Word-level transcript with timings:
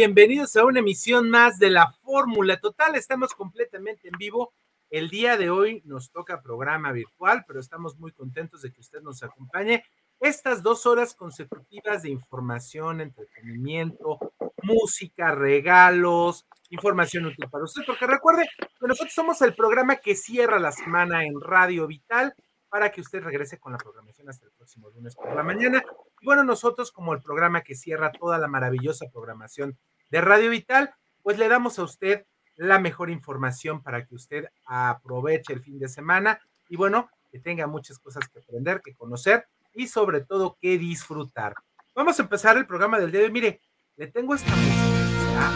bienvenidos 0.00 0.56
a 0.56 0.64
una 0.64 0.78
emisión 0.78 1.28
más 1.28 1.58
de 1.58 1.68
la 1.68 1.92
Fórmula 2.02 2.58
Total. 2.58 2.96
Estamos 2.96 3.34
completamente 3.34 4.08
en 4.08 4.16
vivo. 4.18 4.54
El 4.88 5.10
día 5.10 5.36
de 5.36 5.50
hoy 5.50 5.82
nos 5.84 6.10
toca 6.10 6.40
programa 6.40 6.90
virtual, 6.90 7.44
pero 7.46 7.60
estamos 7.60 7.98
muy 7.98 8.10
contentos 8.12 8.62
de 8.62 8.72
que 8.72 8.80
usted 8.80 9.02
nos 9.02 9.22
acompañe 9.22 9.84
estas 10.18 10.62
dos 10.62 10.86
horas 10.86 11.14
consecutivas 11.14 12.02
de 12.02 12.08
información, 12.08 13.02
entretenimiento, 13.02 14.18
música, 14.62 15.34
regalos, 15.34 16.46
información 16.70 17.26
útil 17.26 17.50
para 17.50 17.64
usted, 17.64 17.82
porque 17.86 18.06
recuerde 18.06 18.48
que 18.58 18.86
nosotros 18.86 19.12
somos 19.12 19.42
el 19.42 19.54
programa 19.54 19.96
que 19.96 20.16
cierra 20.16 20.58
la 20.58 20.72
semana 20.72 21.26
en 21.26 21.38
Radio 21.42 21.86
Vital 21.86 22.34
para 22.70 22.90
que 22.90 23.02
usted 23.02 23.22
regrese 23.22 23.58
con 23.58 23.72
la 23.72 23.78
programación 23.78 24.30
hasta 24.30 24.46
el 24.46 24.52
próximo 24.52 24.88
lunes 24.88 25.14
por 25.14 25.36
la 25.36 25.42
mañana. 25.42 25.84
Y 26.20 26.26
bueno, 26.26 26.44
nosotros 26.44 26.92
como 26.92 27.14
el 27.14 27.22
programa 27.22 27.62
que 27.62 27.74
cierra 27.74 28.12
toda 28.12 28.38
la 28.38 28.46
maravillosa 28.46 29.06
programación 29.10 29.78
de 30.10 30.20
Radio 30.20 30.50
Vital, 30.50 30.94
pues 31.22 31.38
le 31.38 31.48
damos 31.48 31.78
a 31.78 31.82
usted 31.82 32.26
la 32.56 32.78
mejor 32.78 33.10
información 33.10 33.82
para 33.82 34.04
que 34.04 34.14
usted 34.14 34.44
aproveche 34.66 35.52
el 35.52 35.62
fin 35.62 35.78
de 35.78 35.88
semana 35.88 36.40
y 36.68 36.76
bueno, 36.76 37.10
que 37.30 37.40
tenga 37.40 37.66
muchas 37.66 37.98
cosas 37.98 38.28
que 38.28 38.40
aprender, 38.40 38.82
que 38.82 38.94
conocer 38.94 39.46
y 39.72 39.88
sobre 39.88 40.20
todo 40.20 40.58
que 40.60 40.76
disfrutar. 40.76 41.54
Vamos 41.94 42.18
a 42.18 42.22
empezar 42.22 42.56
el 42.56 42.66
programa 42.66 42.98
del 42.98 43.10
día 43.10 43.20
de 43.20 43.26
hoy. 43.26 43.32
Mire, 43.32 43.60
le 43.96 44.06
tengo 44.08 44.34
esta 44.34 44.54
música 44.54 45.50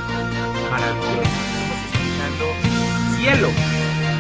maravillosa. 0.71 1.31
Estamos 1.55 1.79
escuchando 1.93 3.17
Cielo. 3.17 3.49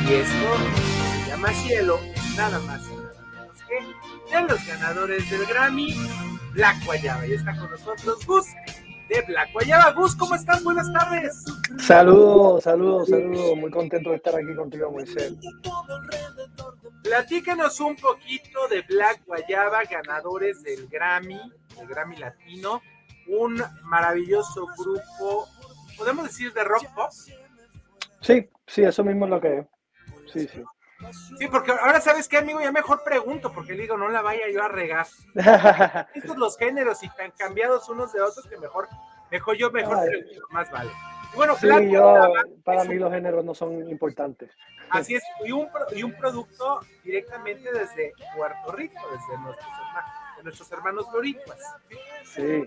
Y 0.08 0.12
esto 0.12 1.24
se 1.24 1.30
llama 1.30 1.52
Cielo, 1.52 2.00
nada 2.36 2.58
más 2.60 2.86
y 2.90 2.96
nada 2.96 3.22
menos 3.32 3.58
que 3.62 4.36
de 4.36 4.42
los 4.42 4.66
ganadores 4.66 5.30
del 5.30 5.46
Grammy, 5.46 5.94
Black 6.54 6.84
Guayaba. 6.84 7.26
Y 7.26 7.34
está 7.34 7.56
con 7.56 7.70
nosotros 7.70 8.26
Gus 8.26 8.46
de 9.08 9.22
Black 9.22 9.52
Guayaba. 9.52 9.92
Gus, 9.92 10.16
¿cómo 10.16 10.34
están? 10.34 10.62
Buenas 10.64 10.90
tardes. 10.92 11.44
Saludos, 11.78 12.64
saludos, 12.64 13.08
saludos. 13.08 13.56
Muy 13.56 13.70
contento 13.70 14.10
de 14.10 14.16
estar 14.16 14.34
aquí 14.34 14.54
contigo, 14.54 14.90
Moisés. 14.90 15.34
Platícanos 17.02 17.78
un 17.80 17.96
poquito 17.96 18.66
de 18.68 18.82
Black 18.82 19.22
Guayaba, 19.26 19.84
ganadores 19.84 20.62
del 20.62 20.88
Grammy, 20.88 21.38
del 21.76 21.86
Grammy 21.86 22.16
Latino, 22.16 22.80
un 23.28 23.62
maravilloso 23.82 24.66
grupo, 24.78 25.46
podemos 25.98 26.24
decir 26.24 26.52
de 26.54 26.64
rock 26.64 26.86
pop. 26.94 27.10
Sí, 28.22 28.48
sí, 28.66 28.82
eso 28.82 29.04
mismo 29.04 29.26
es 29.26 29.30
lo 29.30 29.40
que 29.40 29.58
es. 29.58 29.66
Sí, 30.32 30.48
sí. 30.48 30.62
Sí, 31.38 31.48
porque 31.48 31.72
ahora 31.72 32.00
sabes 32.00 32.28
qué, 32.28 32.38
amigo, 32.38 32.60
ya 32.60 32.72
mejor 32.72 33.02
pregunto, 33.04 33.52
porque 33.52 33.74
digo, 33.74 33.96
no 33.96 34.08
la 34.08 34.22
vaya 34.22 34.48
yo 34.52 34.62
a 34.62 34.68
regar. 34.68 35.06
Estos 36.14 36.36
los 36.36 36.56
géneros 36.56 37.02
y 37.02 37.08
tan 37.10 37.30
cambiados 37.32 37.88
unos 37.88 38.12
de 38.12 38.20
otros 38.20 38.46
que 38.46 38.56
mejor, 38.58 38.88
mejor 39.30 39.56
yo 39.56 39.70
mejor 39.70 40.06
pregunto, 40.06 40.46
más 40.50 40.70
vale. 40.70 40.90
bueno, 41.34 41.56
sí, 41.56 41.68
yo, 41.90 42.32
para 42.64 42.84
mí 42.84 42.96
los 42.96 43.12
géneros 43.12 43.44
no 43.44 43.54
son 43.54 43.88
importantes. 43.88 44.50
Así 44.90 45.14
es, 45.14 45.22
y 45.44 45.52
un, 45.52 45.68
y 45.92 46.02
un 46.02 46.12
producto 46.12 46.80
directamente 47.02 47.72
desde 47.72 48.12
Puerto 48.36 48.72
Rico, 48.72 49.00
desde 49.10 49.42
nuestros 49.42 49.68
hermanos, 49.68 50.10
de 50.36 50.42
nuestros 50.42 50.72
hermanos 50.72 51.06
loricuas. 51.12 51.58
Sí, 52.24 52.64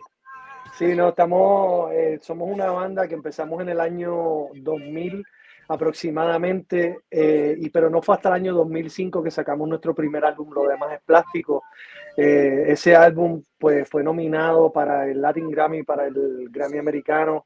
sí, 0.78 0.96
no, 0.96 1.10
estamos, 1.10 1.92
eh, 1.94 2.20
somos 2.22 2.50
una 2.50 2.70
banda 2.72 3.08
que 3.08 3.14
empezamos 3.14 3.62
en 3.62 3.70
el 3.70 3.80
año 3.80 4.48
2000 4.56 5.26
aproximadamente, 5.68 7.00
eh, 7.12 7.56
y, 7.58 7.70
pero 7.70 7.90
no 7.90 8.02
fue 8.02 8.16
hasta 8.16 8.30
el 8.30 8.36
año 8.36 8.54
2005 8.54 9.22
que 9.22 9.32
sacamos 9.32 9.68
nuestro 9.68 9.94
primer 9.94 10.24
álbum, 10.26 10.54
Lo 10.54 10.68
demás 10.68 10.94
es 10.94 11.02
plástico. 11.02 11.64
Eh, 12.16 12.66
ese 12.68 12.96
álbum 12.96 13.44
pues, 13.58 13.88
fue 13.90 14.04
nominado 14.04 14.72
para 14.72 15.08
el 15.08 15.22
Latin 15.22 15.50
Grammy, 15.50 15.84
para 15.84 16.08
el 16.08 16.48
Grammy 16.50 16.78
americano, 16.78 17.46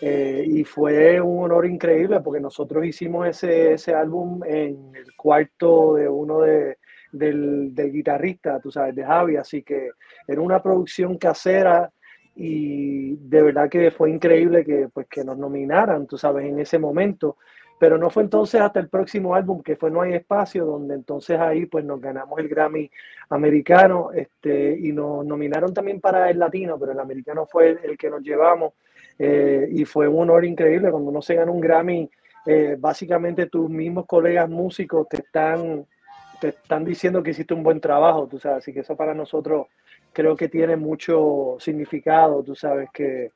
eh, 0.00 0.44
y 0.46 0.64
fue 0.64 1.20
un 1.20 1.44
honor 1.44 1.66
increíble 1.66 2.20
porque 2.20 2.40
nosotros 2.40 2.84
hicimos 2.84 3.26
ese, 3.28 3.74
ese 3.74 3.94
álbum 3.94 4.42
en 4.44 4.94
el 4.94 5.14
cuarto 5.16 5.94
de 5.94 6.08
uno 6.08 6.40
de, 6.40 6.78
del, 7.12 7.74
del 7.74 7.92
guitarrista, 7.92 8.60
tú 8.60 8.70
sabes, 8.70 8.94
de 8.94 9.04
Javi, 9.04 9.36
así 9.36 9.62
que 9.62 9.90
era 10.26 10.40
una 10.40 10.62
producción 10.62 11.16
casera 11.16 11.90
y 12.34 13.16
de 13.16 13.42
verdad 13.42 13.68
que 13.68 13.90
fue 13.90 14.10
increíble 14.10 14.64
que, 14.64 14.88
pues, 14.92 15.06
que 15.08 15.24
nos 15.24 15.36
nominaran, 15.36 16.06
tú 16.06 16.16
sabes, 16.16 16.46
en 16.46 16.58
ese 16.58 16.78
momento. 16.78 17.36
Pero 17.80 17.96
no 17.96 18.10
fue 18.10 18.24
entonces 18.24 18.60
hasta 18.60 18.78
el 18.78 18.90
próximo 18.90 19.34
álbum, 19.34 19.62
que 19.62 19.74
fue 19.74 19.90
No 19.90 20.02
hay 20.02 20.12
espacio, 20.12 20.66
donde 20.66 20.94
entonces 20.94 21.40
ahí 21.40 21.64
pues 21.64 21.82
nos 21.82 21.98
ganamos 21.98 22.38
el 22.38 22.46
Grammy 22.46 22.90
americano 23.30 24.10
este, 24.12 24.78
y 24.78 24.92
nos 24.92 25.24
nominaron 25.24 25.72
también 25.72 25.98
para 25.98 26.28
el 26.28 26.38
latino, 26.38 26.78
pero 26.78 26.92
el 26.92 27.00
americano 27.00 27.46
fue 27.46 27.78
el, 27.82 27.96
que 27.96 28.10
nos 28.10 28.20
llevamos 28.20 28.74
eh, 29.18 29.66
y 29.72 29.86
fue 29.86 30.06
un 30.08 30.20
honor 30.28 30.44
increíble 30.44 30.90
cuando 30.90 31.08
uno 31.08 31.22
se 31.22 31.34
gana 31.34 31.50
un 31.50 31.60
Grammy. 31.62 32.10
Eh, 32.44 32.76
básicamente 32.78 33.46
tus 33.46 33.70
mismos 33.70 34.04
colegas 34.04 34.50
músicos 34.50 35.08
te 35.08 35.16
están, 35.16 35.86
te 36.38 36.48
están 36.48 36.84
diciendo 36.84 37.22
que 37.22 37.30
hiciste 37.30 37.54
un 37.54 37.62
buen 37.62 37.80
trabajo, 37.80 38.26
tú 38.26 38.38
sabes, 38.38 38.58
así 38.58 38.74
que 38.74 38.80
eso 38.80 38.94
para 38.94 39.14
nosotros 39.14 39.68
creo 40.12 40.36
que 40.36 40.50
tiene 40.50 40.76
mucho 40.76 41.56
significado, 41.60 42.42
tú 42.42 42.54
sabes, 42.54 42.90
que, 42.92 43.32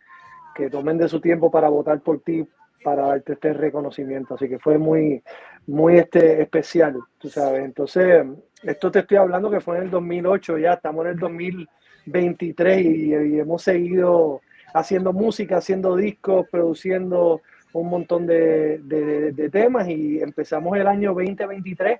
que 0.55 0.69
tomen 0.69 0.99
de 0.99 1.09
su 1.09 1.19
tiempo 1.19 1.51
para 1.51 1.71
votar 1.71 2.01
por 2.01 2.21
ti, 2.21 2.47
para 2.85 3.07
darte 3.07 3.33
este 3.33 3.53
reconocimiento. 3.53 4.35
Así 4.35 4.49
que 4.49 4.61
fue 4.61 4.79
muy, 4.79 5.23
muy 5.67 5.97
este, 5.97 6.41
especial, 6.43 6.99
tú 7.19 7.29
sabes. 7.29 7.65
Entonces, 7.65 8.25
esto 8.63 8.91
te 8.91 9.01
estoy 9.01 9.17
hablando 9.17 9.51
que 9.51 9.61
fue 9.61 9.79
en 9.79 9.85
el 9.85 9.91
2008, 9.91 10.59
ya 10.59 10.75
estamos 10.75 11.05
en 11.07 11.13
el 11.13 11.19
2023 11.19 12.85
y, 12.85 13.15
hemos 13.41 13.63
seguido 13.63 14.41
haciendo 14.73 15.13
música, 15.13 15.57
haciendo 15.57 15.97
discos, 15.97 16.47
produciendo 16.51 17.41
un 17.73 17.89
montón 17.89 18.27
de, 18.27 18.79
de, 18.79 19.51
temas 19.51 19.89
y 19.89 20.21
empezamos 20.21 20.77
el 20.77 20.87
año 20.87 21.13
2023 21.13 21.99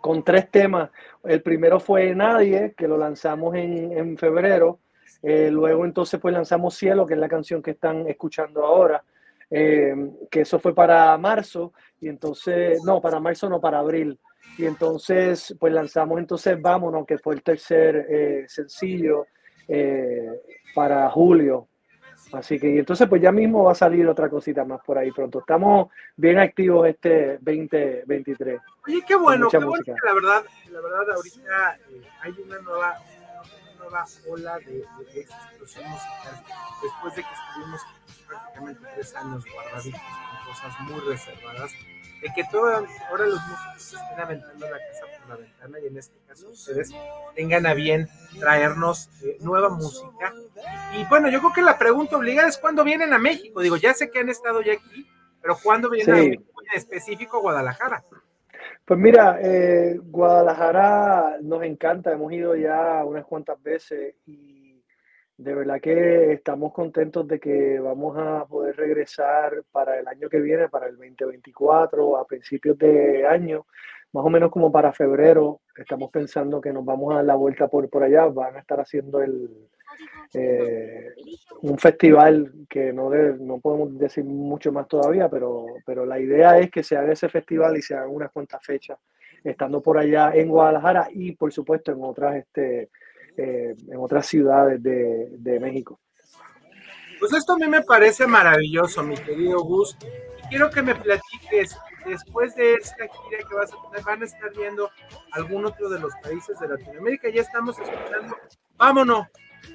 con 0.00 0.22
tres 0.22 0.50
temas. 0.50 0.90
El 1.22 1.42
primero 1.42 1.80
fue 1.80 2.14
Nadie, 2.14 2.74
que 2.76 2.88
lo 2.88 2.96
lanzamos 2.96 3.54
en, 3.56 3.92
en 3.92 4.16
febrero. 4.16 4.78
Eh, 5.22 5.50
luego 5.50 5.84
entonces 5.84 6.20
pues 6.20 6.34
lanzamos 6.34 6.74
Cielo, 6.74 7.06
que 7.06 7.14
es 7.14 7.20
la 7.20 7.28
canción 7.28 7.62
que 7.62 7.72
están 7.72 8.06
escuchando 8.08 8.64
ahora. 8.64 9.02
Eh, 9.50 9.94
que 10.30 10.40
eso 10.40 10.58
fue 10.58 10.74
para 10.74 11.16
marzo, 11.18 11.72
y 12.00 12.08
entonces, 12.08 12.82
no, 12.84 13.00
para 13.00 13.20
marzo 13.20 13.48
no, 13.48 13.60
para 13.60 13.78
abril. 13.78 14.18
Y 14.58 14.66
entonces, 14.66 15.54
pues 15.58 15.72
lanzamos 15.72 16.18
entonces 16.18 16.60
Vámonos, 16.60 17.06
que 17.06 17.18
fue 17.18 17.34
el 17.34 17.42
tercer 17.42 18.06
eh, 18.08 18.44
sencillo 18.48 19.26
eh, 19.68 20.40
para 20.74 21.10
julio. 21.10 21.68
Así 22.32 22.58
que, 22.58 22.68
y 22.68 22.78
entonces, 22.78 23.08
pues 23.08 23.22
ya 23.22 23.30
mismo 23.30 23.64
va 23.64 23.72
a 23.72 23.76
salir 23.76 24.06
otra 24.08 24.28
cosita 24.28 24.64
más 24.64 24.80
por 24.84 24.98
ahí 24.98 25.12
pronto. 25.12 25.40
Estamos 25.40 25.88
bien 26.16 26.38
activos 26.38 26.88
este 26.88 27.38
2023. 27.40 28.60
Oye, 28.86 29.04
qué 29.06 29.14
bueno, 29.14 29.48
qué 29.48 29.58
bueno 29.58 29.82
que 29.84 29.92
la 29.92 30.14
verdad, 30.14 30.44
la 30.70 30.80
verdad, 30.80 31.14
ahorita 31.14 31.78
hay 32.22 32.34
una 32.44 32.58
nueva, 32.60 32.94
una 33.62 33.84
nueva 33.84 34.04
ola 34.28 34.58
de, 34.58 34.84
de, 35.12 35.20
explosión 35.20 35.88
musical. 35.90 36.44
Después 36.82 37.14
de 37.14 37.22
que 37.22 37.28
estuvimos 37.28 37.80
prácticamente 38.26 38.80
tres 38.94 39.14
años 39.14 39.44
guardaditos 39.52 40.00
con 40.00 40.52
cosas 40.52 40.80
muy 40.80 41.00
reservadas, 41.00 41.72
de 42.22 42.32
que 42.34 42.44
todo, 42.50 42.66
ahora 42.68 43.26
los 43.26 43.40
músicos 43.46 44.00
estén 44.00 44.20
aventando 44.20 44.66
la 44.66 44.78
casa 44.78 45.06
por 45.18 45.28
la 45.28 45.36
ventana 45.36 45.78
y 45.80 45.86
en 45.88 45.98
este 45.98 46.16
caso 46.26 46.48
ustedes 46.48 46.90
tengan 47.34 47.66
a 47.66 47.74
bien 47.74 48.08
traernos 48.38 49.10
eh, 49.22 49.36
nueva 49.40 49.68
música. 49.68 50.32
Y 50.96 51.04
bueno, 51.04 51.28
yo 51.28 51.40
creo 51.40 51.52
que 51.52 51.62
la 51.62 51.78
pregunta 51.78 52.16
obligada 52.16 52.48
es 52.48 52.56
cuándo 52.56 52.82
vienen 52.82 53.12
a 53.12 53.18
México. 53.18 53.60
Digo, 53.60 53.76
ya 53.76 53.92
sé 53.92 54.10
que 54.10 54.20
han 54.20 54.28
estado 54.30 54.62
ya 54.62 54.72
aquí, 54.72 55.06
pero 55.42 55.58
¿cuándo 55.62 55.90
vienen 55.90 56.14
a 56.14 56.18
México 56.18 56.62
en 56.72 56.78
específico 56.78 57.40
Guadalajara? 57.40 58.02
Pues 58.84 59.00
mira, 59.00 59.38
eh, 59.42 59.98
Guadalajara 60.02 61.38
nos 61.40 61.62
encanta, 61.62 62.12
hemos 62.12 62.32
ido 62.32 62.54
ya 62.54 63.02
unas 63.04 63.24
cuantas 63.24 63.62
veces 63.62 64.14
y 64.26 64.53
de 65.36 65.54
verdad 65.54 65.80
que 65.80 66.32
estamos 66.32 66.72
contentos 66.72 67.26
de 67.26 67.40
que 67.40 67.78
vamos 67.80 68.16
a 68.18 68.44
poder 68.46 68.76
regresar 68.76 69.64
para 69.72 69.98
el 69.98 70.06
año 70.06 70.28
que 70.28 70.40
viene, 70.40 70.68
para 70.68 70.86
el 70.86 70.96
2024, 70.96 72.16
a 72.16 72.26
principios 72.26 72.78
de 72.78 73.26
año, 73.26 73.66
más 74.12 74.24
o 74.24 74.30
menos 74.30 74.50
como 74.50 74.70
para 74.70 74.92
febrero. 74.92 75.60
Estamos 75.76 76.10
pensando 76.10 76.60
que 76.60 76.72
nos 76.72 76.84
vamos 76.84 77.12
a 77.12 77.16
dar 77.16 77.24
la 77.24 77.34
vuelta 77.34 77.66
por, 77.66 77.88
por 77.90 78.04
allá. 78.04 78.26
Van 78.26 78.56
a 78.56 78.60
estar 78.60 78.78
haciendo 78.78 79.20
el, 79.20 79.50
eh, 80.34 81.12
un 81.62 81.78
festival 81.78 82.52
que 82.68 82.92
no, 82.92 83.10
no 83.10 83.58
podemos 83.58 83.98
decir 83.98 84.24
mucho 84.24 84.70
más 84.70 84.86
todavía, 84.86 85.28
pero, 85.28 85.66
pero 85.84 86.06
la 86.06 86.20
idea 86.20 86.58
es 86.58 86.70
que 86.70 86.82
se 86.82 86.96
haga 86.96 87.12
ese 87.12 87.28
festival 87.28 87.76
y 87.76 87.82
se 87.82 87.94
hagan 87.94 88.10
unas 88.10 88.30
cuantas 88.30 88.64
fechas, 88.64 88.98
estando 89.42 89.82
por 89.82 89.98
allá 89.98 90.32
en 90.34 90.48
Guadalajara 90.48 91.08
y 91.10 91.32
por 91.32 91.52
supuesto 91.52 91.92
en 91.92 91.98
otras 92.02 92.36
este, 92.36 92.90
eh, 93.36 93.74
en 93.88 93.96
otras 93.98 94.26
ciudades 94.26 94.82
de, 94.82 95.28
de, 95.38 95.60
México. 95.60 96.00
Pues 97.18 97.32
esto 97.32 97.54
a 97.54 97.56
mí 97.56 97.66
me 97.66 97.82
parece 97.82 98.26
maravilloso, 98.26 99.02
mi 99.02 99.16
querido 99.16 99.60
Gus. 99.60 99.96
Y 100.38 100.48
quiero 100.48 100.70
que 100.70 100.82
me 100.82 100.94
platiques, 100.94 101.76
después 102.06 102.54
de 102.54 102.74
esta 102.74 103.04
gira 103.06 103.48
que 103.48 103.54
vas 103.54 103.72
a 103.72 103.90
tener, 103.90 104.04
van 104.04 104.22
a 104.22 104.24
estar 104.24 104.52
viendo 104.54 104.90
algún 105.32 105.64
otro 105.64 105.88
de 105.88 105.98
los 105.98 106.12
países 106.22 106.58
de 106.58 106.68
Latinoamérica. 106.68 107.28
Ya 107.30 107.42
estamos 107.42 107.78
escuchando, 107.78 108.36
vámonos, 108.76 109.26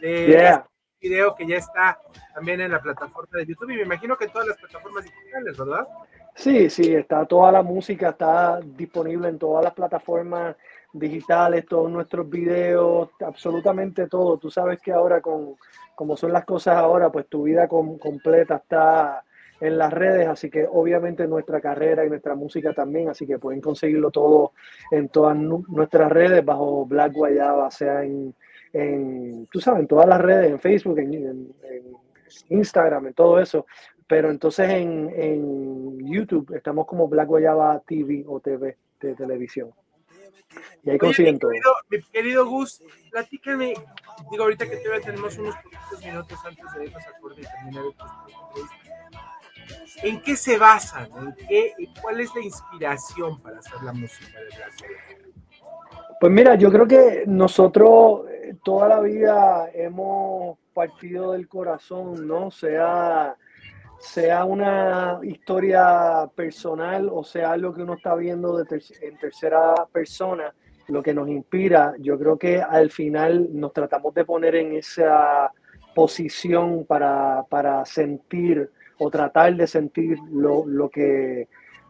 de 0.01 0.61
video 1.01 1.35
que 1.35 1.47
ya 1.47 1.57
está 1.57 1.99
también 2.33 2.61
en 2.61 2.71
la 2.71 2.81
plataforma 2.81 3.39
de 3.39 3.45
YouTube 3.45 3.71
y 3.71 3.77
me 3.77 3.83
imagino 3.83 4.17
que 4.17 4.25
en 4.25 4.31
todas 4.31 4.47
las 4.47 4.57
plataformas 4.57 5.05
digitales, 5.05 5.57
¿verdad? 5.57 5.87
Sí, 6.35 6.69
sí, 6.69 6.93
está 6.93 7.25
toda 7.25 7.51
la 7.51 7.61
música, 7.61 8.09
está 8.09 8.59
disponible 8.61 9.29
en 9.29 9.39
todas 9.39 9.63
las 9.63 9.73
plataformas 9.73 10.55
digitales, 10.93 11.65
todos 11.65 11.89
nuestros 11.91 12.29
videos, 12.29 13.09
absolutamente 13.25 14.07
todo. 14.07 14.37
Tú 14.37 14.49
sabes 14.49 14.79
que 14.81 14.91
ahora 14.91 15.21
con 15.21 15.55
como 15.95 16.15
son 16.15 16.31
las 16.31 16.45
cosas 16.45 16.77
ahora, 16.77 17.11
pues 17.11 17.27
tu 17.27 17.43
vida 17.43 17.67
completa 17.67 18.55
está 18.55 19.21
en 19.59 19.77
las 19.77 19.91
redes, 19.91 20.27
así 20.29 20.49
que 20.49 20.65
obviamente 20.65 21.27
nuestra 21.27 21.59
carrera 21.59 22.05
y 22.05 22.09
nuestra 22.09 22.35
música 22.35 22.73
también, 22.73 23.09
así 23.09 23.27
que 23.27 23.37
pueden 23.37 23.59
conseguirlo 23.59 24.09
todo 24.09 24.53
en 24.91 25.09
todas 25.09 25.35
nuestras 25.35 26.09
redes 26.09 26.45
bajo 26.45 26.85
Black 26.85 27.11
Guayaba, 27.11 27.69
sea 27.69 28.03
en, 28.05 28.33
en 28.71 29.45
tú 29.51 29.59
sabes, 29.59 29.81
en 29.81 29.87
todas 29.87 30.07
las 30.07 30.21
redes, 30.21 30.51
en 30.51 30.59
Facebook, 30.59 30.99
en, 30.99 31.53
Instagram, 32.47 33.07
en 33.07 33.13
todo 33.13 33.39
eso. 33.39 33.65
Pero 34.07 34.31
entonces 34.31 34.69
en, 34.69 35.11
en 35.13 35.99
YouTube 36.07 36.55
estamos 36.55 36.87
como 36.87 37.07
Black 37.09 37.27
Guayaba 37.27 37.81
TV 37.85 38.23
o 38.25 38.39
TV 38.39 38.77
de 39.01 39.15
televisión. 39.15 39.71
Y 40.83 40.89
ahí 40.89 40.97
consiguen 40.97 41.35
mi 41.35 41.39
querido, 41.39 41.73
Mi 41.89 42.01
querido 42.03 42.45
Gus, 42.47 42.83
platícame, 43.11 43.73
digo 44.31 44.43
ahorita 44.43 44.69
que 44.69 44.77
todavía 44.77 45.05
tenemos 45.05 45.37
unos 45.37 45.55
poquitos 45.55 46.05
minutos 46.05 46.39
antes 46.45 46.65
de 46.73 46.85
irnos 46.85 47.03
a 47.07 47.19
corte 47.19 47.41
y 47.41 47.43
terminar 47.43 47.83
¿En 50.03 50.21
qué 50.21 50.35
se 50.35 50.57
basan? 50.57 51.09
¿En 51.17 51.47
qué, 51.47 51.73
¿Cuál 52.01 52.19
es 52.21 52.33
la 52.33 52.41
inspiración 52.41 53.39
para 53.41 53.59
hacer 53.59 53.81
la 53.83 53.93
música 53.93 54.39
de 54.39 54.45
Black 54.45 54.73
Pues 56.19 56.31
mira, 56.31 56.55
yo 56.55 56.71
creo 56.71 56.87
que 56.87 57.23
nosotros 57.27 58.27
eh, 58.29 58.55
toda 58.63 58.87
la 58.87 58.99
vida 58.99 59.69
hemos 59.73 60.57
partido 60.73 61.33
del 61.33 61.47
corazón, 61.47 62.27
¿no? 62.27 62.51
Sea 62.51 63.35
sea 63.99 64.45
una 64.45 65.19
historia 65.23 66.29
personal 66.33 67.09
o 67.11 67.23
sea 67.23 67.51
algo 67.51 67.73
que 67.73 67.83
uno 67.83 67.95
está 67.95 68.15
viendo 68.15 68.57
de 68.57 68.81
en 69.01 69.17
tercera 69.17 69.73
persona, 69.91 70.53
lo 70.87 71.03
que 71.03 71.13
nos 71.13 71.29
inspira, 71.29 71.93
yo 71.99 72.17
creo 72.17 72.37
que 72.37 72.61
al 72.61 72.89
final 72.91 73.49
nos 73.51 73.73
tratamos 73.73 74.13
de 74.13 74.25
poner 74.25 74.55
en 74.55 74.73
esa 74.73 75.51
posición 75.93 76.85
para, 76.85 77.43
para 77.49 77.85
sentir 77.85 78.71
o 78.97 79.09
tratar 79.09 79.55
de 79.55 79.67
sentir 79.67 80.17
lo, 80.31 80.65
lo, 80.65 80.89
que, 80.89 81.47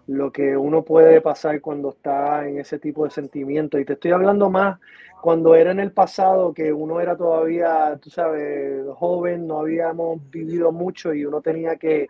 lo 0.07 0.31
que 0.31 0.57
uno 0.57 0.83
puede 0.83 1.21
pasar 1.21 1.61
cuando 1.61 1.89
está 1.89 2.47
en 2.47 2.59
ese 2.59 2.79
tipo 2.79 3.05
de 3.05 3.11
sentimiento. 3.11 3.79
Y 3.79 3.85
te 3.85 3.93
estoy 3.93 4.11
hablando 4.11 4.49
más 4.49 4.79
cuando 5.21 5.55
era 5.55 5.71
en 5.71 5.79
el 5.79 5.91
pasado, 5.91 6.53
que 6.53 6.71
uno 6.71 7.01
era 7.01 7.15
todavía, 7.15 7.97
tú 8.01 8.09
sabes, 8.09 8.85
joven, 8.95 9.47
no 9.47 9.59
habíamos 9.59 10.19
vivido 10.29 10.71
mucho 10.71 11.13
y 11.13 11.25
uno 11.25 11.41
tenía 11.41 11.75
que, 11.75 12.07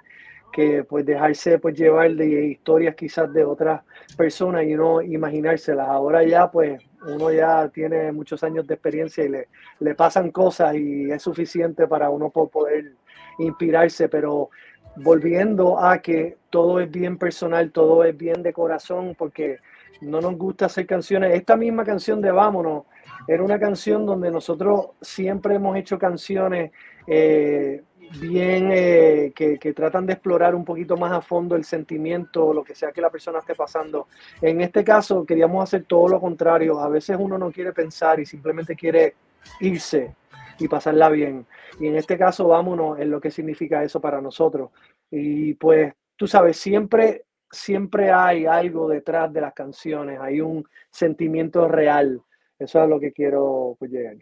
que 0.51 0.83
pues 0.83 1.05
dejarse 1.05 1.59
pues 1.59 1.77
llevar 1.77 2.11
de 2.11 2.45
historias 2.45 2.95
quizás 2.95 3.31
de 3.33 3.43
otras 3.43 3.81
personas 4.15 4.63
y 4.63 4.75
no 4.75 5.01
imaginárselas. 5.01 5.87
Ahora 5.87 6.23
ya 6.23 6.51
pues 6.51 6.81
uno 7.07 7.31
ya 7.31 7.69
tiene 7.69 8.11
muchos 8.11 8.43
años 8.43 8.67
de 8.67 8.75
experiencia 8.75 9.23
y 9.23 9.29
le, 9.29 9.47
le 9.79 9.95
pasan 9.95 10.31
cosas 10.31 10.75
y 10.75 11.09
es 11.11 11.21
suficiente 11.21 11.87
para 11.87 12.09
uno 12.09 12.29
poder 12.29 12.93
inspirarse, 13.39 14.09
pero 14.09 14.49
volviendo 14.97 15.79
a 15.79 15.99
que 15.99 16.37
todo 16.49 16.79
es 16.79 16.91
bien 16.91 17.17
personal, 17.17 17.71
todo 17.71 18.03
es 18.03 18.15
bien 18.17 18.43
de 18.43 18.53
corazón, 18.53 19.15
porque 19.17 19.59
no 20.01 20.21
nos 20.21 20.35
gusta 20.37 20.65
hacer 20.65 20.85
canciones. 20.85 21.33
Esta 21.33 21.55
misma 21.55 21.83
canción 21.83 22.21
de 22.21 22.31
Vámonos 22.31 22.85
era 23.27 23.43
una 23.43 23.59
canción 23.59 24.05
donde 24.05 24.31
nosotros 24.31 24.91
siempre 25.01 25.55
hemos 25.55 25.75
hecho 25.77 25.97
canciones 25.97 26.71
eh, 27.07 27.83
bien 28.19 28.69
eh, 28.71 29.31
que, 29.35 29.73
tratan 29.73 30.05
de 30.05 30.13
explorar 30.13 30.55
un 30.55 30.65
poquito 30.65 30.97
más 30.97 31.11
a 31.11 31.21
fondo 31.21 31.55
el 31.55 31.63
sentimiento 31.63 32.47
o 32.47 32.53
lo 32.53 32.63
que 32.63 32.75
sea 32.75 32.91
que 32.91 33.01
la 33.01 33.09
persona 33.09 33.39
esté 33.39 33.55
pasando. 33.55 34.07
En 34.41 34.61
este 34.61 34.83
caso 34.83 35.25
queríamos 35.25 35.63
hacer 35.63 35.85
todo 35.85 36.07
lo 36.07 36.19
contrario. 36.19 36.79
A 36.79 36.89
veces 36.89 37.17
uno 37.19 37.37
no 37.37 37.51
quiere 37.51 37.73
pensar 37.73 38.19
y 38.19 38.25
simplemente 38.25 38.75
quiere 38.75 39.15
irse 39.59 40.15
y 40.59 40.67
pasarla 40.67 41.09
bien. 41.09 41.45
Y 41.79 41.87
en 41.87 41.95
este 41.95 42.17
caso, 42.17 42.47
vámonos 42.47 42.99
en 42.99 43.09
lo 43.09 43.21
que 43.21 43.31
significa 43.31 43.83
eso 43.83 44.01
para 44.01 44.21
nosotros. 44.21 44.71
Y 45.09 45.53
pues, 45.53 45.93
tú 46.15 46.27
sabes, 46.27 46.57
siempre 46.57 47.25
siempre 47.51 48.11
hay 48.11 48.45
algo 48.45 48.87
detrás 48.87 49.31
de 49.33 49.41
las 49.41 49.53
canciones, 49.53 50.19
hay 50.19 50.41
un 50.41 50.67
sentimiento 50.91 51.67
real. 51.67 52.21
Eso 52.57 52.83
es 52.83 52.89
lo 52.89 52.99
que 52.99 53.11
quiero 53.13 53.75
pues, 53.79 53.91
llegar. 53.91 54.17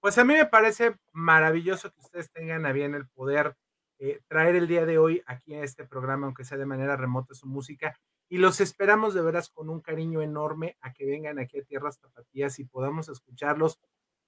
Pues 0.00 0.18
a 0.18 0.24
mí 0.24 0.34
me 0.34 0.46
parece 0.46 0.96
maravilloso 1.12 1.90
que 1.90 2.00
ustedes 2.00 2.30
tengan 2.30 2.66
a 2.66 2.72
bien 2.72 2.94
el 2.94 3.08
poder 3.08 3.56
eh, 3.98 4.20
traer 4.28 4.56
el 4.56 4.68
día 4.68 4.84
de 4.84 4.98
hoy 4.98 5.22
aquí 5.26 5.54
a 5.54 5.62
este 5.62 5.84
programa, 5.84 6.26
aunque 6.26 6.44
sea 6.44 6.58
de 6.58 6.66
manera 6.66 6.96
remota, 6.96 7.34
su 7.34 7.46
música. 7.46 7.98
Y 8.28 8.38
los 8.38 8.60
esperamos 8.60 9.14
de 9.14 9.22
veras 9.22 9.48
con 9.48 9.70
un 9.70 9.80
cariño 9.80 10.20
enorme 10.20 10.76
a 10.80 10.92
que 10.92 11.06
vengan 11.06 11.38
aquí 11.38 11.58
a 11.58 11.64
Tierras 11.64 12.00
Tapatías 12.00 12.58
y 12.58 12.64
podamos 12.64 13.08
escucharlos 13.08 13.80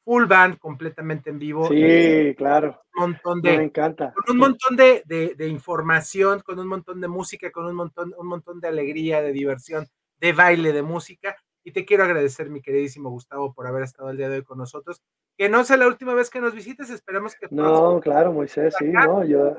full 0.07 0.27
band 0.27 0.59
completamente 0.59 1.31
en 1.31 1.39
vivo. 1.41 1.67
Sí, 1.67 2.33
claro. 2.37 2.81
Un 2.95 3.11
montón 3.11 3.43
de, 3.43 3.59
me 3.59 3.65
encanta. 3.65 4.15
Con 4.15 4.37
un 4.37 4.39
montón 4.39 4.77
de, 4.77 5.03
de, 5.05 5.49
información, 5.49 6.41
con 6.45 6.61
un 6.61 6.69
montón 6.69 7.01
de 7.01 7.09
música, 7.09 7.51
con 7.51 7.67
un 7.67 7.75
montón, 7.75 8.15
un 8.17 8.29
montón 8.29 8.61
de 8.61 8.69
alegría, 8.69 9.21
de 9.21 9.33
diversión, 9.33 9.89
de 10.21 10.33
baile, 10.33 10.73
de 10.73 10.83
música. 10.83 11.37
Y 11.65 11.73
te 11.73 11.85
quiero 11.85 12.05
agradecer, 12.05 12.51
mi 12.51 12.63
queridísimo 12.63 13.11
Gustavo, 13.11 13.53
por 13.53 13.67
haber 13.67 13.83
estado 13.83 14.11
el 14.11 14.17
día 14.17 14.29
de 14.29 14.37
hoy 14.37 14.45
con 14.45 14.59
nosotros. 14.59 15.03
Que 15.37 15.49
no 15.49 15.65
sea 15.65 15.77
la 15.77 15.89
última 15.89 16.15
vez 16.15 16.31
que 16.31 16.41
nos 16.41 16.55
visites, 16.55 16.89
esperamos 16.89 17.35
que... 17.35 17.49
No, 17.51 17.99
claro, 18.01 18.33
Moisés, 18.33 18.77
sí, 18.79 18.85
no, 18.85 19.25
yo 19.25 19.57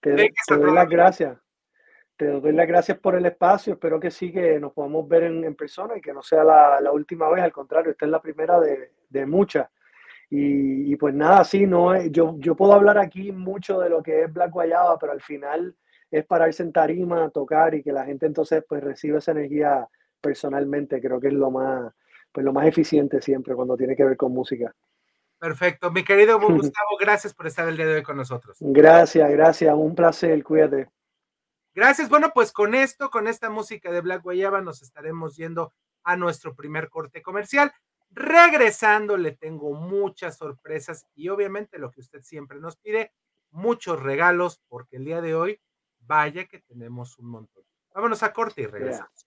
te, 0.00 0.10
doy 0.10 0.74
las 0.74 0.88
gracias. 0.88 1.38
Te 2.18 2.26
doy 2.26 2.52
las 2.52 2.68
gracias 2.68 2.98
por 2.98 3.14
el 3.14 3.24
espacio, 3.24 3.72
espero 3.72 3.98
que 3.98 4.10
sí, 4.10 4.30
que 4.30 4.60
nos 4.60 4.74
podamos 4.74 5.08
ver 5.08 5.22
en, 5.22 5.54
persona 5.54 5.96
y 5.96 6.02
que 6.02 6.12
no 6.12 6.22
sea 6.22 6.44
la, 6.44 6.78
la, 6.78 6.92
última 6.92 7.30
vez, 7.30 7.42
al 7.42 7.52
contrario, 7.52 7.92
esta 7.92 8.04
es 8.04 8.10
la 8.10 8.20
primera 8.20 8.60
de, 8.60 8.92
de 9.12 9.26
muchas. 9.26 9.68
Y, 10.30 10.92
y, 10.92 10.96
pues 10.96 11.14
nada, 11.14 11.44
sí, 11.44 11.66
no, 11.66 12.02
yo, 12.06 12.36
yo 12.38 12.56
puedo 12.56 12.72
hablar 12.72 12.98
aquí 12.98 13.32
mucho 13.32 13.78
de 13.78 13.90
lo 13.90 14.02
que 14.02 14.22
es 14.22 14.32
Black 14.32 14.50
Guayaba, 14.50 14.98
pero 14.98 15.12
al 15.12 15.20
final 15.20 15.76
es 16.10 16.24
pararse 16.24 16.62
en 16.62 16.72
tarima, 16.72 17.30
tocar 17.30 17.74
y 17.74 17.82
que 17.82 17.92
la 17.92 18.04
gente 18.04 18.26
entonces 18.26 18.64
pues 18.68 18.82
reciba 18.82 19.18
esa 19.18 19.32
energía 19.32 19.88
personalmente 20.20 21.00
creo 21.00 21.20
que 21.20 21.28
es 21.28 21.34
lo 21.34 21.50
más, 21.50 21.92
pues 22.30 22.44
lo 22.44 22.52
más 22.52 22.66
eficiente 22.66 23.20
siempre 23.20 23.54
cuando 23.54 23.76
tiene 23.76 23.94
que 23.96 24.04
ver 24.04 24.16
con 24.16 24.32
música. 24.32 24.74
Perfecto. 25.38 25.90
Mi 25.90 26.04
querido 26.04 26.38
Gustavo, 26.40 26.96
gracias 27.00 27.34
por 27.34 27.46
estar 27.46 27.68
el 27.68 27.76
día 27.76 27.86
de 27.86 27.96
hoy 27.96 28.02
con 28.02 28.16
nosotros. 28.16 28.56
Gracias, 28.60 29.28
gracias. 29.30 29.74
Un 29.74 29.94
placer. 29.94 30.42
Cuídate. 30.44 30.88
Gracias. 31.74 32.08
Bueno, 32.08 32.30
pues 32.32 32.52
con 32.52 32.74
esto, 32.74 33.10
con 33.10 33.26
esta 33.26 33.50
música 33.50 33.90
de 33.90 34.02
Black 34.02 34.22
Guayaba, 34.22 34.60
nos 34.60 34.82
estaremos 34.82 35.36
yendo 35.36 35.72
a 36.04 36.16
nuestro 36.16 36.54
primer 36.54 36.88
corte 36.90 37.22
comercial. 37.22 37.72
Regresando, 38.14 39.16
le 39.16 39.32
tengo 39.32 39.74
muchas 39.74 40.36
sorpresas 40.36 41.06
y 41.14 41.28
obviamente 41.28 41.78
lo 41.78 41.90
que 41.90 42.00
usted 42.00 42.22
siempre 42.22 42.60
nos 42.60 42.76
pide, 42.76 43.12
muchos 43.50 44.00
regalos, 44.00 44.60
porque 44.68 44.96
el 44.96 45.04
día 45.04 45.20
de 45.20 45.34
hoy, 45.34 45.60
vaya 46.00 46.46
que 46.46 46.60
tenemos 46.60 47.18
un 47.18 47.26
montón. 47.26 47.64
Vámonos 47.94 48.22
a 48.22 48.32
corte 48.32 48.62
y 48.62 48.66
regresamos. 48.66 49.26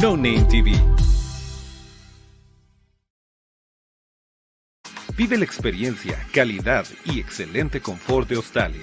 No 0.00 0.16
Name 0.16 0.44
TV. 0.50 0.72
Vive 5.16 5.38
la 5.38 5.44
experiencia, 5.44 6.18
calidad 6.32 6.84
y 7.04 7.20
excelente 7.20 7.80
confort 7.80 8.28
de 8.28 8.36
Australia. 8.36 8.82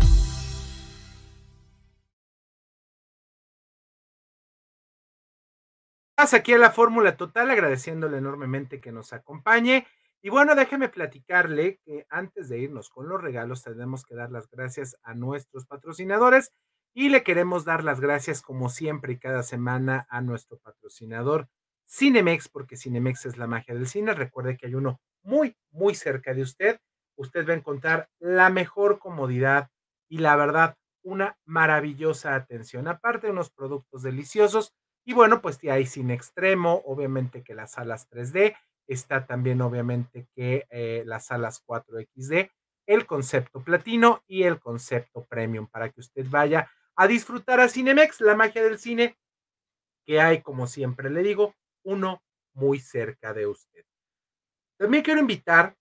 aquí 6.21 6.53
a 6.53 6.57
la 6.57 6.71
Fórmula 6.71 7.17
Total, 7.17 7.49
agradeciéndole 7.49 8.17
enormemente 8.17 8.79
que 8.79 8.91
nos 8.91 9.11
acompañe. 9.11 9.87
Y 10.21 10.29
bueno, 10.29 10.53
déjeme 10.53 10.87
platicarle 10.87 11.79
que 11.83 12.05
antes 12.09 12.47
de 12.47 12.59
irnos 12.59 12.89
con 12.89 13.09
los 13.09 13.19
regalos, 13.19 13.63
tenemos 13.63 14.05
que 14.05 14.13
dar 14.13 14.31
las 14.31 14.47
gracias 14.47 14.95
a 15.01 15.15
nuestros 15.15 15.65
patrocinadores 15.65 16.51
y 16.93 17.09
le 17.09 17.23
queremos 17.23 17.65
dar 17.65 17.83
las 17.83 17.99
gracias 17.99 18.41
como 18.41 18.69
siempre 18.69 19.13
y 19.13 19.19
cada 19.19 19.41
semana 19.41 20.05
a 20.09 20.21
nuestro 20.21 20.59
patrocinador 20.59 21.49
Cinemex, 21.89 22.49
porque 22.49 22.77
Cinemex 22.77 23.25
es 23.25 23.37
la 23.37 23.47
magia 23.47 23.73
del 23.73 23.87
cine. 23.87 24.13
Recuerde 24.13 24.57
que 24.57 24.67
hay 24.67 24.75
uno 24.75 25.01
muy, 25.23 25.57
muy 25.71 25.95
cerca 25.95 26.33
de 26.35 26.43
usted. 26.43 26.79
Usted 27.15 27.47
va 27.47 27.53
a 27.53 27.57
encontrar 27.57 28.09
la 28.19 28.49
mejor 28.51 28.99
comodidad 28.99 29.69
y 30.07 30.19
la 30.19 30.35
verdad, 30.35 30.77
una 31.03 31.37
maravillosa 31.45 32.35
atención. 32.35 32.87
Aparte 32.87 33.31
unos 33.31 33.49
productos 33.49 34.03
deliciosos, 34.03 34.73
y 35.03 35.13
bueno, 35.13 35.41
pues 35.41 35.59
hay 35.63 35.85
cine 35.85 36.13
extremo, 36.13 36.81
obviamente 36.85 37.43
que 37.43 37.55
las 37.55 37.71
salas 37.71 38.09
3D, 38.09 38.55
está 38.87 39.25
también 39.25 39.61
obviamente 39.61 40.27
que 40.35 40.67
eh, 40.69 41.03
las 41.05 41.27
salas 41.27 41.63
4XD, 41.65 42.51
el 42.87 43.05
concepto 43.05 43.63
platino 43.63 44.23
y 44.27 44.43
el 44.43 44.59
concepto 44.59 45.25
premium 45.25 45.67
para 45.67 45.89
que 45.89 46.01
usted 46.01 46.25
vaya 46.29 46.69
a 46.95 47.07
disfrutar 47.07 47.59
a 47.59 47.69
Cinemex, 47.69 48.21
la 48.21 48.35
magia 48.35 48.63
del 48.63 48.77
cine, 48.77 49.17
que 50.05 50.19
hay, 50.19 50.41
como 50.41 50.67
siempre 50.67 51.09
le 51.09 51.23
digo, 51.23 51.55
uno 51.83 52.21
muy 52.53 52.79
cerca 52.79 53.33
de 53.33 53.47
usted. 53.47 53.85
También 54.77 55.03
quiero 55.03 55.21
invitar, 55.21 55.77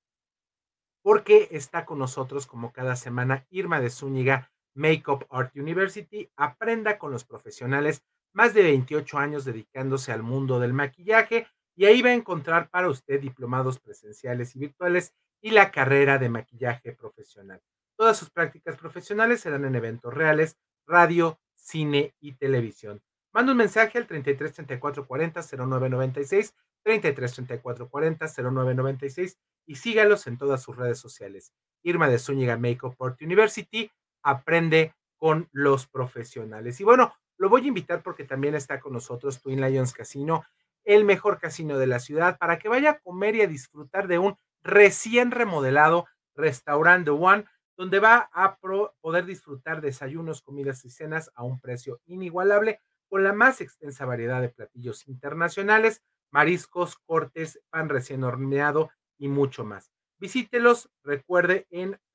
porque 1.03 1.49
está 1.51 1.85
con 1.85 1.99
nosotros 1.99 2.47
como 2.47 2.73
cada 2.73 2.97
semana 2.97 3.47
Irma 3.51 3.81
de 3.81 3.91
Zúñiga, 3.91 4.53
Makeup 4.75 5.27
Art 5.31 5.57
University, 5.57 6.31
aprenda 6.37 6.99
con 6.99 7.11
los 7.11 7.25
profesionales 7.25 8.05
más 8.33 8.55
de 8.55 8.63
28 8.63 9.19
años 9.19 9.45
dedicándose 9.45 10.13
al 10.13 10.23
mundo 10.23 10.61
del 10.61 10.73
maquillaje 10.73 11.47
y 11.77 11.87
ahí 11.87 12.03
va 12.03 12.11
a 12.11 12.15
encontrar 12.15 12.69
para 12.71 12.89
usted 12.89 13.21
diplomados 13.21 13.79
presenciales 13.79 14.55
y 14.55 14.59
virtuales 14.59 15.15
y 15.41 15.51
la 15.51 15.71
carrera 15.71 16.19
de 16.19 16.29
maquillaje 16.29 16.93
profesional. 16.93 17.63
Todas 17.97 18.19
sus 18.19 18.31
prácticas 18.31 18.77
profesionales 18.77 19.41
serán 19.41 19.65
en 19.65 19.75
eventos 19.75 20.13
reales, 20.13 20.57
radio, 20.87 21.39
cine 21.55 22.15
y 22.21 22.33
televisión. 22.35 23.03
Manda 23.33 23.53
un 23.53 23.59
mensaje 23.59 23.99
al 23.99 24.07
33 24.07 24.53
34 24.53 25.07
40 25.07 25.41
0996, 25.41 26.55
33 26.83 27.33
34 27.33 27.89
40 27.89 28.27
0996 28.27 29.39
y 29.67 29.77
sígalos 29.77 30.27
en 30.27 30.37
todas 30.37 30.63
sus 30.63 30.77
redes 30.77 30.99
sociales. 30.99 31.53
Irma 31.83 32.09
de 32.09 32.19
Zúñiga 32.19 32.57
Makeup 32.57 33.01
Art 33.01 33.23
University 33.23 33.91
aprende 34.23 34.95
con 35.17 35.49
los 35.53 35.87
profesionales. 35.87 36.81
Y 36.81 36.85
bueno, 36.85 37.15
lo 37.41 37.49
voy 37.49 37.65
a 37.65 37.69
invitar 37.69 38.03
porque 38.03 38.25
también 38.25 38.55
está 38.55 38.81
con 38.81 38.93
nosotros 38.93 39.41
Twin 39.41 39.63
Lions 39.63 39.95
Casino, 39.95 40.45
el 40.85 41.07
mejor 41.07 41.39
casino 41.39 41.79
de 41.79 41.87
la 41.87 41.99
ciudad, 41.99 42.37
para 42.37 42.59
que 42.59 42.69
vaya 42.69 42.91
a 42.91 42.99
comer 42.99 43.35
y 43.35 43.41
a 43.41 43.47
disfrutar 43.47 44.09
de 44.09 44.19
un 44.19 44.37
recién 44.63 45.31
remodelado 45.31 46.07
restaurante 46.35 47.11
One, 47.11 47.47
donde 47.79 47.99
va 47.99 48.29
a 48.35 48.59
poder 49.01 49.25
disfrutar 49.25 49.81
desayunos, 49.81 50.43
comidas 50.43 50.85
y 50.85 50.91
cenas 50.91 51.31
a 51.35 51.43
un 51.43 51.59
precio 51.61 52.03
inigualable, 52.05 52.79
con 53.09 53.25
la 53.25 53.33
más 53.33 53.63
extensa 53.63 54.05
variedad 54.05 54.43
de 54.43 54.51
platillos 54.51 55.09
internacionales, 55.09 56.03
mariscos, 56.31 56.99
cortes, 57.07 57.59
pan 57.71 57.89
recién 57.89 58.23
horneado 58.23 58.91
y 59.17 59.29
mucho 59.29 59.65
más. 59.65 59.91
Visítelos, 60.19 60.91
recuerde, 61.03 61.67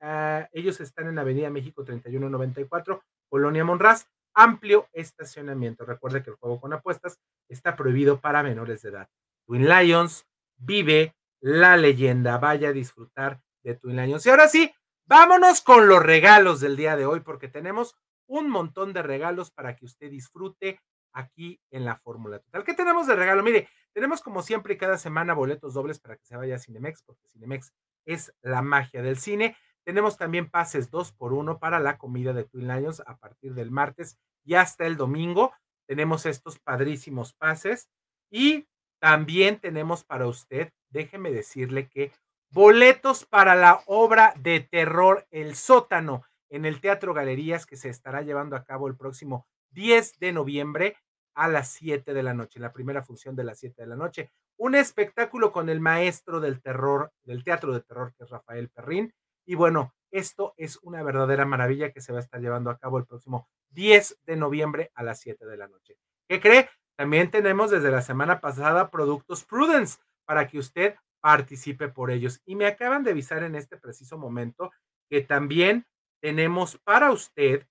ah, 0.01 0.48
ellos 0.53 0.79
están 0.82 1.08
en 1.08 1.17
Avenida 1.17 1.50
México 1.50 1.84
3194, 1.84 3.01
Colonia 3.27 3.65
Monraz, 3.65 4.08
amplio 4.36 4.88
estacionamiento. 4.94 5.86
Recuerde 5.86 6.22
que 6.22 6.30
el 6.30 6.36
juego 6.36 6.60
con 6.60 6.74
apuestas 6.74 7.20
está 7.50 7.75
prohibido 7.75 8.20
para 8.20 8.44
menores 8.44 8.82
de 8.82 8.89
edad. 8.89 9.10
Twin 9.48 9.68
Lions 9.68 10.27
vive 10.58 11.15
la 11.39 11.77
leyenda. 11.77 12.38
Vaya 12.38 12.70
a 12.70 12.74
disfrutar 12.74 13.42
de 13.63 13.75
Twin 13.75 13.96
Lions. 13.96 14.25
Y 14.25 14.30
ahora 14.30 14.48
sí, 14.48 14.72
vámonos 15.06 15.62
con 15.62 15.88
los 15.88 16.04
regalos 16.04 16.60
del 16.60 16.75
día 16.75 16.96
de 16.96 17.06
hoy, 17.06 17.22
porque 17.22 17.48
tenemos 17.48 17.96
un 18.27 18.50
montón 18.50 18.94
de 18.94 19.01
regalos 19.01 19.51
para 19.51 19.75
que 19.75 19.86
usted 19.86 20.10
disfrute 20.10 20.80
aquí 21.13 21.60
en 21.72 21.86
la 21.86 21.96
Fórmula 21.98 22.39
Total. 22.39 22.63
¿Qué 22.63 22.74
tenemos 22.74 23.08
de 23.08 23.15
regalo? 23.15 23.42
Mire, 23.44 23.70
tenemos 23.94 24.22
como 24.22 24.42
siempre 24.42 24.74
y 24.74 24.77
cada 24.77 24.98
semana 24.98 25.34
boletos 25.34 25.74
dobles 25.74 26.00
para 26.00 26.18
que 26.18 26.25
se 26.25 26.36
vaya 26.36 26.56
a 26.56 26.60
Cinemex, 26.60 27.04
porque 27.04 27.27
Cinemex 27.32 27.72
es 28.06 28.34
la 28.42 28.62
magia 28.62 29.01
del 29.01 29.18
cine. 29.18 29.56
Tenemos 29.86 30.18
también 30.18 30.50
pases 30.50 30.89
dos 30.89 31.12
por 31.12 31.32
uno 31.32 31.60
para 31.60 31.80
la 31.80 31.98
comida 31.98 32.34
de 32.34 32.44
Twin 32.44 32.68
Lions 32.68 33.04
a 33.06 33.18
partir 33.18 33.54
del 33.54 33.70
martes 33.70 34.18
y 34.44 34.56
hasta 34.56 34.88
el 34.88 34.98
domingo. 34.98 35.54
Tenemos 35.88 36.25
estos 36.25 36.58
padrísimos 36.58 37.34
pases 37.34 37.88
y 38.32 38.68
también 39.00 39.60
tenemos 39.60 40.04
para 40.04 40.27
usted, 40.27 40.72
déjeme 40.89 41.32
decirle 41.32 41.88
que 41.88 42.12
boletos 42.50 43.25
para 43.25 43.54
la 43.56 43.84
obra 43.86 44.34
de 44.38 44.62
terror 44.62 45.27
El 45.30 45.56
sótano 45.56 46.24
en 46.50 46.65
el 46.65 46.82
Teatro 46.82 47.13
Galerías 47.13 47.68
que 47.68 47.77
se 47.77 47.89
estará 47.89 48.24
llevando 48.24 48.56
a 48.56 48.63
cabo 48.63 48.88
el 48.88 48.96
próximo 48.96 49.46
10 49.72 50.18
de 50.20 50.32
noviembre 50.32 50.98
a 51.36 51.48
las 51.48 51.70
7 51.70 52.13
de 52.13 52.24
la 52.24 52.34
noche, 52.34 52.60
la 52.60 52.74
primera 52.74 53.04
función 53.04 53.36
de 53.36 53.44
las 53.44 53.60
7 53.60 53.84
de 53.84 53.88
la 53.88 53.96
noche. 53.96 54.32
Un 54.58 54.74
espectáculo 54.74 55.51
con 55.51 55.70
el 55.70 55.82
maestro 55.82 56.39
del 56.39 56.62
terror, 56.62 57.12
del 57.24 57.44
teatro 57.44 57.74
de 57.74 57.82
terror, 57.82 58.13
que 58.15 58.24
es 58.24 58.30
Rafael 58.30 58.70
Perrín, 58.70 59.13
y 59.45 59.55
bueno, 59.55 59.93
esto 60.11 60.53
es 60.57 60.77
una 60.81 61.03
verdadera 61.03 61.45
maravilla 61.45 61.91
que 61.91 62.01
se 62.01 62.11
va 62.11 62.19
a 62.19 62.21
estar 62.21 62.39
llevando 62.39 62.69
a 62.69 62.77
cabo 62.77 62.97
el 62.97 63.05
próximo 63.05 63.49
10 63.69 64.21
de 64.25 64.35
noviembre 64.37 64.91
a 64.95 65.03
las 65.03 65.19
7 65.19 65.45
de 65.45 65.57
la 65.57 65.67
noche. 65.67 65.97
¿Qué 66.27 66.39
cree? 66.39 66.69
También 66.95 67.29
tenemos 67.29 67.71
desde 67.71 67.91
la 67.91 68.01
semana 68.01 68.39
pasada 68.39 68.89
productos 68.89 69.43
Prudence 69.43 69.99
para 70.25 70.47
que 70.47 70.57
usted 70.57 70.95
participe 71.19 71.89
por 71.89 72.11
ellos. 72.11 72.41
Y 72.45 72.55
me 72.55 72.65
acaban 72.65 73.03
de 73.03 73.11
avisar 73.11 73.43
en 73.43 73.55
este 73.55 73.77
preciso 73.77 74.17
momento 74.17 74.71
que 75.09 75.21
también 75.21 75.85
tenemos 76.21 76.77
para 76.77 77.11
usted 77.11 77.67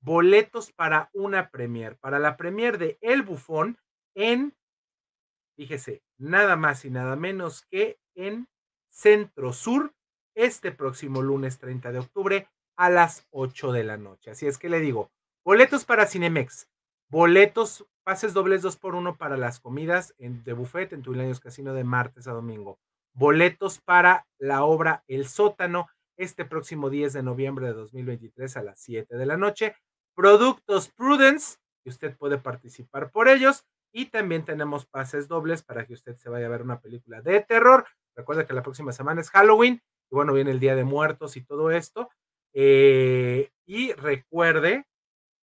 boletos 0.00 0.72
para 0.72 1.10
una 1.12 1.50
premier, 1.50 1.96
para 1.98 2.18
la 2.18 2.36
premier 2.36 2.78
de 2.78 2.98
El 3.00 3.22
Bufón 3.22 3.78
en, 4.14 4.56
fíjese, 5.56 6.02
nada 6.18 6.56
más 6.56 6.84
y 6.84 6.90
nada 6.90 7.14
menos 7.16 7.62
que 7.70 7.98
en 8.14 8.48
Centro 8.88 9.52
Sur 9.52 9.94
este 10.38 10.70
próximo 10.70 11.20
lunes 11.20 11.58
30 11.58 11.90
de 11.90 11.98
octubre 11.98 12.48
a 12.76 12.90
las 12.90 13.26
8 13.30 13.72
de 13.72 13.82
la 13.82 13.96
noche. 13.96 14.30
Así 14.30 14.46
es 14.46 14.56
que 14.56 14.68
le 14.68 14.78
digo, 14.78 15.10
boletos 15.44 15.84
para 15.84 16.06
Cinemex, 16.06 16.68
boletos, 17.10 17.84
pases 18.04 18.34
dobles 18.34 18.62
2 18.62 18.76
por 18.76 18.94
1 18.94 19.16
para 19.16 19.36
las 19.36 19.58
comidas 19.58 20.14
en, 20.16 20.44
de 20.44 20.52
buffet 20.52 20.92
en 20.92 21.02
Tuilaños 21.02 21.40
Casino 21.40 21.74
de 21.74 21.82
martes 21.82 22.28
a 22.28 22.32
domingo, 22.32 22.78
boletos 23.14 23.80
para 23.80 24.28
la 24.38 24.62
obra 24.62 25.02
El 25.08 25.26
sótano 25.26 25.88
este 26.16 26.44
próximo 26.44 26.88
10 26.88 27.14
de 27.14 27.22
noviembre 27.24 27.66
de 27.66 27.72
2023 27.72 28.56
a 28.56 28.62
las 28.62 28.80
7 28.80 29.16
de 29.16 29.26
la 29.26 29.36
noche, 29.36 29.74
productos 30.14 30.88
Prudence, 30.88 31.58
que 31.82 31.90
usted 31.90 32.16
puede 32.16 32.38
participar 32.38 33.10
por 33.10 33.28
ellos, 33.28 33.64
y 33.92 34.06
también 34.06 34.44
tenemos 34.44 34.86
pases 34.86 35.26
dobles 35.26 35.64
para 35.64 35.84
que 35.84 35.94
usted 35.94 36.14
se 36.14 36.28
vaya 36.28 36.46
a 36.46 36.50
ver 36.50 36.62
una 36.62 36.80
película 36.80 37.22
de 37.22 37.40
terror. 37.40 37.86
Recuerda 38.14 38.46
que 38.46 38.52
la 38.52 38.62
próxima 38.62 38.92
semana 38.92 39.20
es 39.20 39.30
Halloween 39.30 39.80
bueno, 40.10 40.32
viene 40.32 40.50
el 40.50 40.60
Día 40.60 40.74
de 40.74 40.84
Muertos 40.84 41.36
y 41.36 41.44
todo 41.44 41.70
esto. 41.70 42.08
Eh, 42.54 43.50
y 43.66 43.92
recuerde 43.92 44.86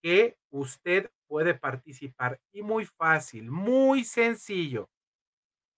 que 0.02 0.38
usted 0.52 1.10
puede 1.28 1.54
participar 1.54 2.40
y 2.52 2.62
muy 2.62 2.86
fácil, 2.86 3.50
muy 3.50 4.04
sencillo. 4.04 4.90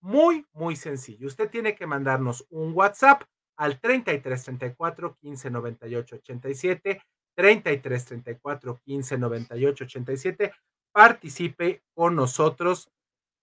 Muy, 0.01 0.45
muy 0.53 0.75
sencillo. 0.75 1.27
Usted 1.27 1.49
tiene 1.49 1.75
que 1.75 1.87
mandarnos 1.87 2.45
un 2.49 2.73
WhatsApp 2.73 3.23
al 3.57 3.79
33 3.79 4.43
34 4.43 5.15
15 5.15 5.49
98 5.49 6.15
87, 6.17 7.01
33 7.35 8.05
34 8.05 8.79
15 8.85 9.17
98 9.17 9.83
87. 9.83 10.53
Participe 10.91 11.83
con 11.93 12.15
nosotros 12.15 12.89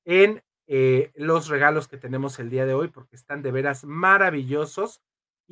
en 0.04 0.42
eh, 0.68 1.10
los 1.14 1.48
regalos 1.48 1.88
que 1.88 1.98
tenemos 1.98 2.38
el 2.38 2.50
día 2.50 2.66
de 2.66 2.74
hoy 2.74 2.88
porque 2.88 3.16
están 3.16 3.42
de 3.42 3.50
veras 3.50 3.84
maravillosos 3.84 5.02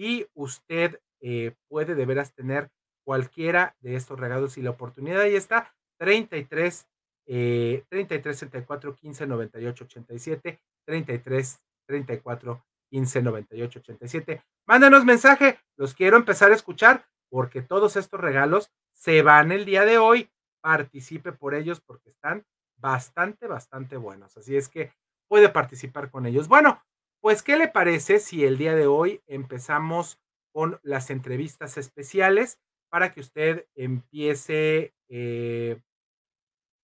y 0.01 0.27
usted 0.33 0.99
eh, 1.21 1.55
puede 1.69 1.95
de 1.95 2.07
veras 2.07 2.33
tener 2.33 2.71
cualquiera 3.05 3.77
de 3.81 3.97
estos 3.97 4.19
regalos 4.19 4.57
y 4.57 4.63
la 4.63 4.71
oportunidad 4.71 5.21
ahí 5.21 5.37
está 5.37 5.75
33 5.99 6.89
eh, 7.27 7.85
33 7.91 8.39
34 8.39 8.95
15 8.97 9.27
98 9.27 9.85
87 9.85 10.61
33 10.87 11.63
34 11.87 12.65
15 12.89 13.23
98 13.23 13.79
87 13.79 14.43
mándanos 14.67 15.05
mensaje 15.05 15.59
los 15.77 15.93
quiero 15.93 16.17
empezar 16.17 16.51
a 16.51 16.55
escuchar 16.55 17.05
porque 17.29 17.61
todos 17.61 17.97
estos 17.97 18.19
regalos 18.19 18.73
se 18.95 19.21
van 19.21 19.53
el 19.53 19.67
día 19.67 19.85
de 19.85 19.99
hoy. 19.99 20.31
Participe 20.63 21.33
por 21.33 21.55
ellos 21.55 21.81
porque 21.81 22.11
están 22.11 22.45
bastante 22.77 23.47
bastante 23.47 23.97
buenos. 23.97 24.37
Así 24.37 24.57
es 24.57 24.69
que 24.69 24.93
puede 25.29 25.51
participar 25.51 26.11
con 26.11 26.27
ellos. 26.27 26.49
Bueno 26.49 26.83
pues 27.21 27.43
qué 27.43 27.57
le 27.57 27.69
parece 27.69 28.19
si 28.19 28.45
el 28.45 28.57
día 28.57 28.75
de 28.75 28.87
hoy 28.87 29.23
empezamos 29.27 30.19
con 30.53 30.81
las 30.83 31.11
entrevistas 31.11 31.77
especiales 31.77 32.59
para 32.89 33.13
que 33.13 33.21
usted 33.21 33.67
empiece 33.75 34.95
eh, 35.09 35.81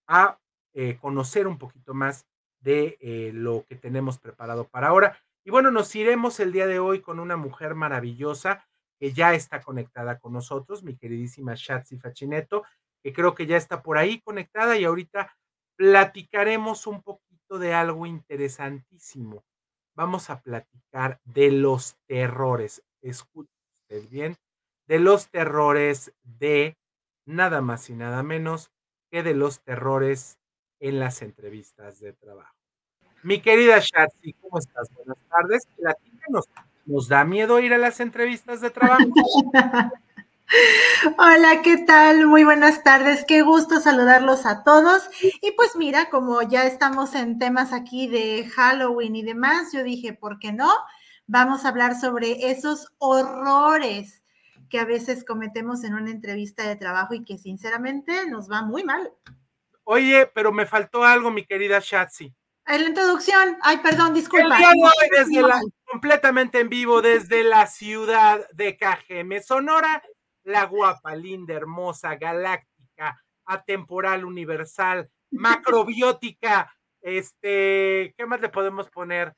a 0.06 0.38
eh, 0.74 0.98
conocer 1.00 1.46
un 1.46 1.58
poquito 1.58 1.94
más 1.94 2.26
de 2.60 2.98
eh, 3.00 3.30
lo 3.32 3.64
que 3.68 3.76
tenemos 3.76 4.18
preparado 4.18 4.68
para 4.68 4.88
ahora. 4.88 5.18
Y 5.44 5.50
bueno, 5.50 5.70
nos 5.70 5.94
iremos 5.94 6.38
el 6.38 6.52
día 6.52 6.66
de 6.66 6.78
hoy 6.78 7.00
con 7.00 7.18
una 7.18 7.36
mujer 7.36 7.74
maravillosa 7.74 8.66
que 8.98 9.12
ya 9.12 9.34
está 9.34 9.62
conectada 9.62 10.18
con 10.18 10.32
nosotros, 10.32 10.82
mi 10.82 10.96
queridísima 10.96 11.54
Shatsi 11.56 11.98
Fachineto, 11.98 12.64
que 13.02 13.12
creo 13.12 13.34
que 13.34 13.46
ya 13.46 13.56
está 13.56 13.82
por 13.82 13.98
ahí 13.98 14.20
conectada 14.20 14.76
y 14.76 14.84
ahorita 14.84 15.36
platicaremos 15.76 16.86
un 16.86 17.02
poquito 17.02 17.58
de 17.58 17.74
algo 17.74 18.06
interesantísimo. 18.06 19.44
Vamos 19.96 20.28
a 20.28 20.40
platicar 20.40 21.20
de 21.24 21.50
los 21.50 21.96
terrores. 22.06 22.82
Escuche 23.00 23.50
usted 23.82 24.08
bien, 24.10 24.36
de 24.86 24.98
los 24.98 25.30
terrores 25.30 26.12
de 26.22 26.76
nada 27.24 27.62
más 27.62 27.88
y 27.88 27.94
nada 27.94 28.22
menos 28.22 28.70
que 29.10 29.22
de 29.22 29.34
los 29.34 29.62
terrores 29.62 30.38
en 30.80 31.00
las 31.00 31.22
entrevistas 31.22 31.98
de 31.98 32.12
trabajo. 32.12 32.54
Mi 33.22 33.40
querida 33.40 33.78
Shatsi, 33.78 34.34
¿cómo 34.34 34.58
estás? 34.58 34.92
Buenas 34.92 35.16
tardes. 35.30 35.66
Platícanos, 35.76 36.44
¿nos 36.84 37.08
da 37.08 37.24
miedo 37.24 37.58
ir 37.60 37.72
a 37.72 37.78
las 37.78 37.98
entrevistas 38.00 38.60
de 38.60 38.70
trabajo? 38.70 39.02
Hola, 41.18 41.62
¿qué 41.62 41.78
tal? 41.78 42.26
Muy 42.26 42.44
buenas 42.44 42.82
tardes. 42.82 43.24
Qué 43.26 43.42
gusto 43.42 43.80
saludarlos 43.80 44.46
a 44.46 44.62
todos. 44.62 45.02
Y 45.42 45.52
pues 45.52 45.76
mira, 45.76 46.08
como 46.10 46.42
ya 46.42 46.64
estamos 46.64 47.14
en 47.14 47.38
temas 47.38 47.72
aquí 47.72 48.06
de 48.06 48.48
Halloween 48.54 49.16
y 49.16 49.22
demás, 49.22 49.72
yo 49.72 49.82
dije, 49.82 50.12
¿por 50.12 50.38
qué 50.38 50.52
no? 50.52 50.70
Vamos 51.26 51.64
a 51.64 51.68
hablar 51.68 51.98
sobre 51.98 52.50
esos 52.50 52.92
horrores 52.98 54.22
que 54.70 54.78
a 54.78 54.84
veces 54.84 55.24
cometemos 55.24 55.84
en 55.84 55.94
una 55.94 56.10
entrevista 56.10 56.66
de 56.68 56.76
trabajo 56.76 57.14
y 57.14 57.24
que 57.24 57.38
sinceramente 57.38 58.28
nos 58.28 58.50
va 58.50 58.62
muy 58.62 58.84
mal. 58.84 59.12
Oye, 59.84 60.26
pero 60.34 60.52
me 60.52 60.66
faltó 60.66 61.04
algo, 61.04 61.30
mi 61.30 61.44
querida 61.44 61.80
Shatsi. 61.80 62.32
En 62.66 62.82
la 62.82 62.88
introducción, 62.88 63.56
ay, 63.62 63.78
perdón, 63.78 64.12
disculpa. 64.12 64.56
El 64.56 64.58
día 64.58 64.70
de 64.70 64.82
hoy, 64.82 65.08
desde 65.16 65.42
la, 65.42 65.60
completamente 65.84 66.58
en 66.58 66.68
vivo 66.68 67.00
desde 67.00 67.44
la 67.44 67.68
ciudad 67.68 68.40
de 68.52 68.76
Cajeme, 68.76 69.40
Sonora, 69.40 70.02
la 70.46 70.64
guapa, 70.64 71.14
linda, 71.14 71.54
hermosa, 71.54 72.16
galáctica, 72.16 73.22
atemporal, 73.44 74.24
universal, 74.24 75.10
macrobiótica, 75.30 76.72
este, 77.02 78.14
¿qué 78.16 78.26
más 78.26 78.40
le 78.40 78.48
podemos 78.48 78.88
poner? 78.90 79.34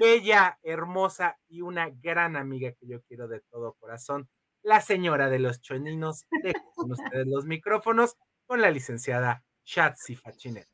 Bella, 0.00 0.58
hermosa 0.62 1.38
y 1.48 1.60
una 1.60 1.90
gran 1.90 2.36
amiga 2.36 2.72
que 2.72 2.86
yo 2.86 3.02
quiero 3.02 3.28
de 3.28 3.40
todo 3.50 3.74
corazón 3.78 4.28
la 4.62 4.80
señora 4.80 5.30
de 5.30 5.38
los 5.38 5.60
choninos, 5.60 6.26
dejo 6.42 6.72
con 6.74 6.92
ustedes 6.92 7.26
los 7.26 7.44
micrófonos 7.46 8.16
con 8.46 8.60
la 8.60 8.70
licenciada 8.70 9.42
Shatsi 9.64 10.16
Fachinet. 10.16 10.68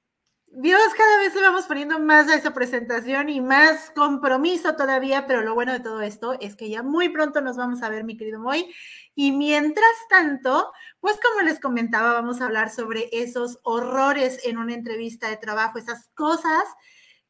Dios, 0.56 0.80
cada 0.96 1.18
vez 1.18 1.34
le 1.34 1.40
vamos 1.40 1.64
poniendo 1.64 1.98
más 1.98 2.28
a 2.28 2.36
esa 2.36 2.54
presentación 2.54 3.28
y 3.28 3.40
más 3.40 3.90
compromiso 3.90 4.76
todavía, 4.76 5.26
pero 5.26 5.42
lo 5.42 5.52
bueno 5.52 5.72
de 5.72 5.80
todo 5.80 6.00
esto 6.00 6.34
es 6.38 6.54
que 6.54 6.70
ya 6.70 6.84
muy 6.84 7.08
pronto 7.08 7.40
nos 7.40 7.56
vamos 7.56 7.82
a 7.82 7.88
ver, 7.88 8.04
mi 8.04 8.16
querido 8.16 8.38
Moy. 8.38 8.72
Y 9.16 9.32
mientras 9.32 9.90
tanto, 10.08 10.70
pues 11.00 11.18
como 11.20 11.42
les 11.42 11.58
comentaba, 11.58 12.12
vamos 12.12 12.40
a 12.40 12.44
hablar 12.44 12.70
sobre 12.70 13.08
esos 13.10 13.58
horrores 13.64 14.46
en 14.46 14.58
una 14.58 14.74
entrevista 14.74 15.28
de 15.28 15.38
trabajo, 15.38 15.76
esas 15.78 16.06
cosas 16.14 16.62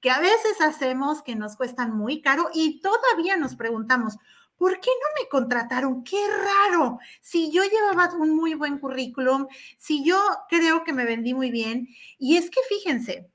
que 0.02 0.10
a 0.10 0.20
veces 0.20 0.60
hacemos 0.60 1.22
que 1.22 1.34
nos 1.34 1.56
cuestan 1.56 1.96
muy 1.96 2.20
caro 2.20 2.50
y 2.52 2.82
todavía 2.82 3.38
nos 3.38 3.56
preguntamos, 3.56 4.18
¿por 4.56 4.80
qué 4.80 4.90
no 4.90 5.22
me 5.22 5.28
contrataron? 5.28 6.04
Qué 6.04 6.20
raro. 6.28 6.98
Si 7.20 7.50
yo 7.50 7.62
llevaba 7.64 8.14
un 8.14 8.34
muy 8.34 8.54
buen 8.54 8.78
currículum, 8.78 9.46
si 9.78 10.04
yo 10.04 10.18
creo 10.48 10.84
que 10.84 10.92
me 10.92 11.04
vendí 11.04 11.34
muy 11.34 11.50
bien, 11.50 11.88
y 12.18 12.36
es 12.36 12.50
que 12.50 12.60
fíjense, 12.68 13.30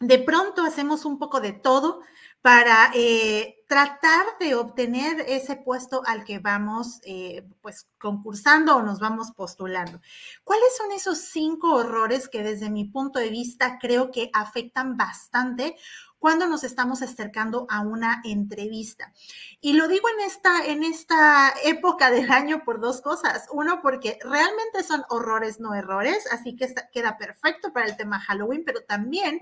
de 0.00 0.18
pronto 0.18 0.62
hacemos 0.62 1.04
un 1.04 1.18
poco 1.18 1.40
de 1.40 1.52
todo 1.52 2.00
para 2.42 2.90
eh, 2.94 3.64
tratar 3.68 4.24
de 4.40 4.54
obtener 4.54 5.20
ese 5.28 5.56
puesto 5.56 6.02
al 6.06 6.24
que 6.24 6.38
vamos 6.38 7.00
eh, 7.04 7.46
pues 7.60 7.86
concursando 7.98 8.76
o 8.76 8.82
nos 8.82 8.98
vamos 8.98 9.32
postulando. 9.32 10.00
¿Cuáles 10.42 10.74
son 10.76 10.90
esos 10.92 11.18
cinco 11.18 11.74
horrores 11.74 12.28
que 12.28 12.42
desde 12.42 12.70
mi 12.70 12.86
punto 12.86 13.18
de 13.18 13.28
vista 13.28 13.78
creo 13.78 14.10
que 14.10 14.30
afectan 14.32 14.96
bastante 14.96 15.76
cuando 16.20 16.46
nos 16.46 16.62
estamos 16.62 17.02
acercando 17.02 17.66
a 17.68 17.80
una 17.80 18.20
entrevista. 18.24 19.12
Y 19.60 19.72
lo 19.72 19.88
digo 19.88 20.06
en 20.10 20.26
esta, 20.26 20.64
en 20.66 20.84
esta 20.84 21.52
época 21.64 22.10
del 22.10 22.30
año 22.30 22.62
por 22.64 22.78
dos 22.78 23.00
cosas. 23.00 23.48
Uno, 23.50 23.80
porque 23.82 24.18
realmente 24.22 24.84
son 24.84 25.02
horrores, 25.08 25.58
no 25.58 25.74
errores, 25.74 26.28
así 26.30 26.54
que 26.54 26.72
queda 26.92 27.18
perfecto 27.18 27.72
para 27.72 27.86
el 27.86 27.96
tema 27.96 28.20
Halloween, 28.20 28.62
pero 28.64 28.82
también 28.84 29.40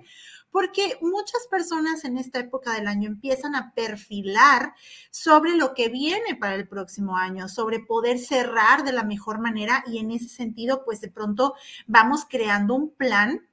porque 0.51 0.99
muchas 1.03 1.47
personas 1.51 2.05
en 2.05 2.17
esta 2.17 2.39
época 2.39 2.73
del 2.73 2.87
año 2.87 3.09
empiezan 3.09 3.55
a 3.55 3.75
perfilar 3.75 4.73
sobre 5.11 5.55
lo 5.57 5.75
que 5.75 5.89
viene 5.89 6.37
para 6.37 6.55
el 6.55 6.67
próximo 6.67 7.17
año, 7.17 7.49
sobre 7.49 7.81
poder 7.81 8.19
cerrar 8.19 8.85
de 8.85 8.93
la 8.93 9.05
mejor 9.05 9.41
manera 9.41 9.85
y 9.87 9.99
en 9.99 10.11
ese 10.11 10.29
sentido, 10.29 10.85
pues 10.85 11.01
de 11.01 11.11
pronto 11.11 11.55
vamos 11.87 12.25
creando 12.29 12.75
un 12.75 12.91
plan 12.91 13.48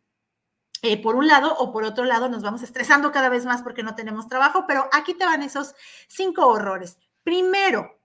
eh, 0.86 1.02
por 1.02 1.16
un 1.16 1.28
lado 1.28 1.52
o 1.58 1.72
por 1.72 1.84
otro 1.84 2.06
lado 2.06 2.30
nos 2.30 2.44
vamos 2.44 2.62
estresando 2.62 3.12
cada 3.12 3.28
vez 3.28 3.44
más 3.44 3.64
porque 3.64 3.82
no 3.82 3.96
tenemos 3.96 4.28
trabajo, 4.28 4.66
pero 4.68 4.88
aquí 4.92 5.16
te 5.16 5.26
van 5.26 5.42
esos 5.42 5.74
cinco 6.08 6.46
horrores. 6.46 7.00
Primero, 7.24 8.00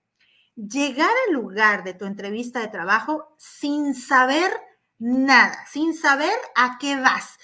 llegar 0.56 1.10
al 1.28 1.34
lugar 1.34 1.84
de 1.84 1.92
tu 1.92 2.06
entrevista 2.06 2.60
de 2.60 2.68
trabajo 2.68 3.34
sin 3.36 3.94
saber 3.94 4.50
nada, 4.98 5.66
sin 5.70 5.94
saber 5.94 6.32
a 6.56 6.78
qué 6.78 6.96
vas. 6.96 7.36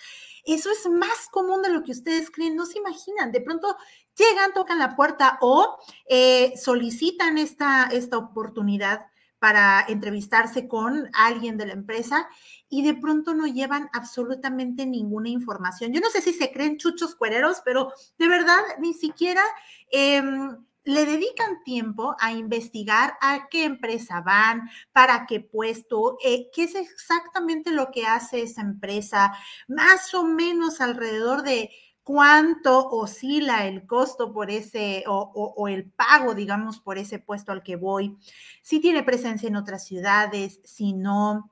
Eso 0.47 0.71
es 0.71 0.89
más 0.89 1.29
común 1.31 1.61
de 1.61 1.69
lo 1.69 1.83
que 1.83 1.93
ustedes 1.93 2.31
creen, 2.31 2.57
no 2.57 2.65
se 2.65 2.79
imaginan. 2.79 3.31
De 3.31 3.43
pronto 3.43 3.77
llegan, 4.17 4.55
tocan 4.55 4.79
la 4.79 4.97
puerta 4.97 5.37
o 5.43 5.77
eh, 6.09 6.55
solicitan 6.57 7.37
esta, 7.37 7.91
esta 7.93 8.17
oportunidad 8.17 9.07
para 9.39 9.85
entrevistarse 9.87 10.67
con 10.67 11.11
alguien 11.13 11.59
de 11.59 11.67
la 11.67 11.75
empresa 11.75 12.27
y 12.69 12.83
de 12.83 12.95
pronto 12.95 13.35
no 13.35 13.47
llevan 13.47 13.89
absolutamente 13.93 14.87
ninguna 14.87 15.29
información. 15.29 15.93
Yo 15.93 16.01
no 16.01 16.11
sé 16.11 16.21
si 16.21 16.33
se 16.33 16.51
creen 16.53 16.79
chuchos 16.79 17.15
cuereros, 17.15 17.63
pero 17.65 17.93
de 18.19 18.29
verdad 18.29 18.59
ni 18.81 18.93
siquiera 18.95 19.43
em, 19.91 20.57
le 20.87 21.05
dedican 21.05 21.63
tiempo 21.65 22.17
a 22.21 22.33
investigar 22.33 23.15
a 23.21 23.49
qué 23.51 23.65
empresa 23.65 24.21
van, 24.21 24.69
para 24.93 25.27
qué 25.27 25.41
puesto, 25.41 26.17
eh, 26.25 26.49
qué 26.53 26.65
es 26.65 26.75
exactamente 26.75 27.73
lo 27.73 27.91
que 27.91 28.07
hace 28.07 28.43
esa 28.43 28.63
empresa, 28.63 29.33
más 29.69 30.15
o 30.15 30.25
menos 30.25 30.81
alrededor 30.81 31.43
de 31.43 31.71
cuánto 32.05 32.89
oscila 32.89 33.67
el 33.67 33.85
costo 33.85 34.33
por 34.33 34.49
ese 34.49 35.03
o, 35.09 35.33
o, 35.35 35.67
el 35.67 35.91
pago, 35.91 36.37
digamos, 36.37 36.79
por 36.79 36.99
ese 36.99 37.19
puesto 37.19 37.51
al 37.51 37.65
que 37.65 37.75
voy, 37.75 38.17
si 38.63 38.79
tiene 38.79 39.03
presencia 39.03 39.49
en 39.49 39.57
otras 39.57 39.85
ciudades, 39.85 40.61
si 40.63 40.93
no, 40.93 41.51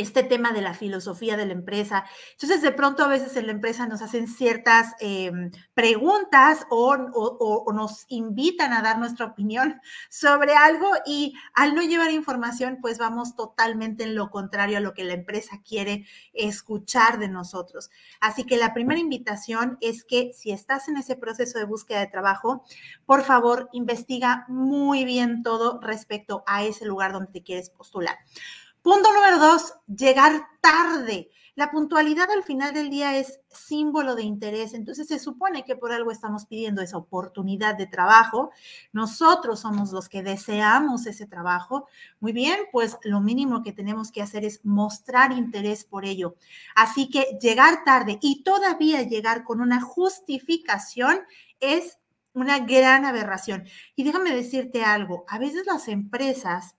este 0.00 0.22
tema 0.22 0.52
de 0.52 0.62
la 0.62 0.74
filosofía 0.74 1.36
de 1.36 1.46
la 1.46 1.52
empresa. 1.52 2.04
Entonces, 2.32 2.62
de 2.62 2.72
pronto 2.72 3.04
a 3.04 3.08
veces 3.08 3.36
en 3.36 3.46
la 3.46 3.52
empresa 3.52 3.86
nos 3.86 4.02
hacen 4.02 4.28
ciertas 4.28 4.94
em, 5.00 5.50
preguntas 5.74 6.66
o, 6.70 6.96
nos 7.72 8.06
invitan 8.08 8.72
a 8.72 8.82
dar 8.82 8.98
nuestra 8.98 9.26
opinión 9.26 9.80
sobre 10.10 10.54
algo 10.54 10.88
y 11.04 11.34
al 11.54 11.74
no 11.74 11.82
llevar 11.82 12.10
información, 12.10 12.78
pues 12.80 12.98
vamos 12.98 13.36
totalmente 13.36 14.04
en 14.04 14.14
lo 14.14 14.30
contrario 14.30 14.78
a 14.78 14.80
lo 14.80 14.94
que 14.94 15.04
la 15.04 15.14
empresa 15.14 15.60
quiere 15.66 16.06
escuchar 16.32 17.18
de 17.18 17.28
nosotros. 17.28 17.90
Así 18.20 18.44
que 18.44 18.56
la 18.56 18.74
primera 18.74 19.00
invitación 19.00 19.78
es 19.80 20.04
que 20.04 20.32
si 20.32 20.50
estás 20.50 20.88
en 20.88 20.96
ese 20.96 21.16
proceso 21.16 21.58
de 21.58 21.64
búsqueda 21.64 22.00
de 22.00 22.06
trabajo, 22.06 22.64
por 23.04 23.22
favor, 23.22 23.68
investiga 23.72 24.44
muy 24.48 25.04
bien 25.04 25.42
todo 25.42 25.80
respecto 25.80 26.44
a 26.46 26.64
ese 26.64 26.86
lugar 26.86 27.12
donde 27.12 27.32
te 27.32 27.42
quieres 27.42 27.70
postular. 27.70 28.16
Punto 28.86 29.12
número 29.12 29.40
dos, 29.40 29.74
llegar 29.88 30.46
tarde. 30.60 31.28
La 31.56 31.72
puntualidad 31.72 32.30
al 32.30 32.44
final 32.44 32.72
del 32.72 32.88
día 32.88 33.16
es 33.16 33.40
símbolo 33.50 34.14
de 34.14 34.22
interés, 34.22 34.74
entonces 34.74 35.08
se 35.08 35.18
supone 35.18 35.64
que 35.64 35.74
por 35.74 35.90
algo 35.90 36.12
estamos 36.12 36.46
pidiendo 36.46 36.82
esa 36.82 36.96
oportunidad 36.96 37.74
de 37.74 37.88
trabajo. 37.88 38.52
Nosotros 38.92 39.58
somos 39.58 39.90
los 39.90 40.08
que 40.08 40.22
deseamos 40.22 41.08
ese 41.08 41.26
trabajo. 41.26 41.88
Muy 42.20 42.30
bien, 42.30 42.60
pues 42.70 42.96
lo 43.02 43.20
mínimo 43.20 43.64
que 43.64 43.72
tenemos 43.72 44.12
que 44.12 44.22
hacer 44.22 44.44
es 44.44 44.64
mostrar 44.64 45.32
interés 45.32 45.84
por 45.84 46.04
ello. 46.04 46.36
Así 46.76 47.10
que 47.10 47.38
llegar 47.42 47.82
tarde 47.82 48.20
y 48.22 48.44
todavía 48.44 49.02
llegar 49.02 49.42
con 49.42 49.60
una 49.60 49.80
justificación 49.80 51.22
es 51.58 51.98
una 52.34 52.60
gran 52.60 53.04
aberración. 53.04 53.64
Y 53.96 54.04
déjame 54.04 54.32
decirte 54.32 54.84
algo, 54.84 55.24
a 55.26 55.40
veces 55.40 55.66
las 55.66 55.88
empresas 55.88 56.76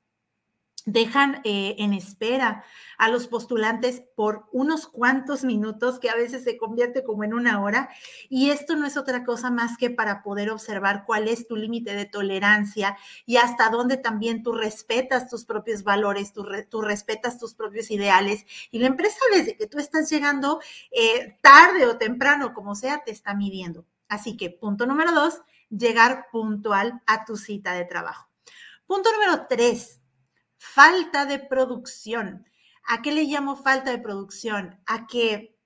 dejan 0.87 1.41
eh, 1.43 1.75
en 1.79 1.93
espera 1.93 2.63
a 2.97 3.09
los 3.09 3.27
postulantes 3.27 4.01
por 4.15 4.45
unos 4.53 4.87
cuantos 4.87 5.43
minutos, 5.43 5.99
que 5.99 6.09
a 6.09 6.15
veces 6.15 6.45
se 6.45 6.57
convierte 6.57 7.03
como 7.03 7.25
en 7.25 7.33
una 7.33 7.61
hora. 7.61 7.89
Y 8.29 8.49
esto 8.51 8.75
no 8.77 8.87
es 8.87 8.95
otra 8.95 9.25
cosa 9.25 9.51
más 9.51 9.77
que 9.77 9.89
para 9.89 10.23
poder 10.23 10.49
observar 10.49 11.03
cuál 11.05 11.27
es 11.27 11.45
tu 11.45 11.57
límite 11.57 11.93
de 11.93 12.05
tolerancia 12.05 12.97
y 13.25 13.35
hasta 13.35 13.69
dónde 13.69 13.97
también 13.97 14.43
tú 14.43 14.53
respetas 14.53 15.29
tus 15.29 15.43
propios 15.43 15.83
valores, 15.83 16.31
tú, 16.31 16.81
respetas 16.81 17.37
tus 17.37 17.53
propios 17.53 17.91
ideales. 17.91 18.45
Y 18.71 18.79
la 18.79 18.87
empresa 18.87 19.19
desde 19.33 19.57
que 19.57 19.67
tú 19.67 19.79
estás 19.79 20.09
llegando 20.09 20.61
eh, 20.91 21.37
tarde 21.41 21.85
o 21.85 21.97
temprano, 21.97 22.53
como 22.53 22.75
sea, 22.75 23.03
te 23.03 23.11
está 23.11 23.35
midiendo. 23.35 23.85
Así 24.07 24.37
que 24.37 24.49
punto 24.49 24.85
número 24.85 25.11
dos, 25.11 25.41
llegar 25.69 26.27
puntual 26.31 27.01
a 27.05 27.25
tu 27.25 27.35
cita 27.35 27.73
de 27.73 27.83
trabajo. 27.83 28.29
Punto 28.85 29.11
número 29.11 29.47
tres, 29.49 29.96
falta 30.57 31.25
de 31.25 31.39
producción. 31.39 32.47
¿A 32.87 33.01
qué 33.01 33.11
le 33.11 33.23
llamo 33.23 33.55
falta 33.55 33.91
de 33.91 33.99
producción? 33.99 34.79
A 34.85 35.07
que 35.07 35.57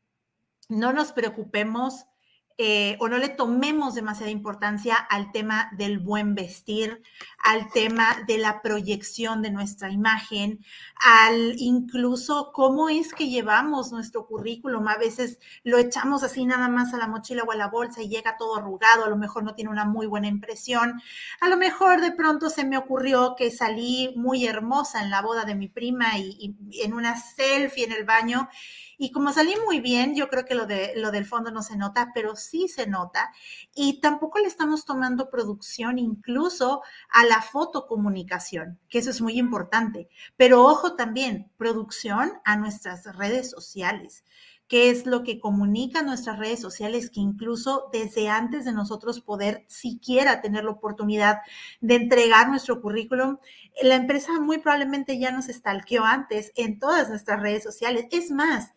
no 0.69 0.93
nos 0.93 1.11
preocupemos 1.11 2.05
eh, 2.57 2.97
o 2.99 3.07
no 3.07 3.17
le 3.17 3.29
tomemos 3.29 3.95
demasiada 3.95 4.31
importancia 4.31 4.95
al 4.95 5.31
tema 5.31 5.69
del 5.77 5.99
buen 5.99 6.35
vestir, 6.35 7.01
al 7.43 7.71
tema 7.71 8.17
de 8.27 8.37
la 8.37 8.61
proyección 8.61 9.41
de 9.41 9.51
nuestra 9.51 9.89
imagen, 9.89 10.59
al 11.03 11.55
incluso 11.57 12.51
cómo 12.53 12.89
es 12.89 13.13
que 13.13 13.29
llevamos 13.29 13.91
nuestro 13.91 14.27
currículum. 14.27 14.87
A 14.87 14.97
veces 14.97 15.39
lo 15.63 15.77
echamos 15.77 16.23
así 16.23 16.45
nada 16.45 16.67
más 16.67 16.93
a 16.93 16.97
la 16.97 17.07
mochila 17.07 17.43
o 17.43 17.51
a 17.51 17.55
la 17.55 17.67
bolsa 17.67 18.01
y 18.01 18.09
llega 18.09 18.37
todo 18.37 18.57
arrugado, 18.57 19.05
a 19.05 19.09
lo 19.09 19.17
mejor 19.17 19.43
no 19.43 19.55
tiene 19.55 19.71
una 19.71 19.85
muy 19.85 20.05
buena 20.07 20.27
impresión. 20.27 21.01
A 21.39 21.49
lo 21.49 21.57
mejor 21.57 22.01
de 22.01 22.11
pronto 22.11 22.49
se 22.49 22.65
me 22.65 22.77
ocurrió 22.77 23.35
que 23.35 23.51
salí 23.51 24.13
muy 24.15 24.45
hermosa 24.45 25.01
en 25.01 25.09
la 25.09 25.21
boda 25.21 25.45
de 25.45 25.55
mi 25.55 25.67
prima 25.67 26.17
y, 26.17 26.55
y 26.69 26.81
en 26.81 26.93
una 26.93 27.17
selfie 27.17 27.85
en 27.85 27.93
el 27.93 28.05
baño 28.05 28.49
y 29.03 29.11
como 29.11 29.33
salí 29.33 29.55
muy 29.65 29.79
bien, 29.79 30.15
yo 30.15 30.29
creo 30.29 30.45
que 30.45 30.53
lo, 30.53 30.67
de, 30.67 30.93
lo 30.95 31.09
del 31.09 31.25
fondo 31.25 31.49
no 31.49 31.63
se 31.63 31.75
nota, 31.75 32.11
pero 32.13 32.35
sí 32.35 32.67
se 32.67 32.85
nota. 32.85 33.33
Y 33.73 33.99
tampoco 33.99 34.37
le 34.37 34.45
estamos 34.45 34.85
tomando 34.85 35.31
producción 35.31 35.97
incluso 35.97 36.83
a 37.09 37.25
la 37.25 37.41
fotocomunicación, 37.41 38.77
que 38.89 38.99
eso 38.99 39.09
es 39.09 39.19
muy 39.19 39.39
importante. 39.39 40.07
Pero 40.37 40.63
ojo 40.63 40.95
también, 40.95 41.49
producción 41.57 42.33
a 42.45 42.57
nuestras 42.57 43.03
redes 43.17 43.49
sociales 43.49 44.23
qué 44.67 44.89
es 44.89 45.05
lo 45.05 45.23
que 45.23 45.41
comunican 45.41 46.05
nuestras 46.05 46.39
redes 46.39 46.61
sociales, 46.61 47.09
que 47.09 47.19
incluso 47.19 47.89
desde 47.91 48.29
antes 48.29 48.63
de 48.63 48.71
nosotros 48.71 49.19
poder 49.19 49.65
siquiera 49.67 50.39
tener 50.39 50.63
la 50.63 50.71
oportunidad 50.71 51.39
de 51.81 51.95
entregar 51.95 52.47
nuestro 52.47 52.81
currículum, 52.81 53.37
la 53.81 53.95
empresa 53.95 54.39
muy 54.39 54.59
probablemente 54.59 55.19
ya 55.19 55.31
nos 55.31 55.49
estalqueó 55.49 56.05
antes 56.05 56.53
en 56.55 56.79
todas 56.79 57.09
nuestras 57.09 57.41
redes 57.41 57.63
sociales. 57.63 58.05
Es 58.11 58.31
más, 58.31 58.71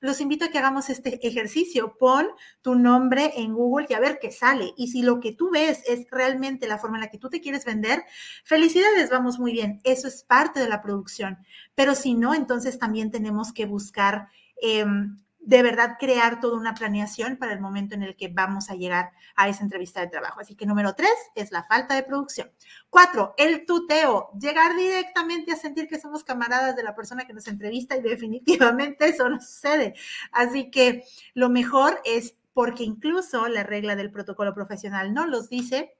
los 0.00 0.20
invito 0.20 0.44
a 0.44 0.48
que 0.48 0.58
hagamos 0.58 0.90
este 0.90 1.26
ejercicio. 1.26 1.96
Pon 1.98 2.26
tu 2.62 2.74
nombre 2.74 3.32
en 3.36 3.54
Google 3.54 3.86
y 3.88 3.94
a 3.94 4.00
ver 4.00 4.18
qué 4.20 4.32
sale. 4.32 4.72
Y 4.76 4.88
si 4.88 5.02
lo 5.02 5.20
que 5.20 5.32
tú 5.32 5.50
ves 5.50 5.82
es 5.86 6.06
realmente 6.10 6.66
la 6.66 6.78
forma 6.78 6.96
en 6.96 7.02
la 7.02 7.10
que 7.10 7.18
tú 7.18 7.28
te 7.28 7.40
quieres 7.40 7.64
vender, 7.64 8.02
felicidades, 8.44 9.10
vamos 9.10 9.38
muy 9.38 9.52
bien. 9.52 9.80
Eso 9.84 10.08
es 10.08 10.24
parte 10.24 10.60
de 10.60 10.68
la 10.68 10.82
producción. 10.82 11.38
Pero 11.74 11.94
si 11.94 12.14
no, 12.14 12.34
entonces 12.34 12.78
también 12.78 13.10
tenemos 13.10 13.52
que 13.52 13.66
buscar 13.66 14.28
em, 14.60 15.16
de 15.40 15.62
verdad 15.62 15.96
crear 15.98 16.40
toda 16.40 16.56
una 16.56 16.74
planeación 16.74 17.36
para 17.36 17.52
el 17.52 17.60
momento 17.60 17.94
en 17.94 18.02
el 18.02 18.14
que 18.14 18.28
vamos 18.28 18.70
a 18.70 18.74
llegar 18.74 19.12
a 19.34 19.48
esa 19.48 19.62
entrevista 19.62 20.00
de 20.00 20.08
trabajo. 20.08 20.40
Así 20.40 20.54
que 20.54 20.66
número 20.66 20.94
tres 20.94 21.14
es 21.34 21.50
la 21.50 21.64
falta 21.64 21.94
de 21.94 22.02
producción. 22.02 22.50
Cuatro, 22.90 23.34
el 23.38 23.64
tuteo, 23.64 24.30
llegar 24.38 24.76
directamente 24.76 25.52
a 25.52 25.56
sentir 25.56 25.88
que 25.88 25.98
somos 25.98 26.24
camaradas 26.24 26.76
de 26.76 26.82
la 26.82 26.94
persona 26.94 27.24
que 27.24 27.32
nos 27.32 27.48
entrevista 27.48 27.96
y 27.96 28.02
definitivamente 28.02 29.08
eso 29.08 29.28
no 29.28 29.40
sucede. 29.40 29.94
Así 30.30 30.70
que 30.70 31.04
lo 31.34 31.48
mejor 31.48 32.00
es 32.04 32.36
porque 32.52 32.84
incluso 32.84 33.48
la 33.48 33.62
regla 33.62 33.96
del 33.96 34.10
protocolo 34.10 34.54
profesional 34.54 35.14
no 35.14 35.26
los 35.26 35.48
dice, 35.48 35.94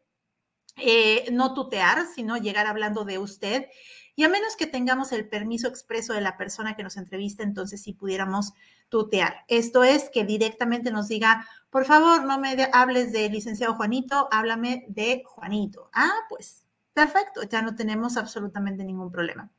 eh, 0.77 1.27
no 1.33 1.55
tutear, 1.55 2.07
sino 2.15 2.37
llegar 2.37 2.67
hablando 2.67 3.05
de 3.05 3.19
usted 3.19 3.67
y 4.17 4.25
a 4.25 4.29
menos 4.29 4.57
que 4.57 4.67
tengamos 4.67 5.13
el 5.13 5.29
permiso 5.29 5.69
expreso 5.69 6.13
de 6.13 6.21
la 6.21 6.37
persona 6.37 6.77
que 6.77 6.83
nos 6.83 6.97
entrevista, 6.97 7.43
entonces 7.43 7.83
sí 7.83 7.93
pudiéramos 7.93 8.53
tutear. 8.89 9.45
Esto 9.49 9.85
es 9.85 10.11
que 10.11 10.25
directamente 10.25 10.91
nos 10.91 11.09
diga, 11.09 11.47
por 11.71 11.85
favor, 11.85 12.25
no 12.25 12.39
me 12.39 12.69
hables 12.73 13.13
de 13.13 13.29
licenciado 13.29 13.75
Juanito, 13.75 14.29
háblame 14.31 14.85
de 14.89 15.23
Juanito. 15.25 15.91
Ah, 15.93 16.13
pues 16.29 16.65
perfecto, 16.93 17.43
ya 17.45 17.63
no 17.63 17.75
tenemos 17.75 18.17
absolutamente 18.17 18.85
ningún 18.85 19.11
problema. 19.11 19.51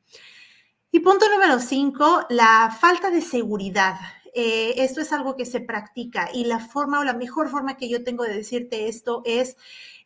Y 0.90 1.00
punto 1.00 1.26
número 1.30 1.58
cinco, 1.58 2.26
la 2.28 2.76
falta 2.78 3.10
de 3.10 3.22
seguridad. 3.22 3.96
Eh, 4.34 4.74
esto 4.82 5.00
es 5.00 5.12
algo 5.12 5.36
que 5.36 5.46
se 5.46 5.60
practica 5.60 6.28
y 6.32 6.44
la 6.44 6.58
forma 6.58 7.00
o 7.00 7.04
la 7.04 7.14
mejor 7.14 7.48
forma 7.48 7.76
que 7.76 7.88
yo 7.88 8.04
tengo 8.04 8.24
de 8.24 8.34
decirte 8.34 8.88
esto 8.88 9.22
es, 9.24 9.56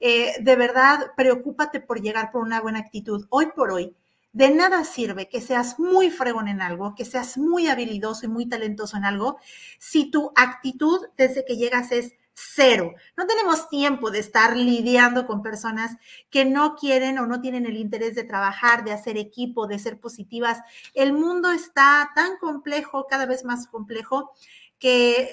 eh, 0.00 0.35
de 0.40 0.56
verdad, 0.56 1.12
preocúpate 1.16 1.80
por 1.80 2.00
llegar 2.00 2.30
por 2.30 2.42
una 2.42 2.61
buena 2.61 2.78
actitud. 2.78 3.26
Hoy 3.30 3.46
por 3.54 3.72
hoy, 3.72 3.96
de 4.37 4.51
nada 4.51 4.85
sirve 4.85 5.31
que 5.31 5.40
seas 5.40 5.79
muy 5.79 6.11
fregón 6.11 6.46
en 6.46 6.61
algo, 6.61 6.94
que 6.94 7.07
seas 7.07 7.38
muy 7.38 7.68
habilidoso 7.68 8.27
y 8.27 8.29
muy 8.29 8.46
talentoso 8.46 8.99
en 8.99 9.07
algo, 9.07 9.38
si 9.79 10.11
tu 10.11 10.31
actitud 10.37 11.07
desde 11.16 11.46
que 11.46 11.57
llegas 11.57 11.90
es 11.90 12.12
cero. 12.35 12.92
No 13.16 13.27
tenemos 13.27 13.70
tiempo 13.70 14.11
de 14.11 14.18
estar 14.18 14.55
lidiando 14.55 15.27
con 15.27 15.42
personas 15.42 15.96
que 16.29 16.44
no 16.44 16.77
quieren 16.77 17.18
o 17.18 17.27
no 17.27 17.40
tienen 17.40 17.64
el 17.64 17.79
interés 17.79 18.14
de 18.14 18.25
trabajar, 18.25 18.85
de 18.85 18.92
hacer 18.92 19.16
equipo, 19.16 19.66
de 19.66 19.79
ser 19.79 20.01
positivas. 20.01 20.59
El 20.92 21.14
mundo 21.14 21.51
está 21.51 22.12
tan 22.14 22.37
complejo, 22.37 23.07
cada 23.09 23.25
vez 23.25 23.42
más 23.42 23.66
complejo, 23.66 24.33
que 24.79 25.31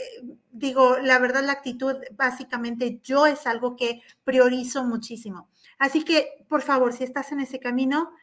digo, 0.50 0.98
la 1.00 1.20
verdad, 1.20 1.44
la 1.44 1.52
actitud, 1.52 1.98
básicamente 2.16 3.02
yo 3.04 3.26
es 3.26 3.48
algo 3.48 3.76
que 3.76 4.02
priorizo 4.24 4.86
muchísimo. 4.86 5.50
Así 5.78 6.06
que, 6.06 6.46
por 6.48 6.62
favor, 6.62 6.94
si 6.94 7.04
estás 7.04 7.34
en 7.34 7.42
ese 7.42 7.60
camino, 7.60 8.13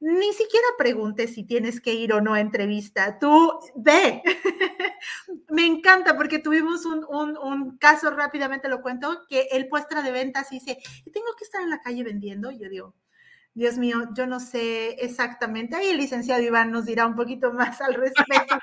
ni 0.00 0.32
siquiera 0.32 0.66
preguntes 0.76 1.34
si 1.34 1.44
tienes 1.44 1.80
que 1.80 1.92
ir 1.92 2.12
o 2.12 2.20
no 2.20 2.34
a 2.34 2.40
entrevista. 2.40 3.18
Tú 3.18 3.52
ve. 3.74 4.22
Me 5.48 5.66
encanta 5.66 6.16
porque 6.16 6.38
tuvimos 6.38 6.84
un, 6.84 7.78
caso, 7.78 8.10
rápidamente 8.10 8.68
lo 8.68 8.80
cuento, 8.80 9.26
que 9.28 9.48
el 9.50 9.68
puestra 9.68 10.02
de 10.02 10.12
ventas 10.12 10.50
dice, 10.50 10.78
tengo 11.12 11.34
que 11.36 11.44
estar 11.44 11.62
en 11.62 11.70
la 11.70 11.80
calle 11.80 12.04
vendiendo. 12.04 12.50
Y 12.50 12.58
yo 12.58 12.68
digo, 12.68 12.94
Dios 13.54 13.76
mío, 13.76 14.08
yo 14.14 14.26
no 14.26 14.38
sé 14.40 14.90
exactamente. 15.00 15.76
Ahí 15.76 15.88
el 15.88 15.96
licenciado 15.96 16.42
Iván 16.42 16.70
nos 16.70 16.86
dirá 16.86 17.06
un 17.06 17.16
poquito 17.16 17.52
más 17.52 17.80
al 17.80 17.94
respecto. 17.94 18.58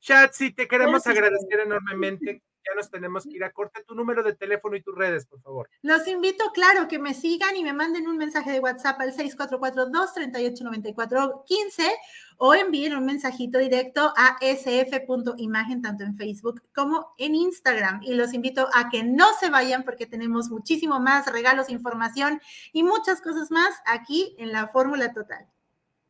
Chatsi, 0.00 0.52
te 0.52 0.68
queremos 0.68 1.06
agradecer 1.06 1.60
enormemente 1.60 2.42
ya 2.66 2.74
nos 2.74 2.90
tenemos 2.90 3.24
que 3.24 3.36
ir 3.36 3.44
a 3.44 3.52
corte. 3.52 3.84
Tu 3.86 3.94
número 3.94 4.22
de 4.22 4.32
teléfono 4.34 4.74
y 4.76 4.82
tus 4.82 4.94
redes, 4.94 5.26
por 5.26 5.42
favor. 5.42 5.68
Los 5.82 6.08
invito, 6.08 6.50
claro, 6.52 6.88
que 6.88 6.98
me 6.98 7.12
sigan 7.14 7.56
y 7.56 7.62
me 7.62 7.72
manden 7.72 8.08
un 8.08 8.16
mensaje 8.16 8.50
de 8.52 8.60
WhatsApp 8.60 9.00
al 9.00 9.14
644-238-9415 9.14 11.90
o 12.38 12.54
envíen 12.54 12.96
un 12.96 13.04
mensajito 13.04 13.58
directo 13.58 14.14
a 14.16 14.38
sf.imagen, 14.40 15.82
tanto 15.82 16.04
en 16.04 16.16
Facebook 16.16 16.62
como 16.74 17.14
en 17.18 17.34
Instagram. 17.34 18.00
Y 18.02 18.14
los 18.14 18.32
invito 18.32 18.66
a 18.72 18.88
que 18.88 19.04
no 19.04 19.26
se 19.38 19.50
vayan 19.50 19.82
porque 19.84 20.06
tenemos 20.06 20.48
muchísimo 20.50 21.00
más 21.00 21.30
regalos, 21.30 21.68
información 21.68 22.40
y 22.72 22.82
muchas 22.82 23.20
cosas 23.20 23.50
más 23.50 23.74
aquí 23.86 24.34
en 24.38 24.52
la 24.52 24.68
Fórmula 24.68 25.12
Total. 25.12 25.46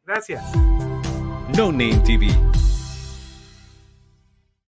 Gracias. 0.04 0.44
No 1.56 1.70
Name 1.70 2.00
TV. 2.04 2.28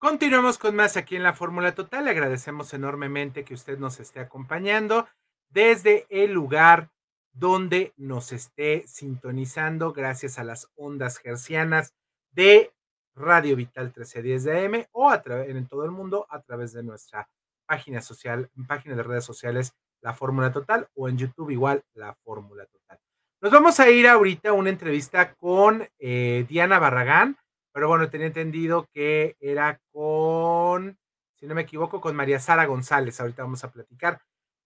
Continuamos 0.00 0.56
con 0.56 0.76
más 0.76 0.96
aquí 0.96 1.16
en 1.16 1.22
la 1.22 1.34
Fórmula 1.34 1.74
Total. 1.74 2.06
Le 2.06 2.12
agradecemos 2.12 2.72
enormemente 2.72 3.44
que 3.44 3.52
usted 3.52 3.78
nos 3.78 4.00
esté 4.00 4.20
acompañando 4.20 5.06
desde 5.50 6.06
el 6.08 6.32
lugar 6.32 6.88
donde 7.34 7.92
nos 7.98 8.32
esté 8.32 8.82
sintonizando 8.88 9.92
gracias 9.92 10.38
a 10.38 10.44
las 10.44 10.70
ondas 10.74 11.20
hercianas 11.22 11.92
de 12.32 12.72
Radio 13.14 13.56
Vital 13.56 13.88
1310 13.88 14.44
de 14.44 14.64
AM 14.64 14.86
o 14.92 15.10
a 15.10 15.22
en 15.26 15.66
todo 15.66 15.84
el 15.84 15.90
mundo 15.90 16.26
a 16.30 16.40
través 16.40 16.72
de 16.72 16.82
nuestra 16.82 17.28
página 17.66 18.00
social, 18.00 18.50
página 18.66 18.96
de 18.96 19.02
redes 19.02 19.24
sociales 19.26 19.74
La 20.00 20.14
Fórmula 20.14 20.50
Total 20.50 20.88
o 20.94 21.10
en 21.10 21.18
YouTube 21.18 21.50
igual 21.50 21.84
La 21.92 22.14
Fórmula 22.24 22.64
Total. 22.64 22.98
Nos 23.42 23.52
vamos 23.52 23.78
a 23.78 23.90
ir 23.90 24.08
ahorita 24.08 24.48
a 24.48 24.54
una 24.54 24.70
entrevista 24.70 25.34
con 25.34 25.86
eh, 25.98 26.46
Diana 26.48 26.78
Barragán 26.78 27.36
pero 27.72 27.88
bueno, 27.88 28.10
tenía 28.10 28.26
entendido 28.26 28.88
que 28.92 29.36
era 29.40 29.80
con, 29.92 30.98
si 31.36 31.46
no 31.46 31.54
me 31.54 31.62
equivoco, 31.62 32.00
con 32.00 32.16
María 32.16 32.40
Sara 32.40 32.66
González. 32.66 33.20
Ahorita 33.20 33.42
vamos 33.42 33.64
a 33.64 33.70
platicar. 33.70 34.20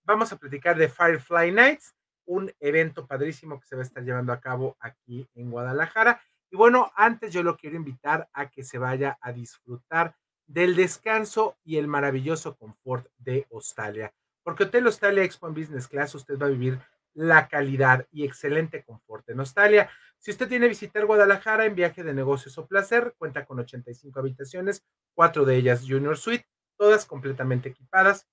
Vamos 0.04 0.32
a 0.32 0.36
platicar 0.36 0.76
de 0.76 0.88
Firefly 0.88 1.52
Nights, 1.52 1.94
un 2.26 2.52
evento 2.60 3.06
padrísimo 3.06 3.58
que 3.58 3.66
se 3.66 3.76
va 3.76 3.82
a 3.82 3.84
estar 3.84 4.02
llevando 4.02 4.32
a 4.32 4.40
cabo 4.40 4.76
aquí 4.80 5.28
en 5.34 5.50
Guadalajara. 5.50 6.20
Y 6.50 6.56
bueno, 6.56 6.92
antes 6.94 7.32
yo 7.32 7.42
lo 7.42 7.56
quiero 7.56 7.76
invitar 7.76 8.28
a 8.32 8.50
que 8.50 8.64
se 8.64 8.78
vaya 8.78 9.18
a 9.20 9.32
disfrutar 9.32 10.14
del 10.46 10.76
descanso 10.76 11.56
y 11.64 11.78
el 11.78 11.88
maravilloso 11.88 12.56
confort 12.56 13.06
de 13.18 13.46
Australia. 13.52 14.12
Porque 14.42 14.64
Hotel 14.64 14.86
Australia 14.86 15.24
Expo 15.24 15.48
en 15.48 15.54
Business 15.54 15.88
Class 15.88 16.14
usted 16.14 16.38
va 16.38 16.46
a 16.46 16.50
vivir 16.50 16.78
la 17.14 17.48
calidad 17.48 18.06
y 18.10 18.24
excelente 18.24 18.84
confort 18.84 19.28
en 19.30 19.40
Australia. 19.40 19.90
Si 20.24 20.30
usted 20.30 20.48
tiene 20.48 20.68
visitar 20.68 21.04
Guadalajara 21.04 21.66
en 21.66 21.74
viaje 21.74 22.02
de 22.02 22.14
negocios 22.14 22.56
o 22.56 22.66
placer, 22.66 23.14
cuenta 23.18 23.44
con 23.44 23.58
85 23.58 24.18
habitaciones, 24.18 24.82
cuatro 25.12 25.44
de 25.44 25.54
ellas 25.54 25.84
Junior 25.86 26.16
Suite, 26.16 26.46
todas 26.78 27.04
completamente 27.04 27.68
equipadas. 27.68 28.26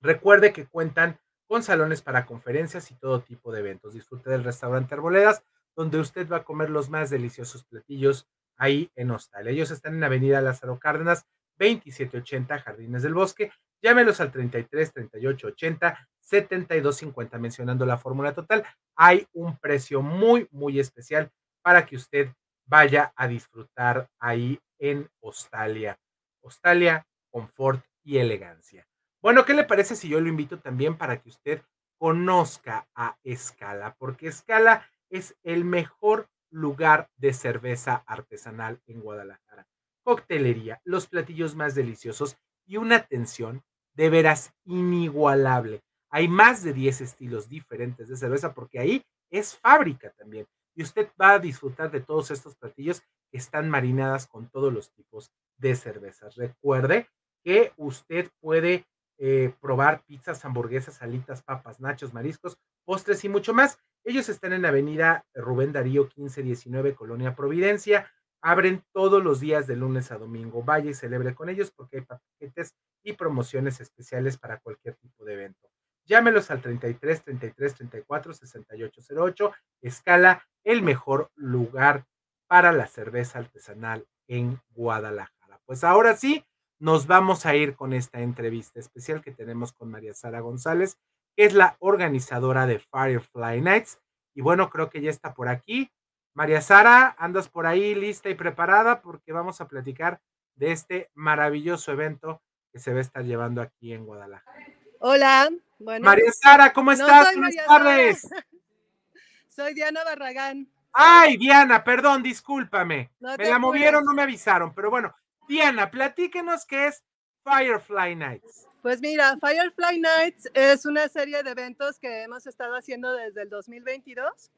Recuerde 0.00 0.52
que 0.52 0.66
cuentan 0.66 1.20
con 1.46 1.62
salones 1.62 2.02
para 2.02 2.26
conferencias 2.26 2.90
y 2.90 2.96
todo 2.96 3.22
tipo 3.22 3.52
de 3.52 3.60
eventos. 3.60 3.94
Disfrute 3.94 4.30
del 4.30 4.42
restaurante 4.42 4.96
Arboledas, 4.96 5.44
donde 5.76 6.00
usted 6.00 6.28
va 6.28 6.38
a 6.38 6.44
comer 6.44 6.70
los 6.70 6.90
más 6.90 7.08
deliciosos 7.08 7.62
platillos 7.66 8.28
ahí 8.56 8.90
en 8.96 9.12
Hostal. 9.12 9.46
Ellos 9.46 9.70
están 9.70 9.94
en 9.94 10.02
Avenida 10.02 10.40
Lázaro 10.40 10.80
Cárdenas, 10.80 11.28
2780 11.56 12.58
Jardines 12.58 13.04
del 13.04 13.14
Bosque. 13.14 13.52
Llámelos 13.80 14.20
al 14.20 14.32
33 14.32 14.92
38 14.92 15.46
80 15.46 16.08
72.50 16.30 17.38
mencionando 17.38 17.86
la 17.86 17.98
fórmula 17.98 18.34
total. 18.34 18.64
Hay 18.96 19.26
un 19.32 19.56
precio 19.58 20.02
muy, 20.02 20.48
muy 20.50 20.80
especial 20.80 21.30
para 21.62 21.86
que 21.86 21.96
usted 21.96 22.32
vaya 22.66 23.12
a 23.16 23.28
disfrutar 23.28 24.08
ahí 24.18 24.60
en 24.78 25.08
Australia. 25.22 25.98
Australia, 26.42 27.06
confort 27.30 27.84
y 28.02 28.18
elegancia. 28.18 28.86
Bueno, 29.20 29.44
¿qué 29.44 29.54
le 29.54 29.64
parece 29.64 29.94
si 29.94 30.08
yo 30.08 30.20
lo 30.20 30.28
invito 30.28 30.58
también 30.58 30.96
para 30.96 31.20
que 31.20 31.28
usted 31.28 31.62
conozca 31.98 32.88
a 32.94 33.16
Escala? 33.22 33.94
Porque 33.98 34.28
Escala 34.28 34.88
es 35.10 35.36
el 35.44 35.64
mejor 35.64 36.28
lugar 36.50 37.10
de 37.16 37.32
cerveza 37.32 38.02
artesanal 38.06 38.80
en 38.86 39.00
Guadalajara. 39.00 39.66
Coctelería, 40.02 40.80
los 40.84 41.06
platillos 41.06 41.54
más 41.54 41.74
deliciosos 41.74 42.36
y 42.66 42.76
una 42.76 42.96
atención 42.96 43.62
de 43.94 44.10
veras 44.10 44.52
inigualable. 44.64 45.82
Hay 46.12 46.28
más 46.28 46.62
de 46.62 46.74
10 46.74 47.00
estilos 47.00 47.48
diferentes 47.48 48.06
de 48.08 48.16
cerveza 48.16 48.52
porque 48.52 48.78
ahí 48.78 49.02
es 49.30 49.56
fábrica 49.56 50.10
también. 50.10 50.46
Y 50.74 50.82
usted 50.82 51.08
va 51.20 51.32
a 51.32 51.38
disfrutar 51.38 51.90
de 51.90 52.00
todos 52.00 52.30
estos 52.30 52.54
platillos 52.54 53.00
que 53.30 53.38
están 53.38 53.70
marinadas 53.70 54.26
con 54.26 54.50
todos 54.50 54.72
los 54.72 54.92
tipos 54.92 55.32
de 55.56 55.74
cervezas. 55.74 56.36
Recuerde 56.36 57.08
que 57.42 57.72
usted 57.78 58.30
puede 58.40 58.86
eh, 59.18 59.54
probar 59.60 60.04
pizzas, 60.04 60.44
hamburguesas, 60.44 60.96
salitas, 60.96 61.42
papas, 61.42 61.80
nachos, 61.80 62.12
mariscos, 62.12 62.58
postres 62.84 63.24
y 63.24 63.30
mucho 63.30 63.54
más. 63.54 63.78
Ellos 64.04 64.28
están 64.28 64.52
en 64.52 64.66
Avenida 64.66 65.24
Rubén 65.34 65.72
Darío 65.72 66.02
1519, 66.02 66.94
Colonia 66.94 67.34
Providencia. 67.34 68.10
Abren 68.42 68.84
todos 68.92 69.22
los 69.22 69.40
días 69.40 69.66
de 69.66 69.76
lunes 69.76 70.10
a 70.12 70.18
domingo. 70.18 70.62
Vaya 70.62 70.90
y 70.90 70.94
celebre 70.94 71.34
con 71.34 71.48
ellos 71.48 71.70
porque 71.70 71.98
hay 71.98 72.04
paquetes 72.04 72.74
y 73.02 73.14
promociones 73.14 73.80
especiales 73.80 74.36
para 74.36 74.58
cualquier 74.60 74.96
tipo 74.96 75.24
de 75.24 75.34
evento. 75.34 75.72
Llámelos 76.12 76.50
al 76.50 76.60
33 76.60 77.24
33 77.24 77.74
34 77.74 78.34
68 78.34 79.00
08. 79.16 79.52
Escala, 79.80 80.46
el 80.62 80.82
mejor 80.82 81.30
lugar 81.36 82.04
para 82.46 82.70
la 82.70 82.86
cerveza 82.86 83.38
artesanal 83.38 84.06
en 84.28 84.60
Guadalajara. 84.72 85.62
Pues 85.64 85.84
ahora 85.84 86.14
sí, 86.14 86.44
nos 86.78 87.06
vamos 87.06 87.46
a 87.46 87.56
ir 87.56 87.76
con 87.76 87.94
esta 87.94 88.20
entrevista 88.20 88.78
especial 88.78 89.22
que 89.22 89.30
tenemos 89.30 89.72
con 89.72 89.90
María 89.90 90.12
Sara 90.12 90.40
González, 90.40 90.98
que 91.34 91.46
es 91.46 91.54
la 91.54 91.76
organizadora 91.78 92.66
de 92.66 92.78
Firefly 92.78 93.62
Nights. 93.62 93.98
Y 94.34 94.42
bueno, 94.42 94.68
creo 94.68 94.90
que 94.90 95.00
ya 95.00 95.08
está 95.08 95.32
por 95.32 95.48
aquí. 95.48 95.90
María 96.34 96.60
Sara, 96.60 97.16
andas 97.18 97.48
por 97.48 97.64
ahí 97.64 97.94
lista 97.94 98.28
y 98.28 98.34
preparada 98.34 99.00
porque 99.00 99.32
vamos 99.32 99.62
a 99.62 99.66
platicar 99.66 100.20
de 100.56 100.72
este 100.72 101.10
maravilloso 101.14 101.90
evento 101.90 102.42
que 102.70 102.80
se 102.80 102.92
va 102.92 102.98
a 102.98 103.00
estar 103.00 103.24
llevando 103.24 103.62
aquí 103.62 103.94
en 103.94 104.04
Guadalajara. 104.04 104.81
Hola, 105.04 105.50
bueno. 105.80 106.04
María 106.04 106.30
Sara, 106.30 106.72
¿cómo 106.72 106.92
estás? 106.92 107.34
Buenas 107.34 107.56
tardes. 107.66 108.28
Soy 109.48 109.74
Diana 109.74 110.04
Barragán. 110.04 110.70
Ay, 110.92 111.36
Diana, 111.38 111.82
perdón, 111.82 112.22
discúlpame. 112.22 113.10
me 113.18 113.48
la 113.48 113.58
movieron, 113.58 114.04
no 114.04 114.14
me 114.14 114.22
avisaron, 114.22 114.72
pero 114.72 114.90
bueno. 114.90 115.12
Diana, 115.48 115.90
platíquenos 115.90 116.64
qué 116.64 116.86
es 116.86 117.02
Firefly 117.42 118.14
Nights. 118.14 118.68
Pues 118.80 119.00
mira, 119.00 119.36
Firefly 119.40 119.98
Nights 119.98 120.48
es 120.54 120.86
una 120.86 121.08
serie 121.08 121.42
de 121.42 121.50
eventos 121.50 121.98
que 121.98 122.22
hemos 122.22 122.46
estado 122.46 122.76
haciendo 122.76 123.12
desde 123.12 123.42
el 123.42 123.48
2022, 123.48 124.52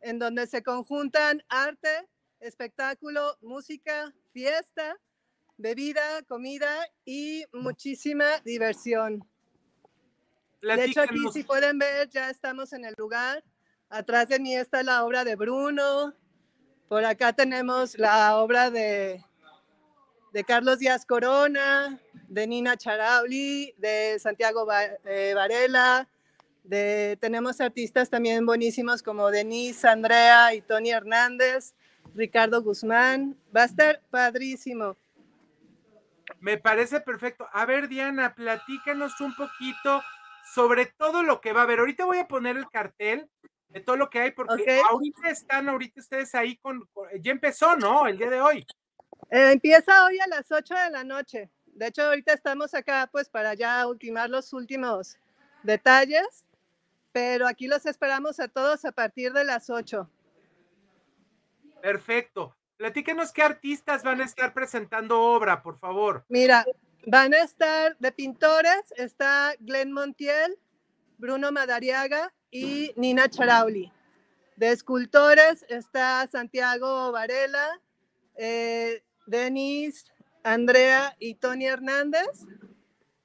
en 0.00 0.18
donde 0.18 0.48
se 0.48 0.64
conjuntan 0.64 1.40
arte, 1.48 2.08
espectáculo, 2.40 3.38
música, 3.42 4.12
fiesta, 4.32 4.96
bebida, 5.56 6.20
comida 6.26 6.84
y 7.04 7.44
muchísima 7.52 8.24
diversión. 8.44 9.24
De 10.64 10.84
hecho, 10.86 11.02
aquí 11.02 11.18
si 11.32 11.42
pueden 11.42 11.78
ver, 11.78 12.08
ya 12.08 12.30
estamos 12.30 12.72
en 12.72 12.84
el 12.84 12.94
lugar. 12.96 13.44
Atrás 13.90 14.28
de 14.28 14.40
mí 14.40 14.54
está 14.56 14.82
la 14.82 15.04
obra 15.04 15.24
de 15.24 15.36
Bruno. 15.36 16.14
Por 16.88 17.04
acá 17.04 17.32
tenemos 17.34 17.98
la 17.98 18.36
obra 18.38 18.70
de, 18.70 19.22
de 20.32 20.44
Carlos 20.44 20.78
Díaz 20.78 21.04
Corona, 21.04 22.00
de 22.28 22.46
Nina 22.46 22.76
Charauli, 22.76 23.74
de 23.76 24.18
Santiago 24.18 24.66
eh, 25.04 25.32
Varela. 25.34 26.08
De, 26.62 27.18
tenemos 27.20 27.60
artistas 27.60 28.08
también 28.08 28.46
buenísimos 28.46 29.02
como 29.02 29.30
Denise, 29.30 29.86
Andrea 29.86 30.54
y 30.54 30.62
Tony 30.62 30.90
Hernández, 30.90 31.74
Ricardo 32.14 32.62
Guzmán. 32.62 33.36
Va 33.54 33.62
a 33.62 33.66
estar 33.66 34.00
padrísimo. 34.10 34.96
Me 36.40 36.56
parece 36.56 37.00
perfecto. 37.00 37.46
A 37.52 37.66
ver, 37.66 37.88
Diana, 37.88 38.34
platícanos 38.34 39.20
un 39.20 39.34
poquito 39.34 40.02
sobre 40.52 40.86
todo 40.86 41.22
lo 41.22 41.40
que 41.40 41.52
va 41.52 41.60
a 41.60 41.62
haber. 41.64 41.80
Ahorita 41.80 42.04
voy 42.04 42.18
a 42.18 42.28
poner 42.28 42.56
el 42.56 42.68
cartel 42.68 43.28
de 43.68 43.80
todo 43.80 43.96
lo 43.96 44.10
que 44.10 44.20
hay, 44.20 44.30
porque 44.30 44.80
ahorita 44.88 45.30
están, 45.30 45.68
ahorita 45.68 46.00
ustedes 46.00 46.34
ahí 46.34 46.56
con, 46.58 46.88
ya 47.20 47.32
empezó, 47.32 47.76
¿no? 47.76 48.06
El 48.06 48.18
día 48.18 48.30
de 48.30 48.40
hoy. 48.40 48.66
Eh, 49.30 49.52
empieza 49.52 50.04
hoy 50.04 50.18
a 50.20 50.28
las 50.28 50.50
8 50.50 50.74
de 50.74 50.90
la 50.90 51.02
noche. 51.02 51.50
De 51.66 51.88
hecho, 51.88 52.02
ahorita 52.02 52.32
estamos 52.32 52.72
acá 52.74 53.08
pues 53.10 53.28
para 53.28 53.54
ya 53.54 53.84
ultimar 53.86 54.30
los 54.30 54.52
últimos 54.52 55.18
detalles, 55.64 56.44
pero 57.10 57.48
aquí 57.48 57.66
los 57.66 57.84
esperamos 57.86 58.38
a 58.38 58.48
todos 58.48 58.84
a 58.84 58.92
partir 58.92 59.32
de 59.32 59.44
las 59.44 59.70
8. 59.70 60.08
Perfecto. 61.82 62.56
Platíquenos 62.76 63.32
qué 63.32 63.42
artistas 63.42 64.02
van 64.02 64.20
a 64.20 64.24
estar 64.24 64.52
presentando 64.52 65.20
obra, 65.20 65.62
por 65.62 65.78
favor. 65.78 66.24
Mira, 66.28 66.64
Van 67.06 67.34
a 67.34 67.42
estar 67.42 67.96
de 67.98 68.12
pintores, 68.12 68.92
está 68.96 69.54
Glenn 69.60 69.92
Montiel, 69.92 70.58
Bruno 71.18 71.52
Madariaga 71.52 72.32
y 72.50 72.92
Nina 72.96 73.28
Charauli. 73.28 73.92
De 74.56 74.70
escultores 74.70 75.66
está 75.68 76.26
Santiago 76.30 77.12
Varela, 77.12 77.80
eh, 78.36 79.02
Denis, 79.26 80.06
Andrea 80.44 81.14
y 81.18 81.34
Tony 81.34 81.66
Hernández, 81.66 82.46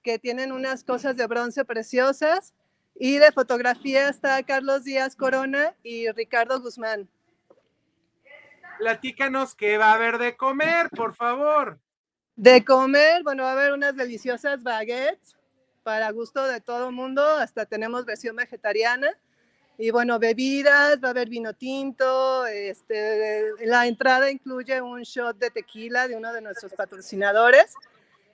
que 0.04 0.20
tienen 0.20 0.52
unas 0.52 0.84
cosas 0.84 1.16
de 1.16 1.28
bronce 1.28 1.64
preciosas. 1.64 2.54
Y 3.02 3.18
de 3.18 3.32
fotografía 3.32 4.10
está 4.10 4.44
Carlos 4.44 4.84
Díaz 4.84 5.16
Corona 5.16 5.74
y 5.84 6.10
Ricardo 6.12 6.60
Guzmán. 6.60 7.08
Platícanos 8.78 9.56
qué 9.56 9.78
va 9.78 9.92
a 9.92 9.94
haber 9.94 10.18
de 10.18 10.36
comer, 10.36 10.90
por 10.90 11.16
favor. 11.16 11.80
De 12.40 12.64
comer, 12.64 13.22
bueno, 13.24 13.44
va 13.44 13.50
a 13.50 13.52
haber 13.52 13.74
unas 13.74 13.94
deliciosas 13.98 14.64
baguettes 14.64 15.36
para 15.84 16.10
gusto 16.12 16.48
de 16.48 16.62
todo 16.62 16.90
mundo, 16.90 17.22
hasta 17.22 17.66
tenemos 17.66 18.06
versión 18.06 18.38
vegetariana. 18.38 19.10
Y 19.78 19.92
bueno, 19.92 20.20
bebidas, 20.20 21.04
va 21.04 21.10
a 21.10 21.12
haber 21.12 21.28
vino 21.28 21.54
tinto, 21.54 22.46
este, 22.46 23.44
la 23.66 23.88
entrada 23.88 24.32
incluye 24.32 24.82
un 24.82 25.02
shot 25.02 25.38
de 25.38 25.50
tequila 25.52 26.08
de 26.08 26.16
uno 26.16 26.32
de 26.32 26.40
nuestros 26.40 26.72
patrocinadores. 26.72 27.74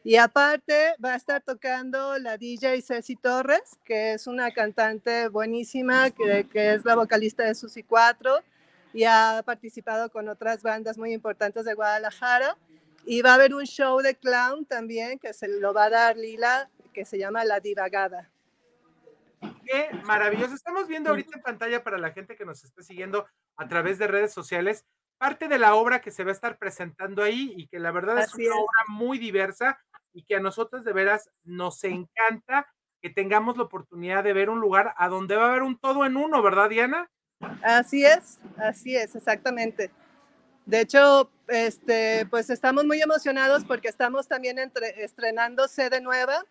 Y 0.03 0.17
aparte 0.17 0.93
va 1.03 1.13
a 1.13 1.15
estar 1.15 1.41
tocando 1.41 2.19
la 2.19 2.37
DJ 2.37 2.83
Ceci 2.83 3.15
Torres, 3.15 3.79
que 3.85 4.13
es 4.13 4.27
una 4.27 4.51
cantante 4.51 5.29
buenísima, 5.29 6.11
que, 6.11 6.47
es 6.53 6.85
la 6.85 6.93
vocalista 6.93 7.41
de 7.41 7.55
Susi 7.55 7.81
4 7.81 8.37
y 8.93 9.05
ha 9.05 9.41
participado 9.43 10.11
con 10.11 10.29
otras 10.29 10.61
bandas 10.61 10.95
muy 10.95 11.11
importantes 11.11 11.65
de 11.65 11.73
Guadalajara. 11.73 12.55
Y 13.05 13.21
va 13.21 13.31
a 13.31 13.35
haber 13.35 13.53
un 13.53 13.65
show 13.65 13.99
de 14.01 14.15
clown 14.15 14.65
también 14.65 15.19
que 15.19 15.33
se 15.33 15.47
lo 15.47 15.73
va 15.73 15.85
a 15.85 15.89
dar 15.89 16.17
Lila, 16.17 16.69
que 16.93 17.05
se 17.05 17.17
llama 17.17 17.45
La 17.45 17.59
Divagada. 17.59 18.29
Qué 19.65 19.89
maravilloso. 20.03 20.55
Estamos 20.55 20.87
viendo 20.87 21.09
ahorita 21.09 21.37
en 21.37 21.43
pantalla 21.43 21.83
para 21.83 21.97
la 21.97 22.11
gente 22.11 22.35
que 22.35 22.45
nos 22.45 22.63
esté 22.63 22.83
siguiendo 22.83 23.27
a 23.57 23.67
través 23.67 23.99
de 23.99 24.07
redes 24.07 24.33
sociales 24.33 24.85
parte 25.17 25.47
de 25.47 25.59
la 25.59 25.75
obra 25.75 26.01
que 26.01 26.11
se 26.11 26.23
va 26.23 26.31
a 26.31 26.33
estar 26.33 26.57
presentando 26.57 27.23
ahí 27.23 27.53
y 27.55 27.67
que 27.67 27.79
la 27.79 27.91
verdad 27.91 28.19
es 28.19 28.33
una 28.35 28.55
obra 28.55 28.81
muy 28.89 29.17
diversa 29.17 29.79
y 30.13 30.23
que 30.23 30.35
a 30.35 30.39
nosotros 30.39 30.83
de 30.83 30.93
veras 30.93 31.29
nos 31.43 31.83
encanta 31.83 32.67
que 33.01 33.09
tengamos 33.09 33.57
la 33.57 33.63
oportunidad 33.63 34.23
de 34.23 34.33
ver 34.33 34.49
un 34.49 34.59
lugar 34.59 34.93
a 34.97 35.07
donde 35.09 35.35
va 35.35 35.45
a 35.45 35.49
haber 35.49 35.63
un 35.63 35.77
todo 35.77 36.05
en 36.05 36.17
uno, 36.17 36.41
¿verdad, 36.41 36.69
Diana? 36.69 37.09
Así 37.61 38.05
es, 38.05 38.39
así 38.57 38.95
es, 38.95 39.15
exactamente. 39.15 39.91
De 40.65 40.81
hecho, 40.81 41.29
este, 41.47 42.25
pues 42.29 42.49
estamos 42.49 42.85
muy 42.85 42.99
emocionados 43.01 43.63
porque 43.63 43.87
estamos 43.87 44.27
también 44.27 44.57
estrenando 44.97 45.67
sede 45.67 46.01
nueva. 46.01 46.43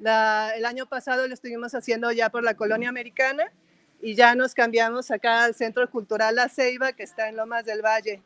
el 0.00 0.64
año 0.64 0.86
pasado 0.86 1.28
lo 1.28 1.34
estuvimos 1.34 1.74
haciendo 1.74 2.10
ya 2.10 2.30
por 2.30 2.42
la 2.42 2.54
colonia 2.54 2.88
americana 2.88 3.52
y 4.00 4.16
ya 4.16 4.34
nos 4.34 4.54
cambiamos 4.54 5.12
acá 5.12 5.44
al 5.44 5.54
Centro 5.54 5.88
Cultural 5.88 6.34
La 6.34 6.48
Ceiba, 6.48 6.92
que 6.92 7.04
está 7.04 7.28
en 7.28 7.36
Lomas 7.36 7.64
del 7.64 7.82
Valle. 7.82 8.20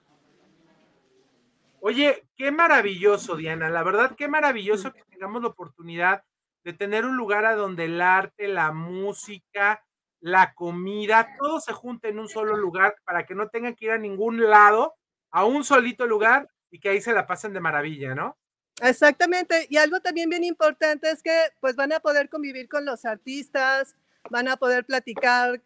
Oye, 1.80 2.24
qué 2.34 2.50
maravilloso, 2.50 3.36
Diana. 3.36 3.68
La 3.68 3.82
verdad, 3.82 4.16
qué 4.16 4.26
maravilloso 4.26 4.92
que 4.92 5.02
tengamos 5.10 5.42
la 5.42 5.48
oportunidad 5.48 6.24
de 6.64 6.72
tener 6.72 7.04
un 7.04 7.16
lugar 7.16 7.44
a 7.44 7.54
donde 7.54 7.84
el 7.84 8.00
arte, 8.00 8.48
la 8.48 8.72
música, 8.72 9.84
la 10.20 10.54
comida, 10.54 11.36
todo 11.38 11.60
se 11.60 11.74
junte 11.74 12.08
en 12.08 12.18
un 12.18 12.28
solo 12.28 12.56
lugar 12.56 12.96
para 13.04 13.26
que 13.26 13.34
no 13.34 13.48
tengan 13.50 13.74
que 13.74 13.84
ir 13.84 13.90
a 13.90 13.98
ningún 13.98 14.50
lado 14.50 14.94
a 15.36 15.44
un 15.44 15.64
solito 15.64 16.06
lugar 16.06 16.48
y 16.70 16.80
que 16.80 16.88
ahí 16.88 17.00
se 17.02 17.12
la 17.12 17.26
pasen 17.26 17.52
de 17.52 17.60
maravilla, 17.60 18.14
¿no? 18.14 18.38
Exactamente. 18.80 19.66
Y 19.68 19.76
algo 19.76 20.00
también 20.00 20.30
bien 20.30 20.44
importante 20.44 21.10
es 21.10 21.22
que 21.22 21.38
pues 21.60 21.76
van 21.76 21.92
a 21.92 22.00
poder 22.00 22.30
convivir 22.30 22.70
con 22.70 22.86
los 22.86 23.04
artistas, 23.04 23.94
van 24.30 24.48
a 24.48 24.56
poder 24.56 24.86
platicar 24.86 25.60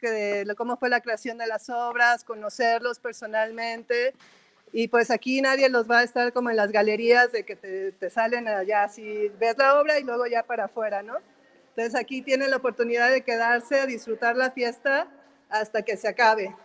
cómo 0.57 0.77
fue 0.77 0.89
la 0.89 1.01
creación 1.01 1.39
de 1.39 1.47
las 1.47 1.71
obras, 1.71 2.25
conocerlos 2.25 2.99
personalmente. 2.99 4.13
Y 4.73 4.89
pues 4.89 5.09
aquí 5.13 5.41
nadie 5.41 5.69
los 5.69 5.89
va 5.89 6.01
a 6.01 6.03
estar 6.03 6.33
como 6.33 6.51
en 6.51 6.57
las 6.57 6.73
galerías 6.73 7.31
de 7.31 7.45
que 7.45 7.55
te, 7.55 7.93
te 7.93 8.11
salen 8.11 8.49
allá, 8.49 8.83
así 8.83 9.31
ves 9.39 9.57
la 9.57 9.81
obra 9.81 10.01
y 10.01 10.03
luego 10.03 10.27
ya 10.27 10.43
para 10.43 10.65
afuera, 10.65 11.05
¿no? 11.05 11.15
Entonces 11.77 11.95
aquí 11.95 12.23
tienen 12.23 12.51
la 12.51 12.57
oportunidad 12.57 13.09
de 13.09 13.23
quedarse 13.23 13.79
a 13.79 13.87
disfrutar 13.87 14.37
la 14.37 14.51
fiesta 14.51 15.07
hasta 15.49 15.83
que 15.83 15.97
se 15.97 16.09
acabe. 16.09 16.57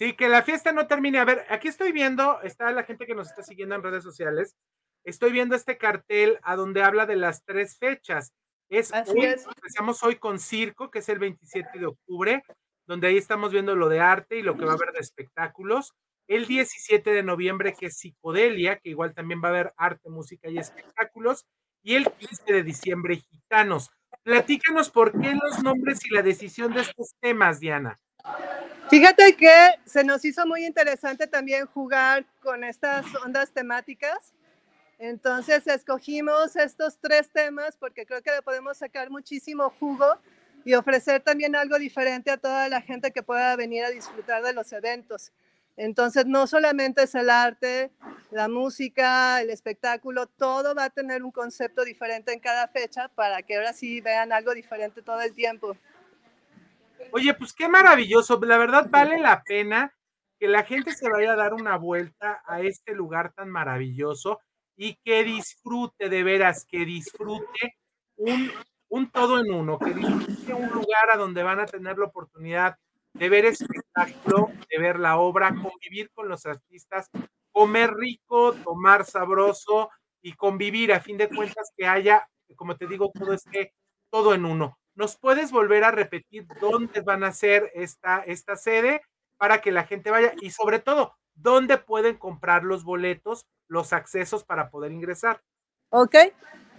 Sí, 0.00 0.14
que 0.14 0.30
la 0.30 0.42
fiesta 0.42 0.72
no 0.72 0.86
termine. 0.86 1.18
A 1.18 1.26
ver, 1.26 1.44
aquí 1.50 1.68
estoy 1.68 1.92
viendo, 1.92 2.40
está 2.40 2.72
la 2.72 2.84
gente 2.84 3.04
que 3.04 3.14
nos 3.14 3.28
está 3.28 3.42
siguiendo 3.42 3.74
en 3.74 3.82
redes 3.82 4.02
sociales. 4.02 4.56
Estoy 5.04 5.30
viendo 5.30 5.54
este 5.54 5.76
cartel 5.76 6.38
a 6.42 6.56
donde 6.56 6.82
habla 6.82 7.04
de 7.04 7.16
las 7.16 7.44
tres 7.44 7.76
fechas. 7.76 8.32
Es 8.70 8.92
hoy, 8.92 9.26
empezamos 9.26 10.02
hoy 10.02 10.16
con 10.16 10.38
Circo, 10.38 10.90
que 10.90 11.00
es 11.00 11.08
el 11.10 11.18
27 11.18 11.78
de 11.78 11.84
octubre, 11.84 12.42
donde 12.86 13.08
ahí 13.08 13.18
estamos 13.18 13.52
viendo 13.52 13.76
lo 13.76 13.90
de 13.90 14.00
arte 14.00 14.38
y 14.38 14.42
lo 14.42 14.56
que 14.56 14.64
va 14.64 14.72
a 14.72 14.76
haber 14.76 14.92
de 14.92 15.00
espectáculos. 15.00 15.92
El 16.26 16.46
17 16.46 17.10
de 17.10 17.22
noviembre, 17.22 17.74
que 17.78 17.86
es 17.86 17.98
Psicodelia, 17.98 18.78
que 18.78 18.88
igual 18.88 19.12
también 19.12 19.42
va 19.44 19.48
a 19.48 19.50
haber 19.50 19.74
arte, 19.76 20.08
música 20.08 20.48
y 20.48 20.56
espectáculos. 20.56 21.44
Y 21.82 21.96
el 21.96 22.10
15 22.10 22.50
de 22.50 22.62
diciembre, 22.62 23.16
Gitanos. 23.16 23.90
Platícanos 24.22 24.88
por 24.88 25.12
qué 25.12 25.34
los 25.34 25.62
nombres 25.62 26.06
y 26.06 26.14
la 26.14 26.22
decisión 26.22 26.72
de 26.72 26.80
estos 26.80 27.16
temas, 27.20 27.60
Diana. 27.60 27.98
Fíjate 28.90 29.36
que 29.36 29.54
se 29.86 30.02
nos 30.02 30.24
hizo 30.24 30.44
muy 30.48 30.66
interesante 30.66 31.28
también 31.28 31.64
jugar 31.66 32.26
con 32.42 32.64
estas 32.64 33.06
ondas 33.24 33.52
temáticas. 33.52 34.34
Entonces 34.98 35.64
escogimos 35.68 36.56
estos 36.56 36.98
tres 37.00 37.30
temas 37.30 37.76
porque 37.76 38.04
creo 38.04 38.20
que 38.20 38.32
le 38.32 38.42
podemos 38.42 38.78
sacar 38.78 39.08
muchísimo 39.08 39.70
jugo 39.78 40.18
y 40.64 40.74
ofrecer 40.74 41.22
también 41.22 41.54
algo 41.54 41.78
diferente 41.78 42.32
a 42.32 42.36
toda 42.36 42.68
la 42.68 42.80
gente 42.82 43.12
que 43.12 43.22
pueda 43.22 43.54
venir 43.54 43.84
a 43.84 43.90
disfrutar 43.90 44.42
de 44.42 44.54
los 44.54 44.72
eventos. 44.72 45.30
Entonces 45.76 46.26
no 46.26 46.48
solamente 46.48 47.04
es 47.04 47.14
el 47.14 47.30
arte, 47.30 47.92
la 48.32 48.48
música, 48.48 49.40
el 49.40 49.50
espectáculo, 49.50 50.26
todo 50.26 50.74
va 50.74 50.86
a 50.86 50.90
tener 50.90 51.22
un 51.22 51.30
concepto 51.30 51.84
diferente 51.84 52.32
en 52.32 52.40
cada 52.40 52.66
fecha 52.66 53.06
para 53.06 53.42
que 53.42 53.54
ahora 53.54 53.72
sí 53.72 54.00
vean 54.00 54.32
algo 54.32 54.52
diferente 54.52 55.00
todo 55.00 55.20
el 55.20 55.32
tiempo. 55.32 55.76
Oye, 57.12 57.34
pues 57.34 57.52
qué 57.52 57.68
maravilloso. 57.68 58.38
La 58.42 58.58
verdad 58.58 58.86
vale 58.90 59.18
la 59.18 59.42
pena 59.42 59.94
que 60.38 60.48
la 60.48 60.64
gente 60.64 60.92
se 60.92 61.08
vaya 61.10 61.32
a 61.32 61.36
dar 61.36 61.54
una 61.54 61.76
vuelta 61.76 62.42
a 62.46 62.60
este 62.62 62.94
lugar 62.94 63.32
tan 63.34 63.50
maravilloso 63.50 64.40
y 64.76 64.96
que 65.04 65.22
disfrute 65.24 66.08
de 66.08 66.22
veras, 66.22 66.64
que 66.66 66.84
disfrute 66.86 67.76
un 68.88 69.10
todo 69.10 69.38
en 69.38 69.52
uno, 69.52 69.78
que 69.78 69.92
disfruten 69.92 70.54
un 70.54 70.70
lugar 70.70 71.10
a 71.12 71.16
donde 71.16 71.42
van 71.42 71.60
a 71.60 71.66
tener 71.66 71.98
la 71.98 72.06
oportunidad 72.06 72.76
de 73.12 73.28
ver 73.28 73.44
espectáculo, 73.44 74.50
de 74.70 74.78
ver 74.78 74.98
la 74.98 75.18
obra, 75.18 75.48
convivir 75.50 76.10
con 76.14 76.28
los 76.28 76.46
artistas, 76.46 77.10
comer 77.52 77.92
rico, 77.94 78.54
tomar 78.64 79.04
sabroso 79.04 79.90
y 80.22 80.32
convivir, 80.32 80.92
a 80.92 81.00
fin 81.00 81.18
de 81.18 81.28
cuentas 81.28 81.72
que 81.76 81.86
haya, 81.86 82.26
como 82.56 82.76
te 82.76 82.86
digo, 82.86 83.10
todo 83.12 83.32
este, 83.32 83.74
todo 84.10 84.32
en 84.34 84.44
uno. 84.44 84.79
¿Nos 84.94 85.16
puedes 85.16 85.52
volver 85.52 85.84
a 85.84 85.90
repetir 85.90 86.46
dónde 86.60 87.00
van 87.00 87.24
a 87.24 87.32
ser 87.32 87.70
esta, 87.74 88.22
esta 88.26 88.56
sede 88.56 89.02
para 89.36 89.60
que 89.60 89.72
la 89.72 89.84
gente 89.84 90.10
vaya? 90.10 90.34
Y 90.40 90.50
sobre 90.50 90.78
todo, 90.78 91.16
¿dónde 91.34 91.78
pueden 91.78 92.16
comprar 92.16 92.64
los 92.64 92.84
boletos, 92.84 93.46
los 93.68 93.92
accesos 93.92 94.44
para 94.44 94.70
poder 94.70 94.92
ingresar? 94.92 95.40
Ok, 95.90 96.14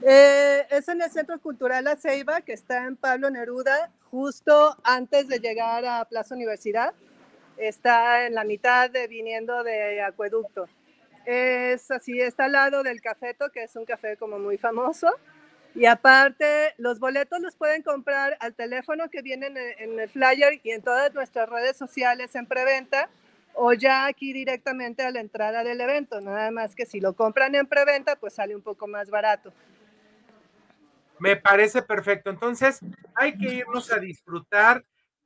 eh, 0.04 0.66
es 0.70 0.88
en 0.88 1.02
el 1.02 1.12
Centro 1.12 1.40
Cultural 1.40 1.84
La 1.84 1.96
Ceiba, 1.96 2.42
que 2.42 2.54
está 2.54 2.86
en 2.86 2.96
Pablo 2.96 3.30
Neruda, 3.30 3.92
justo 4.10 4.76
antes 4.84 5.28
de 5.28 5.40
llegar 5.40 5.86
a 5.86 6.06
Plaza 6.06 6.34
Universidad. 6.36 6.94
Está 7.58 8.26
en 8.26 8.34
la 8.34 8.44
mitad 8.44 8.90
de 8.90 9.08
viniendo 9.08 9.64
de 9.64 10.02
Acueducto. 10.02 10.68
Es 11.26 11.92
así, 11.92 12.20
está 12.20 12.46
al 12.46 12.54
lado 12.54 12.84
del 12.84 13.02
Cafeto, 13.02 13.52
que 13.52 13.64
es 13.64 13.76
un 13.76 13.86
café 13.86 14.18
como 14.18 14.40
muy 14.40 14.58
famoso. 14.58 15.08
Y 15.74 15.86
aparte, 15.86 16.74
los 16.78 17.00
boletos 17.00 17.40
los 17.40 17.56
pueden 17.56 17.82
comprar 17.82 18.38
al 18.40 18.54
teléfono 18.54 19.10
que 19.10 19.22
viene 19.22 19.48
en 19.80 20.00
el 20.00 20.10
flyer 20.10 20.60
y 20.64 20.72
en 20.72 20.82
todas 20.82 21.14
nuestras 21.14 21.50
redes 21.50 21.78
sociales 21.78 22.36
en 22.36 22.46
preventa 22.46 23.10
o 23.54 23.74
ya 23.74 24.06
aquí 24.06 24.34
directamente 24.34 25.04
a 25.04 25.12
la 25.12 25.20
entrada 25.20 25.64
del 25.64 25.82
evento. 25.82 26.20
Nada 26.22 26.52
más 26.52 26.76
que 26.76 26.86
si 26.86 27.00
lo 27.00 27.14
compran 27.14 27.56
en 27.56 27.68
preventa, 27.68 28.16
pues 28.16 28.34
sale 28.34 28.56
un 28.56 28.62
poco 28.62 28.88
más 28.88 29.10
barato. 29.10 29.54
Me 31.20 31.36
parece 31.36 31.82
perfecto. 31.82 32.30
Entonces, 32.30 32.80
hay 33.16 33.38
que 33.38 33.54
irnos 33.54 33.92
a 33.92 34.00
disfrutar 34.00 34.84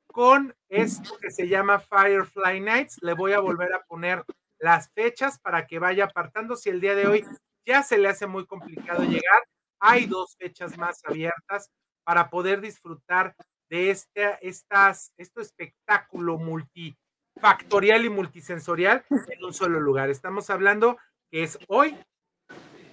con 0.07 0.55
esto 0.69 1.17
que 1.17 1.31
se 1.31 1.47
llama 1.47 1.79
Firefly 1.79 2.59
Nights. 2.59 2.97
Le 3.01 3.13
voy 3.13 3.33
a 3.33 3.39
volver 3.39 3.73
a 3.73 3.83
poner 3.83 4.23
las 4.59 4.89
fechas 4.91 5.39
para 5.39 5.65
que 5.67 5.79
vaya 5.79 6.05
apartando. 6.05 6.55
Si 6.55 6.69
el 6.69 6.81
día 6.81 6.95
de 6.95 7.07
hoy 7.07 7.25
ya 7.65 7.81
se 7.83 7.97
le 7.97 8.09
hace 8.09 8.27
muy 8.27 8.45
complicado 8.45 9.03
llegar, 9.03 9.41
hay 9.79 10.05
dos 10.05 10.35
fechas 10.37 10.77
más 10.77 11.01
abiertas 11.05 11.69
para 12.03 12.29
poder 12.29 12.61
disfrutar 12.61 13.35
de 13.69 13.91
este, 13.91 14.37
estas, 14.41 15.11
este 15.17 15.41
espectáculo 15.41 16.37
multifactorial 16.37 18.05
y 18.05 18.09
multisensorial 18.09 19.03
en 19.09 19.43
un 19.43 19.53
solo 19.53 19.79
lugar. 19.79 20.09
Estamos 20.09 20.49
hablando 20.49 20.97
que 21.31 21.43
es 21.43 21.57
hoy, 21.67 21.97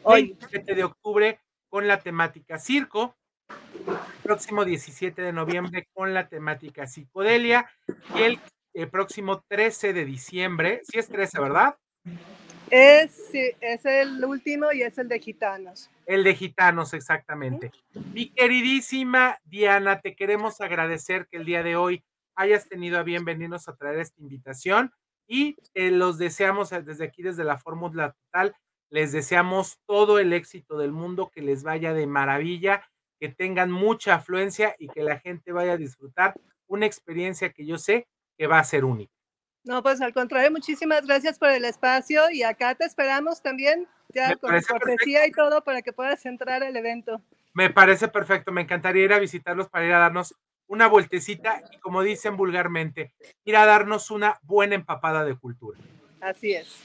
hoy, 0.03 0.37
7 0.51 0.75
de 0.75 0.85
octubre, 0.85 1.41
con 1.69 1.87
la 1.87 2.01
temática 2.01 2.59
circo, 2.59 3.17
próximo 4.23 4.65
17 4.65 5.21
de 5.21 5.33
noviembre 5.33 5.89
con 5.93 6.15
la 6.15 6.29
temática 6.29 6.87
psicodelia 6.87 7.71
y 8.15 8.23
el, 8.23 8.41
el 8.75 8.89
próximo 8.89 9.43
13 9.49 9.93
de 9.93 10.05
diciembre, 10.05 10.81
si 10.85 10.99
es 10.99 11.09
13, 11.09 11.41
¿verdad? 11.41 11.77
Es, 12.75 13.29
sí, 13.31 13.51
es 13.61 13.85
el 13.85 14.25
último 14.25 14.73
y 14.73 14.81
es 14.81 14.97
el 14.97 15.07
de 15.07 15.21
gitanos. 15.21 15.91
El 16.07 16.25
de 16.25 16.35
gitanos, 16.35 16.95
exactamente. 16.95 17.71
Mi 18.15 18.31
queridísima 18.31 19.39
Diana, 19.45 20.01
te 20.01 20.17
queremos 20.17 20.59
agradecer 20.63 21.27
que 21.31 21.37
el 21.37 21.45
día 21.45 21.63
de 21.63 21.77
hoy 21.77 22.03
hayas 22.35 22.71
tenido 22.71 22.99
a 22.99 23.03
bien 23.03 23.27
venirnos 23.27 23.69
a 23.69 23.77
traer 23.77 23.99
esta 23.99 24.23
invitación 24.23 24.91
y 25.27 25.55
eh, 25.75 25.91
los 25.91 26.17
deseamos 26.17 26.71
desde 26.71 27.05
aquí, 27.05 27.23
desde 27.23 27.45
la 27.45 27.59
Fórmula 27.59 28.17
Total, 28.25 28.57
les 28.89 29.13
deseamos 29.13 29.79
todo 29.85 30.19
el 30.19 30.33
éxito 30.33 30.79
del 30.79 30.93
mundo, 30.93 31.31
que 31.31 31.43
les 31.43 31.65
vaya 31.65 31.93
de 31.93 32.07
maravilla, 32.07 32.89
que 33.21 33.29
tengan 33.29 33.71
mucha 33.71 34.15
afluencia 34.15 34.75
y 34.79 34.89
que 34.89 35.03
la 35.03 35.19
gente 35.19 35.53
vaya 35.53 35.73
a 35.73 35.77
disfrutar 35.77 36.33
una 36.69 36.87
experiencia 36.87 37.53
que 37.53 37.67
yo 37.67 37.77
sé 37.77 38.09
que 38.39 38.47
va 38.47 38.61
a 38.61 38.65
ser 38.65 38.87
única. 38.87 39.13
No, 39.65 39.83
pues 39.83 40.01
al 40.01 40.13
contrario, 40.13 40.51
muchísimas 40.51 41.07
gracias 41.07 41.39
por 41.39 41.51
el 41.51 41.65
espacio 41.65 42.31
y 42.31 42.43
acá 42.43 42.75
te 42.75 42.85
esperamos 42.85 43.43
también, 43.43 43.87
ya 44.09 44.35
con 44.37 44.51
cortesía 44.61 45.27
y 45.27 45.31
todo, 45.31 45.63
para 45.63 45.83
que 45.83 45.93
puedas 45.93 46.25
entrar 46.27 46.63
al 46.63 46.77
evento. 46.77 47.23
Me 47.55 47.71
parece 47.71 48.09
perfecto, 48.09 48.51
me 48.51 48.63
encantaría 48.63 49.05
ir 49.05 49.13
a 49.13 49.19
visitarlos 49.19 49.69
para 49.69 49.87
ir 49.87 49.93
a 49.93 49.99
darnos 49.99 50.35
una 50.67 50.89
vueltecita 50.89 51.63
y 51.71 51.79
como 51.79 52.03
dicen 52.03 52.37
vulgarmente, 52.37 53.13
ir 53.45 53.57
a 53.57 53.67
darnos 53.67 54.11
una 54.11 54.39
buena 54.43 54.75
empapada 54.75 55.25
de 55.25 55.37
cultura. 55.37 55.79
Así 56.21 56.55
es. 56.55 56.83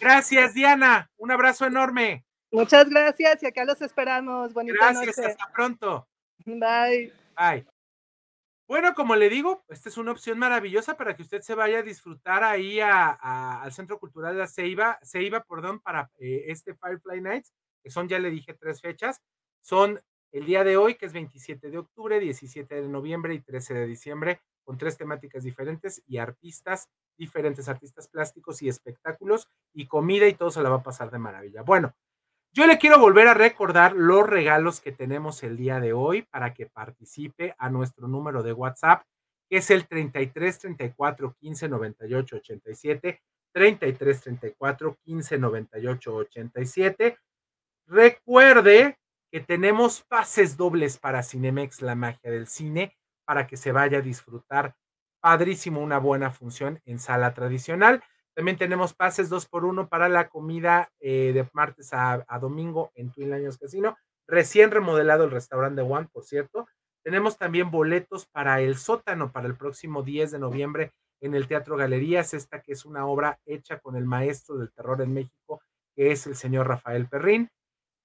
Gracias, 0.00 0.54
Diana. 0.54 1.10
Un 1.16 1.30
abrazo 1.30 1.66
enorme. 1.66 2.24
Muchas 2.50 2.88
gracias 2.88 3.42
y 3.42 3.46
acá 3.46 3.64
los 3.64 3.80
esperamos. 3.80 4.52
Bonita 4.52 4.92
gracias, 4.92 5.18
hasta 5.18 5.52
pronto. 5.52 6.08
Bye. 6.44 7.12
Bye. 7.36 7.69
Bueno, 8.70 8.94
como 8.94 9.16
le 9.16 9.28
digo, 9.28 9.64
esta 9.68 9.88
es 9.88 9.96
una 9.96 10.12
opción 10.12 10.38
maravillosa 10.38 10.96
para 10.96 11.16
que 11.16 11.22
usted 11.22 11.40
se 11.40 11.56
vaya 11.56 11.80
a 11.80 11.82
disfrutar 11.82 12.44
ahí 12.44 12.78
al 12.80 13.72
Centro 13.72 13.98
Cultural 13.98 14.36
de 14.36 14.46
Ceiba, 14.46 15.00
Ceiba, 15.02 15.42
perdón, 15.42 15.80
para 15.80 16.08
eh, 16.20 16.44
este 16.46 16.76
Firefly 16.76 17.20
Nights, 17.20 17.52
que 17.82 17.90
son, 17.90 18.06
ya 18.06 18.20
le 18.20 18.30
dije, 18.30 18.54
tres 18.54 18.80
fechas. 18.80 19.22
Son 19.60 20.00
el 20.30 20.46
día 20.46 20.62
de 20.62 20.76
hoy, 20.76 20.94
que 20.94 21.06
es 21.06 21.12
27 21.12 21.68
de 21.68 21.78
octubre, 21.78 22.20
17 22.20 22.82
de 22.82 22.86
noviembre 22.88 23.34
y 23.34 23.40
13 23.40 23.74
de 23.74 23.86
diciembre, 23.88 24.40
con 24.62 24.78
tres 24.78 24.96
temáticas 24.96 25.42
diferentes 25.42 26.04
y 26.06 26.18
artistas 26.18 26.88
diferentes, 27.16 27.68
artistas 27.68 28.06
plásticos 28.06 28.62
y 28.62 28.68
espectáculos 28.68 29.48
y 29.74 29.88
comida 29.88 30.28
y 30.28 30.34
todo 30.34 30.52
se 30.52 30.62
la 30.62 30.68
va 30.68 30.76
a 30.76 30.82
pasar 30.84 31.10
de 31.10 31.18
maravilla. 31.18 31.62
Bueno, 31.62 31.92
yo 32.52 32.66
le 32.66 32.78
quiero 32.78 32.98
volver 32.98 33.28
a 33.28 33.34
recordar 33.34 33.94
los 33.94 34.28
regalos 34.28 34.80
que 34.80 34.90
tenemos 34.90 35.42
el 35.44 35.56
día 35.56 35.78
de 35.78 35.92
hoy 35.92 36.22
para 36.22 36.52
que 36.52 36.66
participe 36.66 37.54
a 37.58 37.70
nuestro 37.70 38.08
número 38.08 38.42
de 38.42 38.52
WhatsApp, 38.52 39.04
que 39.48 39.58
es 39.58 39.70
el 39.70 39.86
33 39.86 40.58
34 40.58 41.36
15 41.38 41.68
98 41.68 42.36
87, 42.36 43.22
33 43.52 44.20
34 44.20 44.98
15 45.04 45.38
98 45.38 46.14
87. 46.14 47.18
Recuerde 47.86 48.98
que 49.30 49.40
tenemos 49.40 50.02
pases 50.02 50.56
dobles 50.56 50.98
para 50.98 51.22
Cinemex, 51.22 51.82
la 51.82 51.94
magia 51.94 52.32
del 52.32 52.48
cine, 52.48 52.96
para 53.24 53.46
que 53.46 53.56
se 53.56 53.70
vaya 53.70 53.98
a 53.98 54.02
disfrutar 54.02 54.74
padrísimo 55.20 55.80
una 55.80 55.98
buena 55.98 56.32
función 56.32 56.80
en 56.84 56.98
sala 56.98 57.32
tradicional. 57.32 58.02
También 58.34 58.56
tenemos 58.56 58.94
pases 58.94 59.28
dos 59.28 59.46
por 59.46 59.64
uno 59.64 59.88
para 59.88 60.08
la 60.08 60.28
comida 60.28 60.90
eh, 61.00 61.32
de 61.34 61.48
martes 61.52 61.90
a, 61.92 62.24
domingo 62.40 62.90
en 62.94 63.10
Twin 63.10 63.30
Lions 63.30 63.58
Casino. 63.58 63.96
Recién 64.26 64.70
remodelado 64.70 65.24
el 65.24 65.30
restaurante 65.30 65.82
One, 65.82 66.08
por 66.12 66.24
cierto. 66.24 66.68
Tenemos 67.02 67.38
también 67.38 67.70
boletos 67.70 68.26
para 68.26 68.60
el 68.60 68.76
sótano 68.76 69.32
para 69.32 69.46
el 69.46 69.56
próximo 69.56 70.02
10 70.02 70.30
de 70.30 70.38
noviembre 70.38 70.92
en 71.20 71.34
el 71.34 71.48
Teatro 71.48 71.76
Galerías, 71.76 72.34
esta 72.34 72.62
que 72.62 72.72
es 72.72 72.84
una 72.84 73.06
obra 73.06 73.38
hecha 73.46 73.78
con 73.78 73.96
el 73.96 74.04
maestro 74.04 74.56
del 74.56 74.72
terror 74.72 75.02
en 75.02 75.12
México, 75.12 75.62
que 75.94 76.12
es 76.12 76.26
el 76.26 76.36
señor 76.36 76.68
Rafael 76.68 77.08
Perrín, 77.08 77.50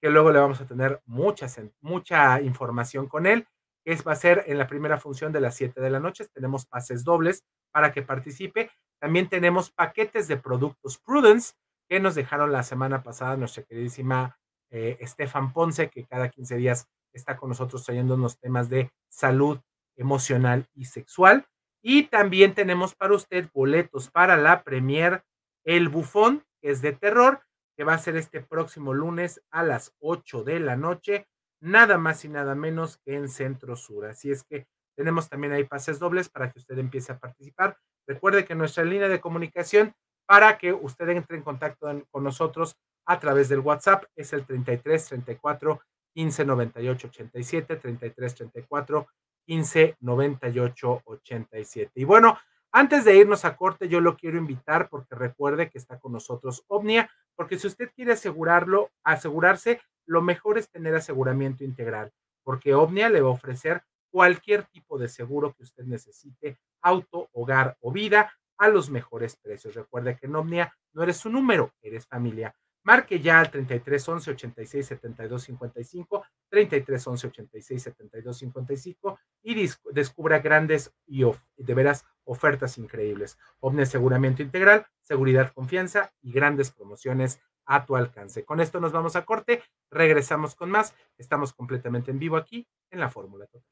que 0.00 0.10
luego 0.10 0.30
le 0.30 0.38
vamos 0.38 0.60
a 0.60 0.66
tener 0.66 1.00
mucha, 1.06 1.46
mucha 1.80 2.40
información 2.40 3.06
con 3.06 3.26
él. 3.26 3.46
Es, 3.84 4.06
va 4.06 4.12
a 4.12 4.16
ser 4.16 4.44
en 4.46 4.58
la 4.58 4.66
primera 4.66 4.98
función 4.98 5.32
de 5.32 5.40
las 5.40 5.54
7 5.54 5.80
de 5.80 5.90
la 5.90 6.00
noche. 6.00 6.26
Tenemos 6.32 6.66
pases 6.66 7.04
dobles 7.04 7.44
para 7.70 7.92
que 7.92 8.02
participe. 8.02 8.70
También 9.00 9.28
tenemos 9.28 9.70
paquetes 9.70 10.28
de 10.28 10.36
productos 10.36 10.98
Prudence 10.98 11.54
que 11.88 12.00
nos 12.00 12.14
dejaron 12.14 12.52
la 12.52 12.62
semana 12.62 13.02
pasada 13.02 13.36
nuestra 13.36 13.62
queridísima 13.62 14.38
eh, 14.70 14.96
Estefan 15.00 15.52
Ponce, 15.52 15.88
que 15.90 16.04
cada 16.06 16.28
15 16.28 16.56
días 16.56 16.88
está 17.12 17.36
con 17.36 17.50
nosotros 17.50 17.84
trayendo 17.84 18.14
unos 18.14 18.38
temas 18.38 18.68
de 18.68 18.90
salud 19.08 19.60
emocional 19.96 20.68
y 20.74 20.86
sexual. 20.86 21.46
Y 21.82 22.04
también 22.04 22.54
tenemos 22.54 22.94
para 22.94 23.14
usted 23.14 23.48
boletos 23.54 24.10
para 24.10 24.36
la 24.36 24.62
premier 24.64 25.22
El 25.64 25.88
Bufón, 25.88 26.44
que 26.60 26.70
es 26.70 26.82
de 26.82 26.92
terror, 26.92 27.42
que 27.76 27.84
va 27.84 27.94
a 27.94 27.98
ser 27.98 28.16
este 28.16 28.40
próximo 28.40 28.94
lunes 28.94 29.42
a 29.50 29.62
las 29.62 29.94
8 30.00 30.42
de 30.42 30.60
la 30.60 30.76
noche, 30.76 31.28
nada 31.60 31.98
más 31.98 32.24
y 32.24 32.28
nada 32.28 32.54
menos 32.54 32.98
que 33.04 33.14
en 33.14 33.28
Centro 33.28 33.76
Sur. 33.76 34.06
Así 34.06 34.30
es 34.30 34.42
que 34.44 34.66
tenemos 34.96 35.28
también 35.28 35.52
ahí 35.52 35.64
pases 35.64 35.98
dobles 35.98 36.28
para 36.28 36.50
que 36.50 36.58
usted 36.58 36.78
empiece 36.78 37.12
a 37.12 37.18
participar. 37.18 37.78
Recuerde 38.06 38.44
que 38.44 38.54
nuestra 38.54 38.84
línea 38.84 39.08
de 39.08 39.20
comunicación 39.20 39.94
para 40.26 40.58
que 40.58 40.72
usted 40.72 41.08
entre 41.10 41.36
en 41.36 41.42
contacto 41.42 41.86
con 42.10 42.24
nosotros 42.24 42.76
a 43.06 43.18
través 43.18 43.48
del 43.48 43.60
WhatsApp 43.60 44.04
es 44.16 44.32
el 44.32 44.44
33 44.44 45.06
34 45.06 45.80
15 46.14 46.44
98 46.44 47.08
87, 47.08 47.76
33 47.76 48.34
34 48.34 49.06
15 49.46 49.96
98 50.00 51.02
87. 51.04 51.92
Y 51.94 52.04
bueno, 52.04 52.38
antes 52.72 53.04
de 53.04 53.16
irnos 53.16 53.44
a 53.44 53.56
corte, 53.56 53.88
yo 53.88 54.00
lo 54.00 54.16
quiero 54.16 54.38
invitar 54.38 54.88
porque 54.88 55.14
recuerde 55.14 55.70
que 55.70 55.78
está 55.78 55.98
con 55.98 56.12
nosotros 56.12 56.64
Omnia, 56.68 57.10
porque 57.34 57.58
si 57.58 57.66
usted 57.66 57.90
quiere 57.94 58.12
asegurarlo, 58.12 58.90
asegurarse, 59.04 59.80
lo 60.06 60.22
mejor 60.22 60.58
es 60.58 60.68
tener 60.70 60.94
aseguramiento 60.94 61.64
integral, 61.64 62.12
porque 62.44 62.74
Omnia 62.74 63.08
le 63.08 63.20
va 63.20 63.28
a 63.28 63.32
ofrecer 63.32 63.82
cualquier 64.10 64.64
tipo 64.64 64.98
de 64.98 65.08
seguro 65.08 65.54
que 65.54 65.62
usted 65.62 65.84
necesite, 65.84 66.58
auto, 66.86 67.28
hogar 67.32 67.76
o 67.80 67.92
vida, 67.92 68.32
a 68.58 68.68
los 68.68 68.90
mejores 68.90 69.36
precios. 69.36 69.74
Recuerde 69.74 70.16
que 70.16 70.26
en 70.26 70.36
Omnia 70.36 70.74
no 70.92 71.02
eres 71.02 71.24
un 71.26 71.32
número, 71.32 71.74
eres 71.82 72.06
familia. 72.06 72.54
Marque 72.84 73.20
ya 73.20 73.40
al 73.40 73.50
33 73.50 74.08
11 74.08 74.30
86 74.30 74.86
72 74.86 75.42
55, 75.42 76.24
33 76.48 77.06
11 77.06 77.26
86 77.26 77.82
72 77.82 78.38
55 78.38 79.18
y 79.42 79.68
descubra 79.92 80.38
grandes 80.38 80.94
y 81.04 81.24
de 81.56 81.74
veras 81.74 82.04
ofertas 82.24 82.78
increíbles. 82.78 83.38
Omni 83.58 83.82
Aseguramiento 83.82 84.42
Integral, 84.42 84.86
seguridad, 85.02 85.52
confianza 85.52 86.12
y 86.22 86.32
grandes 86.32 86.70
promociones 86.70 87.40
a 87.66 87.84
tu 87.84 87.96
alcance. 87.96 88.44
Con 88.44 88.60
esto 88.60 88.78
nos 88.78 88.92
vamos 88.92 89.16
a 89.16 89.24
corte, 89.24 89.64
regresamos 89.90 90.54
con 90.54 90.70
más. 90.70 90.94
Estamos 91.18 91.52
completamente 91.52 92.12
en 92.12 92.20
vivo 92.20 92.36
aquí 92.36 92.68
en 92.90 93.00
la 93.00 93.10
Fórmula 93.10 93.46
Total. 93.46 93.68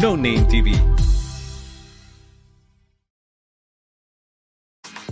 No 0.00 0.16
Name 0.16 0.46
TV. 0.48 0.72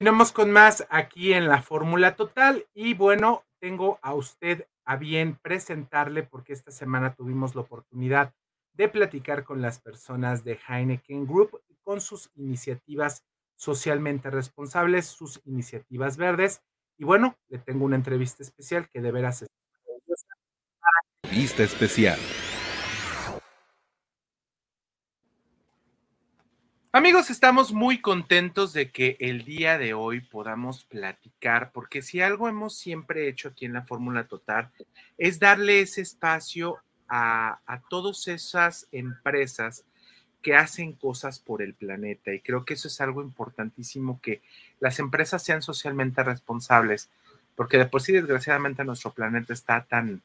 Continuamos 0.00 0.32
con 0.32 0.50
más 0.50 0.86
aquí 0.88 1.34
en 1.34 1.46
la 1.46 1.60
Fórmula 1.60 2.16
Total 2.16 2.66
y 2.72 2.94
bueno, 2.94 3.44
tengo 3.60 3.98
a 4.00 4.14
usted 4.14 4.66
a 4.86 4.96
bien 4.96 5.36
presentarle 5.42 6.22
porque 6.22 6.54
esta 6.54 6.70
semana 6.70 7.14
tuvimos 7.14 7.54
la 7.54 7.60
oportunidad 7.60 8.32
de 8.72 8.88
platicar 8.88 9.44
con 9.44 9.60
las 9.60 9.78
personas 9.78 10.42
de 10.42 10.58
Heineken 10.66 11.26
Group 11.26 11.60
con 11.82 12.00
sus 12.00 12.30
iniciativas 12.34 13.26
socialmente 13.56 14.30
responsables, 14.30 15.04
sus 15.04 15.42
iniciativas 15.44 16.16
verdes. 16.16 16.62
Y 16.96 17.04
bueno, 17.04 17.36
le 17.48 17.58
tengo 17.58 17.84
una 17.84 17.96
entrevista 17.96 18.42
especial 18.42 18.88
que 18.88 19.02
de 19.02 19.12
veras 19.12 19.42
es... 19.42 19.48
Vista 21.30 21.62
especial. 21.62 22.18
Amigos, 26.92 27.30
estamos 27.30 27.72
muy 27.72 28.00
contentos 28.00 28.72
de 28.72 28.90
que 28.90 29.16
el 29.20 29.44
día 29.44 29.78
de 29.78 29.94
hoy 29.94 30.22
podamos 30.22 30.82
platicar, 30.82 31.70
porque 31.70 32.02
si 32.02 32.20
algo 32.20 32.48
hemos 32.48 32.76
siempre 32.76 33.28
hecho 33.28 33.50
aquí 33.50 33.64
en 33.64 33.74
la 33.74 33.84
Fórmula 33.84 34.26
Total 34.26 34.72
es 35.16 35.38
darle 35.38 35.82
ese 35.82 36.00
espacio 36.00 36.78
a, 37.06 37.60
a 37.64 37.80
todas 37.88 38.26
esas 38.26 38.88
empresas 38.90 39.84
que 40.42 40.56
hacen 40.56 40.94
cosas 40.94 41.38
por 41.38 41.62
el 41.62 41.74
planeta. 41.74 42.34
Y 42.34 42.40
creo 42.40 42.64
que 42.64 42.74
eso 42.74 42.88
es 42.88 43.00
algo 43.00 43.22
importantísimo, 43.22 44.20
que 44.20 44.42
las 44.80 44.98
empresas 44.98 45.44
sean 45.44 45.62
socialmente 45.62 46.24
responsables, 46.24 47.08
porque 47.54 47.78
de 47.78 47.86
por 47.86 48.02
sí, 48.02 48.10
desgraciadamente, 48.10 48.82
nuestro 48.84 49.12
planeta 49.12 49.52
está 49.52 49.84
tan, 49.84 50.22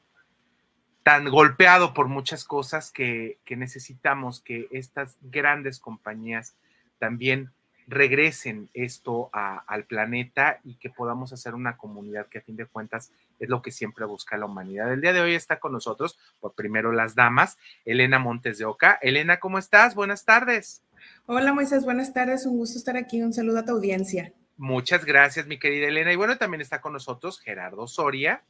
tan 1.06 1.26
golpeado 1.30 1.94
por 1.94 2.08
muchas 2.08 2.42
cosas 2.42 2.90
que, 2.90 3.38
necesitamos 3.48 4.40
que 4.40 4.66
estas 4.72 5.16
grandes 5.22 5.78
compañías 5.78 6.56
también 6.98 7.52
regresen 7.86 8.68
esto 8.74 9.30
al 9.32 9.84
planeta 9.84 10.58
y 10.64 10.74
que 10.74 10.90
podamos 10.90 11.32
hacer 11.32 11.54
una 11.54 11.76
comunidad 11.76 12.26
que 12.26 12.38
a 12.38 12.42
fin 12.42 12.56
de 12.56 12.66
cuentas 12.66 13.12
es 13.38 13.48
lo 13.48 13.62
que 13.62 13.70
siempre 13.70 14.04
busca 14.04 14.36
la 14.36 14.46
humanidad. 14.46 14.92
El 14.92 15.00
día 15.00 15.12
de 15.12 15.20
hoy 15.20 15.36
está 15.36 15.60
con 15.60 15.70
nosotros, 15.70 16.18
por 16.40 16.54
primero 16.54 16.90
las 16.90 17.14
damas, 17.14 17.56
Elena 17.84 18.18
Montes 18.18 18.58
de 18.58 18.64
Oca. 18.64 18.98
Elena, 19.00 19.38
¿cómo 19.38 19.58
estás? 19.58 19.94
Buenas 19.94 20.24
tardes. 20.24 20.82
Hola 21.26 21.52
Moisés, 21.52 21.84
buenas 21.84 22.12
tardes, 22.12 22.46
un 22.46 22.56
gusto 22.56 22.80
estar 22.80 22.96
aquí, 22.96 23.22
un 23.22 23.32
saludo 23.32 23.60
a 23.60 23.64
tu 23.64 23.70
audiencia. 23.70 24.32
Muchas 24.56 25.04
gracias, 25.04 25.46
mi 25.46 25.60
querida 25.60 25.86
Elena. 25.86 26.12
Y 26.12 26.16
bueno, 26.16 26.36
también 26.36 26.62
está 26.62 26.80
con 26.80 26.94
nosotros 26.94 27.38
Gerardo 27.38 27.86
Soria. 27.86 28.42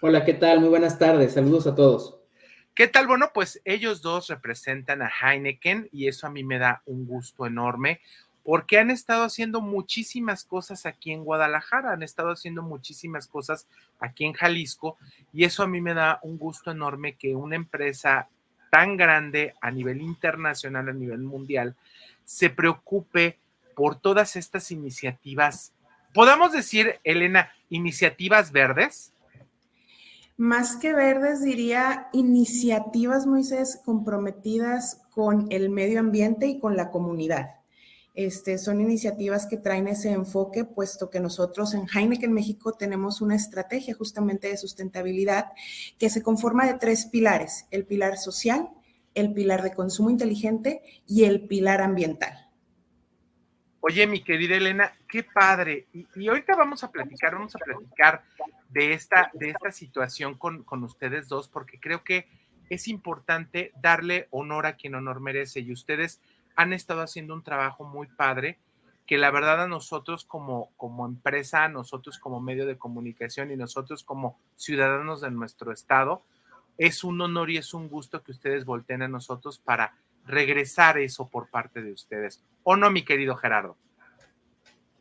Hola, 0.00 0.24
¿qué 0.24 0.34
tal? 0.34 0.60
Muy 0.60 0.68
buenas 0.68 0.96
tardes. 0.96 1.34
Saludos 1.34 1.66
a 1.66 1.74
todos. 1.74 2.20
¿Qué 2.72 2.86
tal? 2.86 3.08
Bueno, 3.08 3.32
pues 3.34 3.60
ellos 3.64 4.00
dos 4.00 4.28
representan 4.28 5.02
a 5.02 5.10
Heineken 5.10 5.88
y 5.90 6.06
eso 6.06 6.28
a 6.28 6.30
mí 6.30 6.44
me 6.44 6.58
da 6.58 6.82
un 6.86 7.04
gusto 7.04 7.46
enorme 7.46 8.00
porque 8.44 8.78
han 8.78 8.92
estado 8.92 9.24
haciendo 9.24 9.60
muchísimas 9.60 10.44
cosas 10.44 10.86
aquí 10.86 11.10
en 11.10 11.24
Guadalajara, 11.24 11.90
han 11.90 12.04
estado 12.04 12.30
haciendo 12.30 12.62
muchísimas 12.62 13.26
cosas 13.26 13.66
aquí 13.98 14.24
en 14.24 14.34
Jalisco 14.34 14.96
y 15.32 15.42
eso 15.42 15.64
a 15.64 15.66
mí 15.66 15.80
me 15.80 15.94
da 15.94 16.20
un 16.22 16.38
gusto 16.38 16.70
enorme 16.70 17.16
que 17.16 17.34
una 17.34 17.56
empresa 17.56 18.28
tan 18.70 18.96
grande 18.96 19.54
a 19.60 19.72
nivel 19.72 20.00
internacional, 20.00 20.90
a 20.90 20.92
nivel 20.92 21.22
mundial, 21.24 21.74
se 22.22 22.50
preocupe 22.50 23.36
por 23.74 23.96
todas 23.96 24.36
estas 24.36 24.70
iniciativas, 24.70 25.72
podamos 26.14 26.52
decir, 26.52 27.00
Elena, 27.02 27.52
iniciativas 27.68 28.52
verdes 28.52 29.12
más 30.38 30.76
que 30.76 30.94
verdes, 30.94 31.42
diría 31.42 32.08
iniciativas, 32.12 33.26
Moisés, 33.26 33.80
comprometidas 33.84 35.02
con 35.10 35.48
el 35.50 35.68
medio 35.68 35.98
ambiente 35.98 36.46
y 36.46 36.60
con 36.60 36.76
la 36.76 36.92
comunidad. 36.92 37.56
Este, 38.14 38.56
son 38.58 38.80
iniciativas 38.80 39.46
que 39.46 39.56
traen 39.56 39.88
ese 39.88 40.12
enfoque, 40.12 40.64
puesto 40.64 41.10
que 41.10 41.18
nosotros 41.18 41.74
en 41.74 41.88
Heineken 41.88 42.32
México 42.32 42.72
tenemos 42.72 43.20
una 43.20 43.34
estrategia 43.34 43.94
justamente 43.94 44.46
de 44.48 44.56
sustentabilidad 44.56 45.46
que 45.98 46.08
se 46.08 46.22
conforma 46.22 46.66
de 46.66 46.74
tres 46.74 47.06
pilares, 47.06 47.66
el 47.72 47.84
pilar 47.84 48.16
social, 48.16 48.70
el 49.14 49.32
pilar 49.32 49.64
de 49.64 49.74
consumo 49.74 50.08
inteligente 50.08 50.82
y 51.06 51.24
el 51.24 51.48
pilar 51.48 51.80
ambiental. 51.80 52.47
Oye, 53.80 54.06
mi 54.06 54.22
querida 54.22 54.56
Elena, 54.56 54.92
qué 55.08 55.22
padre. 55.22 55.86
Y, 55.92 56.28
ahorita 56.28 56.56
vamos 56.56 56.82
a 56.82 56.90
platicar, 56.90 57.34
vamos 57.34 57.54
a 57.54 57.58
platicar 57.58 58.24
de 58.68 58.92
esta, 58.92 59.30
de 59.34 59.50
esta 59.50 59.70
situación 59.70 60.34
con, 60.34 60.64
con 60.64 60.82
ustedes 60.82 61.28
dos, 61.28 61.48
porque 61.48 61.78
creo 61.78 62.02
que 62.02 62.26
es 62.70 62.88
importante 62.88 63.72
darle 63.80 64.26
honor 64.30 64.66
a 64.66 64.74
quien 64.74 64.96
honor 64.96 65.20
merece. 65.20 65.60
Y 65.60 65.72
ustedes 65.72 66.20
han 66.56 66.72
estado 66.72 67.02
haciendo 67.02 67.34
un 67.34 67.44
trabajo 67.44 67.84
muy 67.84 68.08
padre, 68.08 68.58
que 69.06 69.16
la 69.16 69.30
verdad 69.30 69.62
a 69.62 69.68
nosotros 69.68 70.24
como, 70.24 70.70
como 70.76 71.06
empresa, 71.06 71.64
a 71.64 71.68
nosotros 71.68 72.18
como 72.18 72.40
medio 72.40 72.66
de 72.66 72.76
comunicación 72.76 73.50
y 73.50 73.56
nosotros 73.56 74.02
como 74.02 74.38
ciudadanos 74.56 75.20
de 75.20 75.30
nuestro 75.30 75.72
estado, 75.72 76.22
es 76.78 77.04
un 77.04 77.20
honor 77.20 77.50
y 77.50 77.56
es 77.56 77.72
un 77.74 77.88
gusto 77.88 78.22
que 78.22 78.32
ustedes 78.32 78.64
volteen 78.64 79.02
a 79.02 79.08
nosotros 79.08 79.58
para 79.58 79.94
regresar 80.28 80.98
eso 80.98 81.28
por 81.28 81.50
parte 81.50 81.82
de 81.82 81.92
ustedes. 81.92 82.44
¿O 82.62 82.76
no, 82.76 82.90
mi 82.90 83.04
querido 83.04 83.34
Gerardo? 83.34 83.76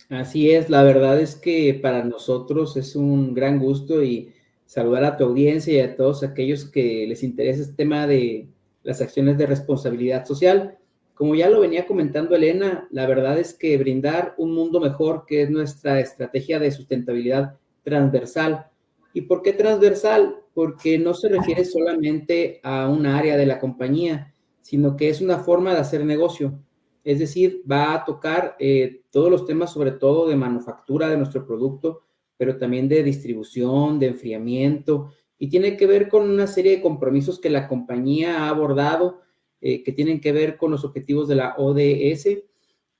Así 0.09 0.51
es, 0.51 0.69
la 0.69 0.83
verdad 0.83 1.19
es 1.19 1.35
que 1.35 1.77
para 1.81 2.03
nosotros 2.03 2.77
es 2.77 2.95
un 2.95 3.33
gran 3.33 3.59
gusto 3.59 4.01
y 4.01 4.33
saludar 4.65 5.03
a 5.03 5.17
tu 5.17 5.25
audiencia 5.25 5.73
y 5.73 5.79
a 5.81 5.95
todos 5.95 6.23
aquellos 6.23 6.65
que 6.65 7.05
les 7.07 7.23
interesa 7.23 7.61
este 7.61 7.75
tema 7.75 8.07
de 8.07 8.47
las 8.83 9.01
acciones 9.01 9.37
de 9.37 9.47
responsabilidad 9.47 10.25
social. 10.25 10.77
Como 11.13 11.35
ya 11.35 11.49
lo 11.49 11.59
venía 11.59 11.85
comentando 11.85 12.35
Elena, 12.35 12.87
la 12.89 13.05
verdad 13.05 13.37
es 13.37 13.53
que 13.53 13.77
brindar 13.77 14.33
un 14.37 14.53
mundo 14.53 14.79
mejor, 14.79 15.25
que 15.25 15.41
es 15.41 15.49
nuestra 15.49 15.99
estrategia 15.99 16.57
de 16.59 16.71
sustentabilidad 16.71 17.57
transversal. 17.83 18.67
¿Y 19.13 19.21
por 19.21 19.41
qué 19.41 19.51
transversal? 19.51 20.37
Porque 20.53 20.97
no 20.97 21.13
se 21.13 21.27
refiere 21.27 21.65
solamente 21.65 22.61
a 22.63 22.87
un 22.87 23.05
área 23.07 23.35
de 23.35 23.45
la 23.45 23.59
compañía, 23.59 24.33
sino 24.67 24.97
que 24.97 25.07
es 25.07 25.21
una 25.21 25.37
forma 25.37 25.73
de 25.73 25.79
hacer 25.79 26.03
negocio. 26.03 26.59
Es 27.05 27.19
decir, 27.19 27.63
va 27.71 27.93
a 27.93 28.03
tocar 28.03 28.57
eh, 28.59 29.03
todos 29.11 29.31
los 29.31 29.45
temas, 29.45 29.71
sobre 29.71 29.91
todo 29.91 30.27
de 30.27 30.35
manufactura 30.35 31.07
de 31.07 31.15
nuestro 31.15 31.47
producto, 31.47 32.01
pero 32.35 32.57
también 32.57 32.89
de 32.89 33.01
distribución, 33.01 33.97
de 33.97 34.07
enfriamiento, 34.07 35.13
y 35.39 35.47
tiene 35.47 35.77
que 35.77 35.87
ver 35.87 36.09
con 36.09 36.29
una 36.29 36.47
serie 36.47 36.75
de 36.75 36.81
compromisos 36.81 37.39
que 37.39 37.49
la 37.49 37.65
compañía 37.65 38.43
ha 38.43 38.49
abordado 38.49 39.21
eh, 39.61 39.83
que 39.83 39.93
tienen 39.93 40.19
que 40.19 40.33
ver 40.33 40.57
con 40.57 40.71
los 40.71 40.83
objetivos 40.83 41.29
de 41.29 41.35
la 41.35 41.55
ODS 41.57 42.27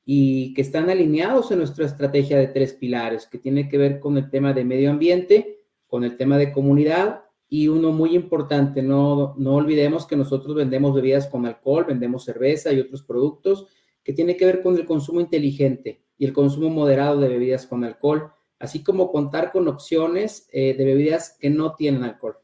y 0.06 0.54
que 0.54 0.62
están 0.62 0.90
alineados 0.90 1.52
en 1.52 1.58
nuestra 1.58 1.86
estrategia 1.86 2.38
de 2.38 2.48
tres 2.48 2.76
pilares, 2.76 3.28
que 3.28 3.40
tiene 3.40 3.68
que 3.68 3.78
ver 3.78 4.00
con 4.00 4.18
el 4.18 4.30
tema 4.30 4.54
de 4.54 4.64
medio 4.64 4.90
ambiente, 4.90 5.60
con 5.86 6.06
el 6.06 6.16
tema 6.16 6.38
de 6.38 6.54
comunidad 6.54 7.27
y 7.50 7.68
uno 7.70 7.92
muy 7.92 8.16
importante, 8.16 8.82
no, 8.82 9.34
no 9.38 9.56
olvidemos 9.56 10.06
que 10.06 10.18
nosotros 10.18 10.56
vendemos 10.56 10.94
bebidas 10.94 11.28
con 11.28 11.46
alcohol, 11.46 11.86
vendemos 11.86 12.26
cerveza 12.26 12.74
y 12.74 12.80
otros 12.80 13.04
productos 13.04 13.68
que 14.04 14.14
tiene 14.14 14.36
que 14.36 14.46
ver 14.46 14.62
con 14.62 14.76
el 14.76 14.86
consumo 14.86 15.22
inteligente 15.22 16.04
y 16.18 16.26
el 16.26 16.34
consumo 16.34 16.70
moderado 16.70 17.20
de 17.20 17.30
bebidas 17.30 17.66
con 17.66 17.84
alcohol, 17.84 18.34
así 18.60 18.84
como 18.84 19.12
contar 19.12 19.52
con 19.52 19.68
opciones 19.68 20.50
eh, 20.52 20.74
de 20.76 20.86
bebidas 20.86 21.38
que 21.40 21.50
no 21.50 21.76
tienen 21.76 22.04
alcohol. 22.04 22.38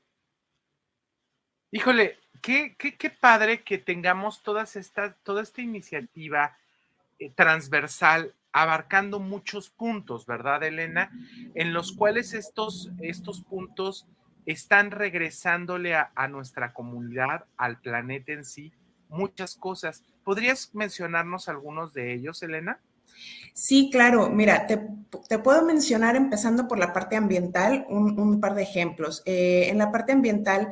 Híjole, 1.72 2.18
qué, 2.42 2.76
qué, 2.78 3.10
padre 3.10 3.64
que 3.64 3.78
tengamos 3.80 4.44
todas 4.44 4.76
estas, 4.76 5.16
toda 5.24 5.42
esta 5.42 5.62
iniciativa 5.62 6.56
eh, 7.20 7.32
transversal 7.32 8.36
abarcando 8.52 9.20
muchos 9.20 9.70
puntos, 9.70 10.28
¿verdad, 10.28 10.64
Elena? 10.64 11.12
En 11.56 11.74
los 11.74 11.92
cuales 11.92 12.34
estos, 12.34 12.92
estos 13.02 13.42
puntos 13.42 14.06
están 14.46 14.92
regresándole 14.92 15.96
a, 15.96 16.28
nuestra 16.28 16.74
comunidad, 16.74 17.46
al 17.58 17.80
planeta 17.80 18.34
en 18.34 18.46
sí, 18.46 18.74
muchas 19.10 19.56
cosas. 19.56 20.04
¿Podrías 20.24 20.74
mencionarnos 20.74 21.50
algunos 21.50 21.94
de 21.94 22.14
ellos, 22.14 22.44
Elena? 22.44 22.80
Sí, 23.54 23.90
claro. 23.92 24.30
Mira, 24.30 24.66
te, 24.66 24.80
puedo 25.38 25.64
mencionar, 25.64 26.16
empezando 26.16 26.68
por 26.68 26.80
la 26.80 26.92
parte 26.92 27.16
ambiental, 27.16 27.86
un, 27.88 28.42
par 28.42 28.56
de 28.56 28.64
ejemplos. 28.64 29.22
Eh, 29.26 29.68
en 29.70 29.78
la 29.78 29.92
parte 29.92 30.12
ambiental 30.12 30.72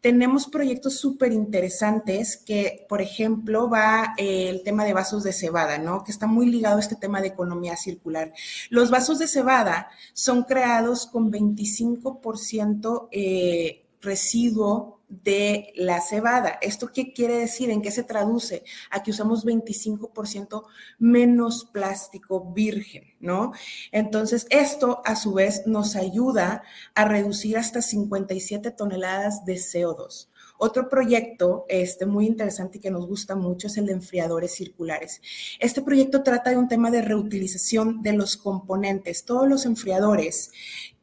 tenemos 0.00 0.46
proyectos 0.46 0.98
súper 0.98 1.32
interesantes 1.32 2.36
que, 2.36 2.86
por 2.88 3.02
ejemplo, 3.02 3.68
va 3.68 4.14
eh, 4.16 4.48
el 4.48 4.62
tema 4.62 4.84
de 4.84 4.92
vasos 4.92 5.24
de 5.24 5.32
cebada, 5.32 5.78
¿no? 5.78 6.04
Que 6.04 6.12
está 6.12 6.28
muy 6.28 6.46
ligado 6.46 6.76
a 6.76 6.80
este 6.80 6.96
tema 6.96 7.20
de 7.20 7.28
economía 7.28 7.76
circular. 7.76 8.32
Los 8.70 8.90
vasos 8.90 9.18
de 9.18 9.26
cebada 9.26 9.90
son 10.12 10.44
creados 10.44 11.06
con 11.06 11.32
25% 11.32 13.08
eh, 13.10 13.84
residuo 14.00 15.00
de 15.10 15.72
la 15.74 16.00
cebada. 16.00 16.58
¿Esto 16.62 16.92
qué 16.92 17.12
quiere 17.12 17.36
decir? 17.36 17.70
¿En 17.70 17.82
qué 17.82 17.90
se 17.90 18.04
traduce? 18.04 18.62
A 18.90 19.02
que 19.02 19.10
usamos 19.10 19.44
25% 19.44 20.64
menos 20.98 21.68
plástico 21.72 22.52
virgen, 22.52 23.04
¿no? 23.18 23.52
Entonces, 23.90 24.46
esto 24.50 25.02
a 25.04 25.16
su 25.16 25.34
vez 25.34 25.66
nos 25.66 25.96
ayuda 25.96 26.62
a 26.94 27.04
reducir 27.04 27.58
hasta 27.58 27.82
57 27.82 28.70
toneladas 28.70 29.44
de 29.44 29.54
CO2. 29.54 30.28
Otro 30.62 30.90
proyecto 30.90 31.64
este, 31.68 32.04
muy 32.04 32.26
interesante 32.26 32.78
y 32.78 32.80
que 32.82 32.90
nos 32.90 33.06
gusta 33.06 33.34
mucho 33.34 33.66
es 33.66 33.78
el 33.78 33.86
de 33.86 33.94
enfriadores 33.94 34.52
circulares. 34.52 35.22
Este 35.58 35.80
proyecto 35.80 36.22
trata 36.22 36.50
de 36.50 36.58
un 36.58 36.68
tema 36.68 36.90
de 36.90 37.00
reutilización 37.00 38.02
de 38.02 38.12
los 38.12 38.36
componentes. 38.36 39.24
Todos 39.24 39.48
los 39.48 39.64
enfriadores 39.64 40.52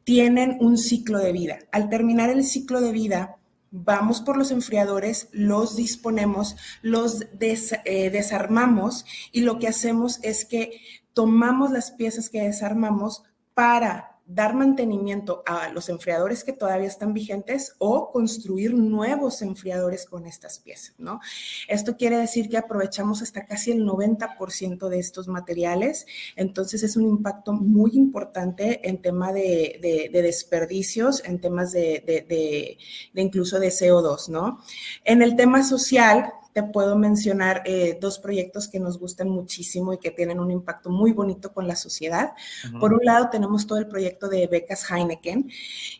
tienen 0.07 0.55
un 0.61 0.77
ciclo 0.77 1.19
de 1.19 1.33
vida. 1.33 1.59
Al 1.73 1.89
terminar 1.89 2.29
el 2.29 2.45
ciclo 2.45 2.79
de 2.79 2.93
vida, 2.93 3.35
vamos 3.71 4.21
por 4.21 4.37
los 4.37 4.51
enfriadores, 4.51 5.27
los 5.33 5.75
disponemos, 5.75 6.55
los 6.81 7.25
eh, 7.41 8.09
desarmamos 8.09 9.03
y 9.33 9.41
lo 9.41 9.59
que 9.59 9.67
hacemos 9.67 10.21
es 10.23 10.45
que 10.45 10.79
tomamos 11.11 11.71
las 11.71 11.91
piezas 11.91 12.29
que 12.29 12.41
desarmamos 12.41 13.23
para 13.53 14.06
dar 14.27 14.53
mantenimiento 14.53 15.41
a 15.45 15.69
los 15.69 15.87
enfriadores 15.87 16.43
que 16.43 16.51
todavía 16.51 16.87
están 16.87 17.13
vigentes 17.13 17.75
o 17.77 18.11
construir 18.11 18.73
nuevos 18.73 19.41
enfriadores 19.41 20.05
con 20.05 20.27
estas 20.27 20.59
piezas, 20.59 20.95
¿no? 20.97 21.21
Esto 21.69 21.95
quiere 21.95 22.17
decir 22.17 22.49
que 22.49 22.57
aprovechamos 22.57 23.21
hasta 23.21 23.45
casi 23.45 23.71
el 23.71 23.85
90% 23.85 24.89
de 24.89 24.99
estos 24.99 25.29
materiales, 25.29 26.05
entonces 26.35 26.83
es 26.83 26.97
un 26.97 27.07
impacto 27.07 27.53
muy 27.53 27.91
importante 27.93 28.87
en 28.87 29.01
tema 29.01 29.31
de, 29.31 30.09
desperdicios, 30.11 31.23
en 31.23 31.39
temas 31.39 31.71
de, 31.71 32.03
de, 32.27 32.77
incluso 33.21 33.59
de 33.59 33.69
CO2, 33.69 34.27
¿no? 34.27 34.59
En 35.05 35.21
el 35.21 35.37
tema 35.37 35.63
social, 35.63 36.33
te 36.57 36.63
puedo 36.63 36.97
mencionar 36.97 37.61
eh, 37.65 37.99
dos 38.01 38.17
proyectos 38.17 38.67
que 38.67 38.79
nos 38.79 38.97
gustan 38.97 39.29
muchísimo 39.29 39.93
y 39.93 39.99
que 39.99 40.09
tienen 40.09 40.39
un 40.39 40.49
impacto 40.49 40.89
muy 40.89 41.11
bonito 41.11 41.53
con 41.53 41.67
la 41.67 41.75
sociedad. 41.75 42.31
Por 42.79 42.95
un 42.95 43.05
lado, 43.05 43.29
tenemos 43.29 43.67
todo 43.67 43.77
el 43.77 43.85
proyecto 43.85 44.27
de 44.27 44.47
becas 44.47 44.89
Heineken, 44.89 45.51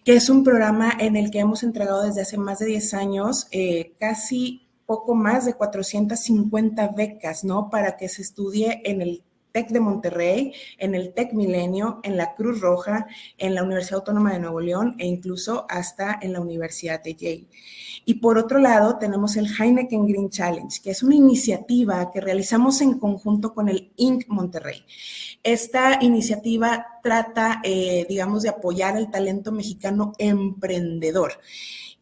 que 0.03 0.16
es 0.16 0.32
un 0.32 0.43
programa 0.43 0.91
en 0.99 1.16
el 1.16 1.30
que 1.30 1.38
hemos 1.38 1.62
entregado 1.62 2.01
desde 2.01 2.22
hace 2.22 2.39
más 2.39 2.58
de 2.58 2.66
10 2.66 2.93
años 2.95 3.47
eh, 3.51 3.93
casi 3.99 4.68
poco 4.88 5.14
más 5.14 5.45
de 5.45 5.53
450 5.53 6.88
becas, 6.88 7.43
¿no? 7.43 7.70
Para 7.70 7.95
que 7.95 8.10
se 8.10 8.24
estudie 8.24 8.82
en 8.84 9.03
el 9.03 9.24
TEC 9.58 9.70
de 9.70 9.80
Monterrey, 9.80 10.53
en 10.78 10.93
el 10.93 11.16
TEC 11.16 11.34
Milenio, 11.34 11.99
en 12.03 12.16
la 12.16 12.36
Cruz 12.36 12.62
Roja, 12.62 13.08
en 13.39 13.55
la 13.55 13.64
Universidad 13.64 14.01
Autónoma 14.01 14.32
de 14.32 14.38
Nuevo 14.38 14.60
León 14.60 14.95
e 14.99 15.08
incluso 15.08 15.66
hasta 15.68 16.20
en 16.22 16.34
la 16.34 16.41
Universidad 16.41 17.01
de 17.01 17.16
Yale. 17.16 17.47
Y 18.05 18.16
por 18.16 18.38
otro 18.38 18.60
lado, 18.60 18.99
tenemos 18.99 19.36
el 19.36 19.47
Heineken 19.47 20.05
Green 20.05 20.30
Challenge, 20.30 20.80
que 20.80 20.91
es 20.91 21.01
una 21.01 21.16
iniciativa 21.16 22.12
que 22.12 22.22
realizamos 22.22 22.82
en 22.82 22.99
conjunto 22.99 23.51
con 23.51 23.68
el 23.68 23.91
INC 23.95 24.28
Monterrey. 24.28 24.86
Esta 25.41 25.97
iniciativa 26.03 26.86
trata, 27.01 27.60
eh, 27.64 28.05
digamos, 28.08 28.43
de 28.43 28.49
apoyar 28.49 28.95
el 28.95 29.10
talento 29.10 29.51
mexicano 29.51 30.14
emprendedor. 30.20 31.32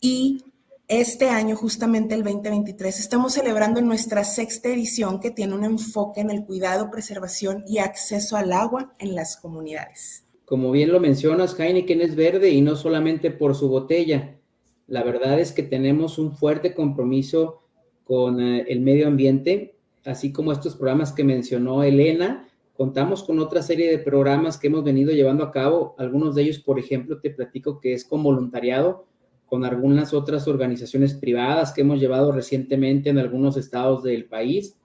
Y 0.02 0.44
este 0.88 1.30
año, 1.30 1.56
justamente 1.56 2.14
el 2.14 2.24
2023, 2.24 3.00
estamos 3.00 3.34
celebrando 3.34 3.82
nuestra 3.82 4.24
sexta 4.24 4.70
edición 4.70 5.20
que 5.20 5.32
tiene 5.32 5.56
un 5.56 5.64
enfoque 5.64 6.22
en 6.22 6.30
el 6.30 6.46
cuidado, 6.46 6.92
preservación 6.92 7.64
y 7.68 7.80
acceso 7.80 8.38
al 8.38 8.52
agua 8.52 8.94
en 9.00 9.16
las 9.16 9.38
comunidades. 9.38 10.24
Como 10.46 10.72
bien 10.72 10.92
lo 10.92 11.00
mencionas, 11.00 11.60
Heineken 11.60 12.02
es 12.02 12.16
verde 12.16 12.52
y 12.52 12.62
no 12.62 12.76
solamente 12.76 13.32
por 13.32 13.56
su 13.56 13.68
botella. 13.68 14.38
La 14.86 15.02
verdad 15.02 15.40
es 15.40 15.52
que 15.52 15.64
tenemos 15.64 16.20
un 16.20 16.38
fuerte 16.38 16.76
compromiso 16.76 17.64
con 18.04 18.40
eh, 18.40 18.66
el 18.68 18.82
medio 18.82 19.08
ambiente, 19.08 19.76
así 20.06 20.32
como 20.32 20.52
estos 20.52 20.76
programas 20.76 21.12
que 21.12 21.24
mencionó 21.24 21.82
Elena. 21.82 22.48
Contamos 22.78 23.24
con 23.24 23.40
otra 23.40 23.64
serie 23.64 23.90
de 23.90 23.98
programas 23.98 24.60
que 24.60 24.68
hemos 24.68 24.84
venido 24.84 25.12
llevando 25.14 25.44
a 25.44 25.52
cabo. 25.52 25.96
Algunos 25.98 26.36
de 26.36 26.44
ellos, 26.44 26.60
por 26.60 26.78
ejemplo, 26.78 27.20
te 27.20 27.32
platico 27.32 27.80
que 27.80 27.94
es 27.94 28.06
con 28.06 28.22
voluntariado, 28.22 29.08
con 29.56 29.64
algunas 29.64 30.14
otras 30.14 30.50
organizaciones 30.50 31.14
privadas 31.14 31.72
que 31.72 31.80
hemos 31.80 31.98
llevado 31.98 32.34
recientemente 32.34 33.10
en 33.10 33.20
algunos 33.20 33.56
estados 33.56 34.04
del 34.04 34.26
país. 34.26 34.76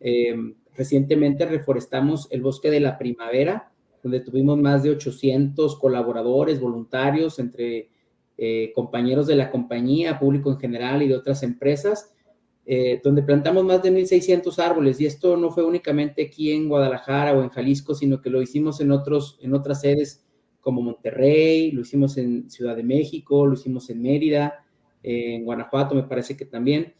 Em, 0.00 0.56
recientemente 0.74 1.46
reforestamos 1.46 2.26
el 2.32 2.42
bosque 2.42 2.68
de 2.68 2.80
la 2.80 2.98
primavera, 2.98 3.70
donde 4.02 4.18
tuvimos 4.18 4.58
más 4.58 4.82
de 4.82 4.90
800 4.90 5.78
colaboradores, 5.78 6.58
voluntarios, 6.58 7.38
entre 7.38 7.88
eh, 8.36 8.72
compañeros 8.74 9.28
de 9.28 9.36
la 9.36 9.48
compañía, 9.48 10.18
público 10.18 10.50
en 10.50 10.58
general 10.58 11.04
y 11.04 11.06
de 11.06 11.14
otras 11.14 11.44
empresas, 11.44 12.12
eh, 12.66 13.00
donde 13.04 13.22
plantamos 13.22 13.64
más 13.64 13.80
de 13.80 13.92
1.600 13.92 14.58
árboles. 14.58 15.00
Y 15.00 15.06
esto 15.06 15.36
no 15.36 15.52
fue 15.52 15.64
únicamente 15.64 16.24
aquí 16.24 16.50
en 16.50 16.68
Guadalajara 16.68 17.32
o 17.32 17.44
en 17.44 17.50
Jalisco, 17.50 17.94
sino 17.94 18.20
que 18.20 18.30
lo 18.30 18.42
hicimos 18.42 18.80
en, 18.80 18.90
otros, 18.90 19.38
en 19.40 19.54
otras 19.54 19.82
sedes 19.82 20.25
como 20.66 20.82
Monterrey, 20.82 21.70
lo 21.70 21.82
hicimos 21.82 22.16
en 22.16 22.50
Ciudad 22.50 22.74
de 22.74 22.82
México, 22.82 23.46
lo 23.46 23.54
hicimos 23.54 23.88
en 23.88 24.02
Mérida, 24.02 24.64
en 25.00 25.44
Guanajuato 25.44 25.94
me 25.94 26.02
parece 26.02 26.36
que 26.36 26.44
también. 26.44 26.92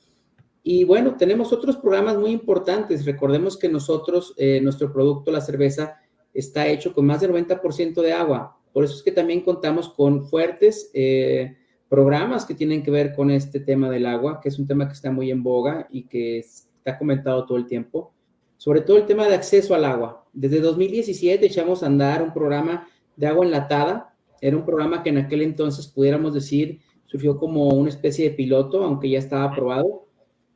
Y 0.62 0.84
bueno, 0.84 1.16
tenemos 1.16 1.52
otros 1.52 1.76
programas 1.76 2.16
muy 2.16 2.30
importantes. 2.30 3.04
Recordemos 3.04 3.56
que 3.56 3.68
nosotros, 3.68 4.34
eh, 4.36 4.60
nuestro 4.62 4.92
producto, 4.92 5.32
la 5.32 5.40
cerveza, 5.40 5.96
está 6.32 6.68
hecho 6.68 6.94
con 6.94 7.06
más 7.06 7.20
del 7.22 7.32
90% 7.32 8.02
de 8.02 8.12
agua. 8.12 8.56
Por 8.72 8.84
eso 8.84 8.94
es 8.94 9.02
que 9.02 9.10
también 9.10 9.40
contamos 9.40 9.88
con 9.88 10.28
fuertes 10.28 10.88
eh, 10.94 11.56
programas 11.88 12.44
que 12.44 12.54
tienen 12.54 12.84
que 12.84 12.92
ver 12.92 13.16
con 13.16 13.32
este 13.32 13.58
tema 13.58 13.90
del 13.90 14.06
agua, 14.06 14.38
que 14.40 14.48
es 14.48 14.60
un 14.60 14.68
tema 14.68 14.86
que 14.86 14.94
está 14.94 15.10
muy 15.10 15.32
en 15.32 15.42
boga 15.42 15.88
y 15.90 16.04
que 16.04 16.38
está 16.38 16.96
comentado 16.96 17.44
todo 17.44 17.58
el 17.58 17.66
tiempo. 17.66 18.12
Sobre 18.58 18.82
todo 18.82 18.96
el 18.96 19.06
tema 19.06 19.26
de 19.26 19.34
acceso 19.34 19.74
al 19.74 19.84
agua. 19.84 20.24
Desde 20.32 20.60
2017 20.60 21.44
echamos 21.44 21.82
a 21.82 21.86
andar 21.86 22.22
un 22.22 22.32
programa 22.32 22.86
de 23.16 23.26
agua 23.26 23.44
enlatada. 23.44 24.14
Era 24.40 24.56
un 24.56 24.64
programa 24.64 25.02
que 25.02 25.10
en 25.10 25.18
aquel 25.18 25.42
entonces 25.42 25.88
pudiéramos 25.88 26.34
decir 26.34 26.80
surgió 27.06 27.38
como 27.38 27.68
una 27.68 27.88
especie 27.88 28.28
de 28.28 28.36
piloto, 28.36 28.84
aunque 28.84 29.08
ya 29.08 29.18
estaba 29.18 29.44
aprobado. 29.44 30.06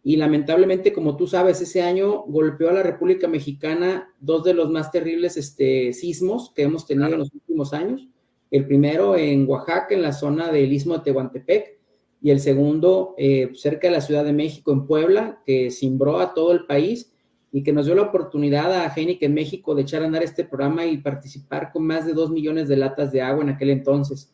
Y 0.03 0.17
lamentablemente, 0.17 0.93
como 0.93 1.17
tú 1.17 1.27
sabes, 1.27 1.61
ese 1.61 1.83
año 1.83 2.23
golpeó 2.27 2.71
a 2.71 2.75
la 2.75 2.83
República 2.83 3.29
Mexicana 3.29 4.13
dos 4.19 4.45
de 4.45 4.55
los 4.55 4.71
más 4.71 4.91
terribles 4.91 5.37
este, 5.37 5.93
sismos 5.93 6.53
que 6.55 6.63
hemos 6.63 6.87
tenido 6.87 7.09
en 7.09 7.19
los 7.19 7.33
últimos 7.33 7.73
años. 7.73 8.09
El 8.51 8.67
primero 8.67 9.17
en 9.17 9.49
Oaxaca, 9.49 9.95
en 9.95 10.03
la 10.03 10.13
zona 10.13 10.51
del 10.51 10.73
istmo 10.73 10.95
de 10.95 11.05
Tehuantepec, 11.05 11.79
y 12.23 12.31
el 12.31 12.41
segundo 12.41 13.15
eh, 13.17 13.51
cerca 13.55 13.89
de 13.89 13.95
la 13.95 14.01
Ciudad 14.01 14.25
de 14.25 14.33
México, 14.33 14.73
en 14.73 14.87
Puebla, 14.87 15.41
que 15.47 15.71
cimbró 15.71 16.19
a 16.19 16.35
todo 16.35 16.53
el 16.53 16.67
país 16.67 17.13
y 17.53 17.63
que 17.63 17.73
nos 17.73 17.87
dio 17.87 17.95
la 17.95 18.03
oportunidad 18.03 18.73
a 18.73 18.93
en 18.97 19.35
México 19.35 19.75
de 19.75 19.83
echar 19.83 20.03
a 20.03 20.07
andar 20.07 20.23
este 20.23 20.45
programa 20.45 20.87
y 20.87 20.99
participar 20.99 21.73
con 21.73 21.85
más 21.85 22.07
de 22.07 22.13
dos 22.13 22.31
millones 22.31 22.69
de 22.69 22.77
latas 22.77 23.11
de 23.13 23.23
agua 23.23 23.43
en 23.43 23.51
aquel 23.51 23.71
entonces. 23.71 24.33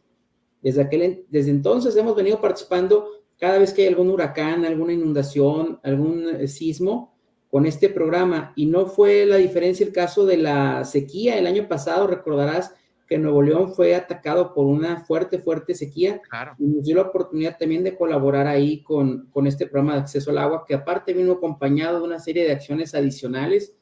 Desde, 0.60 0.82
aquel, 0.82 1.24
desde 1.30 1.50
entonces 1.50 1.96
hemos 1.96 2.16
venido 2.16 2.40
participando 2.40 3.08
cada 3.38 3.58
vez 3.58 3.72
que 3.72 3.82
hay 3.82 3.88
algún 3.88 4.10
huracán, 4.10 4.64
alguna 4.64 4.92
inundación, 4.92 5.78
algún 5.82 6.28
eh, 6.28 6.48
sismo 6.48 7.14
con 7.48 7.66
este 7.66 7.88
programa. 7.88 8.52
Y 8.56 8.66
no 8.66 8.86
fue 8.86 9.24
la 9.26 9.36
diferencia 9.36 9.86
el 9.86 9.92
caso 9.92 10.26
de 10.26 10.38
la 10.38 10.84
sequía. 10.84 11.38
El 11.38 11.46
año 11.46 11.68
pasado, 11.68 12.06
recordarás 12.06 12.74
que 13.06 13.18
Nuevo 13.18 13.42
León 13.42 13.72
fue 13.72 13.94
atacado 13.94 14.52
por 14.52 14.66
una 14.66 15.04
fuerte, 15.04 15.38
fuerte 15.38 15.74
sequía. 15.74 16.20
Y 16.58 16.66
nos 16.66 16.84
dio 16.84 16.96
la 16.96 17.02
oportunidad 17.02 17.56
también 17.58 17.84
de 17.84 17.96
colaborar 17.96 18.46
ahí 18.46 18.82
con, 18.82 19.28
con 19.30 19.46
este 19.46 19.66
programa 19.66 19.94
de 19.94 20.00
acceso 20.00 20.30
al 20.30 20.38
agua, 20.38 20.64
que 20.66 20.74
aparte 20.74 21.12
vino 21.12 21.32
acompañado 21.32 22.00
de 22.00 22.04
una 22.04 22.18
serie 22.18 22.44
de 22.44 22.52
acciones 22.52 22.94
adicionales. 22.94 23.74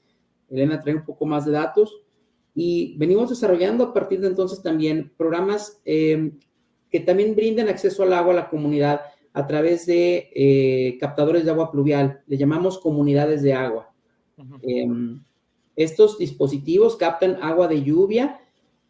Elena 0.51 0.81
trae 0.81 0.95
un 0.95 1.05
poco 1.05 1.27
más 1.27 1.45
de 1.47 1.53
datos. 1.53 2.03
Y 2.55 2.97
venimos 2.99 3.31
desarrollando 3.31 3.85
a 3.85 3.93
partir 3.93 4.21
de 4.21 4.29
entonces 4.29 4.63
también 4.63 5.13
programas 5.17 5.81
eh, 5.85 6.33
que 6.91 7.01
también 7.01 7.35
brinden 7.35 7.69
acceso 7.69 8.05
al 8.05 8.13
agua 8.13 8.33
a 8.33 8.37
la 8.37 8.49
comunidad 8.49 9.01
a 9.33 9.47
través 9.49 9.87
de 9.87 10.31
eh, 10.33 10.97
captadores 11.01 11.45
de 11.45 11.51
agua 11.51 11.73
pluvial. 11.73 12.23
Le 12.29 12.37
llamamos 12.37 12.79
comunidades 12.79 13.43
de 13.43 13.53
agua. 13.53 13.93
Em, 14.63 15.21
estos 15.75 16.19
dispositivos 16.19 16.97
captan 16.97 17.39
agua 17.43 17.67
de 17.67 17.83
lluvia 17.83 18.41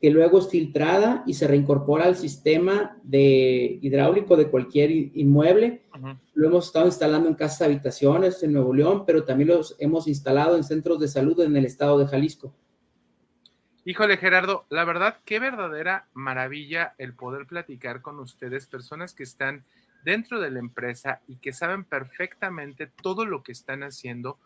que 0.05 0.11
luego 0.11 0.39
es 0.39 0.51
filtrada 0.51 1.23
y 1.27 1.33
se 1.33 1.49
reincorpora 1.49 2.05
al 2.05 2.15
sistema 2.15 2.95
de 3.05 3.79
hidráulico 3.81 4.37
de 4.37 4.51
cualquier 4.51 4.91
inmueble. 4.91 5.87
Lo 6.35 6.47
hemos 6.47 6.67
estado 6.67 6.85
instalando 6.85 7.27
en 7.27 7.35
casas 7.35 7.63
habitaciones 7.63 8.43
en 8.43 8.53
Nuevo 8.53 8.75
León, 8.75 9.07
pero 9.07 9.25
también 9.25 9.49
los 9.49 9.75
hemos 9.79 10.07
instalado 10.07 10.59
en 10.59 10.63
centros 10.63 11.01
de 11.01 11.09
salud 11.09 11.41
en 11.41 11.57
el 11.57 11.65
estado 11.65 11.99
de 11.99 12.07
Jalisco. 12.07 12.55
Híjole, 13.87 14.19
Gerardo, 14.19 14.67
la 14.69 14.85
verdad, 14.85 15.21
qué 15.25 15.41
verdadera 15.41 16.07
maravilla 16.13 16.95
el 16.99 17.15
poder 17.15 17.47
platicar 17.47 18.03
con 18.03 18.21
ustedes, 18.21 18.67
personas 18.67 19.15
que 19.15 19.23
están 19.23 19.65
dentro 20.05 20.39
de 20.39 20.51
la 20.51 20.59
empresa 20.59 21.23
y 21.27 21.37
que 21.37 21.55
saben 21.55 21.83
perfectamente 21.83 22.89
todo 22.89 23.25
lo 23.25 23.43
que 23.43 23.53
están 23.53 23.83
haciendo 23.83 24.39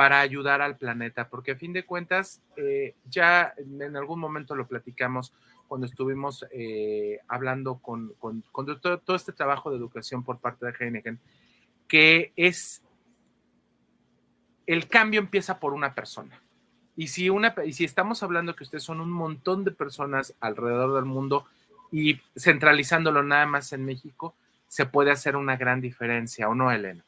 para 0.00 0.20
ayudar 0.20 0.62
al 0.62 0.78
planeta, 0.78 1.28
porque 1.28 1.50
a 1.50 1.56
fin 1.56 1.74
de 1.74 1.84
cuentas, 1.84 2.40
eh, 2.56 2.94
ya 3.10 3.52
en 3.58 3.94
algún 3.94 4.18
momento 4.18 4.56
lo 4.56 4.66
platicamos 4.66 5.34
cuando 5.68 5.86
estuvimos 5.86 6.46
eh, 6.52 7.20
hablando 7.28 7.74
con, 7.82 8.14
todo, 8.80 8.98
todo, 9.00 9.14
este 9.14 9.34
trabajo 9.34 9.70
de 9.70 9.76
educación 9.76 10.24
por 10.24 10.38
parte 10.38 10.64
de 10.64 10.72
Heineken, 10.72 11.20
que 11.86 12.32
es 12.34 12.82
el 14.66 14.88
cambio 14.88 15.20
empieza 15.20 15.60
por 15.60 15.74
una 15.74 15.94
persona. 15.94 16.40
Y 16.96 17.08
si, 17.08 17.28
una, 17.28 17.54
y 17.66 17.74
si 17.74 17.84
estamos 17.84 18.22
hablando 18.22 18.56
que 18.56 18.64
ustedes 18.64 18.84
son 18.84 19.02
un 19.02 19.10
montón 19.10 19.64
de 19.64 19.72
personas 19.72 20.34
alrededor 20.40 20.94
del 20.94 21.04
mundo 21.04 21.44
y 21.92 22.22
centralizándolo 22.34 23.22
nada 23.22 23.44
más 23.44 23.74
en 23.74 23.84
México, 23.84 24.34
se 24.66 24.86
puede 24.86 25.10
hacer 25.10 25.36
una 25.36 25.58
gran 25.58 25.82
diferencia, 25.82 26.48
¿o 26.48 26.54
no, 26.54 26.72
Elena? 26.72 27.04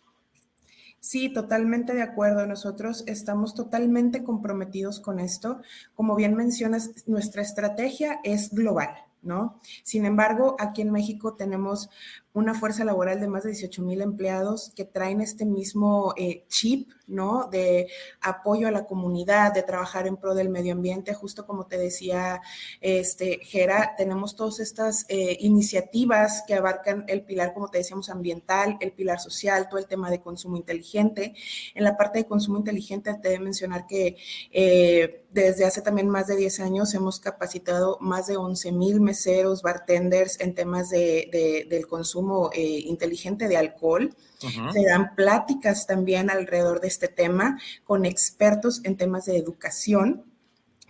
Sí, 1.02 1.32
totalmente 1.32 1.94
de 1.94 2.02
acuerdo. 2.02 2.46
Nosotros 2.46 3.02
estamos 3.08 3.54
totalmente 3.56 4.22
comprometidos 4.22 5.00
con 5.00 5.18
esto. 5.18 5.60
Como 5.96 6.14
bien 6.14 6.36
mencionas, 6.36 6.92
nuestra 7.08 7.42
estrategia 7.42 8.20
es 8.22 8.54
global. 8.54 8.94
¿no? 9.20 9.58
Sin 9.82 10.04
embargo, 10.04 10.56
aquí 10.60 10.82
en 10.82 10.92
México 10.92 11.34
tenemos 11.34 11.90
una 12.34 12.54
fuerza 12.54 12.84
laboral 12.84 13.20
de 13.20 13.28
más 13.28 13.42
de 13.42 13.50
18 13.50 13.82
mil 13.82 14.00
empleados 14.00 14.72
que 14.74 14.86
traen 14.86 15.20
este 15.20 15.44
mismo 15.44 16.14
eh, 16.16 16.44
chip, 16.48 16.90
¿no? 17.06 17.48
De 17.50 17.88
apoyo 18.22 18.68
a 18.68 18.70
la 18.70 18.86
comunidad, 18.86 19.52
de 19.52 19.62
trabajar 19.62 20.06
en 20.06 20.16
pro 20.16 20.34
del 20.34 20.48
medio 20.48 20.72
ambiente, 20.72 21.12
justo 21.12 21.46
como 21.46 21.66
te 21.66 21.76
decía 21.76 22.40
este, 22.80 23.40
Gera, 23.42 23.94
tenemos 23.98 24.34
todas 24.34 24.60
estas 24.60 25.04
eh, 25.08 25.36
iniciativas 25.40 26.42
que 26.46 26.54
abarcan 26.54 27.04
el 27.06 27.22
pilar, 27.22 27.52
como 27.52 27.68
te 27.68 27.78
decíamos, 27.78 28.08
ambiental, 28.08 28.78
el 28.80 28.92
pilar 28.92 29.20
social, 29.20 29.68
todo 29.68 29.78
el 29.78 29.86
tema 29.86 30.10
de 30.10 30.20
consumo 30.20 30.56
inteligente. 30.56 31.34
En 31.74 31.84
la 31.84 31.98
parte 31.98 32.20
de 32.20 32.26
consumo 32.26 32.56
inteligente, 32.56 33.12
te 33.22 33.28
debo 33.28 33.44
mencionar 33.44 33.86
que 33.86 34.16
eh, 34.50 35.26
desde 35.30 35.66
hace 35.66 35.82
también 35.82 36.08
más 36.08 36.26
de 36.26 36.36
10 36.36 36.60
años 36.60 36.94
hemos 36.94 37.20
capacitado 37.20 37.98
más 38.00 38.26
de 38.26 38.36
11 38.36 38.72
mil 38.72 39.00
meseros, 39.00 39.62
bartenders 39.62 40.40
en 40.40 40.54
temas 40.54 40.90
de, 40.90 41.66
del 41.68 41.86
consumo 41.86 42.21
eh, 42.52 42.82
inteligente 42.86 43.48
de 43.48 43.56
alcohol. 43.56 44.14
Se 44.38 44.84
dan 44.84 45.14
pláticas 45.14 45.86
también 45.86 46.28
alrededor 46.28 46.80
de 46.80 46.88
este 46.88 47.06
tema 47.06 47.60
con 47.84 48.04
expertos 48.04 48.80
en 48.82 48.96
temas 48.96 49.26
de 49.26 49.36
educación 49.36 50.31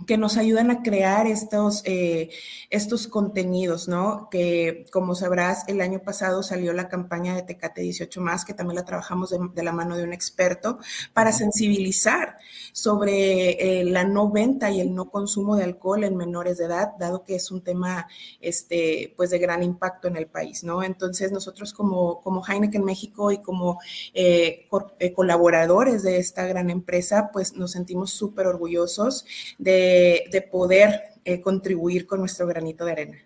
que 0.06 0.16
nos 0.16 0.36
ayudan 0.36 0.70
a 0.70 0.82
crear 0.82 1.26
estos, 1.26 1.82
eh, 1.84 2.30
estos 2.70 3.06
contenidos, 3.08 3.88
¿no? 3.88 4.28
Que 4.30 4.86
como 4.92 5.14
sabrás, 5.14 5.64
el 5.68 5.80
año 5.80 6.00
pasado 6.02 6.42
salió 6.42 6.72
la 6.72 6.88
campaña 6.88 7.34
de 7.34 7.42
Tecate 7.42 7.82
18 7.82 8.20
más, 8.20 8.44
que 8.44 8.54
también 8.54 8.76
la 8.76 8.84
trabajamos 8.84 9.30
de, 9.30 9.62
la 9.62 9.72
mano 9.72 9.96
de 9.96 10.04
un 10.04 10.12
experto 10.12 10.78
para 11.12 11.32
sensibilizar 11.32 12.36
sobre 12.72 13.80
eh, 13.80 13.84
la 13.84 14.04
no 14.04 14.30
venta 14.30 14.70
y 14.70 14.80
el 14.80 14.94
no 14.94 15.10
consumo 15.10 15.56
de 15.56 15.64
alcohol 15.64 16.04
en 16.04 16.16
menores 16.16 16.58
de 16.58 16.66
edad, 16.66 16.92
dado 16.98 17.24
que 17.24 17.36
es 17.36 17.50
un 17.50 17.62
tema, 17.62 18.08
este, 18.40 19.14
pues 19.16 19.30
de 19.30 19.38
gran 19.38 19.62
impacto 19.62 20.08
en 20.08 20.16
el 20.16 20.26
país, 20.26 20.64
¿no? 20.64 20.82
Entonces 20.82 21.32
nosotros 21.32 21.72
como, 21.72 22.20
como 22.20 22.44
Heineken 22.46 22.84
México 22.84 23.30
y 23.30 23.38
como 23.38 23.78
eh, 24.14 24.66
colaboradores 25.14 26.02
de 26.02 26.18
esta 26.18 26.46
gran 26.46 26.70
empresa, 26.70 27.30
pues 27.32 27.56
nos 27.56 27.72
sentimos 27.72 28.10
súper 28.10 28.46
orgullosos 28.46 29.24
de 29.58 29.91
de, 30.30 30.42
poder 30.50 31.02
eh, 31.24 31.40
contribuir 31.40 32.06
con 32.06 32.20
nuestro 32.20 32.46
granito 32.46 32.84
de 32.84 32.92
arena. 32.92 33.18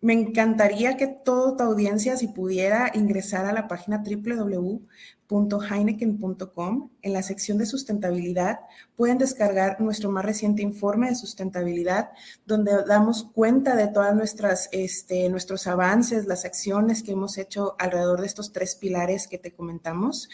Me 0.00 0.12
encantaría 0.12 0.96
que 0.96 1.06
toda 1.06 1.56
tu 1.56 1.62
audiencia, 1.62 2.16
si 2.16 2.26
pudiera, 2.28 2.90
ingresar 2.94 3.46
a 3.46 3.52
la 3.52 3.68
página 3.68 4.02
www.heineken.com. 4.04 6.90
En 7.04 7.12
la 7.12 7.22
sección 7.22 7.58
de 7.58 7.66
sustentabilidad 7.66 8.60
pueden 8.96 9.18
descargar 9.18 9.78
nuestro 9.78 10.10
más 10.10 10.24
reciente 10.24 10.62
informe 10.62 11.10
de 11.10 11.14
sustentabilidad, 11.14 12.12
donde 12.46 12.72
damos 12.88 13.24
cuenta 13.24 13.76
de 13.76 13.88
todas 13.88 14.14
nuestras, 14.14 14.70
este, 14.72 15.28
nuestros 15.28 15.66
avances, 15.66 16.24
las 16.24 16.46
acciones 16.46 17.02
que 17.02 17.12
hemos 17.12 17.36
hecho 17.36 17.76
alrededor 17.78 18.22
de 18.22 18.26
estos 18.26 18.52
tres 18.52 18.74
pilares 18.74 19.28
que 19.28 19.36
te 19.36 19.52
comentamos. 19.52 20.30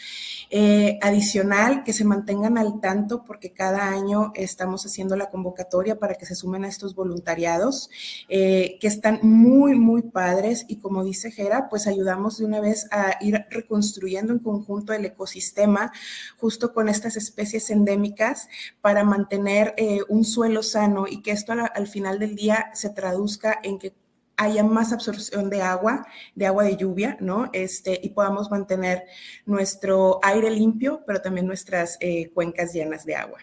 Eh, 0.49 0.97
adicional, 1.01 1.83
que 1.83 1.91
se 1.91 2.05
mantengan 2.05 2.57
al 2.57 2.79
tanto 2.79 3.25
porque 3.25 3.51
cada 3.51 3.89
año 3.89 4.31
estamos 4.35 4.85
haciendo 4.85 5.17
la 5.17 5.29
convocatoria 5.29 5.99
para 5.99 6.15
que 6.15 6.25
se 6.25 6.35
sumen 6.35 6.63
a 6.63 6.69
estos 6.69 6.95
voluntariados, 6.95 7.89
eh, 8.29 8.77
que 8.79 8.87
están 8.87 9.19
muy, 9.23 9.77
muy 9.77 10.03
padres 10.03 10.63
y 10.69 10.77
como 10.77 11.03
dice 11.03 11.31
Gera, 11.31 11.67
pues 11.67 11.85
ayudamos 11.85 12.37
de 12.37 12.45
una 12.45 12.61
vez 12.61 12.87
a 12.91 13.17
ir 13.19 13.45
reconstruyendo 13.49 14.31
en 14.31 14.39
conjunto 14.39 14.93
el 14.93 15.03
ecosistema 15.03 15.91
justo 16.37 16.60
con 16.69 16.87
estas 16.87 17.17
especies 17.17 17.69
endémicas 17.69 18.47
para 18.81 19.03
mantener 19.03 19.73
eh, 19.77 20.01
un 20.07 20.23
suelo 20.23 20.63
sano 20.63 21.05
y 21.07 21.21
que 21.21 21.31
esto 21.31 21.53
al, 21.53 21.87
final 21.87 22.19
del 22.19 22.35
día 22.35 22.69
se 22.73 22.91
traduzca 22.91 23.59
en 23.63 23.79
que 23.79 23.93
haya 24.37 24.63
más 24.63 24.93
absorción 24.93 25.49
de 25.49 25.61
agua, 25.61 26.05
de 26.35 26.47
agua 26.47 26.63
de 26.63 26.77
lluvia, 26.77 27.17
¿no? 27.19 27.49
Este, 27.53 27.99
y 28.01 28.09
podamos 28.09 28.49
mantener 28.49 29.03
nuestro 29.45 30.19
aire 30.23 30.49
limpio, 30.49 31.03
pero 31.05 31.21
también 31.21 31.45
nuestras 31.45 31.97
eh, 31.99 32.31
cuencas 32.33 32.73
llenas 32.73 33.05
de 33.05 33.15
agua. 33.15 33.39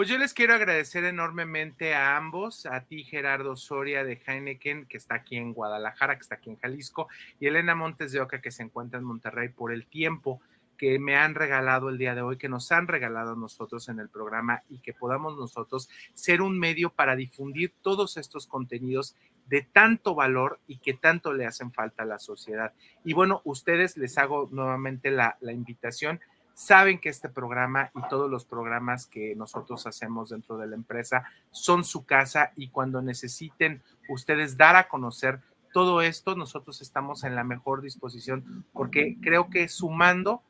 Pues 0.00 0.08
yo 0.08 0.16
les 0.16 0.32
quiero 0.32 0.54
agradecer 0.54 1.04
enormemente 1.04 1.94
a 1.94 2.16
ambos, 2.16 2.64
a 2.64 2.80
ti 2.86 3.04
Gerardo 3.04 3.54
Soria 3.54 4.02
de 4.02 4.18
Heineken, 4.24 4.86
que 4.86 4.96
está 4.96 5.16
aquí 5.16 5.36
en 5.36 5.52
Guadalajara, 5.52 6.14
que 6.14 6.22
está 6.22 6.36
aquí 6.36 6.48
en 6.48 6.56
Jalisco, 6.56 7.08
y 7.38 7.48
Elena 7.48 7.74
Montes 7.74 8.12
de 8.12 8.20
Oca, 8.20 8.40
que 8.40 8.50
se 8.50 8.62
encuentra 8.62 8.98
en 8.98 9.04
Monterrey, 9.04 9.50
por 9.50 9.72
el 9.72 9.86
tiempo 9.86 10.40
que 10.80 10.98
me 10.98 11.14
han 11.14 11.34
regalado 11.34 11.90
el 11.90 11.98
día 11.98 12.14
de 12.14 12.22
hoy, 12.22 12.38
que 12.38 12.48
nos 12.48 12.72
han 12.72 12.86
regalado 12.86 13.36
nosotros 13.36 13.90
en 13.90 14.00
el 14.00 14.08
programa 14.08 14.62
y 14.70 14.78
que 14.78 14.94
podamos 14.94 15.36
nosotros 15.36 15.90
ser 16.14 16.40
un 16.40 16.58
medio 16.58 16.88
para 16.88 17.16
difundir 17.16 17.74
todos 17.82 18.16
estos 18.16 18.46
contenidos 18.46 19.14
de 19.46 19.60
tanto 19.60 20.14
valor 20.14 20.58
y 20.66 20.78
que 20.78 20.94
tanto 20.94 21.34
le 21.34 21.44
hacen 21.44 21.70
falta 21.70 22.04
a 22.04 22.06
la 22.06 22.18
sociedad. 22.18 22.72
Y 23.04 23.12
bueno, 23.12 23.42
ustedes 23.44 23.98
les 23.98 24.16
hago 24.16 24.48
nuevamente 24.50 25.10
la, 25.10 25.36
la 25.42 25.52
invitación 25.52 26.18
saben 26.54 26.98
que 26.98 27.10
este 27.10 27.28
programa 27.28 27.90
y 27.94 28.00
todos 28.08 28.30
los 28.30 28.46
programas 28.46 29.06
que 29.06 29.34
nosotros 29.36 29.86
hacemos 29.86 30.30
dentro 30.30 30.56
de 30.56 30.66
la 30.66 30.76
empresa 30.76 31.24
son 31.50 31.84
su 31.84 32.06
casa 32.06 32.52
y 32.56 32.68
cuando 32.68 33.02
necesiten 33.02 33.82
ustedes 34.08 34.56
dar 34.56 34.76
a 34.76 34.88
conocer 34.88 35.40
todo 35.72 36.02
esto, 36.02 36.34
nosotros 36.34 36.80
estamos 36.82 37.24
en 37.24 37.34
la 37.34 37.44
mejor 37.44 37.80
disposición 37.80 38.64
porque 38.72 39.16
creo 39.20 39.50
que 39.50 39.68
sumando, 39.68 40.42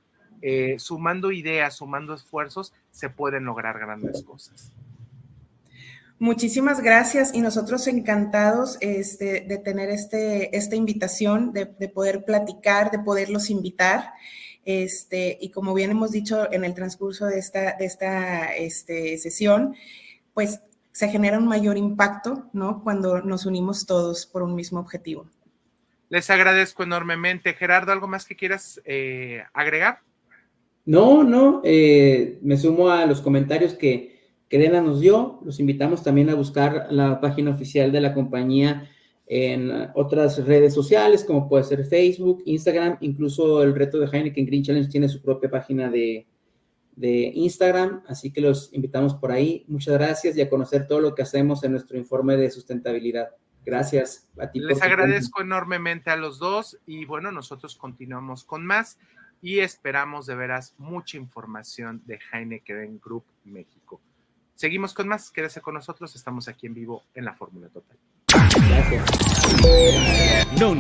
eh, 0.43 0.77
sumando 0.79 1.33
ideas, 1.33 1.77
sumando 1.77 2.15
esfuerzos, 2.15 2.73
se 2.91 3.11
pueden 3.11 3.45
lograr 3.45 3.79
grandes 3.79 4.23
cosas. 4.23 4.73
Muchísimas 6.19 6.83
gracias 6.83 7.35
y 7.35 7.41
nosotros 7.41 7.87
encantados 7.87 8.77
este, 8.81 9.41
de 9.41 9.57
tener 9.57 9.89
este, 9.89 10.55
esta 10.55 10.77
invitación, 10.77 11.53
de, 11.53 11.65
de 11.65 11.89
poder 11.89 12.25
platicar, 12.25 12.91
de 12.91 12.99
poderlos 12.99 13.49
invitar. 13.49 14.13
Este, 14.65 15.39
y 15.41 15.51
como 15.51 15.73
bien 15.73 15.93
hemos 15.93 16.11
dicho 16.11 16.53
en 16.53 16.65
el 16.65 16.75
transcurso 16.75 17.27
de 17.27 17.39
esta, 17.39 17.77
de 17.77 17.87
esta 17.87 18.55
este, 18.55 19.17
sesión, 19.17 19.75
pues 20.35 20.61
se 20.93 21.09
genera 21.09 21.39
un 21.39 21.47
mayor 21.47 21.79
impacto, 21.79 22.51
¿no? 22.53 22.83
Cuando 22.83 23.23
nos 23.23 23.47
unimos 23.47 23.87
todos 23.87 24.27
por 24.27 24.43
un 24.43 24.55
mismo 24.55 24.81
objetivo. 24.81 25.27
Les 26.11 26.29
agradezco 26.29 26.83
enormemente. 26.83 27.55
Gerardo, 27.55 27.93
¿algo 27.93 28.09
más 28.09 28.27
que 28.27 28.37
quieras 28.37 28.81
eh, 28.85 29.45
agregar? 29.55 30.01
No, 30.85 31.25
no, 31.25 31.61
eh, 31.65 32.39
me 32.43 32.57
sumo 32.57 32.91
a 32.91 33.07
los 33.07 33.21
comentarios 33.21 33.75
que, 33.75 34.19
que 34.49 34.59
Dena 34.59 34.81
nos 34.81 35.01
dio. 35.01 35.41
Los 35.45 35.61
invitamos 35.61 36.03
también 36.03 36.31
a 36.31 36.35
buscar 36.35 36.89
la 36.91 37.21
página 37.21 37.51
oficial 37.51 37.93
de 37.93 38.01
la 38.01 38.15
compañía 38.15 38.89
en 39.27 39.91
otras 39.95 40.45
redes 40.45 40.75
sociales, 40.75 41.23
como 41.23 41.49
puede 41.49 41.63
ser 41.63 41.85
Facebook, 41.85 42.43
Instagram, 42.47 42.97
incluso 43.01 43.63
el 43.63 43.77
reto 43.77 44.01
de 44.01 44.07
Heineken 44.07 44.45
Green 44.45 44.65
Challenge 44.65 44.91
tiene 44.91 45.09
su 45.09 45.23
propia 45.23 45.49
página 45.49 45.89
de, 45.89 46.27
de 46.97 47.31
Instagram, 47.35 48.03
así 48.09 48.33
que 48.33 48.41
los 48.41 48.73
invitamos 48.73 49.15
por 49.15 49.31
ahí. 49.31 49.65
Muchas 49.69 49.95
gracias 49.95 50.37
y 50.37 50.41
a 50.41 50.51
conocer 50.51 50.89
todo 50.89 51.01
lo 51.01 51.15
que 51.15 51.23
hacemos 51.23 51.63
en 51.63 51.73
nuestro 51.73 51.97
informe 51.97 52.37
de 52.37 52.51
sustentabilidad. 52.51 53.29
Gracias 53.65 54.29
a 54.37 54.51
ti. 54.51 54.59
Les 54.59 54.83
agradezco 54.83 55.43
enormemente 55.43 56.11
a 56.11 56.17
los 56.17 56.39
dos 56.39 56.79
y 56.85 57.05
bueno, 57.05 57.31
nosotros 57.31 57.77
continuamos 57.77 58.45
con 58.45 58.67
más 58.67 58.99
y 59.43 59.61
esperamos 59.61 60.27
de 60.27 60.35
veras 60.35 60.75
mucha 60.79 61.17
información 61.17 62.03
de 62.07 62.19
Heineken 62.33 63.01
Group 63.01 63.25
México. 63.45 64.01
Seguimos 64.55 64.93
con 64.93 65.09
más, 65.09 65.31
quédese 65.31 65.61
con 65.61 65.75
nosotros, 65.75 66.15
estamos 66.15 66.47
aquí 66.49 66.67
en 66.67 66.75
vivo 66.75 67.05
en 67.15 67.25
la 67.25 67.35
Fórmula 67.35 67.69
Total. 67.69 67.97
No 70.59 70.75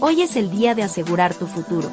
Hoy 0.00 0.22
es 0.22 0.36
el 0.36 0.50
día 0.50 0.74
de 0.74 0.82
asegurar 0.82 1.34
tu 1.34 1.46
futuro. 1.46 1.92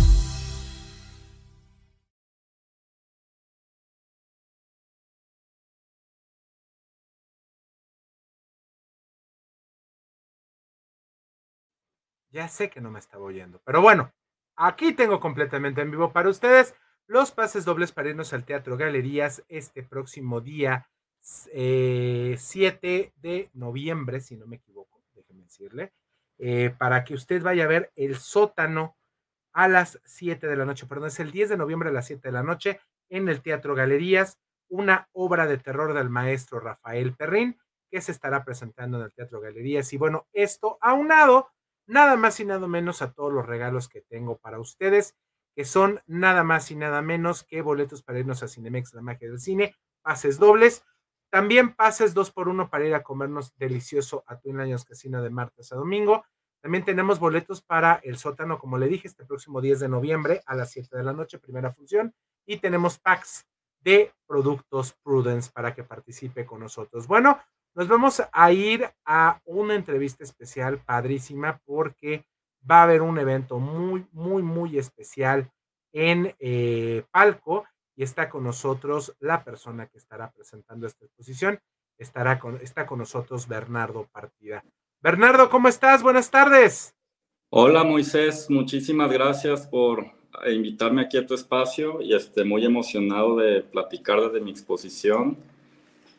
Ya 12.31 12.47
sé 12.47 12.69
que 12.69 12.79
no 12.79 12.91
me 12.91 12.99
estaba 12.99 13.25
oyendo, 13.25 13.61
pero 13.65 13.81
bueno, 13.81 14.13
aquí 14.55 14.93
tengo 14.93 15.19
completamente 15.19 15.81
en 15.81 15.91
vivo 15.91 16.13
para 16.13 16.29
ustedes 16.29 16.73
los 17.05 17.31
pases 17.31 17.65
dobles 17.65 17.91
para 17.91 18.09
irnos 18.09 18.31
al 18.31 18.45
Teatro 18.45 18.77
Galerías 18.77 19.43
este 19.49 19.83
próximo 19.83 20.39
día 20.39 20.87
7 21.19 21.49
eh, 21.53 23.11
de 23.17 23.49
noviembre, 23.53 24.21
si 24.21 24.37
no 24.37 24.47
me 24.47 24.55
equivoco, 24.55 25.03
déjenme 25.13 25.43
decirle, 25.43 25.91
eh, 26.37 26.73
para 26.77 27.03
que 27.03 27.15
usted 27.15 27.43
vaya 27.43 27.65
a 27.65 27.67
ver 27.67 27.91
el 27.95 28.15
sótano 28.17 28.95
a 29.51 29.67
las 29.67 29.99
7 30.05 30.47
de 30.47 30.55
la 30.55 30.65
noche, 30.65 30.87
perdón, 30.87 31.07
es 31.07 31.19
el 31.19 31.31
10 31.31 31.49
de 31.49 31.57
noviembre 31.57 31.89
a 31.89 31.93
las 31.93 32.07
7 32.07 32.29
de 32.29 32.31
la 32.31 32.43
noche 32.43 32.79
en 33.09 33.27
el 33.27 33.41
Teatro 33.41 33.75
Galerías, 33.75 34.39
una 34.69 35.09
obra 35.11 35.47
de 35.47 35.57
terror 35.57 35.93
del 35.93 36.09
maestro 36.09 36.61
Rafael 36.61 37.13
Perrín 37.13 37.59
que 37.91 37.99
se 37.99 38.13
estará 38.13 38.45
presentando 38.45 38.97
en 38.97 39.03
el 39.03 39.13
Teatro 39.13 39.41
Galerías. 39.41 39.91
Y 39.91 39.97
bueno, 39.97 40.27
esto 40.31 40.77
aunado 40.79 41.49
nada 41.85 42.15
más 42.15 42.39
y 42.39 42.45
nada 42.45 42.67
menos 42.67 43.01
a 43.01 43.13
todos 43.13 43.33
los 43.33 43.45
regalos 43.45 43.89
que 43.89 44.01
tengo 44.01 44.37
para 44.37 44.59
ustedes, 44.59 45.15
que 45.55 45.65
son 45.65 46.01
nada 46.07 46.43
más 46.43 46.71
y 46.71 46.75
nada 46.75 47.01
menos 47.01 47.43
que 47.43 47.61
boletos 47.61 48.03
para 48.03 48.19
irnos 48.19 48.43
a 48.43 48.47
Cinemex, 48.47 48.93
la 48.93 49.01
magia 49.01 49.29
del 49.29 49.39
cine, 49.39 49.75
pases 50.01 50.39
dobles, 50.39 50.85
también 51.31 51.75
pases 51.75 52.13
dos 52.13 52.29
por 52.29 52.49
uno 52.49 52.69
para 52.69 52.85
ir 52.85 52.93
a 52.93 53.03
comernos 53.03 53.55
delicioso 53.57 54.23
a 54.27 54.37
Twin 54.37 54.57
Lions 54.57 54.83
Casino 54.83 55.21
de 55.21 55.29
martes 55.29 55.71
a 55.71 55.77
domingo. 55.77 56.25
También 56.61 56.83
tenemos 56.83 57.19
boletos 57.19 57.61
para 57.61 58.01
el 58.03 58.17
sótano, 58.17 58.59
como 58.59 58.77
le 58.77 58.87
dije, 58.87 59.07
este 59.07 59.25
próximo 59.25 59.61
10 59.61 59.79
de 59.79 59.89
noviembre 59.89 60.41
a 60.45 60.55
las 60.55 60.71
7 60.71 60.95
de 60.95 61.03
la 61.03 61.13
noche, 61.13 61.39
primera 61.39 61.71
función. 61.71 62.13
Y 62.45 62.57
tenemos 62.57 62.99
packs 62.99 63.47
de 63.79 64.13
productos 64.27 64.93
Prudence 65.01 65.49
para 65.51 65.73
que 65.73 65.85
participe 65.85 66.45
con 66.45 66.59
nosotros. 66.59 67.07
Bueno, 67.07 67.39
nos 67.73 67.87
vamos 67.87 68.21
a 68.31 68.51
ir 68.51 68.89
a 69.05 69.41
una 69.45 69.75
entrevista 69.75 70.23
especial 70.23 70.79
padrísima 70.79 71.61
porque 71.65 72.25
va 72.69 72.79
a 72.79 72.83
haber 72.83 73.01
un 73.01 73.17
evento 73.17 73.59
muy, 73.59 74.05
muy, 74.11 74.43
muy 74.43 74.77
especial 74.77 75.49
en 75.93 76.35
eh, 76.39 77.03
Palco 77.11 77.65
y 77.95 78.03
está 78.03 78.29
con 78.29 78.43
nosotros 78.43 79.15
la 79.19 79.43
persona 79.43 79.87
que 79.87 79.97
estará 79.97 80.31
presentando 80.31 80.87
esta 80.87 81.05
exposición. 81.05 81.59
Estará 81.97 82.39
con, 82.39 82.59
está 82.61 82.85
con 82.85 82.99
nosotros 82.99 83.47
Bernardo 83.47 84.07
Partida. 84.11 84.63
Bernardo, 85.01 85.49
¿cómo 85.49 85.67
estás? 85.67 86.01
Buenas 86.01 86.31
tardes. 86.31 86.95
Hola 87.49 87.83
Moisés, 87.83 88.49
muchísimas 88.49 89.11
gracias 89.11 89.67
por 89.67 90.05
invitarme 90.47 91.01
aquí 91.01 91.17
a 91.17 91.25
tu 91.25 91.33
espacio 91.33 92.01
y 92.01 92.15
estoy 92.15 92.45
muy 92.45 92.65
emocionado 92.65 93.35
de 93.35 93.61
platicar 93.61 94.21
desde 94.21 94.39
mi 94.39 94.51
exposición 94.51 95.37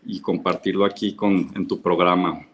y 0.04 0.20
compartirlo 0.20 0.84
aquí 0.84 1.14
con, 1.14 1.50
en 1.54 1.66
tu 1.66 1.80
programa. 1.80 2.46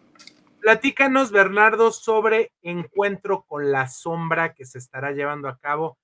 Platícanos, 0.59 1.31
Bernardo, 1.31 1.91
sobre 1.91 2.51
Encuentro 2.61 3.45
con 3.47 3.71
la 3.71 3.87
Sombra 3.87 4.53
que 4.53 4.65
se 4.65 4.77
estará 4.77 5.11
llevando 5.11 5.47
a 5.47 5.57
cabo 5.57 5.97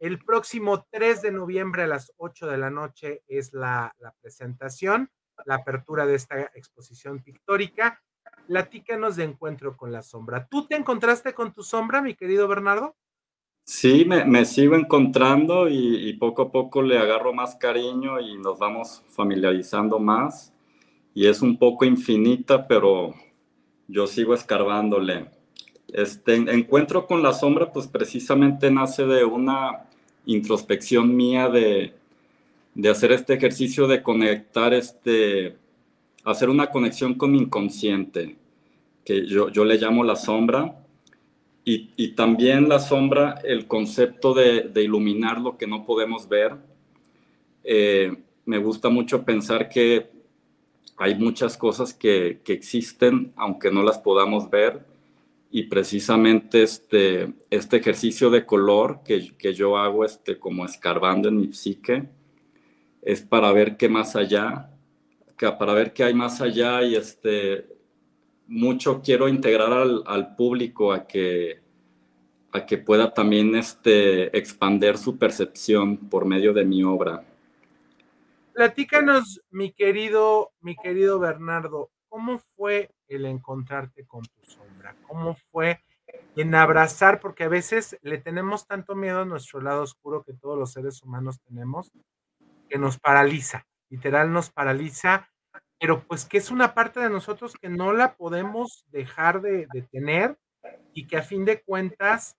el 0.00 0.18
próximo 0.18 0.86
3 0.90 1.20
de 1.20 1.30
noviembre 1.30 1.82
a 1.82 1.86
las 1.86 2.10
8 2.16 2.46
de 2.46 2.56
la 2.56 2.70
noche 2.70 3.22
es 3.28 3.52
la, 3.52 3.94
la 3.98 4.14
presentación, 4.22 5.10
la 5.44 5.56
apertura 5.56 6.06
de 6.06 6.14
esta 6.14 6.40
exposición 6.54 7.22
pictórica. 7.22 8.02
Platícanos 8.46 9.16
de 9.16 9.24
Encuentro 9.24 9.76
con 9.76 9.92
la 9.92 10.02
Sombra. 10.02 10.46
¿Tú 10.46 10.66
te 10.66 10.74
encontraste 10.74 11.34
con 11.34 11.52
tu 11.52 11.62
sombra, 11.62 12.00
mi 12.00 12.14
querido 12.14 12.48
Bernardo? 12.48 12.96
Sí, 13.64 14.06
me, 14.06 14.24
me 14.24 14.46
sigo 14.46 14.74
encontrando 14.74 15.68
y, 15.68 16.08
y, 16.08 16.14
poco 16.14 16.42
a 16.42 16.50
poco 16.50 16.80
le 16.80 16.98
agarro 16.98 17.34
más 17.34 17.56
cariño 17.56 18.18
y 18.20 18.38
nos 18.38 18.58
vamos 18.58 19.04
familiarizando 19.10 19.98
más. 19.98 20.52
Y 21.20 21.26
es 21.26 21.42
un 21.42 21.58
poco 21.58 21.84
infinita, 21.84 22.66
pero 22.66 23.14
yo 23.88 24.06
sigo 24.06 24.32
escarbándole. 24.32 25.26
Este 25.92 26.34
encuentro 26.34 27.06
con 27.06 27.22
la 27.22 27.34
sombra, 27.34 27.74
pues 27.74 27.88
precisamente 27.88 28.70
nace 28.70 29.04
de 29.04 29.22
una 29.26 29.84
introspección 30.24 31.14
mía 31.14 31.50
de, 31.50 31.92
de 32.74 32.88
hacer 32.88 33.12
este 33.12 33.34
ejercicio 33.34 33.86
de 33.86 34.02
conectar, 34.02 34.72
este, 34.72 35.58
hacer 36.24 36.48
una 36.48 36.70
conexión 36.70 37.12
con 37.12 37.32
mi 37.32 37.38
inconsciente, 37.40 38.38
que 39.04 39.26
yo, 39.26 39.50
yo 39.50 39.66
le 39.66 39.76
llamo 39.76 40.02
la 40.02 40.16
sombra, 40.16 40.74
y, 41.66 41.90
y, 41.96 42.12
también 42.12 42.66
la 42.66 42.78
sombra, 42.78 43.42
el 43.44 43.66
concepto 43.66 44.32
de, 44.32 44.72
iluminar 44.76 45.38
lo 45.38 45.58
que 45.58 45.66
no 45.66 45.84
podemos 45.84 46.26
ver. 46.30 46.56
Eh, 47.62 48.16
me 48.46 48.56
gusta 48.56 48.88
mucho 48.88 49.22
pensar 49.22 49.68
que 49.68 50.18
hay 51.00 51.14
muchas 51.14 51.56
cosas 51.56 51.94
que, 51.94 52.42
que, 52.44 52.52
existen, 52.52 53.32
aunque 53.34 53.70
no 53.70 53.82
las 53.82 53.98
podamos 53.98 54.50
ver, 54.50 54.84
y 55.50 55.62
precisamente 55.62 56.62
este, 56.62 57.32
este 57.48 57.78
ejercicio 57.78 58.28
de 58.28 58.44
color 58.44 59.00
que, 59.02 59.34
que, 59.38 59.54
yo 59.54 59.78
hago 59.78 60.04
este, 60.04 60.38
como 60.38 60.66
escarbando 60.66 61.30
en 61.30 61.38
mi 61.38 61.54
psique 61.54 62.06
es 63.00 63.22
para 63.22 63.50
ver 63.50 63.78
qué 63.78 63.88
más 63.88 64.14
allá, 64.14 64.70
que, 65.38 65.50
para 65.52 65.72
ver 65.72 65.94
qué 65.94 66.04
hay 66.04 66.12
más 66.12 66.42
allá 66.42 66.82
y 66.82 66.96
este, 66.96 67.66
mucho 68.46 69.00
quiero 69.02 69.26
integrar 69.26 69.72
al, 69.72 70.02
al 70.04 70.36
público 70.36 70.92
a 70.92 71.06
que, 71.06 71.60
a 72.52 72.66
que 72.66 72.76
pueda 72.76 73.14
también 73.14 73.56
este, 73.56 74.36
expander 74.36 74.98
su 74.98 75.16
percepción 75.16 75.96
por 75.96 76.26
medio 76.26 76.52
de 76.52 76.66
mi 76.66 76.82
obra. 76.82 77.24
Platícanos, 78.60 79.40
mi 79.48 79.72
querido, 79.72 80.52
mi 80.60 80.76
querido 80.76 81.18
Bernardo, 81.18 81.90
¿cómo 82.10 82.42
fue 82.56 82.90
el 83.08 83.24
encontrarte 83.24 84.06
con 84.06 84.20
tu 84.20 84.44
sombra? 84.44 84.94
¿Cómo 85.08 85.34
fue 85.50 85.82
en 86.36 86.54
abrazar? 86.54 87.20
Porque 87.20 87.44
a 87.44 87.48
veces 87.48 87.98
le 88.02 88.18
tenemos 88.18 88.66
tanto 88.66 88.94
miedo 88.94 89.22
a 89.22 89.24
nuestro 89.24 89.62
lado 89.62 89.84
oscuro 89.84 90.24
que 90.24 90.34
todos 90.34 90.58
los 90.58 90.72
seres 90.74 91.02
humanos 91.02 91.40
tenemos, 91.40 91.90
que 92.68 92.76
nos 92.76 92.98
paraliza, 92.98 93.66
literal 93.88 94.30
nos 94.30 94.50
paraliza, 94.50 95.30
pero 95.78 96.06
pues 96.06 96.26
que 96.26 96.36
es 96.36 96.50
una 96.50 96.74
parte 96.74 97.00
de 97.00 97.08
nosotros 97.08 97.54
que 97.58 97.70
no 97.70 97.94
la 97.94 98.14
podemos 98.14 98.84
dejar 98.88 99.40
de, 99.40 99.68
de 99.72 99.88
tener 99.90 100.36
y 100.92 101.06
que 101.06 101.16
a 101.16 101.22
fin 101.22 101.46
de 101.46 101.62
cuentas 101.62 102.36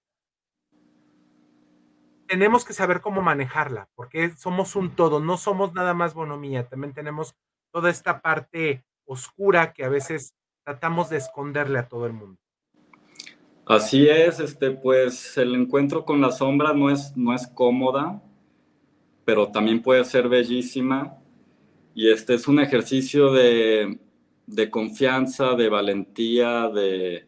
tenemos 2.31 2.63
que 2.63 2.71
saber 2.71 3.01
cómo 3.01 3.21
manejarla, 3.21 3.89
porque 3.93 4.29
somos 4.37 4.77
un 4.77 4.95
todo, 4.95 5.19
no 5.19 5.35
somos 5.35 5.73
nada 5.73 5.93
más 5.93 6.13
bonomía, 6.13 6.65
también 6.65 6.93
tenemos 6.93 7.35
toda 7.73 7.89
esta 7.89 8.21
parte 8.21 8.85
oscura 9.03 9.73
que 9.73 9.83
a 9.83 9.89
veces 9.89 10.33
tratamos 10.63 11.09
de 11.09 11.17
esconderle 11.17 11.77
a 11.77 11.89
todo 11.89 12.05
el 12.05 12.13
mundo. 12.13 12.39
Así 13.65 14.07
es, 14.07 14.39
este, 14.39 14.71
pues 14.71 15.37
el 15.37 15.53
encuentro 15.55 16.05
con 16.05 16.21
la 16.21 16.31
sombra 16.31 16.71
no 16.71 16.89
es, 16.89 17.11
no 17.17 17.35
es 17.35 17.47
cómoda, 17.47 18.21
pero 19.25 19.51
también 19.51 19.81
puede 19.81 20.05
ser 20.05 20.29
bellísima. 20.29 21.17
Y 21.93 22.11
este 22.11 22.35
es 22.35 22.47
un 22.47 22.61
ejercicio 22.61 23.33
de, 23.33 23.99
de 24.47 24.69
confianza, 24.69 25.55
de 25.55 25.67
valentía, 25.67 26.69
de, 26.69 27.27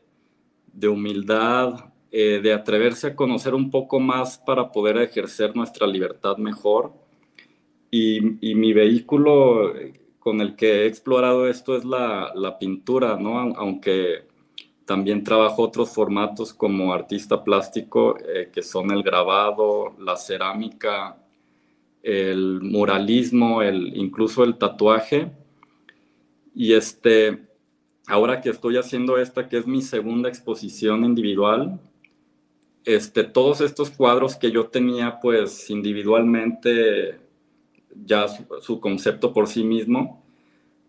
de 0.71 0.87
humildad, 0.87 1.92
eh, 2.15 2.39
de 2.43 2.53
atreverse 2.53 3.07
a 3.07 3.15
conocer 3.15 3.55
un 3.55 3.71
poco 3.71 3.99
más 3.99 4.37
para 4.37 4.71
poder 4.71 4.97
ejercer 4.97 5.55
nuestra 5.55 5.87
libertad 5.87 6.37
mejor. 6.37 6.93
Y, 7.89 8.51
y 8.51 8.53
mi 8.53 8.71
vehículo 8.71 9.73
con 10.19 10.39
el 10.39 10.55
que 10.55 10.83
he 10.83 10.85
explorado 10.85 11.47
esto 11.47 11.75
es 11.75 11.83
la, 11.83 12.31
la 12.35 12.59
pintura, 12.59 13.17
¿no? 13.17 13.39
Aunque 13.55 14.27
también 14.85 15.23
trabajo 15.23 15.63
otros 15.63 15.89
formatos 15.89 16.53
como 16.53 16.93
artista 16.93 17.43
plástico, 17.43 18.15
eh, 18.19 18.51
que 18.53 18.61
son 18.61 18.91
el 18.91 19.01
grabado, 19.01 19.95
la 19.97 20.15
cerámica, 20.15 21.17
el 22.03 22.61
muralismo, 22.61 23.63
el, 23.63 23.97
incluso 23.97 24.43
el 24.43 24.59
tatuaje. 24.59 25.31
Y 26.53 26.73
este, 26.73 27.47
ahora 28.05 28.39
que 28.39 28.51
estoy 28.51 28.77
haciendo 28.77 29.17
esta, 29.17 29.49
que 29.49 29.57
es 29.57 29.65
mi 29.65 29.81
segunda 29.81 30.29
exposición 30.29 31.05
individual, 31.05 31.79
este, 32.85 33.23
todos 33.23 33.61
estos 33.61 33.91
cuadros 33.91 34.35
que 34.35 34.51
yo 34.51 34.67
tenía, 34.67 35.19
pues 35.21 35.69
individualmente, 35.69 37.19
ya 38.05 38.27
su, 38.61 38.79
concepto 38.79 39.33
por 39.33 39.47
sí 39.47 39.63
mismo, 39.63 40.23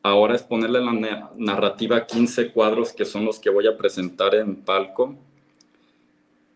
ahora 0.03 0.35
es 0.35 0.43
ponerle 0.43 0.81
la 0.81 1.31
narrativa 1.37 2.07
15 2.07 2.53
cuadros 2.53 2.93
que 2.93 3.05
son 3.05 3.25
los 3.25 3.39
que 3.39 3.51
voy 3.51 3.67
a 3.67 3.77
presentar 3.77 4.35
en 4.35 4.57
palco. 4.57 5.17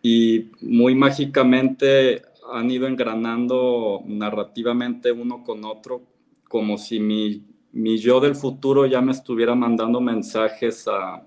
Y 0.03 0.51
muy 0.61 0.95
mágicamente 0.95 2.22
han 2.53 2.70
ido 2.70 2.86
engranando 2.86 4.03
narrativamente 4.07 5.12
uno 5.12 5.45
con 5.45 5.64
otro, 5.64 6.03
como 6.49 6.78
si 6.78 6.99
mi, 6.99 7.45
mi 7.72 7.99
yo 7.99 8.20
del 8.20 8.34
futuro 8.34 8.86
ya 8.86 9.01
me 9.01 9.12
estuviera 9.12 9.55
mandando 9.55 10.01
mensajes 10.01 10.89
a, 10.89 11.26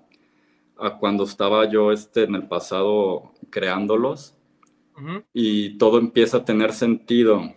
a 0.78 0.98
cuando 0.98 1.26
estaba 1.26 1.70
yo 1.70 1.92
este, 1.92 2.24
en 2.24 2.36
el 2.36 2.48
pasado 2.48 3.31
creándolos 3.52 4.36
uh 4.98 5.02
-huh. 5.02 5.26
y 5.34 5.78
todo 5.78 6.00
empieza 6.00 6.38
a 6.38 6.46
tener 6.46 6.74
sentido. 6.74 7.54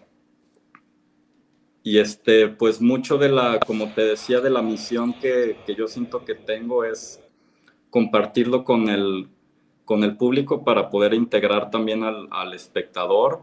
Y 1.82 1.99
este, 1.99 2.49
pues 2.49 2.80
mucho 2.80 3.18
de 3.18 3.28
la, 3.28 3.61
como 3.61 3.92
te 3.95 4.03
decía, 4.03 4.40
de 4.40 4.51
la 4.51 4.62
misión 4.62 5.14
que, 5.14 5.59
que 5.66 5.74
yo 5.74 5.86
siento 5.86 6.24
que 6.24 6.34
tengo 6.34 6.84
es 6.84 7.22
compartirlo 7.90 8.64
con 8.64 8.88
el, 8.88 9.28
con 9.84 10.03
el 10.03 10.16
público 10.16 10.64
para 10.64 10.90
poder 10.90 11.14
integrar 11.14 11.70
también 11.70 12.03
al, 12.03 12.28
al 12.30 12.55
espectador. 12.55 13.42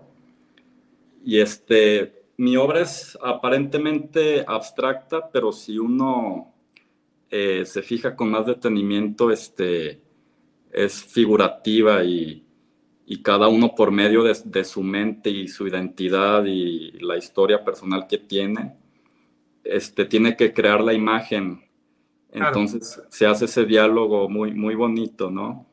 Y 1.24 1.40
este, 1.40 2.24
mi 2.38 2.58
obra 2.58 2.82
es 2.82 3.18
aparentemente 3.22 4.44
abstracta, 4.48 5.30
pero 5.32 5.52
si 5.52 5.78
uno 5.78 6.52
eh, 7.30 7.64
se 7.66 7.84
fija 7.84 8.16
con 8.16 8.32
más 8.32 8.46
detenimiento, 8.48 9.32
este, 9.32 10.02
es 10.72 11.04
figurativa 11.04 12.04
y, 12.04 12.46
y 13.06 13.22
cada 13.22 13.48
uno 13.48 13.76
por 13.76 13.92
medio 13.92 14.24
de, 14.24 14.38
de, 14.46 14.64
su 14.64 14.84
mente 14.84 15.30
y 15.30 15.48
su 15.48 15.68
identidad 15.68 16.46
y 16.46 16.92
la 17.00 17.18
historia 17.18 17.64
personal 17.64 18.08
que 18.08 18.18
tiene, 18.18 18.78
este, 19.64 20.06
tiene 20.06 20.36
que 20.36 20.54
crear 20.54 20.82
la 20.82 20.94
imagen. 20.94 21.70
Entonces 22.32 22.96
claro. 22.96 23.10
se 23.12 23.26
hace 23.26 23.46
ese 23.46 23.66
diálogo 23.66 24.30
muy, 24.30 24.54
muy 24.54 24.76
bonito, 24.76 25.30
¿no? 25.30 25.68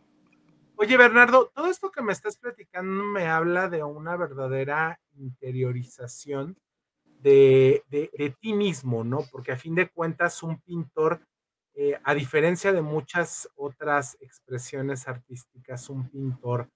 Oye, 0.74 0.96
Bernardo, 0.96 1.51
todo 1.55 1.66
esto 1.66 1.90
que 1.90 2.03
me 2.03 2.12
estás 2.12 2.36
platicando 2.36 3.05
me 3.05 3.26
habla 3.26 3.68
de 3.68 3.82
una 3.82 4.16
verdadera 4.16 5.01
interiorización 5.16 6.57
de, 7.20 7.82
de, 7.88 8.11
de 8.16 8.30
ti 8.30 8.53
mismo, 8.53 9.03
¿no? 9.03 9.24
Porque 9.30 9.53
a 9.53 9.57
fin 9.57 9.74
de 9.74 9.88
cuentas 9.88 10.42
un 10.42 10.61
pintor 10.61 11.20
eh, 11.80 11.96
a 12.02 12.12
diferencia 12.12 12.72
de 12.72 12.82
muchas 12.82 13.48
otras 13.54 14.18
expresiones 14.20 15.06
artísticas, 15.06 15.88
un 15.88 16.08
pintor 16.10 16.68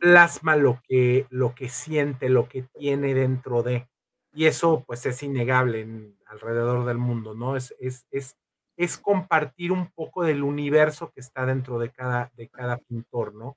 plasma 0.00 0.56
lo 0.56 0.82
que, 0.88 1.28
lo 1.30 1.54
que 1.54 1.68
siente, 1.68 2.28
lo 2.28 2.48
que 2.48 2.62
tiene 2.62 3.14
dentro 3.14 3.62
de, 3.62 3.88
y 4.32 4.46
eso 4.46 4.82
pues 4.88 5.06
es 5.06 5.22
innegable 5.22 6.16
alrededor 6.26 6.84
del 6.84 6.98
mundo, 6.98 7.36
¿no? 7.36 7.54
Es, 7.54 7.76
es, 7.78 8.04
es, 8.10 8.36
es 8.76 8.98
compartir 8.98 9.70
un 9.70 9.92
poco 9.92 10.24
del 10.24 10.42
universo 10.42 11.12
que 11.12 11.20
está 11.20 11.46
dentro 11.46 11.78
de 11.78 11.92
cada, 11.92 12.32
de 12.34 12.48
cada 12.48 12.78
pintor, 12.78 13.32
¿no? 13.36 13.56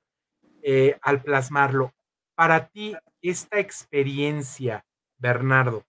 Eh, 0.62 0.96
al 1.02 1.24
plasmarlo. 1.24 1.92
Para 2.36 2.68
ti, 2.68 2.94
esta 3.20 3.58
experiencia, 3.58 4.86
Bernardo, 5.18 5.82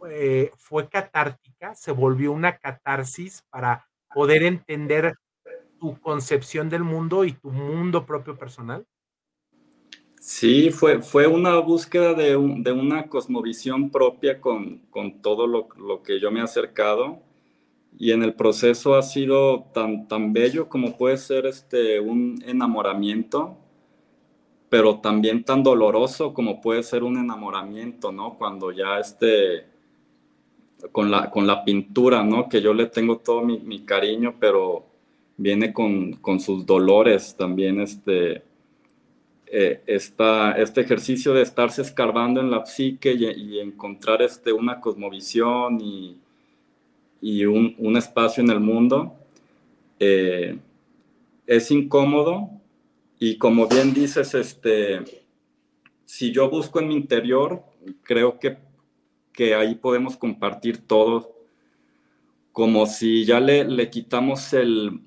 fue, 0.00 0.50
fue 0.56 0.88
catártica, 0.88 1.74
se 1.74 1.92
volvió 1.92 2.32
una 2.32 2.56
catarsis 2.56 3.44
para 3.50 3.86
poder 4.14 4.42
entender 4.44 5.14
tu 5.78 6.00
concepción 6.00 6.70
del 6.70 6.84
mundo 6.84 7.24
y 7.24 7.32
tu 7.32 7.50
mundo 7.50 8.06
propio 8.06 8.36
personal? 8.36 8.86
Sí, 10.18 10.70
fue, 10.70 11.02
fue 11.02 11.26
una 11.26 11.58
búsqueda 11.58 12.14
de, 12.14 12.30
de 12.58 12.72
una 12.72 13.08
cosmovisión 13.08 13.90
propia 13.90 14.40
con, 14.40 14.78
con 14.90 15.20
todo 15.20 15.46
lo, 15.46 15.68
lo, 15.78 16.02
que 16.02 16.18
yo 16.18 16.30
me 16.30 16.40
he 16.40 16.42
acercado 16.42 17.20
y 17.98 18.12
en 18.12 18.22
el 18.22 18.34
proceso 18.34 18.94
ha 18.94 19.02
sido 19.02 19.64
tan, 19.74 20.08
tan 20.08 20.32
bello 20.32 20.68
como 20.68 20.96
puede 20.96 21.16
ser 21.16 21.46
este, 21.46 22.00
un 22.00 22.42
enamoramiento, 22.46 23.56
pero 24.68 25.00
también 25.00 25.44
tan 25.44 25.62
doloroso 25.62 26.32
como 26.32 26.60
puede 26.60 26.82
ser 26.82 27.02
un 27.02 27.18
enamoramiento, 27.18 28.12
¿no? 28.12 28.36
Cuando 28.36 28.72
ya 28.72 28.98
este, 28.98 29.69
con 30.92 31.10
la, 31.10 31.30
con 31.30 31.46
la 31.46 31.64
pintura, 31.64 32.22
¿no? 32.22 32.48
Que 32.48 32.60
yo 32.60 32.74
le 32.74 32.86
tengo 32.86 33.18
todo 33.18 33.42
mi, 33.42 33.80
cariño, 33.80 34.34
pero 34.38 34.86
viene 35.36 35.72
con, 35.72 36.14
con, 36.14 36.40
sus 36.40 36.66
dolores 36.66 37.34
también, 37.36 37.80
este, 37.80 38.42
eh, 39.46 39.82
este 39.86 40.80
ejercicio 40.80 41.32
de 41.34 41.42
estarse 41.42 41.82
escarbando 41.82 42.40
en 42.40 42.50
la 42.50 42.64
psique 42.66 43.12
y, 43.12 43.58
encontrar 43.58 44.22
este, 44.22 44.52
una 44.52 44.80
cosmovisión 44.80 45.80
y, 45.80 46.16
y 47.20 47.44
un, 47.44 47.74
un, 47.78 47.96
espacio 47.96 48.42
en 48.42 48.50
el 48.50 48.60
mundo, 48.60 49.14
eh, 49.98 50.58
es 51.46 51.70
incómodo 51.70 52.50
y 53.18 53.36
como 53.36 53.66
bien 53.66 53.92
dices, 53.92 54.34
este, 54.34 55.00
si 56.06 56.32
yo 56.32 56.48
busco 56.48 56.80
en 56.80 56.88
mi 56.88 56.94
interior, 56.94 57.62
creo 58.02 58.38
que, 58.38 58.56
que 59.32 59.54
ahí 59.54 59.74
podemos 59.74 60.16
compartir 60.16 60.86
todo, 60.86 61.34
como 62.52 62.86
si 62.86 63.24
ya 63.24 63.40
le, 63.40 63.64
le 63.64 63.90
quitamos 63.90 64.52
el, 64.52 65.00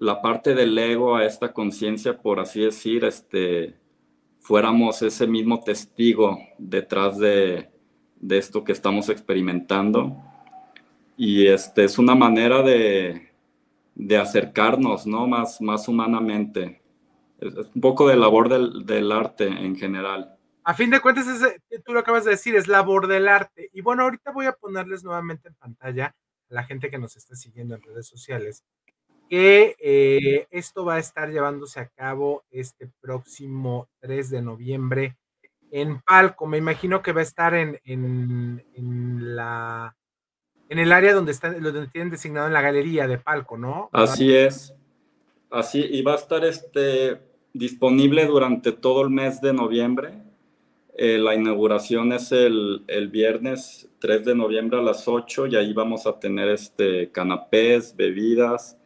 la 0.00 0.22
parte 0.22 0.54
del 0.54 0.76
ego 0.78 1.16
a 1.16 1.26
esta 1.26 1.52
conciencia, 1.52 2.18
por 2.18 2.40
así 2.40 2.60
decir, 2.60 3.04
este, 3.04 3.74
fuéramos 4.38 5.02
ese 5.02 5.26
mismo 5.26 5.60
testigo 5.60 6.38
detrás 6.58 7.18
de, 7.18 7.70
de, 8.16 8.38
esto 8.38 8.64
que 8.64 8.72
estamos 8.72 9.10
experimentando. 9.10 10.16
Y 11.16 11.46
este, 11.46 11.84
es 11.84 11.98
una 11.98 12.14
manera 12.14 12.62
de, 12.62 13.30
de 13.94 14.16
acercarnos 14.16 15.06
¿no? 15.06 15.26
más, 15.26 15.60
más 15.60 15.86
humanamente. 15.86 16.80
Es, 17.38 17.54
un 17.74 17.80
poco 17.82 18.08
de 18.08 18.16
labor 18.16 18.48
del, 18.48 18.86
del, 18.86 19.12
arte 19.12 19.46
en 19.46 19.76
general. 19.76 20.34
A 20.64 20.74
fin 20.74 20.90
de 20.90 21.00
cuentas, 21.00 21.26
ese, 21.26 21.60
tú 21.84 21.92
lo 21.92 22.00
acabas 22.00 22.24
de 22.24 22.32
decir, 22.32 22.54
es 22.54 22.68
labor 22.68 23.06
del 23.06 23.28
arte. 23.28 23.70
Y 23.72 23.80
bueno, 23.80 24.02
ahorita 24.02 24.30
voy 24.30 24.46
a 24.46 24.52
ponerles 24.52 25.04
nuevamente 25.04 25.48
en 25.48 25.54
pantalla 25.54 26.06
a 26.06 26.54
la 26.54 26.64
gente 26.64 26.90
que 26.90 26.98
nos 26.98 27.16
está 27.16 27.34
siguiendo 27.34 27.74
en 27.74 27.82
redes 27.82 28.06
sociales 28.06 28.64
que 29.30 29.76
eh, 29.78 30.48
esto 30.50 30.84
va 30.84 30.96
a 30.96 30.98
estar 30.98 31.30
llevándose 31.30 31.78
a 31.78 31.86
cabo 31.86 32.42
este 32.50 32.90
próximo 33.00 33.88
3 34.00 34.28
de 34.28 34.42
noviembre 34.42 35.16
en 35.70 36.00
Palco. 36.00 36.48
Me 36.48 36.58
imagino 36.58 37.00
que 37.00 37.12
va 37.12 37.20
a 37.20 37.22
estar 37.22 37.54
en, 37.54 37.80
en, 37.84 38.66
en 38.74 39.36
la 39.36 39.96
en 40.68 40.78
el 40.78 40.92
área 40.92 41.14
donde 41.14 41.32
están, 41.32 41.62
donde 41.62 41.86
tienen 41.88 42.10
designado 42.10 42.48
en 42.48 42.52
la 42.52 42.60
galería 42.60 43.06
de 43.06 43.18
Palco, 43.18 43.56
¿no? 43.56 43.88
Así 43.92 44.34
es. 44.34 44.74
Así, 45.50 45.80
y 45.80 46.02
va 46.02 46.12
a 46.12 46.16
estar 46.16 46.44
este 46.44 47.20
disponible 47.52 48.26
durante 48.26 48.72
todo 48.72 49.02
el 49.02 49.10
mes 49.10 49.40
de 49.40 49.52
noviembre. 49.52 50.12
Eh, 51.02 51.16
la 51.16 51.34
inauguración 51.34 52.12
es 52.12 52.30
el, 52.30 52.84
el, 52.86 53.08
viernes 53.08 53.88
3 54.00 54.22
de 54.22 54.34
noviembre 54.34 54.78
a 54.78 54.82
las 54.82 55.08
8 55.08 55.46
y 55.46 55.56
ahí 55.56 55.72
vamos 55.72 56.06
a 56.06 56.20
tener 56.20 56.50
este 56.50 57.10
canapés, 57.10 57.96
bebidas, 57.96 58.76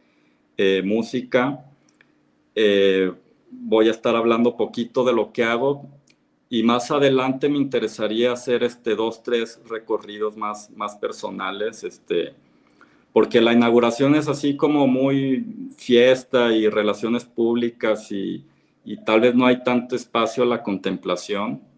eh, 0.55 0.81
música. 0.81 1.65
Eh, 2.55 3.11
voy 3.51 3.89
a 3.89 3.91
estar 3.91 4.15
hablando 4.15 4.55
poquito 4.55 5.03
de 5.03 5.11
lo 5.11 5.33
que 5.33 5.43
hago 5.43 5.89
y 6.47 6.63
más 6.63 6.89
adelante 6.89 7.49
me 7.49 7.57
interesaría 7.57 8.31
hacer 8.31 8.63
este 8.63 8.95
dos, 8.95 9.21
tres 9.21 9.59
recorridos 9.67 10.37
más, 10.37 10.69
más 10.69 10.95
personales, 10.95 11.83
este, 11.83 12.33
porque 13.11 13.41
la 13.41 13.51
inauguración 13.51 14.15
es 14.15 14.29
así 14.29 14.55
como 14.55 14.87
muy 14.87 15.45
fiesta 15.77 16.53
y 16.53 16.69
relaciones 16.69 17.25
públicas 17.25 18.09
y, 18.09 18.45
y 18.85 19.03
tal 19.03 19.19
vez 19.19 19.35
no 19.35 19.45
hay 19.45 19.61
tanto 19.63 19.97
espacio 19.97 20.43
a 20.43 20.45
la 20.45 20.63
contemplación. 20.63 21.74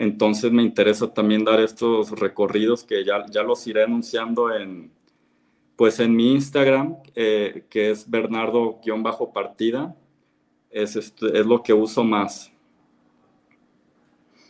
Entonces 0.00 0.52
me 0.52 0.62
interesa 0.62 1.12
también 1.12 1.44
dar 1.44 1.58
estos 1.58 2.12
recorridos 2.12 2.84
que 2.84 3.04
ya, 3.04 3.26
ya 3.26 3.42
los 3.42 3.66
iré 3.66 3.82
anunciando 3.82 4.54
en, 4.54 4.92
pues 5.74 5.98
en 5.98 6.14
mi 6.14 6.34
Instagram, 6.34 6.98
eh, 7.16 7.66
que 7.68 7.90
es 7.90 8.08
Bernardo-partida, 8.08 9.96
es, 10.70 10.94
este, 10.94 11.36
es 11.36 11.44
lo 11.44 11.64
que 11.64 11.72
uso 11.72 12.04
más. 12.04 12.52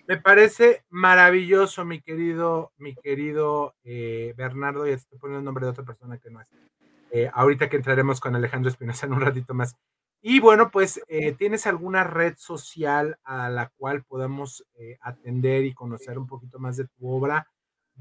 Me 0.06 0.18
parece 0.18 0.84
maravilloso, 0.90 1.82
mi 1.86 2.02
querido, 2.02 2.72
mi 2.76 2.94
querido 2.94 3.74
eh, 3.84 4.34
Bernardo, 4.36 4.86
y 4.86 4.90
estoy 4.90 5.18
poniendo 5.18 5.38
el 5.38 5.44
nombre 5.46 5.64
de 5.64 5.70
otra 5.70 5.84
persona 5.84 6.18
que 6.18 6.28
no 6.28 6.42
es. 6.42 6.48
Eh, 7.10 7.30
ahorita 7.32 7.70
que 7.70 7.76
entraremos 7.76 8.20
con 8.20 8.36
Alejandro 8.36 8.70
Espinosa 8.70 9.06
en 9.06 9.14
un 9.14 9.22
ratito 9.22 9.54
más. 9.54 9.74
Y 10.20 10.40
bueno, 10.40 10.70
pues, 10.70 11.00
¿tienes 11.38 11.66
alguna 11.66 12.02
red 12.04 12.34
social 12.36 13.18
a 13.24 13.48
la 13.50 13.68
cual 13.76 14.04
podamos 14.04 14.64
atender 15.00 15.64
y 15.64 15.74
conocer 15.74 16.18
un 16.18 16.26
poquito 16.26 16.58
más 16.58 16.76
de 16.76 16.86
tu 16.88 17.08
obra? 17.10 17.46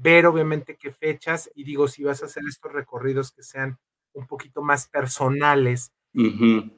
ver 0.00 0.26
obviamente 0.26 0.76
qué 0.76 0.92
fechas 0.92 1.50
y 1.54 1.64
digo, 1.64 1.88
si 1.88 2.04
vas 2.04 2.22
a 2.22 2.26
hacer 2.26 2.44
estos 2.48 2.72
recorridos 2.72 3.32
que 3.32 3.42
sean 3.42 3.78
un 4.12 4.26
poquito 4.28 4.62
más 4.62 4.86
personales, 4.88 5.92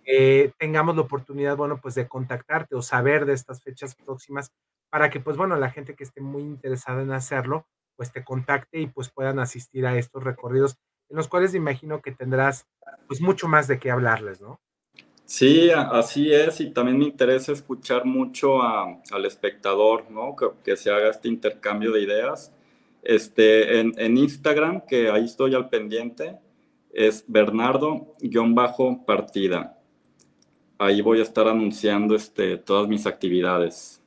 eh, 0.06 0.52
tengamos 0.58 0.96
la 0.96 1.02
oportunidad, 1.02 1.56
bueno, 1.56 1.80
pues 1.80 1.94
de 1.94 2.08
contactarte 2.08 2.74
o 2.76 2.82
saber 2.82 3.26
de 3.26 3.34
estas 3.34 3.62
fechas 3.62 3.94
próximas 3.96 4.52
para 4.90 5.10
que, 5.10 5.20
pues 5.20 5.36
bueno, 5.36 5.56
la 5.56 5.70
gente 5.70 5.94
que 5.94 6.04
esté 6.04 6.20
muy 6.20 6.42
interesada 6.42 7.02
en 7.02 7.12
hacerlo, 7.12 7.66
pues 7.96 8.12
te 8.12 8.24
contacte 8.24 8.80
y 8.80 8.86
pues 8.88 9.10
puedan 9.10 9.38
asistir 9.38 9.86
a 9.86 9.96
estos 9.98 10.24
recorridos 10.24 10.76
en 11.10 11.16
los 11.16 11.28
cuales 11.28 11.52
me 11.52 11.58
imagino 11.58 12.00
que 12.02 12.12
tendrás 12.12 12.66
pues 13.08 13.20
mucho 13.20 13.48
más 13.48 13.68
de 13.68 13.78
qué 13.78 13.90
hablarles, 13.90 14.40
¿no? 14.40 14.60
Sí, 15.30 15.70
así 15.70 16.32
es, 16.32 16.60
y 16.60 16.72
también 16.72 16.98
me 16.98 17.04
interesa 17.04 17.52
escuchar 17.52 18.04
mucho 18.04 18.60
al 18.60 19.24
espectador, 19.24 20.10
¿no? 20.10 20.34
Que, 20.64 20.76
se 20.76 20.90
haga 20.90 21.10
este 21.10 21.28
intercambio 21.28 21.92
de 21.92 22.02
ideas 22.02 22.52
este, 23.04 23.78
en, 23.78 23.92
en 23.96 24.16
Instagram, 24.16 24.80
que 24.88 25.08
ahí 25.08 25.26
estoy 25.26 25.54
al 25.54 25.68
pendiente, 25.68 26.40
es 26.92 27.24
Bernardo-partida. 27.28 29.78
Ahí 30.78 31.00
voy 31.00 31.20
a 31.20 31.22
estar 31.22 31.46
anunciando 31.46 32.16
este, 32.16 32.56
todas 32.56 32.88
mis 32.88 33.06
actividades. 33.06 34.02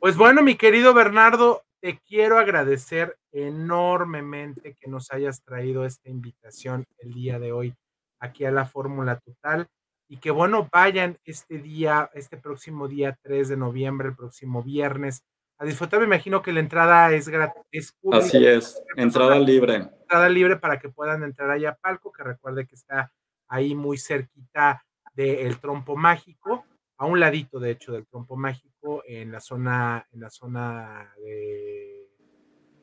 Pues 0.00 0.16
bueno, 0.16 0.42
mi 0.42 0.54
querido 0.54 0.94
Bernardo, 0.94 1.60
te 1.80 1.98
quiero 1.98 2.38
agradecer 2.38 3.18
enormemente 3.30 4.74
que 4.80 4.88
nos 4.88 5.12
hayas 5.12 5.42
traído 5.42 5.84
esta 5.84 6.08
invitación 6.08 6.86
el 6.98 7.12
día 7.12 7.38
de 7.38 7.52
hoy 7.52 7.74
aquí 8.22 8.44
a 8.44 8.50
la 8.50 8.64
Fórmula 8.64 9.20
Total 9.20 9.68
y 10.08 10.18
que 10.18 10.30
bueno, 10.30 10.68
vayan 10.70 11.18
este 11.24 11.58
día, 11.58 12.10
este 12.14 12.36
próximo 12.36 12.86
día 12.86 13.18
3 13.22 13.48
de 13.48 13.56
noviembre, 13.56 14.08
el 14.08 14.14
próximo 14.14 14.62
viernes, 14.62 15.24
a 15.58 15.64
disfrutar. 15.64 16.00
Me 16.00 16.06
imagino 16.06 16.42
que 16.42 16.52
la 16.52 16.60
entrada 16.60 17.10
es 17.12 17.28
gratis. 17.28 17.96
Así 18.12 18.44
es, 18.46 18.82
entrada 18.96 19.38
libre. 19.38 19.88
Entrada 20.02 20.28
libre 20.28 20.56
para 20.56 20.78
que 20.78 20.88
puedan 20.90 21.22
entrar 21.22 21.50
allá 21.50 21.70
a 21.70 21.74
Palco, 21.76 22.12
que 22.12 22.22
recuerde 22.22 22.66
que 22.66 22.74
está 22.74 23.10
ahí 23.48 23.74
muy 23.74 23.98
cerquita 23.98 24.84
del 25.14 25.58
trompo 25.58 25.96
mágico, 25.96 26.64
a 26.98 27.06
un 27.06 27.18
ladito 27.18 27.58
de 27.58 27.70
hecho 27.70 27.92
del 27.92 28.06
trompo 28.06 28.36
mágico, 28.36 29.02
en 29.06 29.32
la 29.32 29.40
zona, 29.40 30.06
en 30.12 30.20
la 30.20 30.30
zona 30.30 31.12
de, 31.18 32.08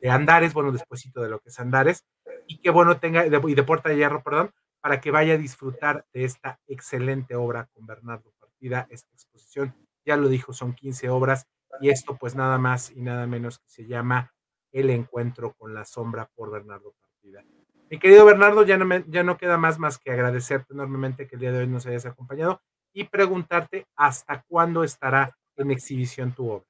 de 0.00 0.10
Andares, 0.10 0.52
bueno, 0.52 0.72
despuésito 0.72 1.22
de 1.22 1.28
lo 1.28 1.38
que 1.38 1.48
es 1.48 1.60
Andares, 1.60 2.04
y 2.46 2.58
que 2.58 2.70
bueno 2.70 2.98
tenga, 2.98 3.24
y 3.24 3.30
de 3.30 3.62
Puerta 3.62 3.88
de 3.88 3.96
Hierro, 3.96 4.22
perdón, 4.22 4.50
para 4.80 5.00
que 5.00 5.10
vaya 5.10 5.34
a 5.34 5.38
disfrutar 5.38 6.06
de 6.12 6.24
esta 6.24 6.60
excelente 6.66 7.34
obra 7.34 7.68
con 7.72 7.86
Bernardo 7.86 8.32
Partida, 8.38 8.86
esta 8.90 9.12
exposición. 9.12 9.74
Ya 10.04 10.16
lo 10.16 10.28
dijo, 10.28 10.52
son 10.52 10.74
15 10.74 11.08
obras 11.10 11.46
y 11.80 11.90
esto 11.90 12.16
pues 12.16 12.34
nada 12.34 12.58
más 12.58 12.90
y 12.90 13.00
nada 13.00 13.26
menos 13.26 13.58
que 13.58 13.68
se 13.68 13.86
llama 13.86 14.32
El 14.72 14.90
encuentro 14.90 15.54
con 15.54 15.74
la 15.74 15.84
sombra 15.84 16.30
por 16.34 16.50
Bernardo 16.50 16.94
Partida. 17.00 17.44
Mi 17.90 17.98
querido 17.98 18.24
Bernardo, 18.24 18.64
ya 18.64 18.78
no, 18.78 18.86
ya 19.08 19.22
no 19.22 19.36
queda 19.36 19.58
más 19.58 19.78
más 19.78 19.98
que 19.98 20.12
agradecerte 20.12 20.72
enormemente 20.72 21.26
que 21.26 21.36
el 21.36 21.40
día 21.40 21.52
de 21.52 21.58
hoy 21.60 21.66
nos 21.66 21.86
hayas 21.86 22.06
acompañado 22.06 22.60
y 22.92 23.04
preguntarte 23.04 23.86
hasta 23.96 24.44
cuándo 24.48 24.84
estará 24.84 25.36
en 25.56 25.70
exhibición 25.70 26.32
tu 26.32 26.50
obra. 26.50 26.66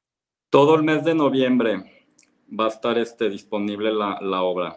Todo 0.49 0.75
el 0.75 0.83
mes 0.83 1.05
de 1.05 1.15
noviembre 1.15 2.07
va 2.59 2.67
a 2.67 2.69
estar 2.69 2.99
este, 2.99 3.29
disponible 3.29 3.93
la, 3.93 4.19
la 4.21 4.43
obra. 4.43 4.77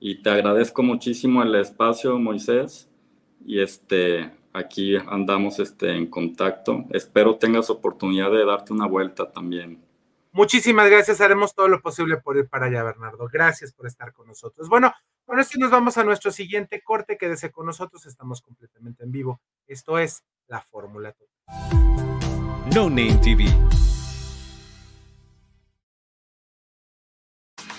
Y 0.00 0.22
te 0.22 0.30
agradezco 0.30 0.82
muchísimo 0.82 1.42
el 1.42 1.54
espacio, 1.54 2.18
Moisés. 2.18 2.88
Y 3.44 3.60
este, 3.60 4.32
aquí 4.52 4.96
andamos 4.96 5.58
este, 5.58 5.96
en 5.96 6.06
contacto. 6.06 6.84
Espero 6.90 7.36
tengas 7.36 7.70
oportunidad 7.70 8.30
de 8.30 8.44
darte 8.44 8.72
una 8.72 8.86
vuelta 8.86 9.30
también. 9.30 9.82
Muchísimas 10.32 10.88
gracias, 10.90 11.20
haremos 11.20 11.54
todo 11.54 11.68
lo 11.68 11.80
posible 11.80 12.18
por 12.18 12.36
ir 12.36 12.48
para 12.48 12.66
allá, 12.66 12.82
Bernardo. 12.84 13.28
Gracias 13.32 13.72
por 13.72 13.86
estar 13.86 14.12
con 14.12 14.28
nosotros. 14.28 14.68
Bueno, 14.68 14.92
con 15.24 15.40
esto 15.40 15.58
nos 15.58 15.70
vamos 15.70 15.98
a 15.98 16.04
nuestro 16.04 16.30
siguiente 16.30 16.82
corte. 16.82 17.16
Quédese 17.16 17.50
con 17.50 17.66
nosotros, 17.66 18.06
estamos 18.06 18.40
completamente 18.40 19.04
en 19.04 19.10
vivo. 19.10 19.40
Esto 19.66 19.98
es 19.98 20.22
la 20.46 20.60
Fórmula 20.60 21.14
No 22.74 22.88
Name 22.88 23.18
TV. 23.22 23.46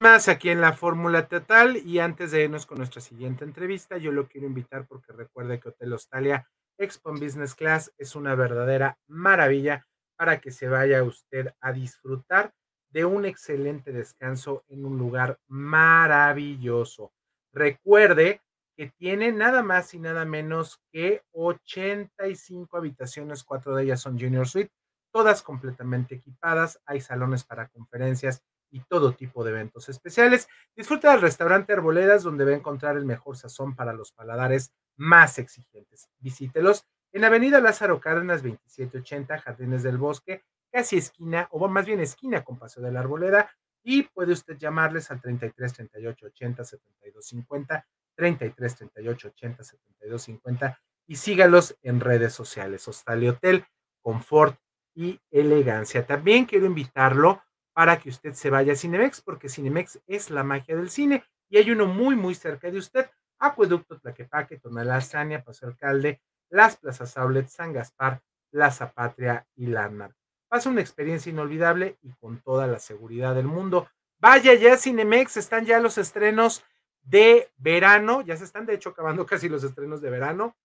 más 0.00 0.28
aquí 0.28 0.50
en 0.50 0.60
la 0.60 0.72
Fórmula 0.72 1.26
Total 1.26 1.76
y 1.76 1.98
antes 1.98 2.30
de 2.30 2.44
irnos 2.44 2.66
con 2.66 2.78
nuestra 2.78 3.00
siguiente 3.00 3.44
entrevista, 3.44 3.96
yo 3.96 4.12
lo 4.12 4.28
quiero 4.28 4.46
invitar 4.46 4.86
porque 4.86 5.12
recuerde 5.12 5.58
que 5.58 5.70
Hotel 5.70 5.92
Australia 5.92 6.48
Expo 6.78 7.10
Business 7.12 7.54
Class 7.54 7.92
es 7.98 8.14
una 8.14 8.36
verdadera 8.36 8.96
maravilla 9.08 9.86
para 10.16 10.40
que 10.40 10.52
se 10.52 10.68
vaya 10.68 11.02
usted 11.02 11.52
a 11.60 11.72
disfrutar 11.72 12.52
de 12.90 13.04
un 13.04 13.24
excelente 13.24 13.92
descanso 13.92 14.64
en 14.68 14.84
un 14.84 14.96
lugar 14.96 15.38
maravilloso. 15.48 17.12
Recuerde 17.52 18.40
que 18.76 18.92
tiene 18.96 19.32
nada 19.32 19.64
más 19.64 19.92
y 19.94 19.98
nada 19.98 20.24
menos 20.24 20.80
que 20.92 21.22
85 21.32 22.76
habitaciones, 22.76 23.42
cuatro 23.42 23.74
de 23.74 23.82
ellas 23.82 24.00
son 24.00 24.18
Junior 24.18 24.46
Suite, 24.46 24.70
todas 25.12 25.42
completamente 25.42 26.14
equipadas, 26.14 26.80
hay 26.86 27.00
salones 27.00 27.42
para 27.42 27.68
conferencias 27.68 28.44
y 28.70 28.80
todo 28.80 29.12
tipo 29.12 29.44
de 29.44 29.50
eventos 29.50 29.88
especiales. 29.88 30.48
Disfruta 30.76 31.12
del 31.12 31.20
restaurante 31.20 31.72
Arboledas, 31.72 32.22
donde 32.22 32.44
va 32.44 32.50
a 32.52 32.56
encontrar 32.56 32.96
el 32.96 33.04
mejor 33.04 33.36
sazón 33.36 33.74
para 33.74 33.92
los 33.92 34.12
paladares 34.12 34.72
más 34.96 35.38
exigentes. 35.38 36.08
Visítelos 36.18 36.86
en 37.12 37.24
Avenida 37.24 37.60
Lázaro 37.60 38.00
Cárdenas 38.00 38.42
2780, 38.42 39.38
Jardines 39.38 39.82
del 39.82 39.96
Bosque, 39.96 40.44
casi 40.70 40.98
esquina, 40.98 41.48
o 41.50 41.66
más 41.68 41.86
bien 41.86 42.00
esquina 42.00 42.44
con 42.44 42.58
Paseo 42.58 42.82
de 42.82 42.92
la 42.92 43.00
Arboleda, 43.00 43.50
y 43.82 44.02
puede 44.02 44.32
usted 44.32 44.58
llamarles 44.58 45.10
al 45.10 45.20
33 45.20 45.72
38 45.72 46.26
80 46.26 46.64
72 46.64 47.26
50, 47.26 47.86
33 48.14 48.76
38 48.76 49.28
80 49.28 49.64
72 49.64 50.22
50, 50.22 50.80
y 51.06 51.16
sígalos 51.16 51.76
en 51.82 52.00
redes 52.00 52.34
sociales, 52.34 52.86
Hostal 52.86 53.24
y 53.24 53.28
Hotel, 53.28 53.64
Confort 54.02 54.58
y 54.94 55.18
Elegancia. 55.30 56.06
También 56.06 56.44
quiero 56.44 56.66
invitarlo 56.66 57.42
para 57.78 58.00
que 58.00 58.08
usted 58.08 58.32
se 58.32 58.50
vaya 58.50 58.72
a 58.72 58.76
Cinemex, 58.76 59.20
porque 59.20 59.48
Cinemex 59.48 60.00
es 60.08 60.30
la 60.30 60.42
magia 60.42 60.74
del 60.74 60.90
cine 60.90 61.22
y 61.48 61.58
hay 61.58 61.70
uno 61.70 61.86
muy, 61.86 62.16
muy 62.16 62.34
cerca 62.34 62.68
de 62.72 62.76
usted. 62.76 63.08
Acueducto, 63.38 64.00
Tlaquepaque, 64.00 64.58
Tonalá, 64.58 65.00
Sania, 65.00 65.44
Paso 65.44 65.68
Alcalde, 65.68 66.20
Las 66.50 66.76
Plazas 66.76 67.16
Aulet, 67.16 67.46
San 67.46 67.72
Gaspar, 67.72 68.20
Plaza 68.50 68.90
Patria 68.90 69.46
y 69.54 69.66
Landmark. 69.66 70.12
Pasa 70.48 70.70
una 70.70 70.80
experiencia 70.80 71.30
inolvidable 71.30 71.98
y 72.02 72.10
con 72.14 72.40
toda 72.40 72.66
la 72.66 72.80
seguridad 72.80 73.36
del 73.36 73.46
mundo. 73.46 73.88
Vaya 74.18 74.54
ya 74.54 74.76
Cinemex, 74.76 75.36
están 75.36 75.64
ya 75.64 75.78
los 75.78 75.98
estrenos 75.98 76.64
de 77.02 77.48
verano, 77.58 78.22
ya 78.22 78.36
se 78.36 78.42
están 78.42 78.66
de 78.66 78.74
hecho 78.74 78.88
acabando 78.88 79.24
casi 79.26 79.48
los 79.48 79.62
estrenos 79.62 80.00
de 80.00 80.10
verano 80.10 80.56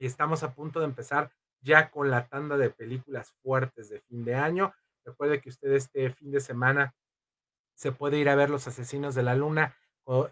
y 0.00 0.06
estamos 0.06 0.42
a 0.42 0.52
punto 0.52 0.80
de 0.80 0.86
empezar 0.86 1.30
ya 1.60 1.88
con 1.92 2.10
la 2.10 2.26
tanda 2.26 2.56
de 2.56 2.70
películas 2.70 3.32
fuertes 3.44 3.88
de 3.90 4.00
fin 4.00 4.24
de 4.24 4.34
año. 4.34 4.74
Recuerde 5.04 5.40
que 5.40 5.48
usted 5.48 5.72
este 5.72 6.10
fin 6.10 6.30
de 6.30 6.40
semana 6.40 6.94
se 7.74 7.92
puede 7.92 8.18
ir 8.18 8.28
a 8.28 8.34
ver 8.34 8.50
Los 8.50 8.66
Asesinos 8.68 9.14
de 9.14 9.22
la 9.22 9.34
Luna 9.34 9.76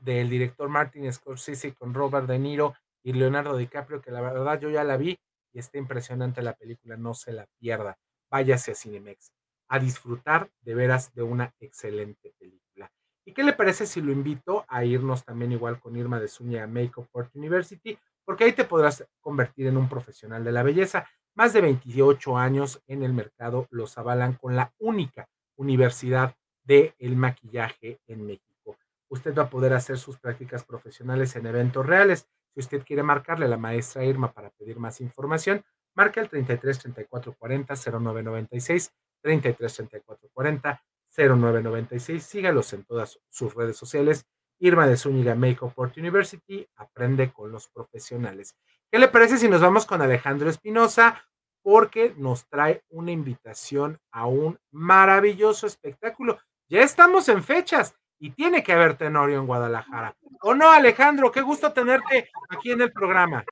del 0.00 0.28
director 0.28 0.68
Martin 0.68 1.12
Scorsese 1.12 1.74
con 1.74 1.94
Robert 1.94 2.26
De 2.26 2.38
Niro 2.38 2.74
y 3.02 3.12
Leonardo 3.12 3.56
DiCaprio, 3.56 4.00
que 4.00 4.10
la 4.10 4.20
verdad 4.20 4.60
yo 4.60 4.70
ya 4.70 4.84
la 4.84 4.96
vi 4.96 5.18
y 5.52 5.58
está 5.58 5.78
impresionante 5.78 6.42
la 6.42 6.54
película, 6.54 6.96
no 6.96 7.14
se 7.14 7.32
la 7.32 7.46
pierda. 7.58 7.98
Váyase 8.30 8.72
a 8.72 8.74
Cinemex 8.74 9.32
a 9.68 9.78
disfrutar 9.78 10.50
de 10.62 10.74
veras 10.74 11.14
de 11.14 11.22
una 11.22 11.54
excelente 11.60 12.34
película. 12.38 12.90
¿Y 13.24 13.32
qué 13.32 13.44
le 13.44 13.52
parece 13.52 13.86
si 13.86 14.00
lo 14.00 14.10
invito 14.10 14.64
a 14.68 14.84
irnos 14.84 15.24
también 15.24 15.52
igual 15.52 15.78
con 15.78 15.96
Irma 15.96 16.18
de 16.18 16.28
Zúñiga 16.28 16.66
Makeup 16.66 17.08
Art 17.14 17.34
University? 17.34 17.96
Porque 18.24 18.44
ahí 18.44 18.52
te 18.52 18.64
podrás 18.64 19.06
convertir 19.20 19.68
en 19.68 19.76
un 19.76 19.88
profesional 19.88 20.42
de 20.42 20.52
la 20.52 20.62
belleza. 20.62 21.08
Más 21.40 21.54
de 21.54 21.62
28 21.62 22.36
años 22.36 22.82
en 22.86 23.02
el 23.02 23.14
mercado 23.14 23.66
los 23.70 23.96
avalan 23.96 24.34
con 24.34 24.56
la 24.56 24.74
única 24.78 25.26
universidad 25.56 26.36
del 26.64 26.92
el 26.98 27.16
maquillaje 27.16 27.98
en 28.08 28.26
México. 28.26 28.76
Usted 29.08 29.34
va 29.34 29.44
a 29.44 29.48
poder 29.48 29.72
hacer 29.72 29.96
sus 29.96 30.18
prácticas 30.18 30.64
profesionales 30.64 31.34
en 31.36 31.46
eventos 31.46 31.86
reales. 31.86 32.28
Si 32.52 32.60
usted 32.60 32.84
quiere 32.84 33.02
marcarle 33.02 33.46
a 33.46 33.48
la 33.48 33.56
maestra 33.56 34.04
Irma 34.04 34.30
para 34.32 34.50
pedir 34.50 34.78
más 34.78 35.00
información, 35.00 35.64
marca 35.94 36.20
el 36.20 36.28
33 36.28 36.78
34 36.78 37.32
40 37.32 37.74
0996, 37.74 38.92
33 39.22 39.74
34 39.74 40.28
40 40.34 40.82
0996. 41.16 42.22
Sígalos 42.22 42.70
en 42.74 42.84
todas 42.84 43.18
sus 43.30 43.54
redes 43.54 43.78
sociales. 43.78 44.26
Irma 44.58 44.86
de 44.86 44.98
Zúñiga 44.98 45.34
Makeup 45.34 45.72
Art 45.80 45.96
University 45.96 46.68
aprende 46.76 47.32
con 47.32 47.50
los 47.50 47.66
profesionales. 47.68 48.54
¿Qué 48.92 48.98
le 48.98 49.08
parece 49.08 49.38
si 49.38 49.48
nos 49.48 49.62
vamos 49.62 49.86
con 49.86 50.02
Alejandro 50.02 50.50
Espinosa? 50.50 51.24
Porque 51.62 52.14
nos 52.16 52.46
trae 52.48 52.82
una 52.88 53.10
invitación 53.10 53.98
a 54.10 54.26
un 54.26 54.58
maravilloso 54.70 55.66
espectáculo. 55.66 56.38
Ya 56.68 56.82
estamos 56.82 57.28
en 57.28 57.42
fechas 57.42 57.94
y 58.18 58.30
tiene 58.30 58.62
que 58.62 58.72
haber 58.72 58.96
tenorio 58.96 59.38
en 59.38 59.46
Guadalajara. 59.46 60.16
¿O 60.42 60.54
no, 60.54 60.70
Alejandro? 60.70 61.32
Qué 61.32 61.40
gusto 61.40 61.72
tenerte 61.72 62.30
aquí 62.48 62.70
en 62.70 62.82
el 62.82 62.92
programa. 62.92 63.44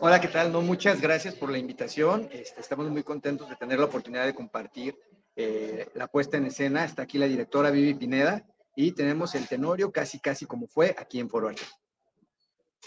Hola, 0.00 0.20
¿qué 0.20 0.28
tal? 0.28 0.52
No, 0.52 0.62
muchas 0.62 1.00
gracias 1.00 1.34
por 1.34 1.50
la 1.50 1.58
invitación. 1.58 2.28
Este, 2.32 2.60
estamos 2.60 2.88
muy 2.90 3.02
contentos 3.02 3.48
de 3.48 3.56
tener 3.56 3.78
la 3.78 3.86
oportunidad 3.86 4.24
de 4.24 4.34
compartir 4.34 4.96
eh, 5.36 5.88
la 5.94 6.06
puesta 6.06 6.36
en 6.36 6.46
escena. 6.46 6.84
Está 6.84 7.02
aquí 7.02 7.18
la 7.18 7.26
directora 7.26 7.70
Vivi 7.70 7.94
Pineda 7.94 8.44
y 8.74 8.92
tenemos 8.92 9.34
el 9.34 9.48
Tenorio 9.48 9.90
casi, 9.90 10.20
casi 10.20 10.46
como 10.46 10.66
fue 10.68 10.94
aquí 10.98 11.18
en 11.18 11.28
Foro 11.28 11.48
Arte. 11.48 11.62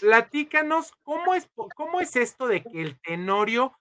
Platícanos, 0.00 0.92
¿cómo 1.02 1.34
es, 1.34 1.48
¿cómo 1.76 2.00
es 2.00 2.16
esto 2.16 2.46
de 2.46 2.62
que 2.62 2.82
el 2.82 3.00
Tenorio 3.00 3.72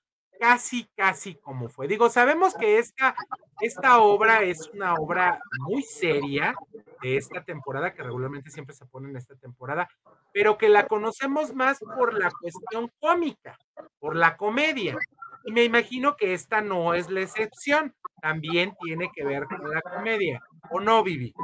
casi, 0.41 0.89
casi 0.95 1.35
como 1.35 1.69
fue. 1.69 1.87
Digo, 1.87 2.09
sabemos 2.09 2.55
que 2.55 2.79
esta, 2.79 3.13
esta 3.59 3.99
obra 3.99 4.41
es 4.41 4.67
una 4.73 4.95
obra 4.95 5.39
muy 5.59 5.83
seria 5.83 6.55
de 7.03 7.15
esta 7.15 7.43
temporada, 7.43 7.93
que 7.93 8.01
regularmente 8.01 8.49
siempre 8.49 8.73
se 8.73 8.87
pone 8.87 9.07
en 9.09 9.17
esta 9.17 9.35
temporada, 9.35 9.87
pero 10.33 10.57
que 10.57 10.67
la 10.67 10.87
conocemos 10.87 11.53
más 11.53 11.77
por 11.95 12.17
la 12.17 12.31
cuestión 12.31 12.91
cómica, 12.99 13.55
por 13.99 14.15
la 14.15 14.35
comedia. 14.35 14.97
Y 15.45 15.51
me 15.51 15.63
imagino 15.63 16.17
que 16.17 16.33
esta 16.33 16.59
no 16.59 16.95
es 16.95 17.11
la 17.11 17.21
excepción, 17.21 17.93
también 18.19 18.75
tiene 18.81 19.11
que 19.13 19.23
ver 19.23 19.45
con 19.45 19.69
la 19.69 19.81
comedia, 19.81 20.41
¿o 20.71 20.79
no, 20.79 21.03
Vivi? 21.03 21.35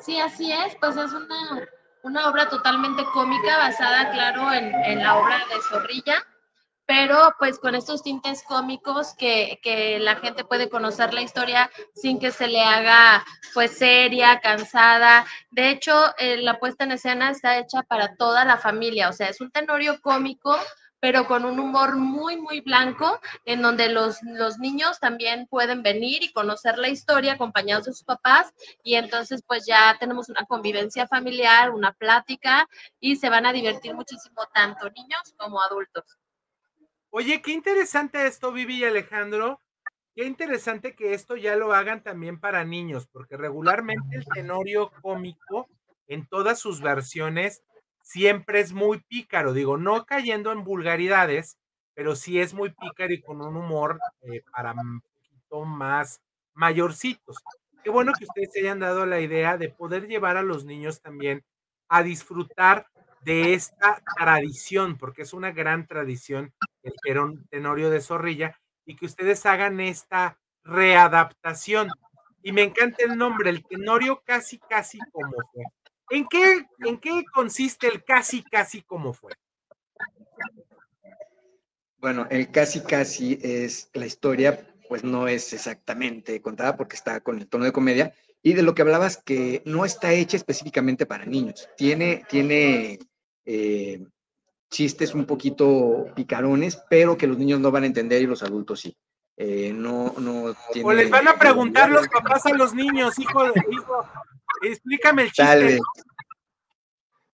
Sí, 0.00 0.18
así 0.18 0.50
es, 0.50 0.74
pues 0.74 0.96
es 0.96 1.12
una, 1.12 1.68
una 2.02 2.28
obra 2.28 2.48
totalmente 2.48 3.04
cómica 3.12 3.58
basada, 3.58 4.10
claro, 4.10 4.52
en, 4.52 4.74
en 4.84 5.02
la 5.02 5.16
obra 5.16 5.38
de 5.50 5.60
Zorrilla 5.68 6.24
pero 6.88 7.34
pues 7.38 7.58
con 7.58 7.74
estos 7.74 8.02
tintes 8.02 8.42
cómicos 8.42 9.12
que, 9.12 9.60
que, 9.62 9.98
la 9.98 10.16
gente 10.16 10.42
puede 10.46 10.70
conocer 10.70 11.12
la 11.12 11.20
historia 11.20 11.70
sin 11.94 12.18
que 12.18 12.30
se 12.30 12.48
le 12.48 12.62
haga 12.62 13.26
pues 13.52 13.76
seria, 13.76 14.40
cansada. 14.40 15.26
De 15.50 15.68
hecho, 15.68 15.92
eh, 16.16 16.38
la 16.38 16.58
puesta 16.58 16.84
en 16.84 16.92
escena 16.92 17.30
está 17.30 17.58
hecha 17.58 17.82
para 17.82 18.16
toda 18.16 18.46
la 18.46 18.56
familia, 18.56 19.10
o 19.10 19.12
sea, 19.12 19.28
es 19.28 19.42
un 19.42 19.50
tenorio 19.50 20.00
cómico, 20.00 20.56
pero 21.00 21.26
con 21.26 21.44
un 21.44 21.58
humor 21.60 21.96
muy, 21.96 22.36
muy 22.36 22.60
blanco, 22.60 23.20
en 23.44 23.62
donde 23.62 23.88
los, 23.88 24.22
los 24.22 24.58
niños 24.58 24.98
también 24.98 25.46
pueden 25.46 25.82
venir 25.82 26.22
y 26.22 26.32
conocer 26.32 26.78
la 26.78 26.88
historia 26.88 27.34
acompañados 27.34 27.86
de 27.86 27.92
sus 27.92 28.04
papás, 28.04 28.52
y 28.82 28.94
entonces 28.94 29.42
pues 29.46 29.64
ya 29.66 29.96
tenemos 30.00 30.28
una 30.28 30.44
convivencia 30.46 31.06
familiar, 31.06 31.70
una 31.70 31.92
plática, 31.92 32.68
y 33.00 33.16
se 33.16 33.30
van 33.30 33.46
a 33.46 33.52
divertir 33.52 33.94
muchísimo 33.94 34.42
tanto 34.52 34.90
niños 34.90 35.34
como 35.36 35.62
adultos. 35.62 36.18
Oye, 37.10 37.40
qué 37.40 37.52
interesante 37.52 38.26
esto, 38.26 38.52
Vivi 38.52 38.78
y 38.78 38.84
Alejandro. 38.84 39.60
Qué 40.14 40.24
interesante 40.24 40.96
que 40.96 41.14
esto 41.14 41.36
ya 41.36 41.54
lo 41.54 41.72
hagan 41.72 42.02
también 42.02 42.40
para 42.40 42.64
niños, 42.64 43.06
porque 43.06 43.36
regularmente 43.36 44.16
el 44.16 44.24
tenorio 44.26 44.90
cómico 45.00 45.68
en 46.08 46.26
todas 46.26 46.58
sus 46.58 46.80
versiones 46.80 47.62
siempre 48.08 48.60
es 48.60 48.72
muy 48.72 49.00
pícaro, 49.00 49.52
digo, 49.52 49.76
no 49.76 50.06
cayendo 50.06 50.50
en 50.50 50.64
vulgaridades, 50.64 51.58
pero 51.94 52.16
sí 52.16 52.40
es 52.40 52.54
muy 52.54 52.70
pícaro 52.70 53.12
y 53.12 53.20
con 53.20 53.42
un 53.42 53.54
humor 53.54 53.98
eh, 54.22 54.42
para 54.50 54.72
un 54.72 55.02
poquito 55.02 55.64
más 55.66 56.22
mayorcitos. 56.54 57.36
Qué 57.84 57.90
bueno 57.90 58.12
que 58.18 58.24
ustedes 58.24 58.50
se 58.52 58.60
hayan 58.60 58.78
dado 58.80 59.04
la 59.04 59.20
idea 59.20 59.58
de 59.58 59.68
poder 59.68 60.08
llevar 60.08 60.38
a 60.38 60.42
los 60.42 60.64
niños 60.64 61.02
también 61.02 61.44
a 61.90 62.02
disfrutar 62.02 62.86
de 63.20 63.52
esta 63.52 64.02
tradición, 64.16 64.96
porque 64.96 65.22
es 65.22 65.34
una 65.34 65.52
gran 65.52 65.86
tradición 65.86 66.54
el 66.82 66.94
Tenorio 67.50 67.90
de 67.90 68.00
Zorrilla, 68.00 68.58
y 68.86 68.96
que 68.96 69.04
ustedes 69.04 69.44
hagan 69.44 69.80
esta 69.80 70.38
readaptación. 70.64 71.88
Y 72.42 72.52
me 72.52 72.62
encanta 72.62 73.04
el 73.04 73.18
nombre, 73.18 73.50
el 73.50 73.64
Tenorio 73.66 74.22
casi, 74.24 74.58
casi 74.58 74.98
como 75.12 75.32
fue. 75.52 75.64
¿En 76.10 76.26
qué, 76.26 76.66
¿En 76.80 76.98
qué 76.98 77.24
consiste 77.32 77.88
el 77.88 78.04
casi, 78.04 78.42
casi 78.42 78.82
como 78.82 79.12
fue? 79.12 79.32
Bueno, 81.98 82.26
el 82.30 82.50
casi, 82.50 82.80
casi 82.80 83.38
es 83.42 83.90
la 83.92 84.06
historia, 84.06 84.66
pues 84.88 85.04
no 85.04 85.28
es 85.28 85.52
exactamente 85.52 86.40
contada 86.40 86.76
porque 86.76 86.96
está 86.96 87.20
con 87.20 87.38
el 87.38 87.48
tono 87.48 87.64
de 87.64 87.72
comedia, 87.72 88.14
y 88.42 88.54
de 88.54 88.62
lo 88.62 88.74
que 88.74 88.82
hablabas 88.82 89.16
que 89.16 89.62
no 89.64 89.84
está 89.84 90.12
hecha 90.12 90.36
específicamente 90.36 91.06
para 91.06 91.26
niños. 91.26 91.68
Tiene, 91.76 92.24
tiene 92.28 92.98
eh, 93.44 94.06
chistes 94.70 95.14
un 95.14 95.26
poquito 95.26 96.06
picarones, 96.14 96.78
pero 96.88 97.16
que 97.16 97.26
los 97.26 97.38
niños 97.38 97.60
no 97.60 97.70
van 97.70 97.82
a 97.82 97.86
entender 97.86 98.22
y 98.22 98.26
los 98.26 98.42
adultos 98.42 98.80
sí. 98.80 98.96
Eh, 99.40 99.72
no, 99.72 100.14
no 100.18 100.52
o 100.82 100.92
les 100.92 101.08
van 101.10 101.28
a 101.28 101.38
preguntar 101.38 101.88
los 101.90 102.08
papás 102.08 102.44
a 102.46 102.54
los 102.54 102.74
niños, 102.74 103.16
hijo, 103.20 103.46
hijo, 103.70 104.08
explícame 104.62 105.22
el 105.22 105.28
chiste. 105.28 105.44
Tal 105.44 105.62
vez, 105.62 105.80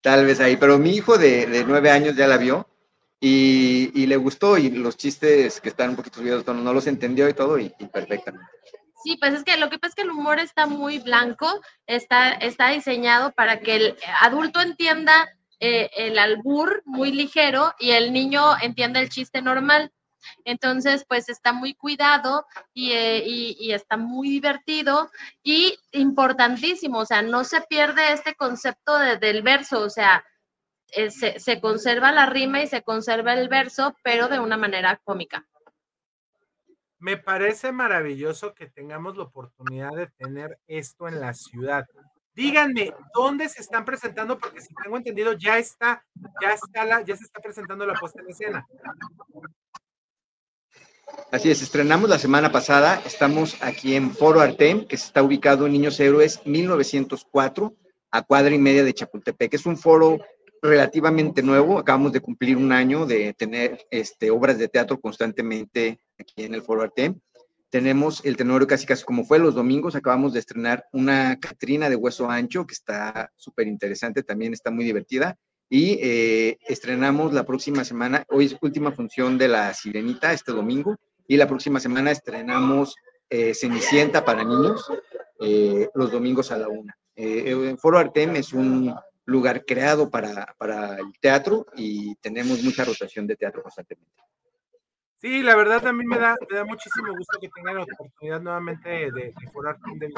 tal 0.02 0.26
vez 0.26 0.40
ahí, 0.42 0.58
pero 0.58 0.78
mi 0.78 0.98
hijo 0.98 1.18
de, 1.18 1.64
nueve 1.66 1.90
años 1.90 2.18
ya 2.18 2.28
la 2.28 2.36
vio 2.36 2.68
y, 3.22 4.06
le 4.06 4.18
gustó 4.18 4.58
y 4.58 4.70
los 4.70 4.98
chistes 4.98 5.62
que 5.62 5.70
están 5.70 5.92
un 5.92 5.96
poquito 5.96 6.20
subidos 6.20 6.46
no 6.46 6.74
los 6.74 6.88
entendió 6.88 7.30
y 7.30 7.34
todo 7.34 7.58
y, 7.58 7.74
y 7.80 7.86
perfectamente. 7.86 8.46
Sí, 9.04 9.18
pues 9.18 9.34
es 9.34 9.44
que 9.44 9.58
lo 9.58 9.70
que 9.70 9.80
pasa 9.80 9.90
es 9.90 9.96
que 9.96 10.02
el 10.04 10.12
humor 10.12 10.40
está 10.40 10.66
muy 10.66 11.00
blanco, 11.00 11.62
está, 11.88 12.32
está 12.32 12.70
diseñado 12.70 13.32
para 13.32 13.60
que 13.60 13.76
el 13.76 13.98
adulto 14.22 14.62
entienda 14.62 15.30
eh, 15.60 15.90
el 15.96 16.18
albur 16.18 16.82
muy 16.86 17.12
ligero 17.12 17.74
y 17.80 17.92
el 17.92 18.14
niño 18.14 18.42
entiende 18.62 19.00
el 19.00 19.10
chiste 19.10 19.42
normal. 19.42 19.92
Entonces, 20.46 21.06
pues 21.08 21.30
está 21.30 21.54
muy 21.54 21.74
cuidado 21.74 22.46
eh, 22.76 23.24
y, 23.26 23.72
está 23.72 23.98
muy 23.98 24.30
divertido 24.30 25.10
y 25.42 25.78
importantísimo, 25.92 27.00
o 27.00 27.06
sea, 27.06 27.22
no 27.22 27.44
se 27.44 27.62
pierde 27.62 28.14
este 28.14 28.36
concepto 28.36 28.98
del 28.98 29.42
verso, 29.42 29.82
o 29.82 29.90
sea, 29.90 30.24
eh, 30.96 31.10
se, 31.10 31.40
se, 31.40 31.60
conserva 31.60 32.12
la 32.12 32.28
rima 32.28 32.62
y 32.62 32.68
se 32.68 32.84
conserva 32.84 33.34
el 33.34 33.50
verso, 33.50 33.96
pero 34.04 34.28
de 34.28 34.40
una 34.40 34.58
manera 34.58 35.02
cómica. 35.04 35.46
Me 37.00 37.18
parece 37.18 37.72
maravilloso 37.72 38.54
que 38.54 38.70
tengamos 38.70 39.18
la 39.18 39.24
oportunidad 39.24 39.92
de 39.92 40.08
tener 40.08 40.60
esto 40.68 41.08
en 41.08 41.20
la 41.20 41.34
ciudad. 41.34 41.86
Díganme, 42.36 42.92
¿dónde 43.14 43.48
se 43.48 43.62
están 43.62 43.86
presentando? 43.86 44.40
Porque 44.40 44.62
si 44.62 44.74
tengo 44.74 44.98
entendido, 44.98 45.34
ya 45.34 45.60
está, 45.60 46.04
ya 46.42 46.54
está 46.54 46.84
la, 46.84 47.02
ya 47.02 47.16
se 47.16 47.26
está 47.26 47.40
presentando 47.40 47.86
la 47.86 47.94
puesta 47.94 48.22
en 48.22 48.30
escena. 48.30 48.68
Así 51.32 51.50
es, 51.50 51.62
estrenamos 51.62 52.10
la 52.10 52.20
semana 52.20 52.52
pasada, 52.52 53.02
estamos 53.06 53.58
aquí 53.62 53.96
en 53.96 54.12
Foro 54.12 54.40
Artem, 54.40 54.86
que 54.86 54.96
está 54.96 55.24
ubicado 55.24 55.66
en 55.66 55.74
Niños 55.74 56.00
Héroes 56.00 56.42
1904, 56.46 57.76
a 58.12 58.22
cuadra 58.22 58.54
y 58.54 58.60
media 58.60 58.84
de 58.84 58.94
Chapultepec. 58.94 59.54
Es 59.54 59.66
un 59.66 59.78
foro 59.78 60.20
relativamente 60.62 61.42
nuevo, 61.42 61.80
acabamos 61.80 62.14
de 62.14 62.22
cumplir 62.22 62.56
un 62.56 62.72
año 62.72 63.06
de 63.06 63.34
tener 63.34 63.86
este, 63.90 64.32
obras 64.32 64.58
de 64.58 64.70
teatro 64.70 65.00
constantemente 65.02 66.00
aquí 66.18 66.44
en 66.44 66.54
el 66.54 66.62
Foro 66.62 66.84
Artem. 66.84 67.20
Tenemos 67.70 68.24
el 68.24 68.38
Tenorio 68.38 68.68
casi 68.68 68.86
casi 68.86 69.04
como 69.04 69.26
fue 69.26 69.40
los 69.40 69.56
domingos. 69.56 69.96
Acabamos 69.96 70.32
de 70.32 70.40
estrenar 70.40 70.86
una 70.94 71.40
Catrina 71.40 71.90
de 71.90 71.96
hueso 71.96 72.30
ancho 72.30 72.68
que 72.68 72.74
está 72.74 73.32
súper 73.36 73.68
interesante, 73.68 74.22
también 74.22 74.54
está 74.54 74.70
muy 74.70 74.86
divertida. 74.86 75.38
Y 75.76 75.98
eh, 76.04 76.60
estrenamos 76.68 77.34
la 77.34 77.48
próxima 77.48 77.84
semana, 77.84 78.24
hoy 78.30 78.46
es 78.46 78.56
última 78.62 78.92
función 78.92 79.40
de 79.40 79.48
La 79.48 79.74
Sirenita, 79.74 80.32
este 80.32 80.52
domingo. 80.52 80.98
Y 81.28 81.36
la 81.36 81.48
próxima 81.48 81.80
semana 81.80 82.12
estrenamos 82.12 82.96
eh, 83.28 83.56
Cenicienta 83.56 84.24
para 84.24 84.44
niños, 84.44 84.88
eh, 85.40 85.90
los 85.96 86.12
domingos 86.12 86.52
a 86.52 86.60
la 86.60 86.68
una. 86.68 86.96
el 87.16 87.76
Foro 87.80 87.98
Artem 87.98 88.36
es 88.36 88.54
un 88.54 88.94
lugar 89.26 89.66
creado 89.66 90.12
para, 90.12 90.54
para 90.60 91.00
el 91.00 91.12
teatro 91.20 91.66
y 91.76 92.14
tenemos 92.18 92.62
mucha 92.62 92.86
rotación 92.86 93.26
de 93.26 93.36
teatro 93.36 93.64
constantemente. 93.64 94.22
Sí, 95.18 95.42
la 95.42 95.56
verdad 95.56 95.92
mí 95.92 96.06
me 96.06 96.20
da, 96.20 96.36
me 96.52 96.56
da 96.56 96.66
muchísimo 96.66 97.18
gusto 97.18 97.40
que 97.42 97.50
tengan 97.50 97.78
la 97.78 97.84
oportunidad 97.84 98.40
nuevamente 98.40 98.90
de, 98.90 99.10
de 99.12 99.34
formar 99.52 99.80
de 99.80 100.08
mis 100.08 100.18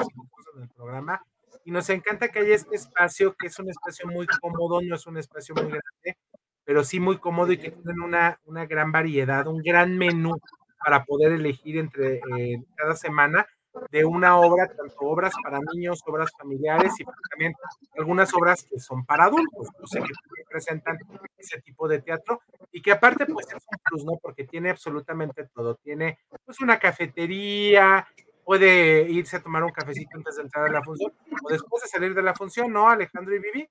en 0.54 0.62
el 0.64 0.68
programa. 0.68 1.22
Y 1.66 1.72
nos 1.72 1.90
encanta 1.90 2.28
que 2.28 2.38
haya 2.38 2.54
este 2.54 2.76
espacio, 2.76 3.34
que 3.34 3.48
es 3.48 3.58
un 3.58 3.68
espacio 3.68 4.08
muy 4.08 4.24
cómodo, 4.40 4.80
no 4.82 4.94
es 4.94 5.04
un 5.08 5.18
espacio 5.18 5.52
muy 5.56 5.64
grande, 5.64 6.16
pero 6.64 6.84
sí 6.84 7.00
muy 7.00 7.18
cómodo 7.18 7.50
y 7.50 7.58
que 7.58 7.72
tienen 7.72 8.00
una, 8.02 8.38
una 8.44 8.66
gran 8.66 8.92
variedad, 8.92 9.48
un 9.48 9.60
gran 9.62 9.98
menú 9.98 10.38
para 10.78 11.04
poder 11.04 11.32
elegir 11.32 11.78
entre 11.78 12.20
eh, 12.38 12.62
cada 12.76 12.94
semana 12.94 13.48
de 13.90 14.04
una 14.04 14.38
obra, 14.38 14.68
tanto 14.68 14.94
obras 15.00 15.34
para 15.42 15.58
niños, 15.74 16.04
obras 16.06 16.30
familiares 16.38 16.92
y 17.00 17.04
también 17.30 17.52
algunas 17.98 18.32
obras 18.34 18.62
que 18.62 18.78
son 18.78 19.04
para 19.04 19.24
adultos, 19.24 19.68
o 19.82 19.86
sea, 19.88 20.02
que 20.02 20.12
presentan 20.48 20.98
ese 21.36 21.60
tipo 21.62 21.88
de 21.88 22.00
teatro 22.00 22.42
y 22.70 22.80
que 22.80 22.92
aparte 22.92 23.26
pues 23.26 23.48
es 23.48 23.54
un 23.54 23.78
plus, 23.82 24.04
¿no? 24.04 24.12
Porque 24.22 24.44
tiene 24.44 24.70
absolutamente 24.70 25.48
todo, 25.52 25.74
tiene 25.74 26.20
pues 26.44 26.60
una 26.60 26.78
cafetería, 26.78 28.06
puede 28.46 29.02
irse 29.10 29.36
a 29.36 29.42
tomar 29.42 29.64
un 29.64 29.72
cafecito 29.72 30.16
antes 30.16 30.36
de 30.36 30.42
entrar 30.42 30.66
a 30.68 30.72
la 30.72 30.82
función 30.82 31.12
o 31.42 31.48
después 31.50 31.82
de 31.82 31.88
salir 31.88 32.14
de 32.14 32.22
la 32.22 32.32
función, 32.32 32.72
¿no, 32.72 32.88
Alejandro 32.88 33.34
y 33.34 33.40
Vivi? 33.40 33.68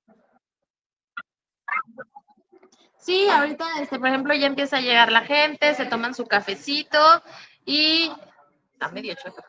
Sí, 2.99 3.29
ahorita, 3.29 3.65
este, 3.79 3.97
por 3.97 4.09
ejemplo, 4.09 4.33
ya 4.33 4.47
empieza 4.47 4.77
a 4.77 4.81
llegar 4.81 5.13
la 5.13 5.21
gente, 5.21 5.73
se 5.75 5.85
toman 5.85 6.13
su 6.13 6.25
cafecito 6.25 6.99
y 7.63 8.11
está 8.73 8.89
medio 8.89 9.15
chueco. 9.15 9.41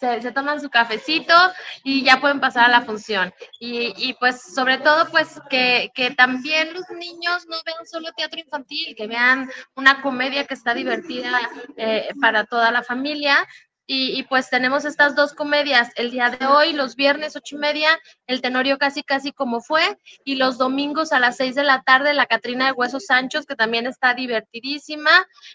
se, 0.22 0.30
toman 0.30 0.60
su 0.60 0.70
cafecito 0.70 1.34
y 1.82 2.04
ya 2.04 2.20
pueden 2.20 2.38
pasar 2.38 2.66
a 2.66 2.68
la 2.68 2.82
función. 2.82 3.34
Y, 3.58 3.92
y 3.96 4.14
pues 4.14 4.40
sobre 4.54 4.78
todo 4.78 5.10
pues 5.10 5.40
que, 5.50 5.90
que, 5.96 6.12
también 6.12 6.72
los 6.74 6.88
niños 6.90 7.44
no 7.48 7.56
vean 7.66 7.86
solo 7.86 8.12
teatro 8.16 8.38
infantil, 8.38 8.94
que 8.96 9.08
vean 9.08 9.50
una 9.74 10.00
comedia 10.00 10.46
que 10.46 10.54
está 10.54 10.74
divertida 10.74 11.40
eh, 11.76 12.10
para 12.20 12.44
toda 12.44 12.70
la 12.70 12.84
familia 12.84 13.44
y, 13.86 14.22
pues 14.24 14.48
tenemos 14.48 14.84
estas 14.84 15.14
dos 15.14 15.34
comedias 15.34 15.90
el 15.96 16.10
día 16.10 16.30
de 16.30 16.46
hoy, 16.46 16.72
los 16.72 16.96
viernes 16.96 17.36
ocho 17.36 17.56
y 17.56 17.58
media, 17.58 17.88
el 18.26 18.40
Tenorio 18.40 18.78
casi 18.78 19.02
casi 19.02 19.32
como 19.32 19.60
fue, 19.60 19.98
y 20.24 20.36
los 20.36 20.56
domingos 20.56 21.12
a 21.12 21.18
las 21.18 21.36
seis 21.36 21.54
de 21.54 21.64
la 21.64 21.82
tarde, 21.82 22.14
la 22.14 22.26
Catrina 22.26 22.66
de 22.66 22.72
Huesos 22.72 23.10
Anchos, 23.10 23.44
que 23.44 23.56
también 23.56 23.86
está 23.86 24.14
divertidísima, 24.14 25.10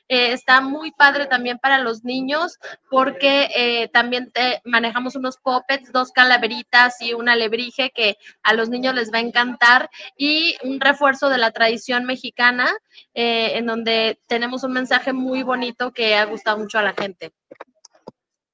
eh, 0.07 0.33
está 0.33 0.61
muy 0.61 0.91
padre 0.91 1.25
también 1.25 1.57
para 1.57 1.79
los 1.79 2.03
niños, 2.03 2.59
porque 2.89 3.49
eh, 3.55 3.89
también 3.89 4.31
manejamos 4.63 5.15
unos 5.15 5.37
puppets, 5.37 5.91
dos 5.91 6.11
calaveritas 6.11 7.01
y 7.01 7.13
una 7.13 7.33
alebrije 7.33 7.91
que 7.93 8.17
a 8.43 8.53
los 8.53 8.69
niños 8.69 8.93
les 8.93 9.11
va 9.11 9.17
a 9.17 9.21
encantar, 9.21 9.89
y 10.15 10.55
un 10.63 10.79
refuerzo 10.79 11.29
de 11.29 11.39
la 11.39 11.51
tradición 11.51 12.05
mexicana, 12.05 12.71
eh, 13.13 13.57
en 13.57 13.65
donde 13.65 14.19
tenemos 14.27 14.63
un 14.63 14.73
mensaje 14.73 15.13
muy 15.13 15.43
bonito 15.43 15.91
que 15.91 16.15
ha 16.15 16.25
gustado 16.25 16.59
mucho 16.59 16.77
a 16.77 16.83
la 16.83 16.93
gente. 16.93 17.33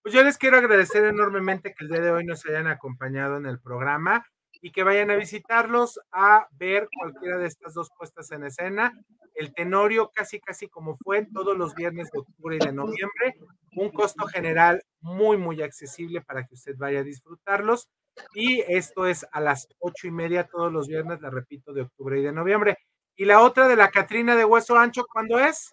Pues 0.05 0.13
yo 0.13 0.21
les 0.23 0.37
quiero 0.37 0.57
agradecer 0.57 1.03
enormemente 1.03 1.73
que 1.73 1.83
el 1.83 1.89
día 1.89 1.99
de 1.99 2.11
hoy 2.11 2.23
nos 2.23 2.45
hayan 2.45 2.67
acompañado 2.67 3.37
en 3.37 3.47
el 3.47 3.59
programa 3.59 4.23
y 4.61 4.71
que 4.71 4.83
vayan 4.83 5.09
a 5.09 5.15
visitarlos 5.15 5.99
a 6.11 6.47
ver 6.51 6.87
cualquiera 6.95 7.39
de 7.39 7.47
estas 7.47 7.73
dos 7.73 7.89
puestas 7.97 8.29
en 8.29 8.43
escena. 8.43 8.93
El 9.33 9.51
Tenorio 9.55 10.11
casi 10.13 10.39
casi 10.39 10.67
como 10.67 10.95
fue 11.03 11.25
todos 11.33 11.57
los 11.57 11.73
viernes 11.73 12.11
de 12.11 12.19
octubre 12.19 12.55
y 12.55 12.59
de 12.59 12.71
noviembre, 12.71 13.33
un 13.77 13.89
costo 13.89 14.27
general 14.27 14.83
muy 14.99 15.37
muy 15.37 15.63
accesible 15.63 16.21
para 16.21 16.45
que 16.45 16.53
usted 16.53 16.75
vaya 16.77 16.99
a 16.99 17.03
disfrutarlos 17.03 17.89
y 18.35 18.61
esto 18.67 19.07
es 19.07 19.25
a 19.31 19.41
las 19.41 19.67
ocho 19.79 20.05
y 20.05 20.11
media 20.11 20.43
todos 20.43 20.71
los 20.71 20.87
viernes, 20.87 21.19
la 21.19 21.31
repito, 21.31 21.73
de 21.73 21.81
octubre 21.81 22.19
y 22.19 22.21
de 22.21 22.31
noviembre. 22.31 22.77
Y 23.15 23.25
la 23.25 23.41
otra 23.41 23.67
de 23.67 23.75
la 23.75 23.89
Catrina 23.89 24.35
de 24.35 24.45
Hueso 24.45 24.77
Ancho, 24.77 25.07
¿cuándo 25.11 25.39
es? 25.39 25.71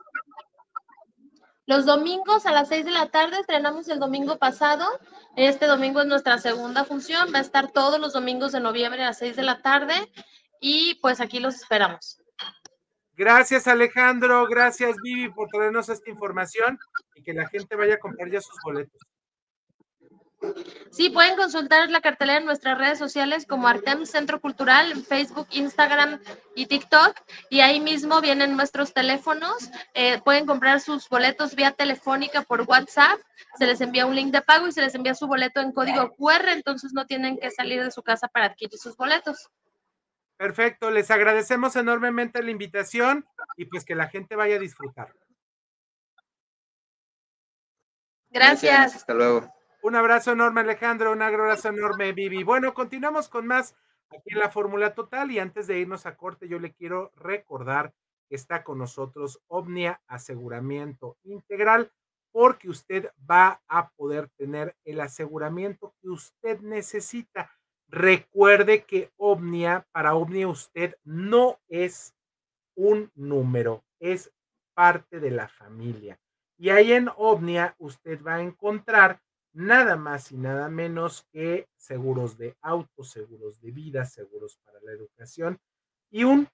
Los 1.73 1.87
domingos 1.87 2.45
a 2.45 2.53
las 2.53 2.69
6 2.69 2.85
de 2.85 2.91
la 2.91 3.07
tarde 3.07 3.41
estrenamos 3.41 3.89
el 3.89 3.99
domingo 3.99 4.37
pasado. 4.37 4.87
Este 5.37 5.65
domingo 5.65 6.03
es 6.03 6.07
nuestra 6.07 6.37
segunda 6.37 6.85
función. 6.85 7.33
Va 7.35 7.39
a 7.39 7.41
estar 7.41 7.73
todos 7.73 7.99
los 7.99 8.13
domingos 8.13 8.53
de 8.53 8.61
noviembre 8.61 9.03
a 9.03 9.07
las 9.07 9.19
6 9.21 9.37
de 9.37 9.43
la 9.43 9.63
tarde. 9.63 9.95
Y 10.61 10.97
pues 10.97 11.23
aquí 11.23 11.41
los 11.41 11.55
esperamos. 11.55 12.21
Gracias 13.15 13.67
Alejandro, 13.67 14.47
gracias 14.49 14.97
Vivi 15.03 15.31
por 15.31 15.49
traernos 15.49 15.89
esta 15.89 16.11
información 16.11 16.79
y 17.15 17.23
que 17.23 17.33
la 17.33 17.49
gente 17.49 17.75
vaya 17.75 17.95
a 17.95 17.99
comprar 17.99 18.31
ya 18.31 18.43
sus 18.43 18.59
boletos. 18.63 19.01
Sí, 20.91 21.11
pueden 21.11 21.37
consultar 21.37 21.89
la 21.91 22.01
cartelera 22.01 22.39
en 22.39 22.45
nuestras 22.45 22.79
redes 22.79 22.99
sociales 22.99 23.47
como 23.47 23.69
Artem 23.69 24.05
Centro 24.05 24.41
Cultural, 24.41 24.93
en 24.93 25.05
Facebook, 25.05 25.47
Instagram 25.51 26.21
y 26.55 26.67
TikTok. 26.67 27.17
Y 27.49 27.61
ahí 27.61 27.81
mismo 27.81 28.21
vienen 28.21 28.57
nuestros 28.57 28.93
teléfonos. 28.93 29.71
Eh, 29.95 30.21
pueden 30.23 30.47
comprar 30.47 30.81
sus 30.81 31.09
boletos 31.09 31.55
vía 31.55 31.73
telefónica 31.73 32.43
por 32.43 32.63
WhatsApp. 32.63 33.19
Se 33.59 33.67
les 33.67 33.81
envía 33.81 34.07
un 34.07 34.15
link 34.15 34.33
de 34.33 34.43
pago 34.43 34.67
y 34.67 34.73
se 34.73 34.83
les 34.83 34.95
envía 34.95 35.15
su 35.15 35.27
boleto 35.27 35.61
en 35.61 35.73
código 35.73 36.15
QR, 36.15 36.49
entonces 36.49 36.93
no 36.93 37.07
tienen 37.07 37.39
que 37.39 37.51
salir 37.51 37.83
de 37.83 37.91
su 37.91 38.03
casa 38.03 38.29
para 38.29 38.47
adquirir 38.47 38.79
sus 38.79 38.97
boletos. 38.97 39.51
Perfecto, 40.37 40.91
les 40.91 41.11
agradecemos 41.11 41.77
enormemente 41.77 42.43
la 42.43 42.51
invitación 42.51 43.25
y 43.57 43.67
pues 43.67 43.85
que 43.85 43.95
la 43.95 44.09
gente 44.09 44.37
vaya 44.37 44.57
a 44.57 44.59
disfrutar. 44.59 45.15
Gracias. 48.31 48.97
Hasta 48.97 49.15
luego. 49.15 49.62
Un 49.85 49.97
abrazo 49.97 50.31
enorme, 50.31 50.61
Alejandro. 50.61 51.11
Un 51.11 51.23
abrazo 51.23 51.71
enorme, 51.71 52.13
Vivi. 52.13 52.45
Bueno, 52.45 52.73
continuamos 52.73 53.29
con 53.29 53.49
más 53.49 53.75
aquí 54.11 54.33
en 54.33 54.39
la 54.39 54.49
Fórmula 54.49 54.95
Total. 54.95 55.29
Y 55.33 55.41
antes 55.41 55.67
de 55.67 55.81
irnos 55.81 56.07
a 56.07 56.17
corte, 56.17 56.47
yo 56.47 56.61
le 56.61 56.73
quiero 56.73 57.11
recordar 57.17 57.93
que 58.29 58.37
está 58.37 58.63
con 58.63 58.79
nosotros 58.79 59.41
Omnia 59.49 60.01
Aseguramiento 60.07 61.17
Integral, 61.25 61.91
porque 62.31 62.69
usted 62.69 63.11
va 63.29 63.61
a 63.67 63.91
poder 63.91 64.29
tener 64.37 64.77
el 64.85 65.01
aseguramiento 65.01 65.97
que 66.01 66.11
usted 66.11 66.61
necesita. 66.61 67.51
Recuerde 67.89 68.85
que 68.85 69.11
Omnia, 69.17 69.85
para 69.91 70.15
Omnia 70.15 70.47
usted 70.47 70.95
no 71.03 71.59
es 71.69 72.15
un 72.77 73.11
número, 73.17 73.83
es 73.99 74.33
parte 74.75 75.19
de 75.19 75.33
la 75.33 75.49
familia. 75.49 76.21
Y 76.57 76.71
ahí 76.71 76.93
en 76.93 77.11
Omnia 77.17 77.75
usted 77.79 78.23
va 78.23 78.37
a 78.37 78.43
encontrar 78.43 79.21
nada 79.53 79.97
más 79.97 80.33
y 80.33 80.37
nada 80.37 80.69
menos 80.69 81.27
que 81.33 81.69
seguros 81.77 82.39
de 82.39 82.57
auto, 82.63 83.05
seguros 83.05 83.61
de 83.61 83.71
vida, 83.71 84.05
seguros 84.05 84.59
para 84.65 84.81
la 84.81 84.93
educación 84.93 85.59
y 86.11 86.25
un, 86.25 86.49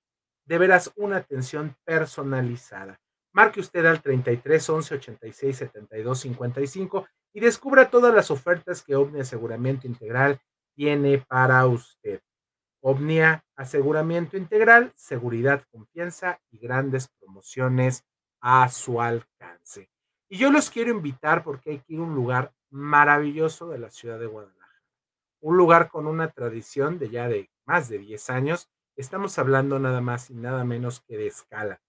de 0.45 0.59
veras, 0.59 0.93
una 0.97 1.19
atención 1.19 1.77
personalizada. 1.85 3.01
Marque 3.33 3.61
usted 3.61 3.85
al 3.87 4.03
33 4.03 4.69
11 4.69 4.95
86 4.95 5.57
72 5.57 6.19
55 6.21 7.07
y 7.33 7.41
descubra 7.41 7.91
todas 7.91 8.15
las 8.15 8.31
ofertas 8.31 8.83
que 8.83 8.97
Omnia 8.97 9.23
Aseguramiento 9.23 9.87
Integral 9.87 10.41
tiene 10.75 11.19
para 11.19 11.67
usted. 11.67 12.21
Omnia 12.81 13.45
Aseguramiento 13.57 14.37
Integral, 14.37 14.93
seguridad, 14.97 15.65
confianza 15.71 16.41
y 16.51 16.59
grandes 16.59 17.09
promociones 17.21 18.05
a 18.41 18.69
su 18.69 19.01
alcance. 19.01 19.91
Y 20.31 20.37
yo 20.37 20.51
los 20.51 20.71
quiero 20.71 20.91
invitar 20.91 21.43
porque 21.43 21.71
hay 21.71 21.79
que 21.81 21.99
un 21.99 22.15
lugar 22.15 22.53
maravilloso 22.71 23.69
de 23.69 23.79
la 23.79 23.91
ciudad 23.91 24.19
de 24.19 24.27
Guadalajara. 24.27 24.83
Un 25.41 25.57
lugar 25.57 25.89
con 25.89 26.07
una 26.07 26.31
tradición 26.31 26.99
de 26.99 27.09
ya 27.09 27.29
de 27.29 27.51
más 27.65 27.89
de 27.89 27.99
10 27.99 28.29
años. 28.31 28.69
Estamos 28.97 29.39
hablando 29.39 29.79
nada 29.79 30.03
más 30.03 30.29
y 30.31 30.35
nada 30.35 30.65
menos 30.65 31.01
que 31.01 31.17
de 31.17 31.29
escala. 31.29 31.81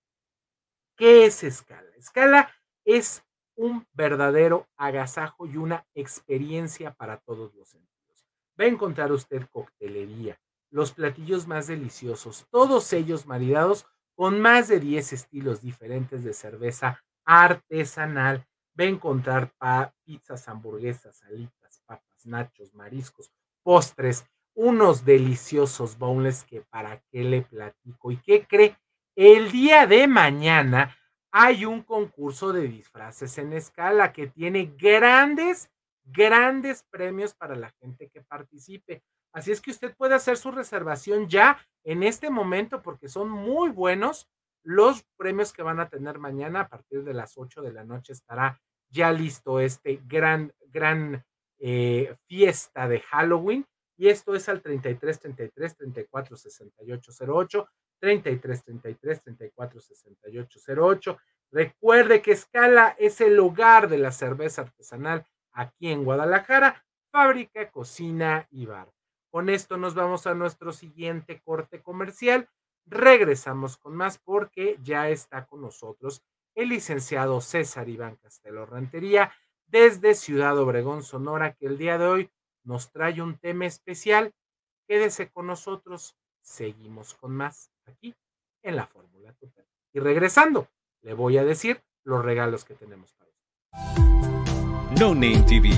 ¿Qué 0.96 1.26
es 1.26 1.44
escala? 1.44 1.90
Escala 1.98 2.52
es 2.86 3.24
un 3.56 3.86
verdadero 3.92 4.70
agasajo 4.78 5.46
y 5.46 5.58
una 5.58 5.86
experiencia 5.94 6.94
para 6.94 7.18
todos 7.18 7.54
los 7.56 7.68
sentidos. 7.68 8.26
Va 8.60 8.64
a 8.66 8.68
encontrar 8.68 9.12
usted 9.12 9.48
coctelería, 9.52 10.40
los 10.70 10.94
platillos 10.94 11.46
más 11.46 11.68
deliciosos, 11.68 12.48
todos 12.52 12.94
ellos 12.94 13.26
maridados 13.26 13.86
con 14.16 14.40
más 14.40 14.70
de 14.70 14.80
10 14.80 15.12
estilos 15.14 15.62
diferentes 15.62 16.24
de 16.24 16.34
cerveza 16.34 17.04
artesanal 17.30 18.44
Va 18.80 18.86
a 18.86 18.88
encontrar 18.88 19.52
pizzas, 20.06 20.48
hamburguesas, 20.48 21.22
alitas, 21.24 21.82
papas, 21.86 22.26
nachos, 22.26 22.74
mariscos, 22.74 23.30
postres, 23.62 24.26
unos 24.54 25.04
deliciosos 25.04 25.98
bowls 25.98 26.46
que 26.46 26.62
para 26.62 27.02
qué 27.12 27.26
le 27.26 27.42
platico. 27.42 28.12
¿Y 28.12 28.18
qué 28.18 28.48
cree? 28.48 28.78
El 29.18 29.52
día 29.52 29.86
de 29.86 30.08
mañana 30.08 30.96
hay 31.32 31.66
un 31.66 31.84
concurso 31.84 32.54
de 32.54 32.70
disfraces 32.70 33.38
en 33.38 33.52
escala 33.52 34.14
que 34.14 34.28
tiene 34.28 34.74
grandes, 34.78 35.70
grandes 36.06 36.84
premios 36.90 37.34
para 37.34 37.56
la 37.56 37.72
gente 37.82 38.10
que 38.10 38.22
participe. 38.22 39.04
Así 39.34 39.52
es 39.52 39.60
que 39.60 39.72
usted 39.72 39.94
puede 39.98 40.16
hacer 40.16 40.38
su 40.38 40.52
reservación 40.52 41.28
ya 41.28 41.60
en 41.84 42.04
este 42.04 42.30
momento 42.30 42.82
porque 42.82 43.10
son 43.10 43.30
muy 43.30 43.72
buenos 43.72 44.30
los 44.64 45.04
premios 45.18 45.54
que 45.54 45.64
van 45.64 45.80
a 45.80 45.90
tener 45.90 46.20
mañana 46.20 46.62
a 46.62 46.70
partir 46.70 47.04
de 47.04 47.14
las 47.14 47.38
8 47.38 47.62
de 47.62 47.74
la 47.74 47.84
noche 47.84 48.14
estará 48.14 48.62
ya 48.90 49.12
listo 49.12 49.60
este 49.60 50.02
gran, 50.06 50.54
gran 50.68 51.24
eh, 51.60 52.16
fiesta 52.28 52.88
de 52.88 53.02
Halloween. 53.02 53.66
Y 53.98 54.08
esto 54.08 54.34
es 54.34 54.48
al 54.48 54.62
33 54.62 55.20
33 55.20 55.76
34 55.76 56.38
68 56.38 57.12
08, 57.28 57.70
33 58.00 58.64
33 58.64 59.24
34 59.24 59.80
68 59.82 60.60
08. 60.68 61.18
Recuerde 61.52 62.22
que 62.22 62.32
Escala 62.32 62.96
es 62.98 63.22
el 63.22 63.40
hogar 63.40 63.90
de 63.90 63.98
la 63.98 64.12
cerveza 64.12 64.62
artesanal 64.62 65.26
aquí 65.52 65.90
en 65.90 66.04
Guadalajara, 66.04 66.86
fábrica, 67.12 67.70
cocina 67.72 68.48
y 68.52 68.66
bar. 68.66 68.90
Con 69.32 69.50
esto 69.50 69.78
nos 69.78 69.96
vamos 69.96 70.28
a 70.28 70.34
nuestro 70.34 70.72
siguiente 70.72 71.42
corte 71.42 71.82
comercial. 71.82 72.48
Regresamos 72.90 73.78
con 73.78 73.96
más 73.96 74.18
porque 74.18 74.80
ya 74.82 75.10
está 75.10 75.46
con 75.46 75.62
nosotros 75.62 76.24
el 76.56 76.70
licenciado 76.70 77.40
César 77.40 77.88
Iván 77.88 78.16
Castelo 78.16 78.66
Rentería 78.66 79.32
desde 79.68 80.16
Ciudad 80.16 80.58
Obregón, 80.58 81.04
Sonora, 81.04 81.54
que 81.54 81.68
el 81.68 81.78
día 81.78 82.00
de 82.00 82.08
hoy 82.08 82.32
nos 82.64 82.92
trae 82.92 83.22
un 83.22 83.38
tema 83.38 83.68
especial. 83.68 84.34
Quédese 84.88 85.30
con 85.30 85.46
nosotros, 85.46 86.18
seguimos 86.42 87.14
con 87.14 87.32
más 87.32 87.72
aquí 87.86 88.16
en 88.64 88.76
la 88.76 88.88
Fórmula 88.88 89.34
Total. 89.34 89.68
Y 89.94 90.00
regresando, 90.00 90.68
le 91.02 91.14
voy 91.14 91.38
a 91.38 91.44
decir 91.44 91.84
los 92.04 92.26
regalos 92.26 92.66
que 92.66 92.74
tenemos 92.74 93.14
para 93.14 93.30
usted. 93.30 95.00
No 95.00 95.14
Name 95.14 95.44
TV. 95.48 95.70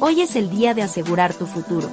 Hoy 0.00 0.22
es 0.22 0.36
el 0.36 0.48
día 0.48 0.72
de 0.72 0.82
asegurar 0.82 1.34
tu 1.34 1.44
futuro. 1.44 1.92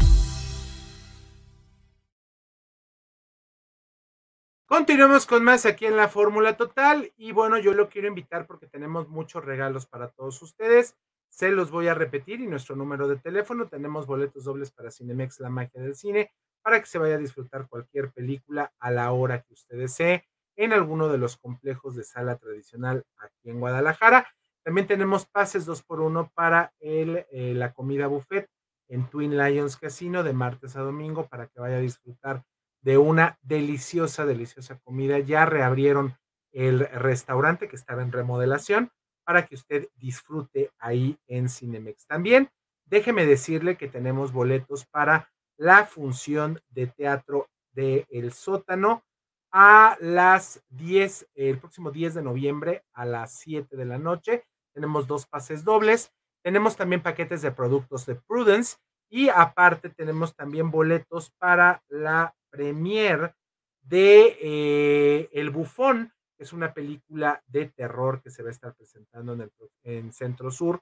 Continuamos 4.71 5.25
con 5.25 5.43
más 5.43 5.65
aquí 5.65 5.85
en 5.85 5.97
la 5.97 6.07
Fórmula 6.07 6.55
Total 6.55 7.11
y 7.17 7.33
bueno, 7.33 7.57
yo 7.57 7.73
lo 7.73 7.89
quiero 7.89 8.07
invitar 8.07 8.47
porque 8.47 8.67
tenemos 8.67 9.09
muchos 9.09 9.43
regalos 9.43 9.85
para 9.85 10.07
todos 10.07 10.41
ustedes. 10.41 10.95
Se 11.27 11.51
los 11.51 11.71
voy 11.71 11.89
a 11.89 11.93
repetir 11.93 12.39
y 12.39 12.47
nuestro 12.47 12.77
número 12.77 13.09
de 13.09 13.17
teléfono. 13.17 13.67
Tenemos 13.67 14.07
boletos 14.07 14.45
dobles 14.45 14.71
para 14.71 14.89
Cinemex, 14.89 15.41
la 15.41 15.49
magia 15.49 15.81
del 15.81 15.93
cine, 15.93 16.31
para 16.61 16.79
que 16.79 16.85
se 16.85 16.99
vaya 16.99 17.15
a 17.15 17.17
disfrutar 17.17 17.67
cualquier 17.67 18.13
película 18.13 18.71
a 18.79 18.91
la 18.91 19.11
hora 19.11 19.41
que 19.41 19.55
usted 19.55 19.77
desee 19.77 20.23
en 20.55 20.71
alguno 20.71 21.09
de 21.09 21.17
los 21.17 21.35
complejos 21.35 21.97
de 21.97 22.05
sala 22.05 22.37
tradicional 22.37 23.03
aquí 23.17 23.49
en 23.49 23.59
Guadalajara. 23.59 24.25
También 24.63 24.87
tenemos 24.87 25.25
pases 25.25 25.65
dos 25.65 25.83
por 25.83 25.99
uno 25.99 26.31
para 26.33 26.71
el, 26.79 27.25
eh, 27.33 27.53
la 27.53 27.73
comida 27.73 28.07
buffet 28.07 28.47
en 28.87 29.09
Twin 29.09 29.37
Lions 29.37 29.75
Casino 29.75 30.23
de 30.23 30.31
martes 30.31 30.77
a 30.77 30.79
domingo 30.79 31.27
para 31.27 31.47
que 31.47 31.59
vaya 31.59 31.75
a 31.75 31.81
disfrutar 31.81 32.45
de 32.81 32.97
una 32.97 33.37
deliciosa, 33.41 34.25
deliciosa 34.25 34.79
comida. 34.79 35.19
Ya 35.19 35.45
reabrieron 35.45 36.17
el 36.51 36.79
restaurante 36.87 37.67
que 37.67 37.75
estaba 37.75 38.01
en 38.01 38.11
remodelación 38.11 38.91
para 39.23 39.45
que 39.45 39.55
usted 39.55 39.87
disfrute 39.95 40.71
ahí 40.79 41.17
en 41.27 41.49
Cinemex. 41.49 42.05
También 42.07 42.49
déjeme 42.85 43.25
decirle 43.25 43.77
que 43.77 43.87
tenemos 43.87 44.33
boletos 44.33 44.85
para 44.85 45.31
la 45.57 45.85
función 45.85 46.59
de 46.69 46.87
teatro 46.87 47.47
de 47.71 48.05
El 48.09 48.33
Sótano 48.33 49.03
a 49.51 49.97
las 49.99 50.63
10, 50.69 51.29
el 51.35 51.59
próximo 51.59 51.91
10 51.91 52.15
de 52.15 52.23
noviembre 52.23 52.83
a 52.93 53.05
las 53.05 53.33
7 53.39 53.75
de 53.75 53.85
la 53.85 53.97
noche. 53.97 54.45
Tenemos 54.73 55.07
dos 55.07 55.25
pases 55.25 55.63
dobles. 55.63 56.11
Tenemos 56.43 56.75
también 56.75 57.01
paquetes 57.01 57.41
de 57.41 57.51
productos 57.51 58.05
de 58.05 58.15
Prudence 58.15 58.77
y 59.09 59.29
aparte 59.29 59.89
tenemos 59.89 60.35
también 60.35 60.71
boletos 60.71 61.31
para 61.37 61.83
la 61.89 62.33
premier 62.51 63.33
de 63.81 64.37
eh, 64.41 65.29
El 65.33 65.49
Bufón, 65.49 66.13
que 66.37 66.43
es 66.43 66.53
una 66.53 66.73
película 66.73 67.41
de 67.47 67.67
terror 67.67 68.21
que 68.21 68.29
se 68.29 68.43
va 68.43 68.49
a 68.49 68.51
estar 68.51 68.75
presentando 68.75 69.33
en, 69.33 69.41
el, 69.41 69.51
en 69.83 70.13
Centro 70.13 70.51
Sur 70.51 70.81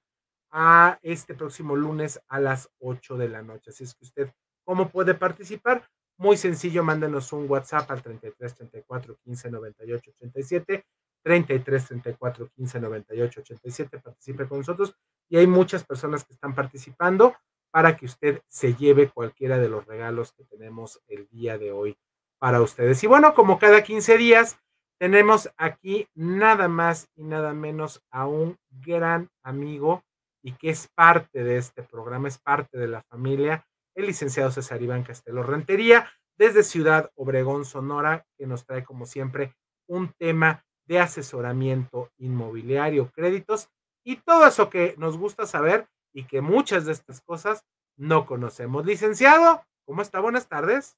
a 0.52 1.00
este 1.04 1.36
próximo 1.36 1.76
lunes 1.76 2.20
a 2.28 2.40
las 2.40 2.70
8 2.80 3.18
de 3.18 3.30
la 3.30 3.42
noche. 3.42 3.70
Así 3.70 3.84
es 3.84 3.94
que 3.94 4.06
usted, 4.06 4.34
¿cómo 4.66 4.90
puede 4.90 5.14
participar? 5.14 5.88
Muy 6.18 6.38
sencillo, 6.38 6.84
mándenos 6.84 7.32
un 7.32 7.50
WhatsApp 7.50 7.90
al 7.92 8.02
33 8.02 8.56
34 8.56 9.18
15 9.24 9.52
98 9.52 10.12
87, 10.12 10.86
33 11.24 11.86
34 11.86 12.50
15 12.56 12.80
98 12.80 13.40
87, 13.42 14.00
participe 14.00 14.48
con 14.48 14.58
nosotros 14.58 14.94
y 15.30 15.38
hay 15.38 15.48
muchas 15.48 15.86
personas 15.86 16.26
que 16.26 16.34
están 16.34 16.56
participando 16.56 17.36
para 17.72 17.98
que 17.98 18.06
usted 18.06 18.42
se 18.48 18.76
lleve 18.76 19.10
cualquiera 19.10 19.58
de 19.58 19.70
los 19.70 19.86
regalos 19.86 20.34
que 20.34 20.44
tenemos 20.44 21.02
el 21.08 21.28
día 21.30 21.58
de 21.58 21.72
hoy 21.72 21.98
para 22.40 22.62
ustedes. 22.62 23.04
Y 23.04 23.08
bueno, 23.08 23.34
como 23.34 23.60
cada 23.60 23.84
15 23.84 24.18
días, 24.18 24.60
tenemos 25.00 25.50
aquí 25.58 26.08
nada 26.14 26.68
más 26.68 27.10
y 27.16 27.24
nada 27.24 27.54
menos 27.54 28.02
a 28.12 28.28
un 28.28 28.58
gran 28.70 29.30
amigo 29.44 30.04
y 30.42 30.54
que 30.54 30.70
es 30.70 30.88
parte 30.96 31.44
de 31.44 31.58
este 31.58 31.84
programa, 31.84 32.28
es 32.28 32.38
parte 32.38 32.78
de 32.78 32.88
la 32.88 33.02
familia, 33.04 33.66
el 33.96 34.08
licenciado 34.08 34.52
César 34.52 34.82
Iván 34.82 35.04
Castelo 35.04 35.44
Rentería, 35.44 36.10
desde 36.38 36.64
Ciudad 36.64 37.12
Obregón, 37.16 37.66
Sonora, 37.66 38.26
que 38.38 38.48
nos 38.48 38.66
trae 38.66 38.84
como 38.84 39.06
siempre 39.06 39.56
un 39.88 40.14
tema 40.18 40.64
de 40.86 41.00
asesoramiento 41.00 42.10
inmobiliario, 42.18 43.12
créditos 43.12 43.70
y 44.06 44.18
todo 44.18 44.48
eso 44.48 44.70
que 44.70 44.96
nos 44.98 45.18
gusta 45.18 45.46
saber 45.46 45.88
y 46.14 46.26
que 46.26 46.42
muchas 46.42 46.86
de 46.86 46.94
estas 46.94 47.22
cosas 47.22 47.66
no 47.98 48.26
conocemos. 48.26 48.86
Licenciado, 48.86 49.64
¿cómo 49.86 50.02
está? 50.02 50.20
Buenas 50.20 50.48
tardes. 50.48 50.98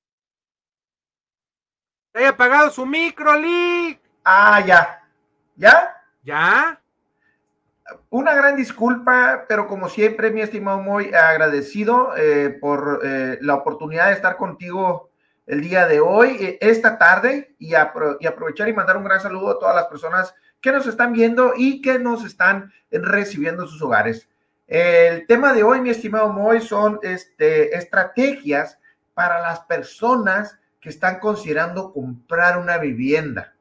Se 2.13 2.19
haya 2.19 2.29
apagado 2.29 2.69
su 2.69 2.85
micro, 2.85 3.35
Lee. 3.37 3.99
Ah, 4.23 4.63
ya. 4.65 5.03
¿Ya? 5.55 5.95
¿Ya? 6.23 6.81
Una 8.09 8.35
gran 8.35 8.55
disculpa, 8.55 9.45
pero 9.47 9.67
como 9.67 9.89
siempre, 9.89 10.31
mi 10.31 10.41
estimado, 10.41 10.79
muy 10.79 11.13
agradecido 11.13 12.15
eh, 12.15 12.49
por 12.49 13.01
eh, 13.03 13.37
la 13.41 13.55
oportunidad 13.55 14.07
de 14.07 14.13
estar 14.13 14.37
contigo 14.37 15.09
el 15.45 15.61
día 15.61 15.87
de 15.87 15.99
hoy, 15.99 16.37
eh, 16.39 16.57
esta 16.61 16.97
tarde, 16.97 17.55
y, 17.59 17.71
y, 17.71 17.75
aprovechar 17.75 18.69
y 18.69 18.73
mandar 18.73 18.97
un 18.97 19.03
gran 19.03 19.19
saludo 19.19 19.51
a 19.51 19.59
todas 19.59 19.75
las 19.75 19.87
personas 19.87 20.35
que 20.61 20.71
nos 20.71 20.85
están 20.85 21.13
viendo 21.13 21.53
y 21.55 21.81
que 21.81 21.99
nos 21.99 22.23
están 22.23 22.71
recibiendo 22.91 23.63
en 23.63 23.69
sus 23.69 23.81
hogares. 23.81 24.29
El 24.71 25.27
tema 25.27 25.51
de 25.51 25.63
hoy, 25.63 25.81
mi 25.81 25.89
estimado 25.89 26.31
Moy, 26.31 26.61
son 26.61 26.97
este, 27.03 27.75
estrategias 27.75 28.79
para 29.13 29.41
las 29.41 29.59
personas 29.65 30.57
que 30.79 30.87
están 30.87 31.19
considerando 31.19 31.91
comprar 31.91 32.57
una 32.57 32.77
vivienda. 32.77 33.53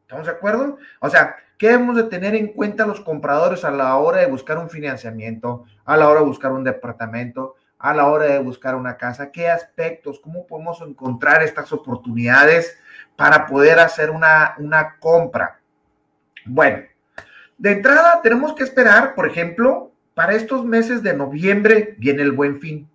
¿Estamos 0.00 0.24
de 0.24 0.32
acuerdo? 0.32 0.78
O 1.00 1.10
sea, 1.10 1.36
¿qué 1.58 1.72
debemos 1.72 1.94
de 1.96 2.04
tener 2.04 2.34
en 2.34 2.54
cuenta 2.54 2.86
los 2.86 3.02
compradores 3.02 3.66
a 3.66 3.70
la 3.70 3.96
hora 3.96 4.20
de 4.20 4.28
buscar 4.28 4.56
un 4.56 4.70
financiamiento, 4.70 5.66
a 5.84 5.94
la 5.94 6.08
hora 6.08 6.20
de 6.20 6.26
buscar 6.26 6.52
un 6.52 6.64
departamento, 6.64 7.56
a 7.78 7.92
la 7.92 8.06
hora 8.06 8.24
de 8.24 8.38
buscar 8.38 8.76
una 8.76 8.96
casa? 8.96 9.30
¿Qué 9.30 9.50
aspectos? 9.50 10.20
¿Cómo 10.20 10.46
podemos 10.46 10.80
encontrar 10.80 11.42
estas 11.42 11.70
oportunidades 11.70 12.78
para 13.14 13.44
poder 13.44 13.78
hacer 13.78 14.10
una, 14.10 14.54
una 14.56 14.96
compra? 15.00 15.60
Bueno, 16.46 16.78
de 17.58 17.72
entrada 17.72 18.22
tenemos 18.22 18.54
que 18.54 18.64
esperar, 18.64 19.14
por 19.14 19.28
ejemplo, 19.28 19.92
para 20.16 20.32
estos 20.32 20.64
meses 20.64 21.02
de 21.02 21.12
noviembre 21.12 21.94
viene 21.98 22.22
el 22.22 22.32
buen 22.32 22.58
fin. 22.58 22.88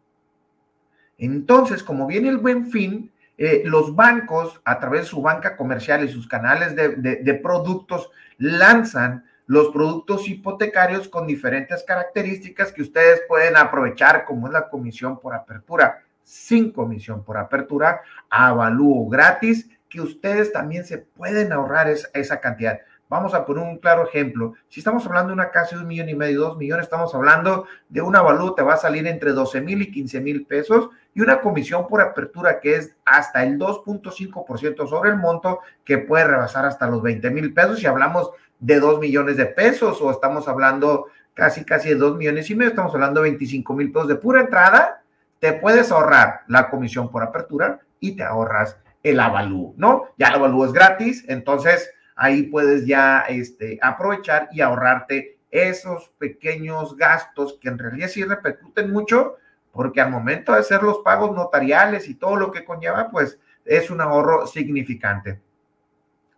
Entonces, 1.19 1.83
como 1.83 2.07
viene 2.07 2.29
el 2.29 2.39
buen 2.39 2.71
fin, 2.71 3.11
eh, 3.37 3.61
los 3.63 3.95
bancos, 3.95 4.59
a 4.65 4.79
través 4.79 5.01
de 5.01 5.07
su 5.07 5.21
banca 5.21 5.55
comercial 5.55 6.03
y 6.03 6.11
sus 6.11 6.27
canales 6.27 6.75
de, 6.75 7.33
productos, 7.43 8.09
lanzan 8.39 9.23
los 9.45 9.69
productos 9.69 10.27
hipotecarios 10.27 11.07
con 11.07 11.27
diferentes 11.27 11.83
características 11.83 12.71
que 12.71 12.81
ustedes 12.81 13.21
pueden 13.27 13.55
aprovechar, 13.55 14.25
como 14.25 14.47
es 14.47 14.53
la 14.53 14.67
comisión 14.67 15.19
por 15.19 15.35
apertura, 15.35 16.01
sin 16.23 16.71
comisión 16.71 17.23
por 17.23 17.37
apertura, 17.37 18.01
avalúo 18.31 19.07
gratis, 19.07 19.69
que 19.87 20.01
ustedes 20.01 20.51
también 20.51 20.85
se 20.85 20.97
pueden 20.97 21.53
ahorrar 21.53 21.87
esa 21.87 22.39
cantidad. 22.39 22.79
Vamos 23.11 23.33
a 23.33 23.45
poner 23.45 23.61
un 23.61 23.77
claro 23.77 24.07
ejemplo. 24.07 24.53
Si 24.69 24.79
estamos 24.79 25.05
hablando 25.05 25.27
de 25.27 25.33
una 25.33 25.51
casa 25.51 25.75
de 25.75 25.81
un 25.81 25.87
millón 25.89 26.07
y 26.07 26.15
medio, 26.15 26.39
dos 26.39 26.57
millones, 26.57 26.85
estamos 26.85 27.13
hablando 27.13 27.65
de 27.89 28.01
una 28.01 28.19
avalúo, 28.19 28.53
te 28.53 28.63
va 28.63 28.75
a 28.75 28.77
salir 28.77 29.05
entre 29.05 29.33
12 29.33 29.59
mil 29.59 29.81
y 29.81 29.91
15 29.91 30.21
mil 30.21 30.45
pesos 30.45 30.87
y 31.13 31.19
una 31.19 31.41
comisión 31.41 31.89
por 31.89 31.99
apertura 31.99 32.61
que 32.61 32.77
es 32.77 32.95
hasta 33.03 33.43
el 33.43 33.59
2.5% 33.59 34.87
sobre 34.87 35.09
el 35.09 35.17
monto 35.17 35.59
que 35.83 35.97
puede 35.97 36.23
rebasar 36.23 36.63
hasta 36.65 36.87
los 36.87 37.01
20 37.01 37.31
mil 37.31 37.53
pesos 37.53 37.79
si 37.79 37.85
hablamos 37.85 38.31
de 38.61 38.79
2 38.79 39.01
millones 39.01 39.35
de 39.35 39.47
pesos 39.47 40.01
o 40.01 40.09
estamos 40.09 40.47
hablando 40.47 41.07
casi, 41.33 41.65
casi 41.65 41.89
de 41.89 41.95
2 41.95 42.15
millones 42.15 42.49
y 42.49 42.55
medio, 42.55 42.69
estamos 42.69 42.93
hablando 42.93 43.21
de 43.21 43.31
25 43.31 43.73
mil 43.73 43.91
pesos 43.91 44.07
de 44.07 44.15
pura 44.15 44.39
entrada, 44.39 45.03
te 45.39 45.51
puedes 45.51 45.91
ahorrar 45.91 46.43
la 46.47 46.69
comisión 46.69 47.11
por 47.11 47.23
apertura 47.23 47.81
y 47.99 48.15
te 48.15 48.23
ahorras 48.23 48.77
el 49.03 49.19
avalúo, 49.19 49.73
¿no? 49.75 50.05
Ya 50.17 50.29
el 50.29 50.35
avalúo 50.35 50.63
es 50.63 50.71
gratis, 50.71 51.25
entonces 51.27 51.91
ahí 52.15 52.43
puedes 52.43 52.85
ya 52.85 53.21
este, 53.21 53.79
aprovechar 53.81 54.49
y 54.51 54.61
ahorrarte 54.61 55.37
esos 55.49 56.09
pequeños 56.17 56.95
gastos 56.95 57.57
que 57.59 57.69
en 57.69 57.77
realidad 57.77 58.07
sí 58.07 58.23
repercuten 58.23 58.91
mucho, 58.91 59.35
porque 59.71 60.01
al 60.01 60.09
momento 60.09 60.53
de 60.53 60.59
hacer 60.59 60.83
los 60.83 60.99
pagos 60.99 61.35
notariales 61.35 62.07
y 62.07 62.15
todo 62.15 62.35
lo 62.35 62.51
que 62.51 62.65
conlleva, 62.65 63.09
pues 63.09 63.39
es 63.65 63.89
un 63.89 64.01
ahorro 64.01 64.47
significante. 64.47 65.41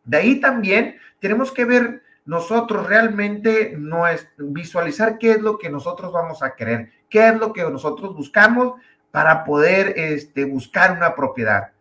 De 0.04 0.18
ahí 0.18 0.40
también 0.40 0.98
tenemos 1.20 1.52
que 1.52 1.66
ver 1.66 2.04
nosotros 2.26 2.88
realmente 2.88 3.76
no 3.78 4.08
es 4.08 4.28
visualizar 4.38 5.18
qué 5.18 5.32
es 5.32 5.42
lo 5.42 5.58
que 5.58 5.70
nosotros 5.70 6.12
vamos 6.12 6.42
a 6.42 6.56
querer, 6.56 6.92
qué 7.10 7.28
es 7.28 7.36
lo 7.36 7.52
que 7.52 7.64
nosotros 7.64 8.16
buscamos 8.16 8.80
para 9.12 9.44
poder 9.44 9.94
este, 9.98 10.46
buscar 10.46 10.94
una 10.94 11.16
propiedad. 11.16 11.72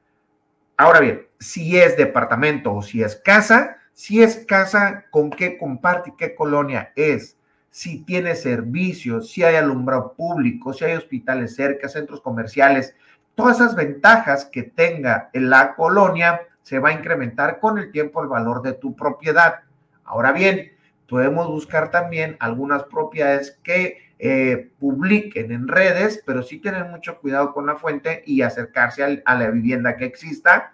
Ahora 0.77 1.01
bien, 1.01 1.27
si 1.39 1.79
es 1.79 1.97
departamento 1.97 2.75
o 2.75 2.83
si 2.83 3.03
es 3.03 3.17
casa, 3.17 3.79
si 3.93 4.23
es 4.23 4.45
casa, 4.47 5.07
con 5.11 5.31
qué 5.31 5.59
comparte, 5.59 6.15
qué 6.17 6.35
colonia 6.35 6.93
es, 6.97 7.37
si 7.71 8.05
tiene 8.05 8.35
servicios, 8.35 9.31
si 9.31 9.43
hay 9.45 9.57
alumbrado 9.57 10.13
público, 10.15 10.73
si 10.73 10.85
hay 10.85 10.95
hospitales 10.95 11.55
cerca, 11.55 11.89
centros 11.89 12.21
comerciales, 12.21 12.95
todas 13.35 13.57
esas 13.57 13.75
ventajas 13.75 14.45
que 14.45 14.63
tenga 14.63 15.31
en 15.33 15.51
la 15.51 15.75
colonia 15.75 16.43
se 16.63 16.79
va 16.79 16.91
a 16.91 16.93
incrementar 16.93 17.61
con 17.61 17.79
el 17.79 17.91
tiempo 17.91 18.23
el 18.23 18.29
valor 18.29 18.63
de 18.63 18.75
tu 18.75 18.95
propiedad. 18.95 19.61
Ahora 20.05 20.33
bien, 20.33 20.73
podemos 21.09 21.49
buscar 21.49 21.91
también 21.91 22.37
algunas 22.41 22.85
propiedades 22.85 23.59
que 23.63 24.13
eh, 24.19 24.71
publiquen 24.79 25.51
en 25.51 25.67
redes, 25.67 26.23
pero 26.25 26.43
sí 26.43 26.59
tener 26.59 26.85
mucho 26.85 27.19
cuidado 27.19 27.53
con 27.53 27.67
la 27.67 27.77
fuente 27.77 28.23
y 28.27 28.43
acercarse 28.43 29.23
a 29.25 29.35
la 29.35 29.51
vivienda 29.51 29.97
que 29.97 30.05
exista 30.05 30.73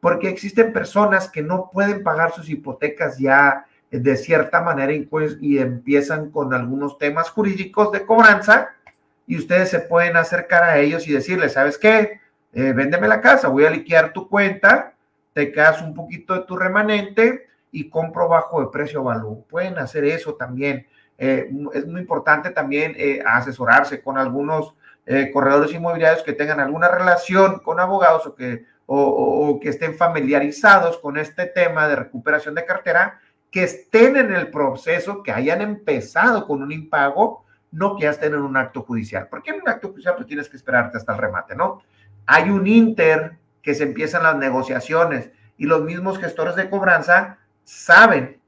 porque 0.00 0.28
existen 0.28 0.72
personas 0.72 1.28
que 1.28 1.42
no 1.42 1.70
pueden 1.72 2.02
pagar 2.02 2.32
sus 2.32 2.48
hipotecas 2.48 3.18
ya 3.18 3.66
de 3.90 4.16
cierta 4.16 4.60
manera 4.60 4.92
y 4.92 5.58
empiezan 5.58 6.30
con 6.30 6.52
algunos 6.52 6.98
temas 6.98 7.30
jurídicos 7.30 7.90
de 7.90 8.04
cobranza 8.04 8.70
y 9.26 9.36
ustedes 9.36 9.68
se 9.68 9.80
pueden 9.80 10.16
acercar 10.16 10.62
a 10.62 10.78
ellos 10.78 11.06
y 11.06 11.12
decirles, 11.12 11.52
¿sabes 11.52 11.78
qué? 11.78 12.20
Eh, 12.52 12.72
véndeme 12.72 13.08
la 13.08 13.20
casa, 13.20 13.48
voy 13.48 13.66
a 13.66 13.70
liquidar 13.70 14.12
tu 14.12 14.28
cuenta, 14.28 14.94
te 15.34 15.52
quedas 15.52 15.82
un 15.82 15.94
poquito 15.94 16.34
de 16.34 16.40
tu 16.46 16.56
remanente 16.56 17.46
y 17.70 17.90
compro 17.90 18.26
bajo 18.28 18.60
de 18.60 18.68
precio 18.68 19.02
valor. 19.02 19.44
Pueden 19.48 19.78
hacer 19.78 20.04
eso 20.04 20.34
también. 20.34 20.86
Eh, 21.18 21.50
es 21.74 21.86
muy 21.86 22.00
importante 22.00 22.50
también 22.50 22.94
eh, 22.96 23.22
asesorarse 23.24 24.02
con 24.02 24.18
algunos 24.18 24.74
corredores 25.32 25.72
inmobiliarios 25.72 26.22
que 26.22 26.34
tengan 26.34 26.60
alguna 26.60 26.88
relación 26.88 27.60
con 27.60 27.80
abogados 27.80 28.26
o 28.26 28.34
que 28.34 28.66
o, 28.90 29.60
que 29.60 29.68
estén 29.68 29.94
familiarizados 29.94 30.96
con 30.98 31.18
este 31.18 31.44
tema 31.44 31.86
de 31.88 31.96
recuperación 31.96 32.54
de 32.54 32.64
cartera, 32.64 33.20
que 33.50 33.64
estén 33.64 34.16
en 34.16 34.32
el 34.34 34.50
proceso, 34.50 35.22
que 35.22 35.30
hayan 35.30 35.60
empezado 35.60 36.46
con 36.46 36.62
un 36.62 36.72
impago, 36.72 37.44
no 37.70 37.96
que 37.96 38.04
ya 38.04 38.10
estén 38.10 38.32
en 38.32 38.40
un 38.40 38.56
acto 38.56 38.82
judicial. 38.82 39.28
Porque 39.28 39.50
en 39.50 39.60
un 39.60 39.68
acto 39.68 39.88
judicial 39.88 40.14
pues 40.14 40.26
tienes 40.26 40.48
que 40.48 40.56
esperarte 40.56 40.96
hasta 40.96 41.12
el 41.12 41.18
remate, 41.18 41.54
¿no? 41.54 41.82
Hay 42.26 42.48
un 42.48 42.66
inter 42.66 43.36
que 43.60 43.74
se 43.74 43.84
empiezan 43.84 44.22
las 44.22 44.36
negociaciones 44.36 45.30
y 45.58 45.66
los 45.66 45.82
mismos 45.82 46.18
gestores 46.18 46.56
de 46.56 46.70
cobranza 46.70 47.38
saben 47.64 48.40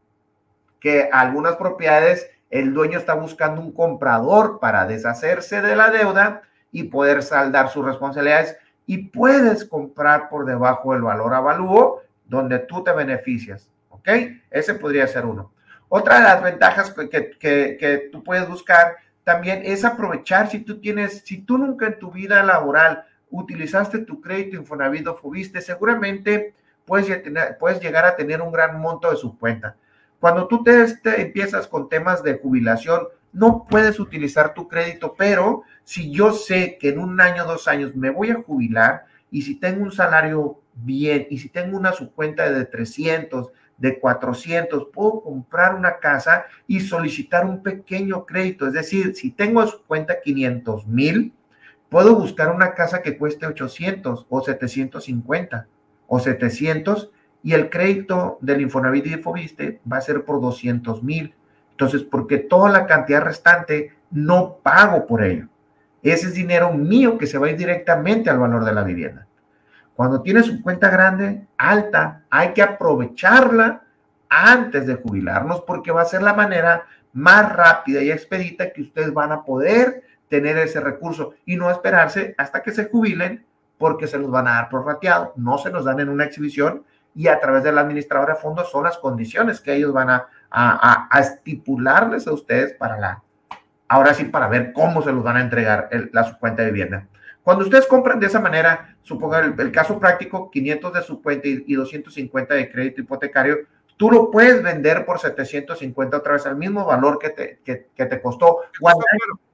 que 0.81 1.11
algunas 1.13 1.57
propiedades 1.57 2.31
el 2.49 2.73
dueño 2.73 2.99
está 2.99 3.13
buscando 3.13 3.61
un 3.61 3.73
comprador 3.73 4.59
para 4.59 4.87
deshacerse 4.87 5.61
de 5.61 5.77
la 5.77 5.91
deuda 5.91 6.43
y 6.73 6.85
poder 6.85 7.23
saldar 7.23 7.69
sus 7.69 7.85
responsabilidades 7.85 8.57
y 8.91 8.99
puedes 8.99 9.65
comprar 9.65 10.29
por 10.29 10.45
debajo 10.45 10.93
del 10.93 11.03
valor 11.03 11.33
avalúo 11.33 12.03
donde 12.27 12.59
tú 12.59 12.83
te 12.83 12.91
beneficias. 12.91 13.71
¿Ok? 13.89 14.09
Ese 14.51 14.75
podría 14.75 15.07
ser 15.07 15.27
uno. 15.27 15.53
Otra 15.89 16.17
de 16.17 16.25
las 16.25 16.43
ventajas 16.43 16.93
que, 17.09 17.37
que, 17.39 18.09
tú 18.11 18.25
puedes 18.25 18.49
buscar 18.49 18.97
también 19.23 19.63
es 19.65 19.85
aprovechar 19.85 20.51
si 20.51 20.59
tú 20.59 20.81
tienes, 20.81 21.23
si 21.25 21.41
tú 21.43 21.57
nunca 21.57 21.87
en 21.87 22.01
tu 22.01 22.11
vida 22.11 22.43
laboral 22.43 23.05
utilizaste 23.31 23.99
tu 23.99 24.21
crédito 24.21 24.57
Infonavit 24.57 25.07
o 25.07 25.15
Fubiste, 25.15 25.61
seguramente 25.61 26.57
puedes, 26.85 27.23
puedes 27.61 27.81
llegar 27.81 28.05
a 28.07 28.17
tener 28.17 28.43
un 28.43 28.51
gran 28.51 28.81
monto 28.81 29.09
de 29.09 29.19
su 29.19 29.39
cuenta. 29.39 29.77
Cuando 30.19 30.49
tú 30.49 30.65
te 30.65 30.85
empiezas 31.23 31.69
con 31.69 31.89
temas 31.89 32.25
de 32.25 32.39
jubilación, 32.39 33.07
no 33.33 33.69
puedes 33.71 34.01
utilizar 34.01 34.53
tu 34.53 34.67
crédito, 34.67 35.15
pero 35.17 35.63
si 35.91 36.13
yo 36.13 36.31
sé 36.31 36.79
que 36.81 36.91
en 36.91 37.01
un 37.01 37.21
año, 37.21 37.45
dos 37.45 37.67
años 37.67 37.97
me 37.97 38.11
voy 38.11 38.31
a 38.31 38.41
jubilar 38.41 39.07
y 39.29 39.43
si 39.43 39.57
tengo 39.57 39.83
un 39.83 39.91
salario 39.91 40.61
bien 40.73 41.27
y 41.31 41.39
si 41.39 41.49
tengo 41.49 41.77
una 41.77 41.91
subcuenta 41.91 42.49
de 42.49 42.65
300, 42.65 43.51
de 43.77 43.99
400, 43.99 44.87
puedo 44.93 45.21
comprar 45.21 45.75
una 45.75 45.99
casa 45.99 46.45
y 46.69 46.79
solicitar 46.79 47.45
un 47.45 47.65
pequeño 47.65 48.25
crédito. 48.25 48.69
Es 48.69 48.73
decir, 48.73 49.17
si 49.17 49.33
tengo 49.33 49.61
a 49.61 49.67
su 49.67 49.83
cuenta 49.83 50.21
500 50.21 50.87
mil, 50.87 51.33
puedo 51.89 52.15
buscar 52.15 52.55
una 52.55 52.75
casa 52.75 53.03
que 53.03 53.19
cueste 53.19 53.49
800 53.49 54.27
o 54.29 54.41
750 54.43 55.67
o 56.07 56.21
700 56.21 57.11
y 57.43 57.55
el 57.55 57.69
crédito 57.69 58.39
del 58.43 58.61
Infonavit 58.61 59.07
y 59.07 59.11
de 59.11 59.19
Fobiste 59.19 59.81
va 59.93 59.97
a 59.97 60.03
ser 60.03 60.25
por 60.25 60.41
200 60.41 61.03
mil. 61.03 61.35
Entonces, 61.73 62.05
porque 62.05 62.39
toda 62.39 62.71
la 62.71 62.87
cantidad 62.87 63.23
restante 63.23 63.93
no 64.13 64.59
pago 64.63 65.09
por 65.09 65.25
ello. 65.25 65.50
Ese 66.03 66.29
es 66.29 66.35
dinero 66.35 66.73
mío 66.73 67.19
que 67.19 67.27
se 67.27 67.39
va 67.39 67.47
a 67.47 67.51
ir 67.51 67.57
directamente 67.57 68.31
al 68.31 68.39
valor 68.39 68.65
de 68.65 68.73
la 68.73 68.83
vivienda. 68.83 69.27
Cuando 69.95 70.23
tienes 70.23 70.49
una 70.49 70.63
cuenta 70.63 70.89
grande, 70.89 71.47
alta, 71.59 72.23
hay 72.31 72.53
que 72.53 72.63
aprovecharla 72.63 73.83
antes 74.29 74.87
de 74.87 74.95
jubilarnos 74.95 75.63
porque 75.63 75.93
va 75.93 76.03
a 76.03 76.07
ser 76.07 76.23
la 76.23 76.33
manera 76.33 76.87
más 77.13 77.53
rápida 77.53 78.03
y 78.03 78.11
expedita 78.11 78.73
que 78.73 78.83
ustedes 78.83 79.13
van 79.13 79.33
a 79.33 79.45
poder 79.45 80.05
tener 80.29 80.57
ese 80.59 80.81
recurso 80.81 81.35
y 81.45 81.57
no 81.57 81.71
esperarse 81.71 82.35
hasta 82.39 82.63
que 82.63 82.71
se 82.71 82.87
jubilen 82.87 83.45
porque 83.77 84.07
se 84.07 84.19
los 84.19 84.31
van 84.31 84.47
a 84.47 84.53
dar 84.53 84.69
por 84.69 84.87
rateado, 84.87 85.33
no 85.37 85.59
se 85.59 85.71
los 85.71 85.85
dan 85.85 86.01
en 86.01 86.09
una 86.09 86.25
exhibición 86.25 86.85
y 87.15 87.27
a 87.27 87.41
través 87.41 87.65
de 87.65 87.73
la 87.73 87.81
administradora 87.81 88.35
de 88.35 88.41
fondos 88.41 88.71
son 88.71 88.85
las 88.85 88.99
condiciones 88.99 89.61
que 89.61 89.75
ellos 89.75 89.93
van 89.93 90.11
a 90.11 90.29
a, 90.51 91.09
estipularles 91.21 92.27
a 92.27 92.33
ustedes 92.33 92.75
para 92.75 92.99
la, 92.99 93.23
ahora 93.91 94.15
sí, 94.15 94.25
para 94.25 94.47
ver 94.47 94.73
cómo 94.73 95.03
se 95.03 95.11
los 95.11 95.25
van 95.25 95.37
a 95.37 95.41
entregar 95.41 95.91
la 96.13 96.23
su 96.23 96.39
cuenta 96.39 96.63
de 96.63 96.71
vivienda. 96.71 97.09
Cuando 97.43 97.65
ustedes 97.65 97.89
compran 97.89 98.21
de 98.21 98.29
esa 98.29 98.39
manera, 98.39 98.97
supongan 99.03 99.57
el, 99.59 99.73
caso 99.73 99.99
práctico, 99.99 100.49
500 100.49 100.93
de 100.93 101.03
su 101.03 101.21
cuenta 101.21 101.49
y, 101.49 101.75
250 101.75 102.55
de 102.55 102.71
crédito 102.71 103.01
hipotecario, 103.01 103.59
tú 103.97 104.09
lo 104.09 104.31
puedes 104.31 104.63
vender 104.63 105.05
por 105.05 105.19
750 105.19 106.17
otra 106.17 106.35
vez 106.35 106.47
al 106.47 106.55
mismo 106.55 106.85
valor 106.85 107.19
que 107.19 107.31
te, 107.31 107.59
que, 107.65 108.07
te 108.07 108.23
costó. 108.23 108.61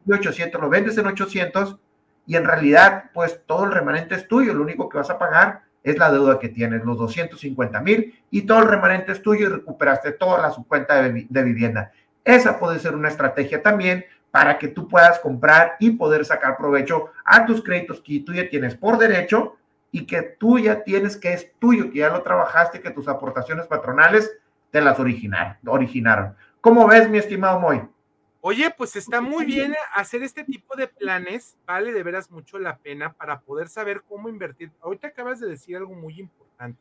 800, 0.07 0.61
lo 0.61 0.69
vendes 0.69 0.99
en 0.99 1.07
800 1.07 1.79
y 2.27 2.37
en 2.37 2.45
realidad, 2.45 3.05
pues 3.15 3.41
todo 3.47 3.65
el 3.65 3.73
remanente 3.73 4.17
es 4.17 4.29
tuyo, 4.29 4.53
lo 4.53 4.65
único 4.65 4.91
que 4.91 4.99
vas 4.99 5.09
a 5.09 5.19
pagar 5.19 5.63
es 5.83 5.97
la 5.97 6.13
deuda 6.13 6.39
que 6.39 6.51
tienes, 6.51 6.85
los 6.85 6.99
250 6.99 7.81
mil 7.81 8.23
y 8.31 8.43
todo 8.43 8.59
el 8.59 8.69
remanente 8.69 9.13
es 9.13 9.23
tuyo 9.23 9.47
y 9.47 9.49
recuperaste 9.49 10.13
toda 10.13 10.43
la 10.43 10.51
subcuenta 10.51 11.01
de, 11.01 11.27
de 11.27 11.43
vivienda. 11.43 11.93
Esa 12.23 12.59
puede 12.59 12.81
ser 12.81 12.95
una 12.95 13.09
estrategia 13.09 13.63
también 13.63 14.05
para 14.37 14.59
que 14.59 14.69
tú 14.69 14.87
puedas 14.87 15.19
comprar 15.21 15.77
y 15.81 15.93
poder 15.93 16.23
sacar 16.27 16.59
provecho 16.59 17.11
a 17.25 17.47
tus 17.47 17.65
créditos 17.65 18.03
que 18.03 18.21
tú 18.21 18.35
ya 18.35 18.51
tienes 18.51 18.75
por 18.75 18.99
derecho 18.99 19.57
y 19.91 20.05
que 20.05 20.21
tú 20.21 20.59
ya 20.59 20.85
tienes 20.85 21.17
que 21.17 21.33
es 21.33 21.53
tuyo, 21.59 21.91
que 21.91 22.01
ya 22.01 22.11
lo 22.11 22.23
trabajaste, 22.23 22.83
que 22.83 22.91
tus 22.91 23.09
aportaciones 23.09 23.67
patronales 23.67 24.31
te 24.71 24.83
las 24.83 25.01
originaron. 25.01 25.57
originaron. 25.67 26.37
¿Cómo 26.61 26.87
ves, 26.87 27.09
mi 27.09 27.17
estimado 27.17 27.59
Moy? 27.61 27.81
Oye, 28.43 28.71
pues 28.77 28.95
está 28.97 29.23
muy 29.23 29.47
bien 29.47 29.75
hacer 29.95 30.23
este 30.23 30.45
tipo 30.45 30.77
de 30.77 30.87
planes, 30.87 31.57
vale 31.65 31.95
de 31.95 32.03
veras 32.03 32.31
mucho 32.31 32.59
la 32.59 32.77
pena 32.77 33.15
para 33.15 33.41
poder 33.41 33.71
saber 33.71 34.03
cómo 34.07 34.29
invertir. 34.29 34.71
Ahorita 34.83 35.09
acabas 35.09 35.41
de 35.41 35.49
decir 35.49 35.79
algo 35.79 35.95
muy 35.95 36.21
importante. 36.21 36.79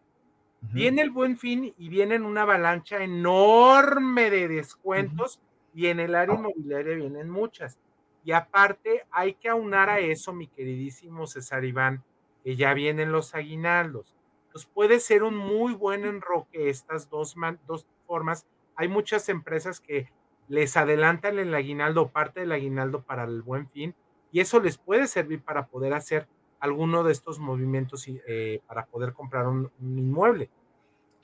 Viene 0.73 1.01
el 1.03 1.09
buen 1.09 1.37
fin 1.37 1.73
y 1.77 1.87
viene 1.87 2.19
una 2.19 2.41
avalancha 2.41 3.01
enorme 3.01 4.29
de 4.29 4.49
descuentos 4.49 5.39
y 5.75 5.87
en 5.87 5.99
el 5.99 6.15
área 6.15 6.35
inmobiliaria 6.35 6.95
vienen 6.95 7.29
muchas. 7.29 7.77
Y 8.23 8.31
aparte 8.31 9.05
hay 9.11 9.33
que 9.35 9.49
aunar 9.49 9.89
a 9.89 9.99
eso, 9.99 10.33
mi 10.33 10.47
queridísimo 10.47 11.27
César 11.27 11.63
Iván, 11.65 12.03
que 12.43 12.55
ya 12.55 12.73
vienen 12.73 13.11
los 13.11 13.35
aguinaldos. 13.35 14.15
Pues 14.51 14.65
puede 14.65 14.99
ser 14.99 15.21
un 15.21 15.35
muy 15.35 15.73
buen 15.73 16.05
enroque 16.05 16.69
estas 16.69 17.09
dos, 17.09 17.35
dos 17.67 17.85
formas. 18.07 18.47
Hay 18.75 18.87
muchas 18.87 19.29
empresas 19.29 19.79
que 19.79 20.09
les 20.47 20.77
adelantan 20.77 21.39
el 21.39 21.53
aguinaldo, 21.53 22.09
parte 22.09 22.39
del 22.39 22.51
aguinaldo 22.51 23.01
para 23.01 23.25
el 23.25 23.41
buen 23.41 23.69
fin, 23.69 23.93
y 24.31 24.39
eso 24.39 24.59
les 24.59 24.77
puede 24.77 25.07
servir 25.07 25.41
para 25.41 25.67
poder 25.67 25.93
hacer 25.93 26.27
alguno 26.59 27.03
de 27.03 27.11
estos 27.11 27.39
movimientos 27.39 28.05
eh, 28.07 28.61
para 28.67 28.85
poder 28.85 29.13
comprar 29.13 29.47
un, 29.47 29.71
inmueble. 29.79 30.49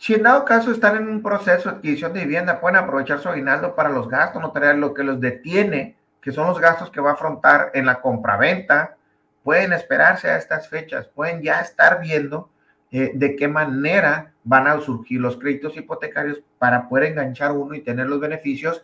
Si 0.01 0.15
en 0.15 0.23
dado 0.23 0.45
caso 0.45 0.71
están 0.71 0.95
en 0.95 1.07
un 1.07 1.21
proceso 1.21 1.69
de 1.69 1.75
adquisición 1.75 2.11
de 2.11 2.21
vivienda, 2.21 2.59
pueden 2.59 2.77
aprovechar 2.77 3.19
su 3.19 3.29
aguinaldo 3.29 3.75
para 3.75 3.89
los 3.89 4.09
gastos 4.09 4.41
notariales, 4.41 4.79
lo 4.79 4.95
que 4.95 5.03
los 5.03 5.21
detiene, 5.21 5.95
que 6.19 6.31
son 6.31 6.47
los 6.47 6.59
gastos 6.59 6.89
que 6.89 6.99
va 6.99 7.11
a 7.11 7.13
afrontar 7.13 7.69
en 7.75 7.85
la 7.85 8.01
compraventa, 8.01 8.97
pueden 9.43 9.73
esperarse 9.73 10.27
a 10.27 10.37
estas 10.37 10.67
fechas, 10.67 11.07
pueden 11.13 11.43
ya 11.43 11.61
estar 11.61 12.01
viendo 12.01 12.49
eh, 12.89 13.11
de 13.13 13.35
qué 13.35 13.47
manera 13.47 14.33
van 14.43 14.65
a 14.65 14.79
surgir 14.79 15.21
los 15.21 15.37
créditos 15.37 15.77
hipotecarios 15.77 16.41
para 16.57 16.89
poder 16.89 17.11
enganchar 17.11 17.51
uno 17.51 17.75
y 17.75 17.81
tener 17.81 18.07
los 18.07 18.19
beneficios, 18.19 18.83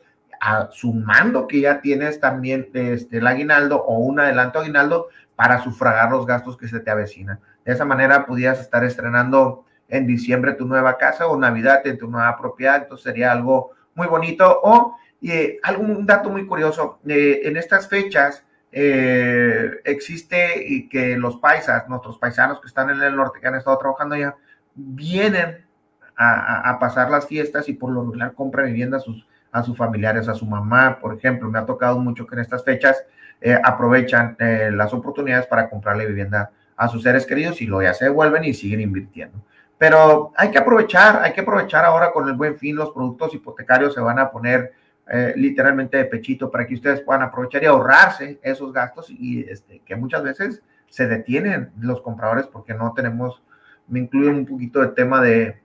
sumando 0.69 1.47
que 1.47 1.61
ya 1.61 1.81
tienes 1.81 2.19
también 2.19 2.69
este, 2.75 3.17
el 3.17 3.25
aguinaldo 3.25 3.83
o 3.83 3.97
un 3.97 4.19
adelanto 4.19 4.59
aguinaldo 4.59 5.07
para 5.35 5.63
sufragar 5.63 6.11
los 6.11 6.27
gastos 6.27 6.55
que 6.57 6.67
se 6.67 6.79
te 6.79 6.91
avecinan. 6.91 7.39
De 7.65 7.73
esa 7.73 7.85
manera 7.85 8.27
pudieras 8.27 8.59
estar 8.59 8.83
estrenando 8.83 9.65
en 9.87 10.07
diciembre 10.07 10.53
tu 10.53 10.65
nueva 10.65 10.97
casa 10.97 11.27
o 11.27 11.37
Navidad 11.37 11.85
en 11.85 11.97
tu 11.97 12.07
nueva 12.07 12.37
propiedad, 12.37 12.83
entonces 12.83 13.03
sería 13.03 13.31
algo 13.31 13.71
muy 13.95 14.07
bonito. 14.07 14.59
O 14.63 14.95
eh, 15.21 15.59
algún 15.63 16.05
dato 16.05 16.29
muy 16.29 16.45
curioso, 16.45 16.99
eh, 17.07 17.41
en 17.43 17.57
estas 17.57 17.87
fechas 17.87 18.43
eh, 18.71 19.71
existe 19.85 20.63
y 20.67 20.87
que 20.89 21.17
los 21.17 21.37
paisas, 21.37 21.87
nuestros 21.87 22.17
paisanos 22.17 22.59
que 22.59 22.67
están 22.67 22.89
en 22.89 23.01
el 23.01 23.15
norte, 23.15 23.39
que 23.39 23.47
han 23.47 23.55
estado 23.55 23.77
trabajando 23.77 24.15
allá, 24.15 24.35
vienen 24.75 25.65
a, 26.17 26.77
pasar 26.79 27.09
las 27.11 27.27
fiestas 27.27 27.69
y 27.69 27.73
por 27.73 27.91
lo 27.91 28.01
regular 28.01 28.33
compran 28.33 28.65
vivienda 28.67 28.97
a 28.97 28.99
sus, 28.99 29.27
a 29.51 29.63
sus 29.63 29.77
familiares, 29.77 30.27
a 30.27 30.33
su 30.33 30.45
mamá, 30.45 30.99
por 30.99 31.15
ejemplo. 31.15 31.49
Me 31.49 31.59
ha 31.59 31.65
tocado 31.65 31.99
mucho 31.99 32.25
que 32.25 32.35
en 32.35 32.41
estas 32.41 32.63
fechas 32.63 33.05
eh, 33.39 33.57
aprovechan 33.63 34.35
eh, 34.39 34.71
las 34.73 34.93
oportunidades 34.93 35.45
para 35.45 35.69
comprarle 35.69 36.07
vivienda 36.07 36.51
a 36.75 36.87
sus 36.87 37.03
seres 37.03 37.25
queridos 37.25 37.61
y 37.61 37.67
luego 37.67 37.83
ya 37.83 37.93
se 37.93 38.05
devuelven 38.05 38.43
y 38.43 38.53
siguen 38.53 38.81
invirtiendo. 38.81 39.43
Pero 39.77 40.31
hay 40.35 40.49
que 40.49 40.57
aprovechar, 40.57 41.21
hay 41.23 41.33
que 41.33 41.41
aprovechar 41.41 41.85
ahora 41.85 42.11
con 42.11 42.27
el 42.27 42.35
buen 42.35 42.57
fin, 42.57 42.75
los 42.75 42.91
productos 42.91 43.33
hipotecarios 43.33 43.93
se 43.93 44.01
van 44.01 44.19
a 44.19 44.31
poner 44.31 44.73
eh, 45.09 45.33
literalmente 45.35 45.97
de 45.97 46.05
pechito 46.05 46.49
para 46.49 46.65
que 46.65 46.73
ustedes 46.73 47.01
puedan 47.01 47.21
aprovechar 47.21 47.63
y 47.63 47.67
ahorrarse 47.67 48.39
esos 48.41 48.73
gastos 48.73 49.09
y 49.09 49.41
este, 49.41 49.81
que 49.85 49.95
muchas 49.95 50.23
veces 50.23 50.63
se 50.89 51.07
detienen 51.07 51.71
los 51.79 52.01
compradores 52.01 52.47
porque 52.47 52.73
no 52.73 52.93
tenemos 52.93 53.41
me 53.87 53.99
incluye 53.99 54.29
un 54.29 54.45
poquito 54.45 54.81
el 54.83 54.93
tema 54.93 55.21
de, 55.21 55.61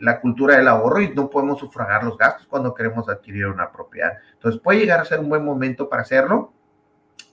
la 0.00 0.20
cultura 0.20 0.56
del 0.56 0.68
ahorro 0.68 1.02
y 1.02 1.10
no 1.10 1.28
podemos 1.28 1.58
sufragar 1.60 2.02
los 2.02 2.16
gastos 2.16 2.46
cuando 2.46 2.74
queremos 2.74 3.08
adquirir 3.08 3.46
una 3.46 3.70
propiedad. 3.70 4.14
Entonces 4.32 4.60
puede 4.60 4.80
llegar 4.80 5.00
a 5.00 5.04
ser 5.04 5.20
un 5.20 5.28
buen 5.28 5.44
momento 5.44 5.88
para 5.88 6.02
hacerlo 6.02 6.52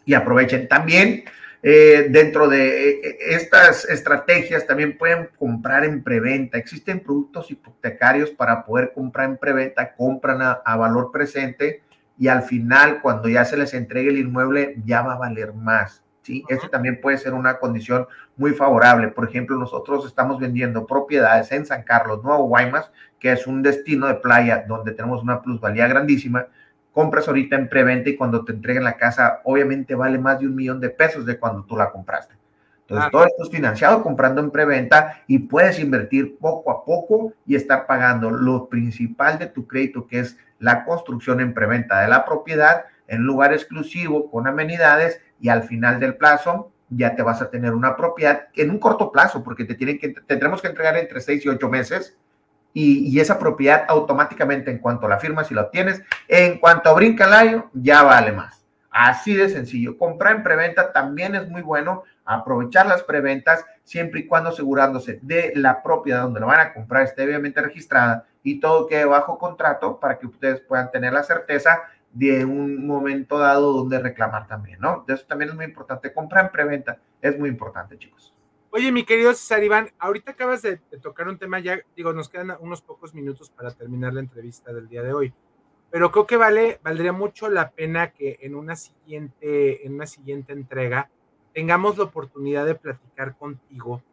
y 0.06 0.14
aprovechen 0.14 0.68
también. 0.68 1.24
Eh, 1.62 2.08
dentro 2.10 2.48
de 2.48 2.90
eh, 2.92 3.18
estas 3.32 3.84
estrategias 3.86 4.66
también 4.66 4.98
pueden 4.98 5.30
comprar 5.38 5.84
en 5.84 6.04
preventa. 6.04 6.58
Existen 6.58 7.02
productos 7.02 7.52
hipotecarios 7.52 8.30
para 8.30 8.66
poder 8.66 8.94
comprar 8.94 9.30
en 9.30 9.38
preventa, 9.38 9.94
compran 9.96 10.40
a 10.42 10.76
valor 10.78 11.12
presente 11.12 11.84
y 12.20 12.28
al 12.28 12.44
final 12.44 13.02
cuando 13.02 13.30
ya 13.30 13.46
se 13.46 13.58
les 13.58 13.74
entregue 13.74 14.10
el 14.10 14.18
inmueble 14.18 14.76
ya 14.86 15.02
va 15.02 15.14
a 15.14 15.18
valer 15.18 15.54
más. 15.54 16.04
¿sí? 16.22 16.44
Eso 16.50 16.68
también 16.70 17.00
puede 17.00 17.18
ser 17.18 17.34
una 17.34 17.58
condición 17.60 18.08
muy 18.36 18.52
favorable. 18.52 19.08
Por 19.08 19.28
ejemplo, 19.28 19.58
nosotros 19.58 20.06
estamos 20.06 20.38
vendiendo 20.38 20.86
propiedades 20.86 21.52
en 21.54 21.66
San 21.66 21.84
Carlos, 21.84 22.22
Nuevo 22.22 22.46
Guaymas, 22.48 22.92
que 23.20 23.32
es 23.32 23.48
un 23.48 23.62
destino 23.64 24.08
de 24.08 24.16
playa 24.16 24.66
donde 24.68 24.92
tenemos 24.92 25.24
una 25.24 25.42
plusvalía 25.42 25.88
grandísima. 25.88 26.48
Compras 27.00 27.30
ahorita 27.30 27.56
en 27.56 27.70
preventa 27.70 28.10
y 28.10 28.18
cuando 28.18 28.44
te 28.44 28.52
entreguen 28.52 28.84
la 28.84 28.98
casa, 28.98 29.40
obviamente 29.46 29.96
vale 29.96 30.18
más 30.18 30.38
de 30.38 30.48
un 30.48 30.56
millón 30.56 30.82
de 30.82 30.90
pesos 30.90 31.26
de 31.26 31.40
cuando 31.40 31.64
tú 31.64 31.78
la 31.78 31.92
compraste. 31.92 32.36
Entonces, 32.82 33.10
todo 33.10 33.26
esto 33.26 33.44
es 33.44 33.50
financiado 33.50 34.04
comprando 34.04 34.42
en 34.42 34.52
preventa 34.52 35.24
y 35.26 35.40
puedes 35.40 35.80
invertir 35.80 36.38
poco 36.38 36.70
a 36.72 36.84
poco 36.84 37.32
y 37.46 37.56
estar 37.56 37.88
pagando 37.88 38.30
lo 38.30 38.68
principal 38.68 39.40
de 39.40 39.48
tu 39.48 39.66
crédito, 39.66 40.08
que 40.08 40.20
es 40.20 40.38
la 40.60 40.84
construcción 40.84 41.40
en 41.40 41.54
preventa 41.54 42.02
de 42.02 42.10
la 42.10 42.26
propiedad 42.26 42.84
en 43.08 43.22
lugar 43.22 43.54
exclusivo 43.54 44.30
con 44.30 44.46
amenidades 44.46 45.22
y 45.40 45.48
al 45.48 45.64
final 45.64 46.02
del 46.02 46.18
plazo 46.18 46.74
ya 46.90 47.16
te 47.16 47.24
vas 47.24 47.42
a 47.42 47.50
tener 47.50 47.76
una 47.76 47.96
propiedad 47.96 48.50
en 48.56 48.72
un 48.72 48.78
corto 48.78 49.10
plazo, 49.10 49.42
porque 49.42 49.64
te 49.64 49.76
tienen 49.76 50.00
que, 50.00 50.10
tendremos 50.28 50.62
que 50.62 50.68
entregar 50.68 50.98
entre 50.98 51.22
seis 51.22 51.46
y 51.46 51.48
ocho 51.48 51.70
meses. 51.70 52.18
Y, 52.74 53.20
esa 53.20 53.40
propiedad 53.40 53.86
automáticamente, 53.88 54.72
en 54.72 54.78
cuanto 54.78 55.08
la 55.08 55.20
firmas 55.20 55.52
y 55.52 55.56
la 55.56 55.64
obtienes, 55.64 56.02
en 56.28 56.60
cuanto 56.60 56.96
brinca 56.96 57.26
el 57.26 57.34
año, 57.34 57.70
ya 57.74 58.04
vale 58.04 58.32
más. 58.32 58.64
Así 58.92 59.34
de 59.34 59.50
sencillo. 59.50 59.98
Comprar 59.98 60.36
en 60.36 60.44
preventa 60.44 60.92
también 60.92 61.36
es 61.36 61.48
muy 61.48 61.62
bueno. 61.62 62.04
Aprovechar 62.26 62.86
las 62.86 63.04
preventas 63.04 63.66
siempre 63.84 64.22
y 64.22 64.28
cuando 64.28 64.50
asegurándose 64.50 65.20
de 65.22 65.52
la 65.56 65.82
propiedad 65.82 66.24
donde 66.24 66.40
lo 66.40 66.48
van 66.48 66.60
a 66.60 66.74
comprar 66.74 67.04
esté 67.04 67.24
obviamente 67.24 67.62
registrada 67.62 68.26
y 68.44 68.60
todo 68.60 68.88
quede 68.88 69.06
bajo 69.06 69.38
contrato 69.38 70.00
para 70.00 70.20
que 70.20 70.28
ustedes 70.28 70.62
puedan 70.62 70.92
tener 70.92 71.12
la 71.12 71.24
certeza 71.24 71.82
de 72.14 72.46
un 72.46 72.86
momento 72.86 73.38
dado 73.38 73.74
donde 73.74 74.00
reclamar 74.00 74.48
también, 74.48 74.80
¿no? 74.80 75.06
Eso 75.08 75.26
también 75.28 75.50
es 75.50 75.56
muy 75.56 75.66
importante. 75.66 76.14
Comprar 76.14 76.46
en 76.46 76.52
preventa 76.52 76.98
es 77.22 77.38
muy 77.38 77.50
importante, 77.50 77.98
chicos. 77.98 78.34
Oye, 78.72 78.92
mi 78.92 79.04
querido 79.04 79.34
César 79.34 79.64
Iván, 79.64 79.90
ahorita 79.98 80.32
acabas 80.32 80.62
de, 80.62 80.78
tocar 81.02 81.28
un 81.28 81.40
tema, 81.40 81.60
ya 81.60 81.80
digo, 81.96 82.14
nos 82.14 82.30
quedan 82.30 82.56
unos 82.60 82.84
pocos 82.84 83.16
minutos 83.16 83.50
para 83.50 83.72
terminar 83.72 84.14
la 84.14 84.20
entrevista 84.20 84.72
del 84.72 84.88
día 84.88 85.02
de 85.02 85.12
hoy, 85.12 85.34
pero 85.90 86.12
creo 86.12 86.28
que 86.28 86.38
vale, 86.38 86.80
valdría 86.84 87.12
mucho 87.12 87.50
la 87.50 87.72
pena 87.72 88.12
que 88.12 88.38
en 88.42 88.54
una 88.54 88.76
siguiente, 88.76 89.88
en 89.88 89.96
una 89.96 90.06
siguiente 90.06 90.54
entrega 90.54 91.10
tengamos 91.52 91.98
la 91.98 92.04
oportunidad 92.04 92.68
de 92.68 92.76
platicar 92.76 93.36
contigo 93.38 94.04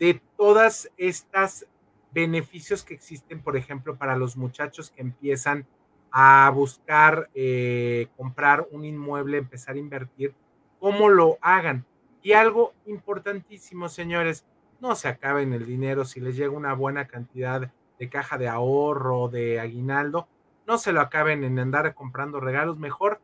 de 0.00 0.20
todas 0.36 0.90
estas 0.96 1.66
beneficios 2.12 2.82
que 2.82 2.94
existen, 2.94 3.40
por 3.40 3.56
ejemplo, 3.56 3.94
para 3.94 4.16
los 4.16 4.36
muchachos 4.36 4.90
que 4.90 5.02
empiezan 5.02 5.66
a 6.10 6.50
buscar 6.52 7.30
eh, 7.32 8.08
comprar 8.16 8.66
un 8.72 8.84
inmueble, 8.84 9.38
empezar 9.38 9.76
a 9.76 9.78
invertir, 9.78 10.34
cómo 10.80 11.08
lo 11.08 11.38
hagan. 11.40 11.86
Y 12.22 12.32
algo 12.32 12.74
importantísimo, 12.86 13.88
señores, 13.88 14.44
no 14.80 14.94
se 14.94 15.08
acaben 15.08 15.52
el 15.52 15.66
dinero 15.66 16.04
si 16.04 16.20
les 16.20 16.36
llega 16.36 16.50
una 16.50 16.74
buena 16.74 17.06
cantidad 17.06 17.70
de 17.98 18.08
caja 18.08 18.38
de 18.38 18.48
ahorro, 18.48 19.28
de 19.28 19.60
aguinaldo, 19.60 20.26
no 20.66 20.78
se 20.78 20.92
lo 20.92 21.00
acaben 21.00 21.44
en 21.44 21.58
andar 21.58 21.94
comprando 21.94 22.40
regalos, 22.40 22.78
mejor 22.78 23.20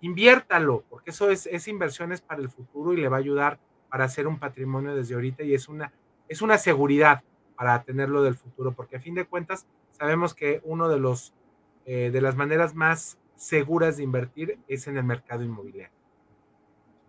inviértalo, 0.00 0.84
porque 0.88 1.10
eso 1.10 1.30
es, 1.30 1.46
es 1.46 1.68
inversiones 1.68 2.20
para 2.20 2.40
el 2.40 2.48
futuro 2.48 2.92
y 2.92 2.96
le 2.96 3.08
va 3.08 3.16
a 3.16 3.20
ayudar 3.20 3.58
para 3.88 4.04
hacer 4.04 4.26
un 4.26 4.38
patrimonio 4.38 4.94
desde 4.94 5.14
ahorita 5.14 5.42
y 5.42 5.54
es 5.54 5.68
una, 5.68 5.92
es 6.28 6.42
una 6.42 6.58
seguridad 6.58 7.22
para 7.56 7.82
tenerlo 7.82 8.22
del 8.22 8.34
futuro, 8.34 8.72
porque 8.72 8.96
a 8.96 9.00
fin 9.00 9.14
de 9.14 9.26
cuentas 9.26 9.66
sabemos 9.90 10.34
que 10.34 10.60
uno 10.64 10.88
de 10.88 10.98
los 10.98 11.34
eh, 11.90 12.10
de 12.10 12.20
las 12.20 12.36
maneras 12.36 12.74
más 12.74 13.18
seguras 13.34 13.96
de 13.96 14.02
invertir 14.02 14.58
es 14.68 14.86
en 14.88 14.98
el 14.98 15.04
mercado 15.04 15.42
inmobiliario. 15.42 15.97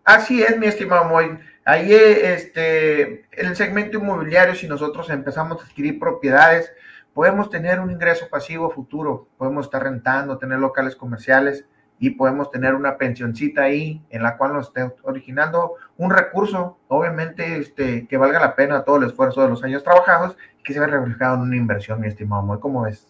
Así 0.04 0.42
es, 0.42 0.58
mi 0.58 0.68
estimado 0.68 1.06
Moy. 1.06 1.38
Ahí, 1.66 1.94
este, 1.94 3.26
en 3.32 3.48
el 3.48 3.56
segmento 3.56 3.98
inmobiliario, 3.98 4.56
si 4.56 4.68
nosotros 4.68 5.10
empezamos 5.10 5.62
a 5.62 5.66
adquirir 5.66 6.00
propiedades, 6.00 6.74
podemos 7.14 7.50
tener 7.50 7.80
un 7.80 7.92
ingreso 7.92 8.28
pasivo 8.30 8.72
futuro, 8.72 9.28
podemos 9.38 9.66
estar 9.66 9.84
rentando, 9.84 10.38
tener 10.38 10.60
locales 10.60 10.96
comerciales 10.96 11.66
y 12.00 12.12
podemos 12.12 12.50
tener 12.50 12.74
una 12.76 12.98
pensioncita 12.98 13.64
ahí 13.64 14.04
en 14.10 14.24
la 14.24 14.38
cual 14.38 14.54
nos 14.54 14.68
esté 14.68 14.90
originando 15.04 15.76
un 15.98 16.12
recurso, 16.12 16.80
obviamente, 16.88 17.58
este, 17.58 18.08
que 18.08 18.18
valga 18.18 18.40
la 18.40 18.56
pena 18.56 18.84
todo 18.84 18.98
el 18.98 19.04
esfuerzo 19.04 19.42
de 19.42 19.50
los 19.50 19.64
años 19.64 19.84
trabajados 19.84 20.38
que 20.64 20.74
se 20.74 20.80
vea 20.80 20.88
reflejado 20.88 21.36
en 21.36 21.42
una 21.42 21.58
inversión, 21.58 22.00
mi 22.00 22.08
estimado 22.08 22.42
Moy. 22.42 22.60
¿Cómo 22.60 22.84
ves? 22.84 23.06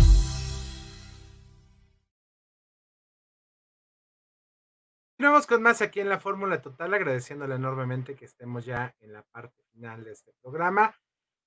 Con 5.31 5.63
más 5.63 5.81
aquí 5.81 6.01
en 6.01 6.09
la 6.09 6.19
Fórmula 6.19 6.61
Total, 6.61 6.93
agradeciéndole 6.93 7.55
enormemente 7.55 8.15
que 8.15 8.25
estemos 8.25 8.65
ya 8.65 8.93
en 8.99 9.13
la 9.13 9.23
parte 9.23 9.63
final 9.71 10.03
de 10.03 10.11
este 10.11 10.33
programa. 10.41 10.93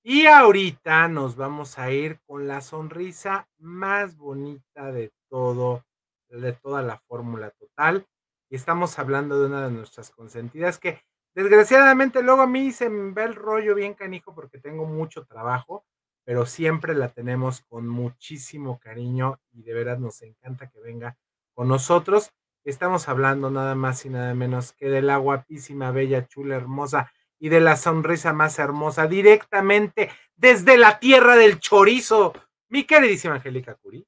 Y 0.02 0.24
ahorita 0.24 1.06
nos 1.09 1.36
vamos 1.36 1.78
a 1.78 1.90
ir 1.90 2.19
con 2.27 2.48
la 2.48 2.62
sonrisa 2.62 3.47
más 3.59 4.16
bonita 4.16 4.90
de 4.90 5.12
todo, 5.28 5.85
de 6.31 6.55
toda 6.55 6.81
la 6.81 6.98
Fórmula 7.06 7.51
Total. 7.51 8.06
Y 8.48 8.56
estamos 8.56 8.98
hablando 8.98 9.39
de 9.39 9.47
una 9.48 9.66
de 9.66 9.70
nuestras 9.70 10.11
consentidas 10.11 10.78
que 10.78 11.02
desgraciadamente 11.35 12.23
luego 12.23 12.40
a 12.40 12.47
mí 12.47 12.73
se 12.73 12.89
me 12.89 13.12
ve 13.12 13.24
el 13.24 13.35
rollo 13.35 13.74
bien 13.74 13.93
canijo 13.93 14.35
porque 14.35 14.59
tengo 14.59 14.86
mucho 14.86 15.27
trabajo, 15.27 15.85
pero 16.24 16.47
siempre 16.47 16.94
la 16.94 17.11
tenemos 17.11 17.61
con 17.69 17.86
muchísimo 17.86 18.81
cariño 18.81 19.40
y 19.52 19.62
de 19.62 19.74
verdad 19.74 19.98
nos 19.98 20.23
encanta 20.23 20.70
que 20.70 20.81
venga 20.81 21.19
con 21.52 21.69
nosotros. 21.69 22.32
Estamos 22.65 23.11
hablando 23.11 23.51
nada 23.51 23.74
más 23.74 24.07
y 24.07 24.09
nada 24.09 24.35
menos 24.35 24.73
que 24.73 24.89
de 24.89 25.03
la 25.03 25.19
guapísima, 25.19 25.91
bella, 25.91 26.27
chula, 26.27 26.57
hermosa 26.57 27.12
y 27.39 27.51
de 27.51 27.61
la 27.61 27.77
sonrisa 27.77 28.32
más 28.32 28.59
hermosa 28.59 29.07
directamente 29.07 30.11
desde 30.35 30.78
la 30.78 30.99
tierra 30.99 31.36
del 31.36 31.61
chorizo. 31.61 32.32
Mi 32.70 32.85
queridísima 32.85 33.35
Angélica 33.35 33.74
Curi. 33.74 34.07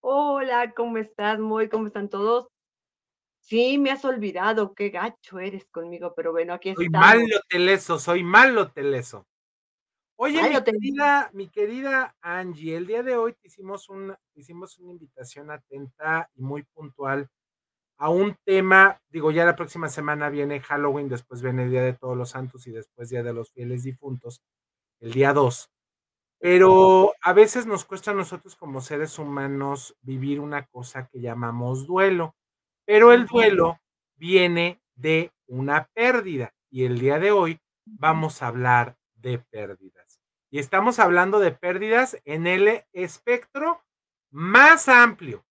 Hola, 0.00 0.72
¿cómo 0.74 0.96
estás? 0.96 1.38
Muy, 1.38 1.68
¿cómo 1.68 1.88
están 1.88 2.08
todos? 2.08 2.48
Sí, 3.40 3.76
me 3.76 3.90
has 3.90 4.06
olvidado, 4.06 4.72
qué 4.72 4.88
gacho 4.88 5.38
eres 5.38 5.66
conmigo, 5.66 6.14
pero 6.16 6.32
bueno, 6.32 6.54
aquí 6.54 6.74
soy 6.74 6.86
estamos. 6.86 7.10
Soy 7.10 7.18
malo 7.18 7.40
teleso, 7.46 7.98
soy 7.98 8.22
malo 8.22 8.72
teleso. 8.72 9.26
Oye, 10.18 10.42
mi, 10.48 10.62
querida, 10.64 11.30
mi 11.34 11.48
querida 11.50 12.16
Angie, 12.22 12.78
el 12.78 12.86
día 12.86 13.02
de 13.02 13.18
hoy 13.18 13.34
te 13.34 13.48
hicimos, 13.48 13.90
una, 13.90 14.18
hicimos 14.34 14.78
una 14.78 14.92
invitación 14.92 15.50
atenta 15.50 16.30
y 16.34 16.40
muy 16.40 16.62
puntual 16.62 17.28
a 17.98 18.10
un 18.10 18.36
tema, 18.44 19.00
digo, 19.10 19.30
ya 19.30 19.44
la 19.44 19.56
próxima 19.56 19.88
semana 19.88 20.28
viene 20.28 20.60
Halloween, 20.60 21.08
después 21.08 21.42
viene 21.42 21.64
el 21.64 21.70
Día 21.70 21.82
de 21.82 21.94
Todos 21.94 22.16
los 22.16 22.30
Santos 22.30 22.66
y 22.66 22.70
después 22.72 23.08
Día 23.08 23.22
de 23.22 23.32
los 23.32 23.50
Fieles 23.52 23.84
Difuntos, 23.84 24.42
el 25.00 25.12
día 25.12 25.32
2. 25.32 25.70
Pero 26.38 27.14
a 27.22 27.32
veces 27.32 27.66
nos 27.66 27.84
cuesta 27.84 28.10
a 28.10 28.14
nosotros 28.14 28.56
como 28.56 28.80
seres 28.80 29.18
humanos 29.18 29.96
vivir 30.02 30.40
una 30.40 30.66
cosa 30.66 31.08
que 31.08 31.20
llamamos 31.20 31.86
duelo, 31.86 32.34
pero 32.84 33.12
el 33.12 33.26
duelo 33.26 33.80
viene 34.16 34.80
de 34.94 35.32
una 35.46 35.88
pérdida 35.94 36.54
y 36.70 36.84
el 36.84 36.98
día 36.98 37.18
de 37.18 37.32
hoy 37.32 37.60
vamos 37.86 38.42
a 38.42 38.48
hablar 38.48 38.96
de 39.14 39.38
pérdidas. 39.38 40.20
Y 40.50 40.58
estamos 40.58 40.98
hablando 40.98 41.38
de 41.38 41.52
pérdidas 41.52 42.20
en 42.24 42.46
el 42.46 42.84
espectro 42.92 43.82
más 44.30 44.88
amplio, 44.88 45.45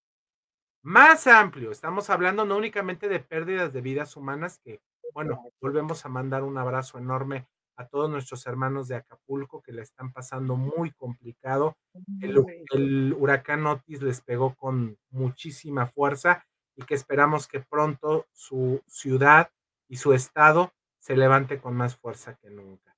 más 0.86 1.26
amplio. 1.26 1.72
Estamos 1.72 2.12
hablando 2.12 2.46
no 2.46 2.56
únicamente 2.56 3.10
de 3.10 3.20
pérdidas 3.20 3.74
de 3.74 3.82
vidas 3.82 4.16
humanas, 4.16 4.60
que, 4.64 4.82
bueno, 5.14 5.44
volvemos 5.60 6.06
a 6.06 6.10
mandar 6.10 6.44
un 6.44 6.60
abrazo 6.60 7.00
enorme 7.00 7.48
a 7.76 7.88
todos 7.88 8.08
nuestros 8.08 8.46
hermanos 8.46 8.88
de 8.88 8.96
Acapulco 8.96 9.64
que 9.64 9.74
le 9.74 9.82
están 9.82 10.14
pasando 10.14 10.56
muy 10.56 10.92
complicado. 10.92 11.76
El, 12.22 13.14
huracán 13.18 13.66
Otis 13.66 14.04
les 14.04 14.22
pegó 14.22 14.54
con 14.54 14.96
muchísima 15.10 15.88
fuerza 15.88 16.46
y 16.76 16.84
que 16.84 16.94
esperamos 16.94 17.48
que 17.48 17.62
pronto 17.62 18.28
su 18.32 18.82
ciudad 18.86 19.50
y 19.90 19.98
su 19.98 20.14
estado 20.14 20.72
se 21.00 21.18
levante 21.18 21.60
con 21.60 21.76
más 21.76 21.96
fuerza 21.96 22.36
que 22.36 22.52
nunca. 22.52 22.96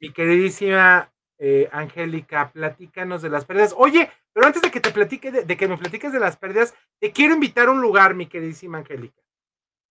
Mi 0.00 0.12
queridísima 0.12 1.10
eh, 1.44 1.68
Angélica, 1.72 2.52
platícanos 2.52 3.20
de 3.20 3.28
las 3.28 3.44
pérdidas. 3.44 3.74
Oye, 3.76 4.08
pero 4.32 4.46
antes 4.46 4.62
de 4.62 4.70
que 4.70 4.78
te 4.78 4.92
platique, 4.92 5.32
de, 5.32 5.56
que 5.56 5.66
me 5.66 5.76
platiques 5.76 6.12
de 6.12 6.20
las 6.20 6.36
pérdidas, 6.36 6.72
te 7.00 7.10
quiero 7.10 7.34
invitar 7.34 7.66
a 7.66 7.72
un 7.72 7.80
lugar, 7.80 8.14
mi 8.14 8.26
queridísima 8.26 8.78
Angélica. 8.78 9.20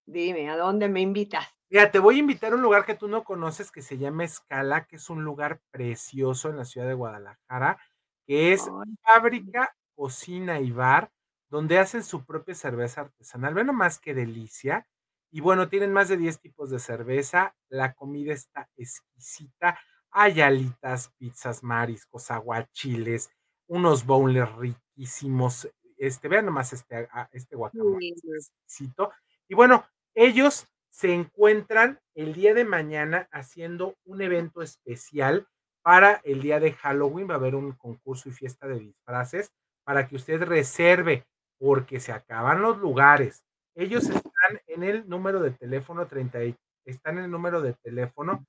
Dime, 0.06 0.50
¿a 0.50 0.56
dónde 0.56 0.88
me 0.88 1.02
invitas? 1.02 1.46
Mira, 1.70 1.92
te 1.92 2.00
voy 2.00 2.16
a 2.16 2.20
invitar 2.20 2.54
a 2.54 2.56
un 2.56 2.62
lugar 2.62 2.86
que 2.86 2.96
tú 2.96 3.10
no 3.10 3.26
conoces 3.26 3.70
que 3.70 3.82
se 3.82 3.98
llama 3.98 4.24
Escala, 4.24 4.86
que 4.86 4.96
es 4.96 5.10
un 5.10 5.26
lugar 5.26 5.60
precioso 5.72 6.50
en 6.50 6.56
la 6.56 6.64
ciudad 6.64 6.88
de 6.88 6.94
Guadalajara, 6.94 7.82
que 8.26 8.54
es 8.54 8.72
fábrica, 9.04 9.76
cocina 9.94 10.62
y 10.62 10.72
bar, 10.72 11.12
donde 11.50 11.80
hacen 11.80 12.06
su 12.06 12.26
propia 12.26 12.56
cerveza 12.56 13.02
artesanal. 13.02 13.56
Ve 13.56 13.66
nomás 13.66 14.00
qué 14.00 14.14
delicia. 14.14 14.88
Y 15.32 15.42
bueno, 15.42 15.68
tienen 15.68 15.92
más 15.92 16.08
de 16.08 16.16
10 16.16 16.40
tipos 16.40 16.70
de 16.70 16.80
cerveza, 16.80 17.56
la 17.68 17.94
comida 17.94 18.32
está 18.32 18.70
exquisita, 18.78 19.78
hay 20.12 20.42
alitas, 20.42 21.12
pizzas, 21.18 21.64
mariscos, 21.64 22.32
aguachiles, 22.32 23.30
unos 23.68 24.06
bowls 24.06 24.56
riquísimos. 24.58 25.70
Este, 25.98 26.28
vean 26.28 26.46
nomás 26.46 26.74
este, 26.74 27.08
este 27.32 27.56
guacamole 27.56 28.10
exquisito. 28.10 29.12
Y 29.48 29.56
bueno, 29.56 29.86
ellos 30.14 30.68
se 30.90 31.14
encuentran 31.14 32.00
el 32.16 32.34
día 32.34 32.54
de 32.54 32.66
mañana 32.66 33.30
haciendo 33.32 33.96
un 34.06 34.22
evento 34.22 34.62
especial 34.62 35.48
para 35.82 36.22
el 36.24 36.42
día 36.42 36.60
de 36.60 36.74
Halloween. 36.74 37.30
Va 37.30 37.36
a 37.36 37.38
haber 37.38 37.56
un 37.56 37.72
concurso 37.74 38.30
y 38.30 38.34
fiesta 38.34 38.68
de 38.68 38.80
disfraces 38.80 39.52
para 39.84 40.08
que 40.08 40.16
usted 40.16 40.44
reserve, 40.44 41.26
porque 41.58 42.00
se 42.00 42.12
acaban 42.12 42.62
los 42.62 42.78
lugares. 42.78 43.44
Ellos 43.76 44.04
están 44.10 44.60
en 44.68 44.84
el 44.84 45.08
número 45.08 45.40
de 45.42 45.52
teléfono 45.52 46.08
30, 46.08 46.40
están 46.86 47.18
en 47.18 47.26
el 47.26 47.32
número 47.32 47.62
de 47.62 47.74
teléfono 47.74 48.46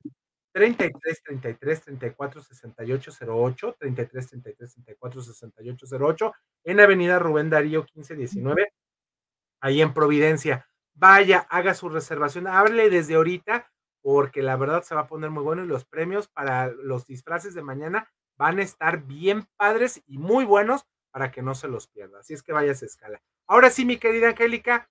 33 0.52 1.22
33 1.22 1.82
34 1.82 2.42
68 2.42 3.10
08, 3.26 3.76
33 3.78 4.28
33 4.28 4.74
34 4.74 5.22
68 5.22 5.86
08, 5.98 6.32
en 6.64 6.80
Avenida 6.80 7.18
Rubén 7.18 7.50
Darío 7.50 7.80
1519, 7.80 8.72
ahí 9.60 9.82
en 9.82 9.94
Providencia. 9.94 10.68
Vaya, 10.94 11.46
haga 11.48 11.74
su 11.74 11.88
reservación, 11.88 12.46
hable 12.46 12.90
desde 12.90 13.14
ahorita, 13.14 13.70
porque 14.02 14.42
la 14.42 14.56
verdad 14.56 14.82
se 14.82 14.94
va 14.94 15.02
a 15.02 15.06
poner 15.06 15.30
muy 15.30 15.42
bueno 15.42 15.64
y 15.64 15.68
los 15.68 15.84
premios 15.84 16.28
para 16.28 16.68
los 16.68 17.06
disfraces 17.06 17.54
de 17.54 17.62
mañana 17.62 18.10
van 18.36 18.58
a 18.58 18.62
estar 18.62 19.04
bien 19.04 19.46
padres 19.56 20.02
y 20.06 20.18
muy 20.18 20.44
buenos 20.44 20.84
para 21.12 21.30
que 21.30 21.42
no 21.42 21.54
se 21.54 21.68
los 21.68 21.86
pierda. 21.86 22.20
Así 22.20 22.34
es 22.34 22.42
que 22.42 22.52
vaya 22.52 22.70
a 22.70 22.74
escala. 22.74 23.22
Ahora 23.46 23.70
sí, 23.70 23.84
mi 23.84 23.98
querida 23.98 24.28
Angélica, 24.28 24.90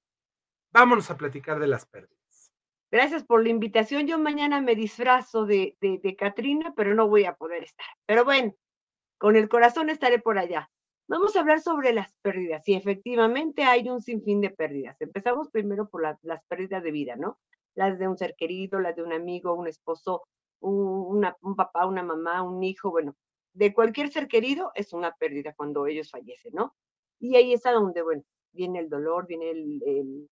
vámonos 0.72 1.12
a 1.12 1.18
platicar 1.18 1.60
de 1.60 1.68
las 1.68 1.86
pérdidas. 1.86 2.21
Gracias 2.92 3.24
por 3.24 3.44
la 3.44 3.50
invitación. 3.50 4.06
Yo 4.06 4.20
mañana 4.20 4.62
me 4.62 4.76
disfrazo 4.76 5.46
de, 5.46 5.78
de, 5.80 6.00
de 6.00 6.74
pero 6.76 6.94
no 6.94 7.08
voy 7.08 7.26
a 7.26 7.36
poder 7.36 7.64
estar. 7.64 7.86
Pero 8.06 8.26
bueno, 8.26 8.54
con 9.18 9.36
el 9.36 9.50
corazón 9.50 9.90
estaré 9.90 10.20
por 10.20 10.38
allá. 10.38 10.70
Vamos 11.08 11.36
a 11.36 11.40
hablar 11.40 11.62
sobre 11.62 11.94
las 11.94 12.14
pérdidas. 12.22 12.68
Y 12.68 12.76
efectivamente 12.76 13.64
hay 13.64 13.90
un 13.90 14.02
sinfín 14.02 14.42
de 14.42 14.50
pérdidas. 14.50 15.00
Empezamos 15.02 15.50
primero 15.50 15.90
por 15.90 16.04
las 16.22 16.44
pérdidas 16.46 16.84
de 16.84 16.92
vida, 16.92 17.16
¿no? 17.16 17.40
Las 17.76 17.98
de 17.98 18.08
un 18.08 18.18
ser 18.18 18.36
querido, 18.36 18.80
las 18.80 18.96
de 18.96 19.04
un 19.04 19.14
amigo, 19.14 19.54
un 19.54 19.68
esposo, 19.68 20.24
un 20.60 21.56
papá, 21.56 21.86
una 21.86 22.04
mamá, 22.04 22.44
un 22.44 22.64
hijo, 22.64 22.92
bueno, 22.92 23.16
de 23.54 23.74
cualquier 23.74 24.10
ser 24.10 24.28
querido 24.28 24.72
es 24.76 24.94
una 24.94 25.14
pérdida 25.14 25.54
cuando 25.54 25.86
ellos 25.88 26.10
fallecen, 26.10 26.54
¿no? 26.54 26.76
Y 27.20 27.36
ahí 27.36 27.54
es 27.54 27.66
a 27.66 27.72
donde, 27.72 28.02
bueno, 28.02 28.24
viene 28.52 28.80
el 28.80 28.90
dolor, 28.90 29.28
viene 29.28 29.52
el, 29.52 30.30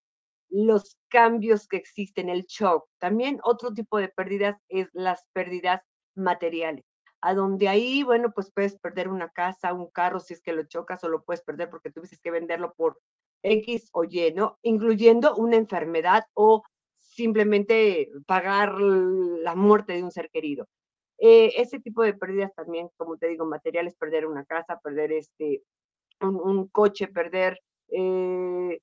los 0.49 0.97
cambios 1.09 1.67
que 1.67 1.77
existen, 1.77 2.29
el 2.29 2.45
shock. 2.45 2.87
También 2.99 3.39
otro 3.43 3.73
tipo 3.73 3.97
de 3.97 4.09
pérdidas 4.09 4.57
es 4.67 4.89
las 4.93 5.25
pérdidas 5.33 5.81
materiales, 6.15 6.85
a 7.21 7.33
donde 7.33 7.67
ahí, 7.67 8.03
bueno, 8.03 8.31
pues 8.33 8.51
puedes 8.53 8.77
perder 8.79 9.09
una 9.09 9.29
casa, 9.29 9.73
un 9.73 9.89
carro 9.89 10.19
si 10.19 10.33
es 10.33 10.41
que 10.41 10.53
lo 10.53 10.63
chocas 10.63 11.03
o 11.03 11.09
lo 11.09 11.23
puedes 11.23 11.43
perder 11.43 11.69
porque 11.69 11.91
tuviste 11.91 12.17
que 12.21 12.31
venderlo 12.31 12.73
por 12.75 12.99
X 13.43 13.89
o 13.93 14.03
Y, 14.03 14.33
¿no? 14.33 14.57
Incluyendo 14.61 15.35
una 15.35 15.55
enfermedad 15.55 16.23
o 16.33 16.63
simplemente 16.97 18.09
pagar 18.25 18.79
la 18.79 19.55
muerte 19.55 19.93
de 19.93 20.03
un 20.03 20.11
ser 20.11 20.29
querido. 20.29 20.67
Eh, 21.17 21.53
ese 21.57 21.79
tipo 21.79 22.01
de 22.03 22.13
pérdidas 22.13 22.53
también, 22.55 22.89
como 22.97 23.17
te 23.17 23.27
digo, 23.27 23.45
materiales, 23.45 23.95
perder 23.95 24.25
una 24.25 24.45
casa, 24.45 24.79
perder 24.81 25.11
este, 25.11 25.63
un, 26.21 26.67
coche, 26.69 27.07
perder 27.07 27.59
eh, 27.89 28.79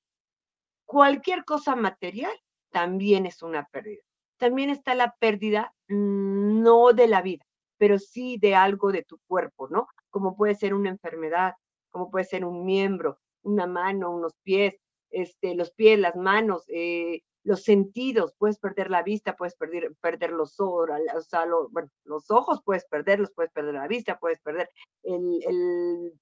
cualquier 0.87 1.45
cosa 1.45 1.75
material 1.75 2.31
también 2.71 3.27
es 3.27 3.43
una 3.43 3.65
pérdida. 3.65 4.01
También 4.37 4.71
está 4.71 4.95
la 4.95 5.15
pérdida 5.19 5.73
mm, 5.89 6.63
no 6.63 6.93
de 6.93 7.07
la 7.07 7.21
vida, 7.21 7.45
pero 7.77 7.99
sí 7.99 8.37
de 8.39 8.55
algo 8.55 8.91
de 8.91 9.03
tu 9.03 9.19
cuerpo, 9.27 9.67
¿no? 9.67 9.87
Como 10.09 10.35
puede 10.35 10.55
ser 10.55 10.73
una 10.73 10.89
enfermedad, 10.89 11.53
como 11.91 12.09
puede 12.09 12.25
ser 12.25 12.45
un 12.45 12.65
miembro, 12.65 13.19
una 13.43 13.67
mano, 13.67 14.11
unos 14.11 14.33
pies, 14.43 14.75
este, 15.09 15.55
los 15.55 15.71
pies, 15.71 15.99
las 15.99 16.15
manos, 16.15 16.63
eh, 16.69 17.21
los 17.43 17.63
sentidos, 17.63 18.33
puedes 18.37 18.59
perder 18.59 18.89
la 18.89 19.03
vista, 19.03 19.35
puedes 19.35 19.55
perder, 19.55 19.93
perder 20.01 20.31
los, 20.31 20.59
ojos, 20.59 20.89
o 21.15 21.21
sea, 21.21 21.45
los 21.45 22.31
ojos 22.31 22.61
puedes 22.63 22.85
perderlos, 22.85 23.31
puedes 23.33 23.51
perder 23.51 23.75
la 23.75 23.87
vista, 23.87 24.19
puedes 24.19 24.39
perder 24.41 24.69
el, 25.03 25.41
el, 25.47 26.13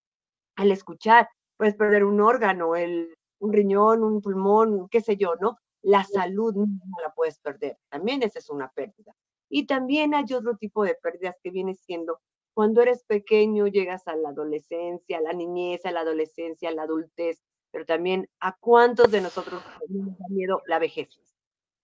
el 0.57 0.71
escuchar, 0.71 1.27
puedes 1.57 1.75
perder 1.75 2.03
un 2.03 2.21
órgano, 2.21 2.75
el, 2.75 3.15
un 3.39 3.53
riñón, 3.53 4.03
un 4.03 4.21
pulmón, 4.21 4.89
qué 4.89 5.01
sé 5.01 5.17
yo, 5.17 5.35
¿no? 5.35 5.57
La 5.81 6.03
salud 6.03 6.55
no 6.55 7.01
la 7.01 7.13
puedes 7.13 7.39
perder. 7.39 7.77
También 7.89 8.23
esa 8.23 8.39
es 8.39 8.49
una 8.49 8.69
pérdida. 8.71 9.15
Y 9.49 9.67
también 9.67 10.13
hay 10.15 10.25
otro 10.33 10.57
tipo 10.57 10.83
de 10.83 10.95
pérdidas 10.95 11.35
que 11.43 11.51
viene 11.51 11.75
siendo 11.75 12.19
cuando 12.55 12.81
eres 12.81 13.03
pequeño, 13.03 13.67
llegas 13.67 14.07
a 14.07 14.15
la 14.15 14.29
adolescencia, 14.29 15.17
a 15.17 15.21
la 15.21 15.33
niñez, 15.33 15.85
a 15.85 15.91
la 15.91 15.99
adolescencia, 15.99 16.69
a 16.69 16.71
la 16.71 16.83
adultez, 16.83 17.43
pero 17.69 17.85
también 17.85 18.29
a 18.39 18.55
cuántos 18.57 19.11
de 19.11 19.19
nosotros 19.19 19.61
nos 19.89 20.17
da 20.17 20.25
miedo 20.29 20.61
la 20.65 20.79
vejez. 20.79 21.09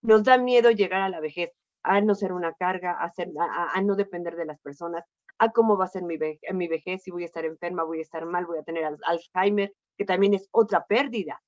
Nos 0.00 0.24
da 0.24 0.38
miedo 0.38 0.70
llegar 0.70 1.02
a 1.02 1.10
la 1.10 1.20
vejez, 1.20 1.52
a 1.82 2.00
no 2.00 2.14
ser 2.14 2.32
una 2.32 2.54
carga, 2.54 2.92
a, 2.92 3.10
ser, 3.10 3.28
a, 3.38 3.78
no 3.82 3.96
depender 3.96 4.34
de 4.34 4.46
las 4.46 4.58
personas, 4.60 5.04
a 5.36 5.50
cómo 5.52 5.76
va 5.76 5.84
a 5.84 5.88
ser 5.88 6.04
mi, 6.04 6.16
mi 6.54 6.68
vejez, 6.68 7.02
si 7.02 7.10
voy 7.10 7.24
a 7.24 7.26
estar 7.26 7.44
enferma, 7.44 7.84
voy 7.84 7.98
a 7.98 8.02
estar 8.02 8.24
mal, 8.24 8.46
voy 8.46 8.56
a 8.56 8.62
tener 8.62 8.84
Alzheimer, 9.04 9.74
que 9.96 10.04
también 10.04 10.34
es 10.34 10.48
otra 10.50 10.86
pérdida 10.86 11.42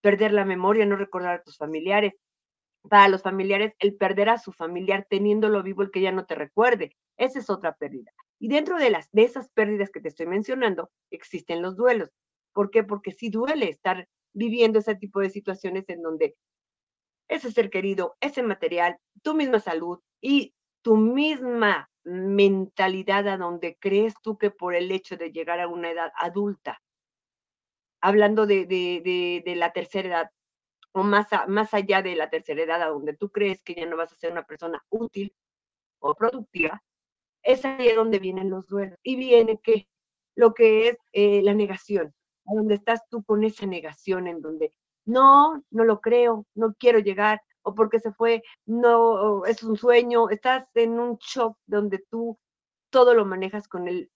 perder 0.00 0.32
la 0.32 0.44
memoria, 0.44 0.86
no 0.86 0.96
recordar 0.96 1.36
a 1.36 1.42
tus 1.42 1.56
familiares. 1.56 2.14
Para 2.88 3.08
los 3.08 3.22
familiares, 3.22 3.74
el 3.78 3.96
perder 3.96 4.30
a 4.30 4.38
su 4.38 4.52
familiar 4.52 5.06
teniéndolo 5.08 5.62
vivo, 5.62 5.82
el 5.82 5.90
que 5.90 6.00
ya 6.00 6.12
no 6.12 6.24
te 6.24 6.34
recuerde, 6.34 6.96
esa 7.18 7.38
es 7.38 7.50
otra 7.50 7.74
pérdida. 7.74 8.10
Y 8.38 8.48
dentro 8.48 8.78
de, 8.78 8.90
las, 8.90 9.10
de 9.12 9.24
esas 9.24 9.50
pérdidas 9.50 9.90
que 9.90 10.00
te 10.00 10.08
estoy 10.08 10.26
mencionando, 10.26 10.90
existen 11.10 11.60
los 11.60 11.76
duelos. 11.76 12.08
¿Por 12.54 12.70
qué? 12.70 12.82
Porque 12.82 13.12
sí 13.12 13.28
duele 13.28 13.68
estar 13.68 14.08
viviendo 14.32 14.78
ese 14.78 14.94
tipo 14.94 15.20
de 15.20 15.28
situaciones 15.28 15.84
en 15.88 16.00
donde 16.00 16.36
ese 17.28 17.52
ser 17.52 17.68
querido, 17.68 18.16
ese 18.20 18.42
material, 18.42 18.96
tu 19.22 19.34
misma 19.34 19.60
salud 19.60 20.00
y 20.22 20.54
tu 20.82 20.96
misma 20.96 21.90
mentalidad 22.02 23.28
a 23.28 23.36
donde 23.36 23.76
crees 23.78 24.14
tú 24.22 24.38
que 24.38 24.50
por 24.50 24.74
el 24.74 24.90
hecho 24.90 25.18
de 25.18 25.30
llegar 25.30 25.60
a 25.60 25.68
una 25.68 25.90
edad 25.90 26.10
adulta 26.16 26.80
hablando 28.00 28.46
de, 28.46 28.66
de, 28.66 29.42
de, 29.44 29.56
la 29.56 29.72
tercera 29.72 30.08
edad 30.08 30.30
o 30.92 31.02
más, 31.02 31.28
más 31.48 31.74
allá 31.74 32.02
de 32.02 32.16
la 32.16 32.30
tercera 32.30 32.62
edad, 32.62 32.82
a 32.82 32.88
donde 32.88 33.16
tú 33.16 33.30
crees 33.30 33.62
que 33.62 33.74
ya 33.74 33.86
no 33.86 33.96
vas 33.96 34.12
a 34.12 34.16
ser 34.16 34.32
una 34.32 34.44
persona 34.44 34.84
útil 34.90 35.34
o 36.00 36.14
productiva, 36.14 36.82
es 37.42 37.64
ahí 37.64 37.92
donde 37.94 38.18
vienen 38.18 38.50
los 38.50 38.66
duelos. 38.66 38.98
Y 39.02 39.16
viene 39.16 39.60
que 39.62 39.88
lo 40.34 40.54
que 40.54 40.88
es 40.88 40.98
eh, 41.12 41.42
la 41.42 41.54
negación, 41.54 42.14
donde 42.44 42.74
estás 42.74 43.02
tú 43.08 43.22
con 43.24 43.44
esa 43.44 43.66
negación 43.66 44.26
en 44.26 44.40
donde 44.40 44.72
no, 45.04 45.62
no 45.70 45.84
lo 45.84 46.00
creo, 46.00 46.46
no 46.54 46.74
quiero 46.78 46.98
llegar, 46.98 47.40
o 47.62 47.74
porque 47.74 48.00
se 48.00 48.12
fue, 48.12 48.42
no, 48.66 49.44
es 49.44 49.62
un 49.62 49.76
sueño, 49.76 50.30
estás 50.30 50.66
en 50.74 50.98
un 50.98 51.18
shock 51.18 51.58
donde 51.66 51.98
tú 52.10 52.38
todo 52.90 53.14
lo 53.14 53.24
manejas 53.24 53.68
con 53.68 53.88
el, 53.88 54.10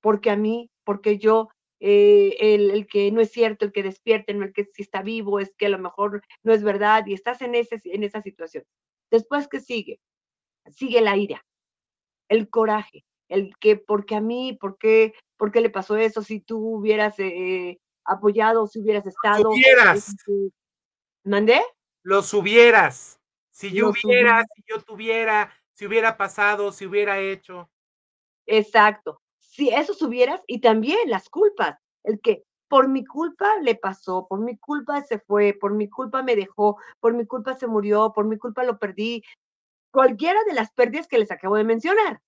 porque 0.00 0.30
a 0.30 0.36
mí, 0.36 0.70
porque 0.84 1.18
yo, 1.18 1.48
eh, 1.84 2.54
el, 2.54 2.86
que 2.86 3.10
no 3.10 3.20
es 3.20 3.32
cierto, 3.32 3.64
el 3.64 3.72
que 3.72 3.82
despierte, 3.82 4.32
no 4.34 4.44
el 4.44 4.52
que 4.52 4.66
si 4.72 4.82
está 4.82 5.02
vivo, 5.02 5.40
es 5.40 5.52
que 5.58 5.66
a 5.66 5.68
lo 5.68 5.80
mejor 5.80 6.22
no 6.44 6.52
es 6.52 6.62
verdad 6.62 7.04
y 7.06 7.12
estás 7.12 7.42
en, 7.42 7.56
ese, 7.56 7.80
en 7.84 8.04
esa 8.04 8.22
situación. 8.22 8.62
Después, 9.10 9.48
¿qué 9.48 9.58
sigue? 9.58 10.00
Sigue 10.70 11.00
la 11.00 11.16
ira, 11.16 11.44
el 12.28 12.48
coraje, 12.48 13.04
el 13.28 13.52
que, 13.58 13.76
porque 13.76 14.14
a 14.14 14.20
mí, 14.20 14.56
por 14.60 14.78
qué, 14.78 15.12
por 15.36 15.50
qué 15.50 15.60
le 15.60 15.70
pasó 15.70 15.96
eso, 15.96 16.22
si 16.22 16.38
tú 16.38 16.76
hubieras 16.76 17.18
eh, 17.18 17.80
apoyado, 18.04 18.68
si 18.68 18.78
hubieras 18.78 19.04
estado. 19.08 19.50
Hubieras. 19.50 20.10
Este, 20.10 20.52
¿Mandé? 21.24 21.60
Los 22.04 22.32
hubieras. 22.32 23.18
Si 23.50 23.72
yo 23.72 23.90
hubiera, 23.90 24.44
si 24.54 24.62
yo 24.68 24.80
tuviera, 24.82 25.52
si 25.72 25.86
hubiera 25.86 26.16
pasado, 26.16 26.70
si 26.70 26.86
hubiera 26.86 27.18
hecho. 27.18 27.68
Exacto 28.46 29.21
si 29.52 29.68
eso 29.68 29.92
subieras 29.92 30.40
y 30.46 30.60
también 30.60 31.10
las 31.10 31.28
culpas, 31.28 31.78
el 32.04 32.20
que 32.20 32.42
por 32.68 32.88
mi 32.88 33.04
culpa 33.04 33.46
le 33.60 33.74
pasó, 33.74 34.26
por 34.26 34.40
mi 34.40 34.56
culpa 34.56 35.02
se 35.02 35.18
fue, 35.18 35.52
por 35.52 35.74
mi 35.74 35.90
culpa 35.90 36.22
me 36.22 36.36
dejó, 36.36 36.78
por 37.00 37.12
mi 37.12 37.26
culpa 37.26 37.52
se 37.52 37.66
murió, 37.66 38.14
por 38.14 38.24
mi 38.24 38.38
culpa 38.38 38.64
lo 38.64 38.78
perdí, 38.78 39.22
cualquiera 39.90 40.42
de 40.44 40.54
las 40.54 40.72
pérdidas 40.72 41.06
que 41.06 41.18
les 41.18 41.30
acabo 41.30 41.56
de 41.56 41.64
mencionar. 41.64 42.22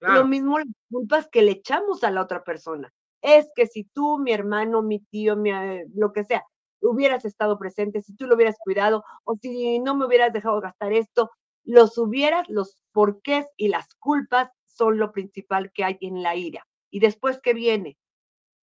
Lo 0.00 0.26
mismo 0.26 0.58
las 0.58 0.66
culpas 0.90 1.28
que 1.28 1.42
le 1.42 1.52
echamos 1.52 2.02
a 2.02 2.10
la 2.10 2.20
otra 2.20 2.42
persona. 2.42 2.92
Es 3.22 3.48
que 3.54 3.68
si 3.68 3.84
tú, 3.84 4.18
mi 4.18 4.32
hermano, 4.32 4.82
mi 4.82 4.98
tío, 4.98 5.36
mi, 5.36 5.50
eh, 5.50 5.86
lo 5.94 6.12
que 6.12 6.24
sea, 6.24 6.44
hubieras 6.82 7.24
estado 7.24 7.56
presente, 7.56 8.02
si 8.02 8.16
tú 8.16 8.26
lo 8.26 8.34
hubieras 8.34 8.56
cuidado 8.58 9.04
o 9.22 9.36
si 9.36 9.78
no 9.78 9.94
me 9.94 10.06
hubieras 10.06 10.32
dejado 10.32 10.60
gastar 10.60 10.92
esto, 10.92 11.30
los 11.62 11.96
hubieras, 11.96 12.48
los 12.48 12.76
porqués 12.92 13.46
y 13.56 13.68
las 13.68 13.94
culpas 13.94 14.50
son 14.76 14.98
lo 14.98 15.12
principal 15.12 15.72
que 15.72 15.84
hay 15.84 15.98
en 16.00 16.22
la 16.22 16.36
ira. 16.36 16.66
¿Y 16.90 17.00
después 17.00 17.40
qué 17.42 17.54
viene? 17.54 17.96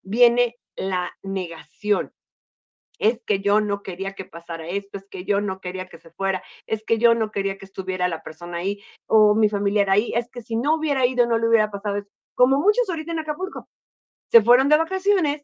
Viene 0.04 0.58
la 0.76 1.12
negación. 1.24 2.14
es 3.00 3.22
que 3.26 3.40
yo 3.42 3.62
no 3.62 3.84
quería 3.84 4.14
que 4.14 4.26
pasara 4.26 4.68
esto, 4.68 4.98
es 4.98 5.06
que 5.10 5.26
yo 5.26 5.42
no 5.42 5.60
quería 5.60 5.88
que 5.90 6.00
se 6.00 6.12
fuera, 6.12 6.44
es 6.68 6.84
que 6.86 6.98
yo 6.98 7.14
no 7.16 7.32
quería 7.32 7.58
que 7.58 7.66
estuviera 7.66 8.08
la 8.08 8.24
persona 8.24 8.58
ahí 8.60 8.82
o 9.08 9.36
mi 9.36 9.50
familiar 9.50 9.90
ahí, 9.90 10.14
es 10.16 10.30
que 10.32 10.42
si 10.42 10.56
no 10.56 10.76
hubiera 10.76 11.06
ido 11.06 11.26
no 11.28 11.38
le 11.38 11.48
hubiera 11.50 11.72
pasado 11.72 11.98
eso. 11.98 12.10
Como 12.36 12.60
muchos 12.60 12.90
ahorita 12.90 13.12
en 13.12 13.20
Acapulco, 13.20 13.68
se 14.32 14.42
fueron 14.42 14.70
de 14.70 14.78
vacaciones 14.78 15.44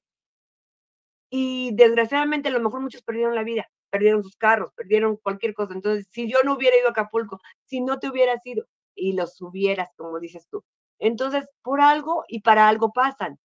y 1.29 1.71
desgraciadamente 1.75 2.49
a 2.49 2.51
lo 2.51 2.59
mejor 2.59 2.81
muchos 2.81 3.03
perdieron 3.03 3.35
la 3.35 3.43
vida, 3.43 3.69
perdieron 3.89 4.23
sus 4.23 4.35
carros, 4.35 4.71
perdieron 4.75 5.17
cualquier 5.17 5.53
cosa. 5.53 5.73
Entonces, 5.73 6.07
si 6.11 6.29
yo 6.29 6.39
no 6.43 6.55
hubiera 6.55 6.77
ido 6.77 6.87
a 6.87 6.91
Acapulco, 6.91 7.39
si 7.65 7.81
no 7.81 7.99
te 7.99 8.09
hubieras 8.09 8.45
ido 8.45 8.65
y 8.95 9.13
los 9.13 9.41
hubieras, 9.41 9.89
como 9.95 10.19
dices 10.19 10.47
tú. 10.49 10.63
Entonces, 10.99 11.47
por 11.61 11.81
algo 11.81 12.23
y 12.27 12.41
para 12.41 12.67
algo 12.67 12.91
pasan. 12.93 13.39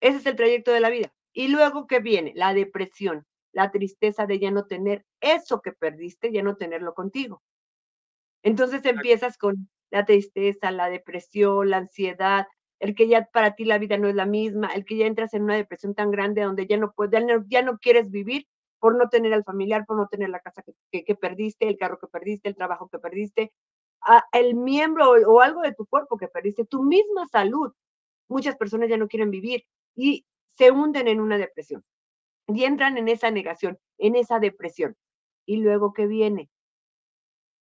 Ese 0.00 0.18
es 0.18 0.26
el 0.26 0.36
trayecto 0.36 0.72
de 0.72 0.80
la 0.80 0.90
vida. 0.90 1.12
Y 1.32 1.48
luego, 1.48 1.86
¿qué 1.86 2.00
viene? 2.00 2.32
La 2.34 2.52
depresión, 2.54 3.24
la 3.52 3.70
tristeza 3.70 4.26
de 4.26 4.38
ya 4.38 4.50
no 4.50 4.66
tener 4.66 5.04
eso 5.20 5.60
que 5.62 5.72
perdiste, 5.72 6.32
ya 6.32 6.42
no 6.42 6.56
tenerlo 6.56 6.94
contigo. 6.94 7.42
Entonces 8.42 8.84
empiezas 8.84 9.38
con 9.38 9.68
la 9.90 10.04
tristeza, 10.04 10.70
la 10.70 10.88
depresión, 10.88 11.70
la 11.70 11.78
ansiedad, 11.78 12.46
el 12.80 12.94
que 12.94 13.06
ya 13.06 13.28
para 13.32 13.54
ti 13.54 13.64
la 13.64 13.78
vida 13.78 13.96
no 13.96 14.08
es 14.08 14.14
la 14.16 14.26
misma, 14.26 14.68
el 14.74 14.84
que 14.84 14.96
ya 14.96 15.06
entras 15.06 15.34
en 15.34 15.44
una 15.44 15.54
depresión 15.54 15.94
tan 15.94 16.10
grande 16.10 16.42
donde 16.42 16.66
ya 16.66 16.76
no 16.76 16.92
puedes, 16.92 17.24
ya 17.46 17.62
no, 17.62 17.78
quieres 17.78 18.10
vivir 18.10 18.46
por 18.80 18.96
no 18.96 19.08
tener 19.08 19.32
al 19.32 19.44
familiar, 19.44 19.86
por 19.86 19.96
no 19.96 20.08
tener 20.08 20.30
la 20.30 20.40
casa 20.40 20.64
que, 20.90 21.14
perdiste, 21.14 21.68
el 21.68 21.76
carro 21.76 22.00
que 22.00 22.08
perdiste, 22.08 22.48
el 22.48 22.56
trabajo 22.56 22.88
que 22.88 22.98
perdiste, 22.98 23.52
el 24.32 24.54
miembro 24.54 25.10
o, 25.10 25.40
algo 25.40 25.62
de 25.62 25.74
tu 25.74 25.86
cuerpo 25.86 26.16
que 26.16 26.28
perdiste, 26.28 26.64
tu 26.64 26.82
misma 26.82 27.26
salud. 27.28 27.72
Muchas 28.28 28.56
personas 28.56 28.88
ya 28.88 28.96
no 28.96 29.08
quieren 29.08 29.30
vivir 29.30 29.64
y 29.94 30.24
se 30.56 30.70
hunden 30.70 31.08
en 31.08 31.20
una 31.20 31.38
depresión 31.38 31.84
y 32.48 32.64
entran 32.64 32.98
en 32.98 33.08
esa 33.08 33.30
negación, 33.30 33.78
en 33.98 34.16
esa 34.16 34.38
depresión. 34.38 34.96
Y 35.46 35.56
luego, 35.56 35.92
¿qué 35.92 36.06
viene? 36.06 36.50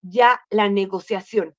Ya 0.01 0.41
la 0.49 0.69
negociación. 0.69 1.55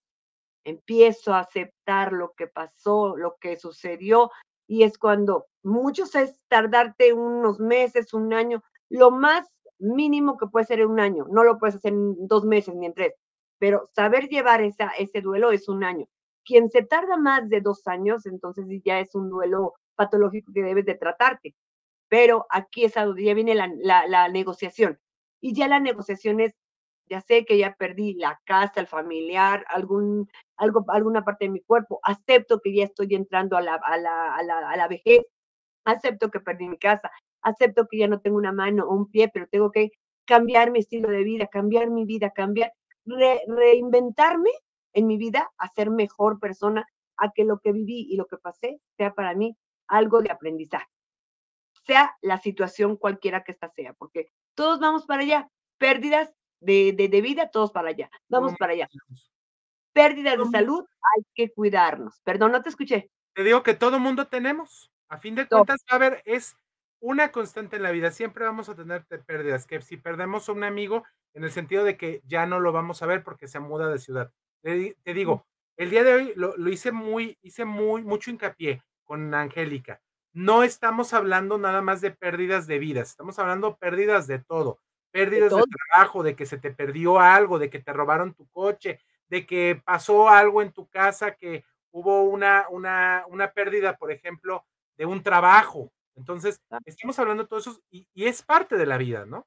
Empiezo 0.64 1.34
a 1.34 1.40
aceptar 1.40 2.12
lo 2.12 2.32
que 2.32 2.46
pasó, 2.46 3.16
lo 3.16 3.36
que 3.40 3.56
sucedió, 3.56 4.30
y 4.66 4.84
es 4.84 4.96
cuando 4.96 5.46
muchos 5.62 6.14
es 6.14 6.44
tardarte 6.48 7.12
unos 7.12 7.58
meses, 7.60 8.14
un 8.14 8.32
año, 8.32 8.62
lo 8.88 9.10
más 9.10 9.48
mínimo 9.78 10.38
que 10.38 10.46
puede 10.46 10.66
ser 10.66 10.86
un 10.86 11.00
año, 11.00 11.26
no 11.30 11.42
lo 11.42 11.58
puedes 11.58 11.76
hacer 11.76 11.92
en 11.92 12.26
dos 12.28 12.44
meses 12.44 12.74
ni 12.74 12.86
en 12.86 12.94
tres, 12.94 13.14
pero 13.62 13.88
saber 13.94 14.28
llevar 14.28 14.60
esa, 14.60 14.88
ese 14.98 15.20
duelo 15.20 15.52
es 15.52 15.68
un 15.68 15.84
año. 15.84 16.06
Quien 16.44 16.68
se 16.68 16.82
tarda 16.82 17.16
más 17.16 17.48
de 17.48 17.60
dos 17.60 17.86
años, 17.86 18.26
entonces 18.26 18.66
ya 18.84 18.98
es 18.98 19.14
un 19.14 19.30
duelo 19.30 19.74
patológico 19.94 20.50
que 20.52 20.64
debes 20.64 20.84
de 20.84 20.96
tratarte. 20.96 21.54
Pero 22.08 22.44
aquí 22.50 22.84
es 22.84 22.94
ya 22.94 23.34
viene 23.34 23.54
la, 23.54 24.28
negociación. 24.30 24.98
Y 25.40 25.54
ya 25.54 25.68
la 25.68 25.78
negociación 25.78 26.40
es, 26.40 26.56
ya 27.08 27.20
sé 27.20 27.44
que 27.44 27.56
ya 27.56 27.76
perdí 27.78 28.14
la 28.14 28.40
casa, 28.44 28.80
el 28.80 28.88
familiar, 28.88 29.64
algún, 29.68 30.28
algo, 30.56 30.84
alguna 30.88 31.22
parte 31.22 31.44
de 31.44 31.52
mi 31.52 31.60
cuerpo, 31.60 32.00
acepto 32.02 32.58
que 32.58 32.74
ya 32.74 32.82
estoy 32.82 33.14
entrando 33.14 33.56
a 33.56 33.60
la, 33.60 33.76
a 33.76 33.96
la, 33.96 34.34
a 34.34 34.42
la, 34.42 34.70
a 34.70 34.76
la 34.76 34.88
vejez, 34.88 35.20
acepto 35.84 36.32
que 36.32 36.40
perdí 36.40 36.68
mi 36.68 36.78
casa, 36.78 37.12
acepto 37.42 37.86
que 37.88 37.98
ya 37.98 38.08
no 38.08 38.20
tengo 38.20 38.38
una 38.38 38.50
mano 38.50 38.86
o 38.88 38.96
un 38.96 39.08
pie, 39.08 39.30
pero 39.32 39.46
tengo 39.46 39.70
que 39.70 39.92
cambiar 40.24 40.72
mi 40.72 40.80
estilo 40.80 41.10
de 41.10 41.22
vida, 41.22 41.46
cambiar 41.46 41.90
mi 41.90 42.04
vida, 42.04 42.30
cambiar, 42.30 42.72
reinventarme 43.04 44.50
en 44.92 45.06
mi 45.06 45.16
vida 45.16 45.50
a 45.58 45.68
ser 45.68 45.90
mejor 45.90 46.38
persona, 46.38 46.86
a 47.16 47.32
que 47.32 47.44
lo 47.44 47.60
que 47.60 47.72
viví 47.72 48.06
y 48.10 48.16
lo 48.16 48.26
que 48.26 48.36
pasé 48.36 48.80
sea 48.96 49.14
para 49.14 49.34
mí 49.34 49.56
algo 49.86 50.22
de 50.22 50.30
aprendizaje, 50.30 50.90
sea 51.84 52.16
la 52.20 52.38
situación 52.38 52.96
cualquiera 52.96 53.44
que 53.44 53.52
esta 53.52 53.70
sea, 53.70 53.92
porque 53.94 54.28
todos 54.54 54.80
vamos 54.80 55.06
para 55.06 55.22
allá, 55.22 55.48
pérdidas 55.78 56.32
de, 56.60 56.92
de, 56.92 57.20
vida, 57.20 57.50
todos 57.50 57.72
para 57.72 57.88
allá, 57.88 58.10
vamos 58.28 58.54
para 58.58 58.72
allá. 58.72 58.88
Pérdidas 59.92 60.38
de 60.38 60.44
salud, 60.46 60.84
hay 61.14 61.22
que 61.34 61.52
cuidarnos. 61.52 62.20
Perdón, 62.22 62.52
no 62.52 62.62
te 62.62 62.70
escuché. 62.70 63.10
Te 63.34 63.42
digo 63.42 63.62
que 63.62 63.74
todo 63.74 63.98
mundo 63.98 64.28
tenemos. 64.28 64.90
A 65.08 65.18
fin 65.18 65.34
de 65.34 65.46
cuentas, 65.46 65.84
a 65.90 65.98
ver, 65.98 66.22
es 66.24 66.56
una 67.02 67.32
constante 67.32 67.76
en 67.76 67.82
la 67.82 67.90
vida. 67.90 68.10
Siempre 68.10 68.44
vamos 68.44 68.68
a 68.68 68.74
tener 68.74 69.04
pérdidas. 69.26 69.66
Que 69.66 69.82
si 69.82 69.96
perdemos 69.96 70.48
a 70.48 70.52
un 70.52 70.64
amigo, 70.64 71.04
en 71.34 71.44
el 71.44 71.50
sentido 71.50 71.84
de 71.84 71.96
que 71.96 72.22
ya 72.24 72.46
no 72.46 72.60
lo 72.60 72.72
vamos 72.72 73.02
a 73.02 73.06
ver 73.06 73.22
porque 73.22 73.48
se 73.48 73.60
muda 73.60 73.90
de 73.90 73.98
ciudad. 73.98 74.32
Te, 74.62 74.94
digo, 75.12 75.46
el 75.76 75.90
día 75.90 76.04
de 76.04 76.14
hoy 76.14 76.32
lo, 76.36 76.56
lo, 76.56 76.70
hice 76.70 76.92
muy, 76.92 77.36
hice 77.42 77.64
muy, 77.64 78.02
mucho 78.02 78.30
hincapié 78.30 78.82
con 79.04 79.34
Angélica. 79.34 80.00
No 80.32 80.62
estamos 80.62 81.12
hablando 81.12 81.58
nada 81.58 81.82
más 81.82 82.00
de 82.00 82.12
pérdidas 82.12 82.66
de 82.66 82.78
vidas, 82.78 83.10
estamos 83.10 83.38
hablando 83.38 83.76
pérdidas 83.76 84.26
de 84.26 84.38
todo. 84.38 84.78
Pérdidas 85.10 85.54
de, 85.54 85.62
trabajo, 85.90 86.22
de 86.22 86.34
que 86.36 86.46
se 86.46 86.56
te 86.56 86.70
perdió 86.70 87.20
algo, 87.20 87.58
de 87.58 87.68
que 87.68 87.80
te 87.80 87.92
robaron 87.92 88.32
tu 88.32 88.48
coche, 88.48 89.00
de 89.28 89.44
que 89.44 89.82
pasó 89.84 90.30
algo 90.30 90.62
en 90.62 90.72
tu 90.72 90.88
casa, 90.88 91.32
que 91.32 91.64
hubo 91.90 92.22
una, 92.22 92.66
una, 92.70 93.24
una 93.28 93.52
pérdida, 93.52 93.96
por 93.98 94.10
ejemplo, 94.10 94.64
de 94.96 95.04
un 95.04 95.22
trabajo. 95.22 95.92
Entonces, 96.16 96.60
estamos 96.84 97.18
hablando 97.18 97.44
de 97.44 97.48
todo 97.48 97.60
eso 97.60 97.78
y, 97.90 98.06
y, 98.14 98.26
es 98.26 98.42
parte 98.42 98.76
de 98.76 98.86
la 98.86 98.98
vida, 98.98 99.24
¿no? 99.24 99.46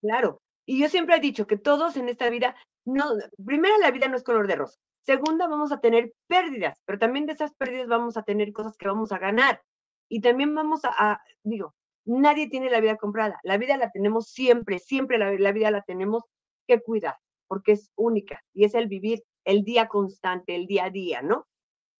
Claro. 0.00 0.40
Y 0.66 0.80
yo 0.80 0.88
siempre 0.88 1.16
he 1.16 1.20
dicho 1.20 1.46
que 1.46 1.56
todos 1.56 1.96
en 1.96 2.08
esta 2.08 2.28
vida, 2.30 2.56
no, 2.84 3.04
primero 3.44 3.76
la 3.78 3.90
vida 3.90 4.08
no 4.08 4.16
es 4.16 4.22
color 4.22 4.46
de 4.46 4.56
rosa. 4.56 4.78
Segunda, 5.02 5.48
vamos 5.48 5.72
a 5.72 5.80
tener 5.80 6.12
pérdidas, 6.26 6.78
pero 6.84 6.98
también 6.98 7.26
de 7.26 7.32
esas 7.32 7.54
pérdidas 7.54 7.88
vamos 7.88 8.16
a 8.16 8.22
tener 8.22 8.52
cosas 8.52 8.76
que 8.76 8.86
vamos 8.86 9.12
a 9.12 9.18
ganar. 9.18 9.62
Y 10.08 10.20
también 10.20 10.54
vamos 10.54 10.80
a, 10.84 11.20
digo, 11.42 11.74
nadie 12.04 12.48
tiene 12.48 12.70
la 12.70 12.80
vida 12.80 12.96
comprada. 12.96 13.40
La 13.42 13.56
vida 13.56 13.76
la 13.76 13.90
tenemos 13.90 14.28
siempre, 14.28 14.78
siempre 14.78 15.18
la, 15.18 15.32
la 15.32 15.52
vida 15.52 15.70
la 15.70 15.82
tenemos 15.82 16.24
que 16.66 16.80
cuidar, 16.80 17.16
porque 17.48 17.72
es 17.72 17.90
única 17.96 18.42
y 18.52 18.64
es 18.64 18.74
el 18.74 18.88
vivir 18.88 19.22
el 19.44 19.64
día 19.64 19.88
constante, 19.88 20.54
el 20.54 20.66
día 20.66 20.86
a 20.86 20.90
día, 20.90 21.22
¿no? 21.22 21.46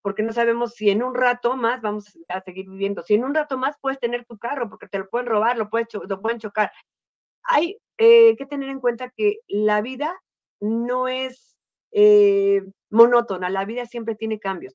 Porque 0.03 0.23
no 0.23 0.33
sabemos 0.33 0.75
si 0.75 0.91
en 0.91 1.03
un 1.03 1.15
rato 1.15 1.57
más 1.57 1.83
vamos 1.83 2.19
a 2.29 2.41
seguir 2.41 2.69
viviendo. 2.69 3.03
Si 3.03 3.15
en 3.15 3.25
un 3.25 3.35
rato 3.35 3.59
más 3.59 3.77
puedes 3.81 4.01
tener 4.01 4.25
tu 4.25 4.39
carro, 4.39 4.69
porque 4.71 4.89
te 4.89 4.99
lo 4.99 5.09
pueden 5.09 5.27
robar, 5.27 5.59
lo, 5.59 5.69
puedes, 5.69 5.89
lo 5.93 6.21
pueden 6.23 6.39
chocar. 6.39 6.73
Hay 7.45 7.79
eh, 7.99 8.37
que 8.37 8.47
tener 8.47 8.71
en 8.71 8.81
cuenta 8.81 9.11
que 9.11 9.41
la 9.47 9.83
vida 9.83 10.19
no 10.61 11.09
es 11.09 11.59
eh, 11.93 12.63
monótona, 12.91 13.51
la 13.51 13.65
vida 13.65 13.87
siempre 13.87 14.15
tiene 14.15 14.39
cambios 14.39 14.75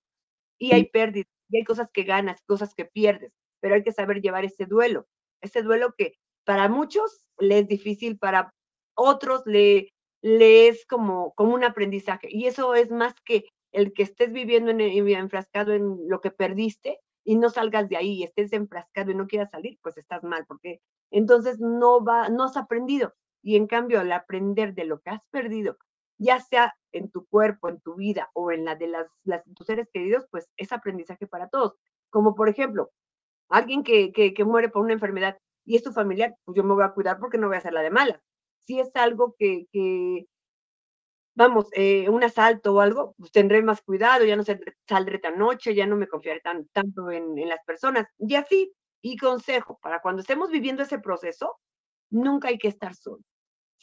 y 0.57 0.73
hay 0.73 0.85
pérdidas, 0.85 1.31
y 1.49 1.57
hay 1.57 1.63
cosas 1.63 1.89
que 1.91 2.03
ganas, 2.03 2.41
cosas 2.45 2.73
que 2.73 2.85
pierdes, 2.85 3.33
pero 3.59 3.75
hay 3.75 3.83
que 3.83 3.91
saber 3.91 4.21
llevar 4.21 4.45
ese 4.45 4.65
duelo, 4.65 5.07
ese 5.41 5.61
duelo 5.61 5.93
que 5.97 6.13
para 6.43 6.69
muchos 6.69 7.27
le 7.39 7.59
es 7.59 7.67
difícil, 7.67 8.17
para 8.17 8.53
otros 8.95 9.43
le, 9.45 9.93
le 10.21 10.67
es 10.67 10.85
como, 10.85 11.33
como 11.33 11.53
un 11.53 11.63
aprendizaje 11.63 12.27
y 12.29 12.47
eso 12.47 12.75
es 12.75 12.91
más 12.91 13.15
que 13.25 13.45
el 13.75 13.93
que 13.93 14.03
estés 14.03 14.31
viviendo 14.31 14.71
en, 14.71 14.79
enfrascado 14.81 15.73
en 15.73 16.07
lo 16.07 16.21
que 16.21 16.31
perdiste 16.31 16.99
y 17.25 17.35
no 17.35 17.49
salgas 17.49 17.89
de 17.89 17.97
ahí 17.97 18.13
y 18.13 18.23
estés 18.23 18.53
enfrascado 18.53 19.11
y 19.11 19.15
no 19.15 19.27
quieras 19.27 19.51
salir, 19.51 19.77
pues 19.81 19.97
estás 19.97 20.23
mal, 20.23 20.45
porque 20.47 20.81
entonces 21.11 21.59
no 21.59 22.03
va, 22.03 22.29
no 22.29 22.43
has 22.43 22.55
aprendido. 22.55 23.13
Y 23.41 23.57
en 23.57 23.67
cambio, 23.67 23.99
al 23.99 24.11
aprender 24.11 24.73
de 24.73 24.85
lo 24.85 25.01
que 25.01 25.09
has 25.09 25.27
perdido, 25.27 25.77
ya 26.17 26.39
sea 26.39 26.73
en 26.93 27.11
tu 27.11 27.25
cuerpo, 27.25 27.67
en 27.67 27.81
tu 27.81 27.95
vida 27.95 28.31
o 28.33 28.51
en 28.51 28.63
la 28.63 28.75
de 28.75 28.87
las, 28.87 29.07
tus 29.55 29.67
seres 29.67 29.89
queridos, 29.91 30.25
pues 30.31 30.49
es 30.55 30.71
aprendizaje 30.71 31.27
para 31.27 31.49
todos. 31.49 31.75
Como 32.09 32.33
por 32.33 32.47
ejemplo, 32.47 32.91
alguien 33.49 33.83
que, 33.83 34.13
que, 34.13 34.45
muere 34.45 34.69
por 34.69 34.83
una 34.83 34.93
enfermedad 34.93 35.37
y 35.65 35.75
es 35.75 35.83
tu 35.83 35.91
familiar, 35.91 36.35
pues 36.45 36.55
yo 36.55 36.63
me 36.63 36.73
voy 36.73 36.83
a 36.83 36.93
cuidar 36.93 37.19
porque 37.19 37.37
no 37.37 37.47
voy 37.47 37.55
a 37.55 37.59
hacer 37.59 37.73
la 37.73 37.81
de 37.81 37.91
mala. 37.91 38.21
Si 38.59 38.79
es 38.79 38.95
algo 38.95 39.35
que, 39.37 39.67
que 39.71 40.27
vamos, 41.35 41.67
eh, 41.73 42.09
un 42.09 42.23
asalto 42.23 42.73
o 42.73 42.79
algo, 42.81 43.15
pues 43.17 43.31
tendré 43.31 43.61
más 43.61 43.81
cuidado, 43.81 44.25
ya 44.25 44.35
no 44.35 44.43
saldré 44.87 45.19
tan 45.19 45.37
noche, 45.37 45.75
ya 45.75 45.85
no 45.85 45.95
me 45.97 46.07
confiaré 46.07 46.41
tan, 46.41 46.67
tanto 46.69 47.11
en, 47.11 47.35
las 47.47 47.63
personas. 47.65 48.07
Y 48.17 48.35
así, 48.35 48.73
y 49.01 49.17
consejo, 49.17 49.79
para 49.81 50.01
cuando 50.01 50.21
estemos 50.21 50.49
viviendo 50.49 50.83
ese 50.83 50.99
proceso, 50.99 51.59
nunca 52.09 52.49
hay 52.49 52.57
que 52.57 52.69
estar 52.69 52.95
solo 52.95 53.21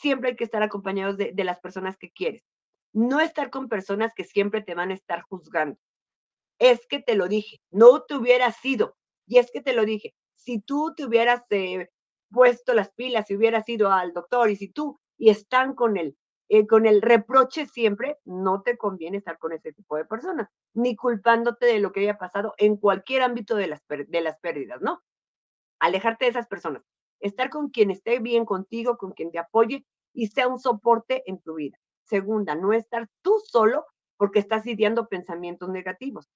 siempre 0.03 0.31
hay 0.31 0.37
que 0.37 0.45
estar 0.45 0.63
acompañados 0.63 1.17
de, 1.17 1.33
las 1.45 1.61
personas 1.61 1.97
que 1.97 2.11
quieres. 2.11 2.43
No 2.93 3.21
estar 3.21 3.51
con 3.51 3.69
personas 3.69 4.13
que 4.15 4.25
siempre 4.25 4.63
te 4.63 4.75
van 4.75 4.91
a 4.91 4.95
estar 4.95 5.23
juzgando. 5.23 5.79
Es 6.59 6.87
que 6.87 7.01
te 7.01 7.15
lo 7.15 7.29
dije, 7.29 7.59
no 7.71 8.03
te 8.03 8.17
hubieras 8.17 8.57
sido. 8.57 8.97
Y 9.27 9.39
es 9.39 9.51
que 9.51 9.63
te 9.63 9.73
lo 9.73 9.85
dije, 9.85 10.15
si 10.35 10.61
tú 10.61 10.93
te 10.95 11.07
hubieras 11.07 11.43
eh, 11.51 11.89
puesto 12.31 12.75
las 12.75 12.93
pilas, 12.93 13.27
si 13.27 13.37
hubieras 13.37 13.69
ido 13.69 13.91
al 13.91 14.13
doctor 14.13 14.51
y 14.51 14.57
si 14.57 14.69
tú 14.69 14.99
y 15.17 15.31
están 15.31 15.75
con 15.75 15.97
él, 15.97 16.17
eh, 16.53 16.67
con 16.67 16.87
el 16.87 17.03
reproche 17.03 17.67
siempre, 17.67 18.19
no 18.25 18.63
te 18.63 18.77
conviene 18.77 19.19
estar 19.19 19.39
con 19.39 19.53
ese 19.53 19.73
tipo 19.73 19.97
de 19.97 20.05
personas, 20.05 20.49
ni 20.75 20.97
culpándote 20.97 21.67
de 21.67 21.81
lo 21.81 21.93
que 21.93 22.01
haya 22.01 22.19
pasado 22.19 22.55
en 22.59 22.77
cualquier 22.77 23.23
ámbito 23.23 23.57
de 23.57 23.69
las, 23.69 23.83
de 23.89 24.21
las 24.21 24.39
pérdidas, 24.39 24.81
¿no? 24.83 25.03
Alejarte 25.81 26.27
de 26.27 26.31
esas 26.33 26.47
personas 26.49 26.83
estar 27.23 27.51
con 27.51 27.71
quien 27.71 27.91
esté 27.91 28.19
bien 28.19 28.45
contigo, 28.45 28.99
con 28.99 29.13
quien 29.13 29.31
te 29.31 29.39
apoye 29.39 29.87
y 30.13 30.27
sea 30.27 30.49
un 30.49 30.59
soporte 30.59 31.23
en 31.27 31.41
tu 31.41 31.55
vida. 31.55 31.79
Segunda, 32.03 32.55
no 32.55 32.73
estar 32.73 33.09
tú 33.23 33.41
solo 33.47 33.87
porque 34.19 34.41
estás 34.41 34.67
lidiando 34.67 35.09
pensamientos 35.09 35.71
negativos. 35.71 36.29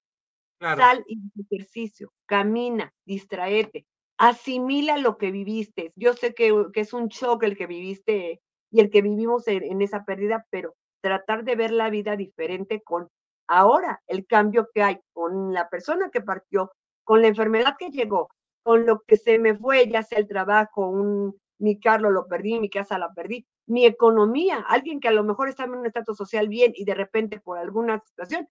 Sal 0.59 1.05
y 1.07 1.19
ejercicio, 1.51 2.13
camina, 2.25 2.95
distraete, 3.05 3.87
asimila 4.17 4.97
lo 4.97 5.19
que 5.19 5.31
viviste. 5.31 5.93
Yo 5.97 6.15
sé 6.15 6.35
que, 6.35 6.69
que 6.73 6.81
es 6.81 6.95
un 6.95 7.09
shock 7.09 7.43
el 7.43 7.59
que 7.59 7.67
viviste 7.67 8.41
y 8.71 8.81
el 8.81 8.91
que 8.91 9.03
vivimos 9.03 9.47
en, 9.49 9.81
esa 9.83 10.05
pérdida, 10.05 10.47
pero 10.51 10.75
tratar 11.01 11.45
de 11.45 11.57
ver 11.57 11.71
la 11.71 11.91
vida 11.91 12.17
diferente 12.17 12.83
con 12.83 13.09
ahora 13.47 14.03
el 14.07 14.27
cambio 14.27 14.69
que 14.75 14.83
hay 14.83 14.99
con 15.13 15.53
la 15.53 15.69
persona 15.69 16.11
que 16.11 16.21
partió, 16.21 16.73
con 17.05 17.23
la 17.23 17.29
enfermedad 17.29 17.77
que 17.79 17.91
llegó, 17.91 18.29
con 18.63 18.87
lo 18.87 19.03
que 19.03 19.17
se 19.17 19.39
me 19.39 19.57
fue, 19.57 19.89
ya 19.89 20.03
sea 20.03 20.19
el 20.19 20.27
trabajo, 20.27 20.89
un, 20.89 21.39
mi 21.59 21.79
carro 21.79 22.11
lo 22.11 22.27
perdí, 22.27 22.59
mi 22.59 22.69
casa 22.69 22.99
la 22.99 23.13
perdí, 23.13 23.47
mi 23.67 23.87
economía, 23.87 24.65
alguien 24.69 25.01
que 25.01 25.09
a 25.09 25.13
lo 25.13 25.25
mejor 25.25 25.49
estaba 25.49 25.73
en 25.73 25.81
un 25.81 25.87
estatus 25.87 26.17
social 26.17 26.49
bien 26.49 26.73
y 26.75 26.85
de 26.85 26.95
repente 26.95 27.41
por 27.41 27.59
alguna 27.59 28.01
situación 28.01 28.49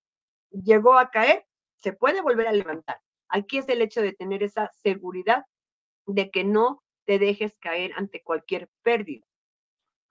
llegó 0.51 0.97
a 0.97 1.09
caer, 1.09 1.45
se 1.77 1.93
puede 1.93 2.21
volver 2.21 2.47
a 2.47 2.53
levantar. 2.53 2.99
Aquí 3.29 3.57
es 3.57 3.67
el 3.69 3.81
hecho 3.81 4.01
de 4.01 4.13
tener 4.13 4.43
esa 4.43 4.69
seguridad 4.83 5.45
de 6.05 6.29
que 6.29 6.43
no 6.43 6.83
te 7.05 7.19
dejes 7.19 7.57
caer 7.59 7.91
ante 7.95 8.21
cualquier 8.21 8.69
pérdida. 8.81 9.25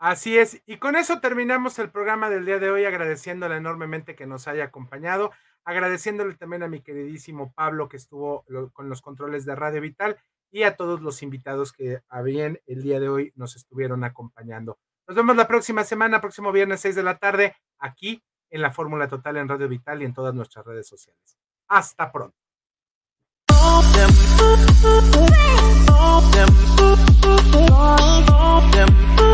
Así 0.05 0.37
es, 0.37 0.61
y 0.67 0.77
con 0.77 0.97
eso 0.97 1.21
terminamos 1.21 1.79
el 1.79 1.91
programa 1.91 2.29
del 2.29 2.45
día 2.45 2.59
de 2.59 2.69
hoy, 2.69 2.85
agradeciéndole 2.85 3.57
enormemente 3.57 4.15
que 4.15 4.27
nos 4.27 4.47
haya 4.47 4.65
acompañado, 4.65 5.31
agradeciéndole 5.65 6.35
también 6.35 6.63
a 6.63 6.69
mi 6.69 6.83
queridísimo 6.83 7.55
Pablo 7.55 7.89
que 7.89 7.97
estuvo 7.97 8.45
con 8.75 8.91
los 8.91 9.01
controles 9.01 9.47
de 9.47 9.55
Radio 9.55 9.81
Vital 9.81 10.19
y 10.51 10.65
a 10.65 10.77
todos 10.77 11.01
los 11.01 11.23
invitados 11.23 11.73
que 11.73 12.03
habían 12.11 12.59
el 12.67 12.83
día 12.83 13.01
de 13.01 13.09
hoy 13.09 13.33
nos 13.35 13.57
estuvieron 13.57 14.05
acompañando. 14.05 14.77
Nos 15.09 15.17
vemos 15.17 15.37
la 15.37 15.49
próxima 15.49 15.85
semana, 15.85 16.21
próximo 16.21 16.53
viernes 16.53 16.83
6 16.83 16.97
de 16.97 17.03
la 17.03 17.17
tarde, 17.17 17.57
aquí 17.79 18.23
en 18.51 18.61
la 18.61 18.73
Fórmula 18.73 19.09
Total 19.09 19.39
en 19.39 19.49
Radio 19.49 19.69
Vital 19.69 20.03
y 20.03 20.05
en 20.05 20.13
todas 20.13 20.35
nuestras 20.35 20.67
redes 20.67 20.87
sociales. 20.87 21.39
Hasta 21.67 22.13
pronto. 22.13 22.37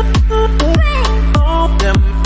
All 0.01 1.67
them 1.77 2.20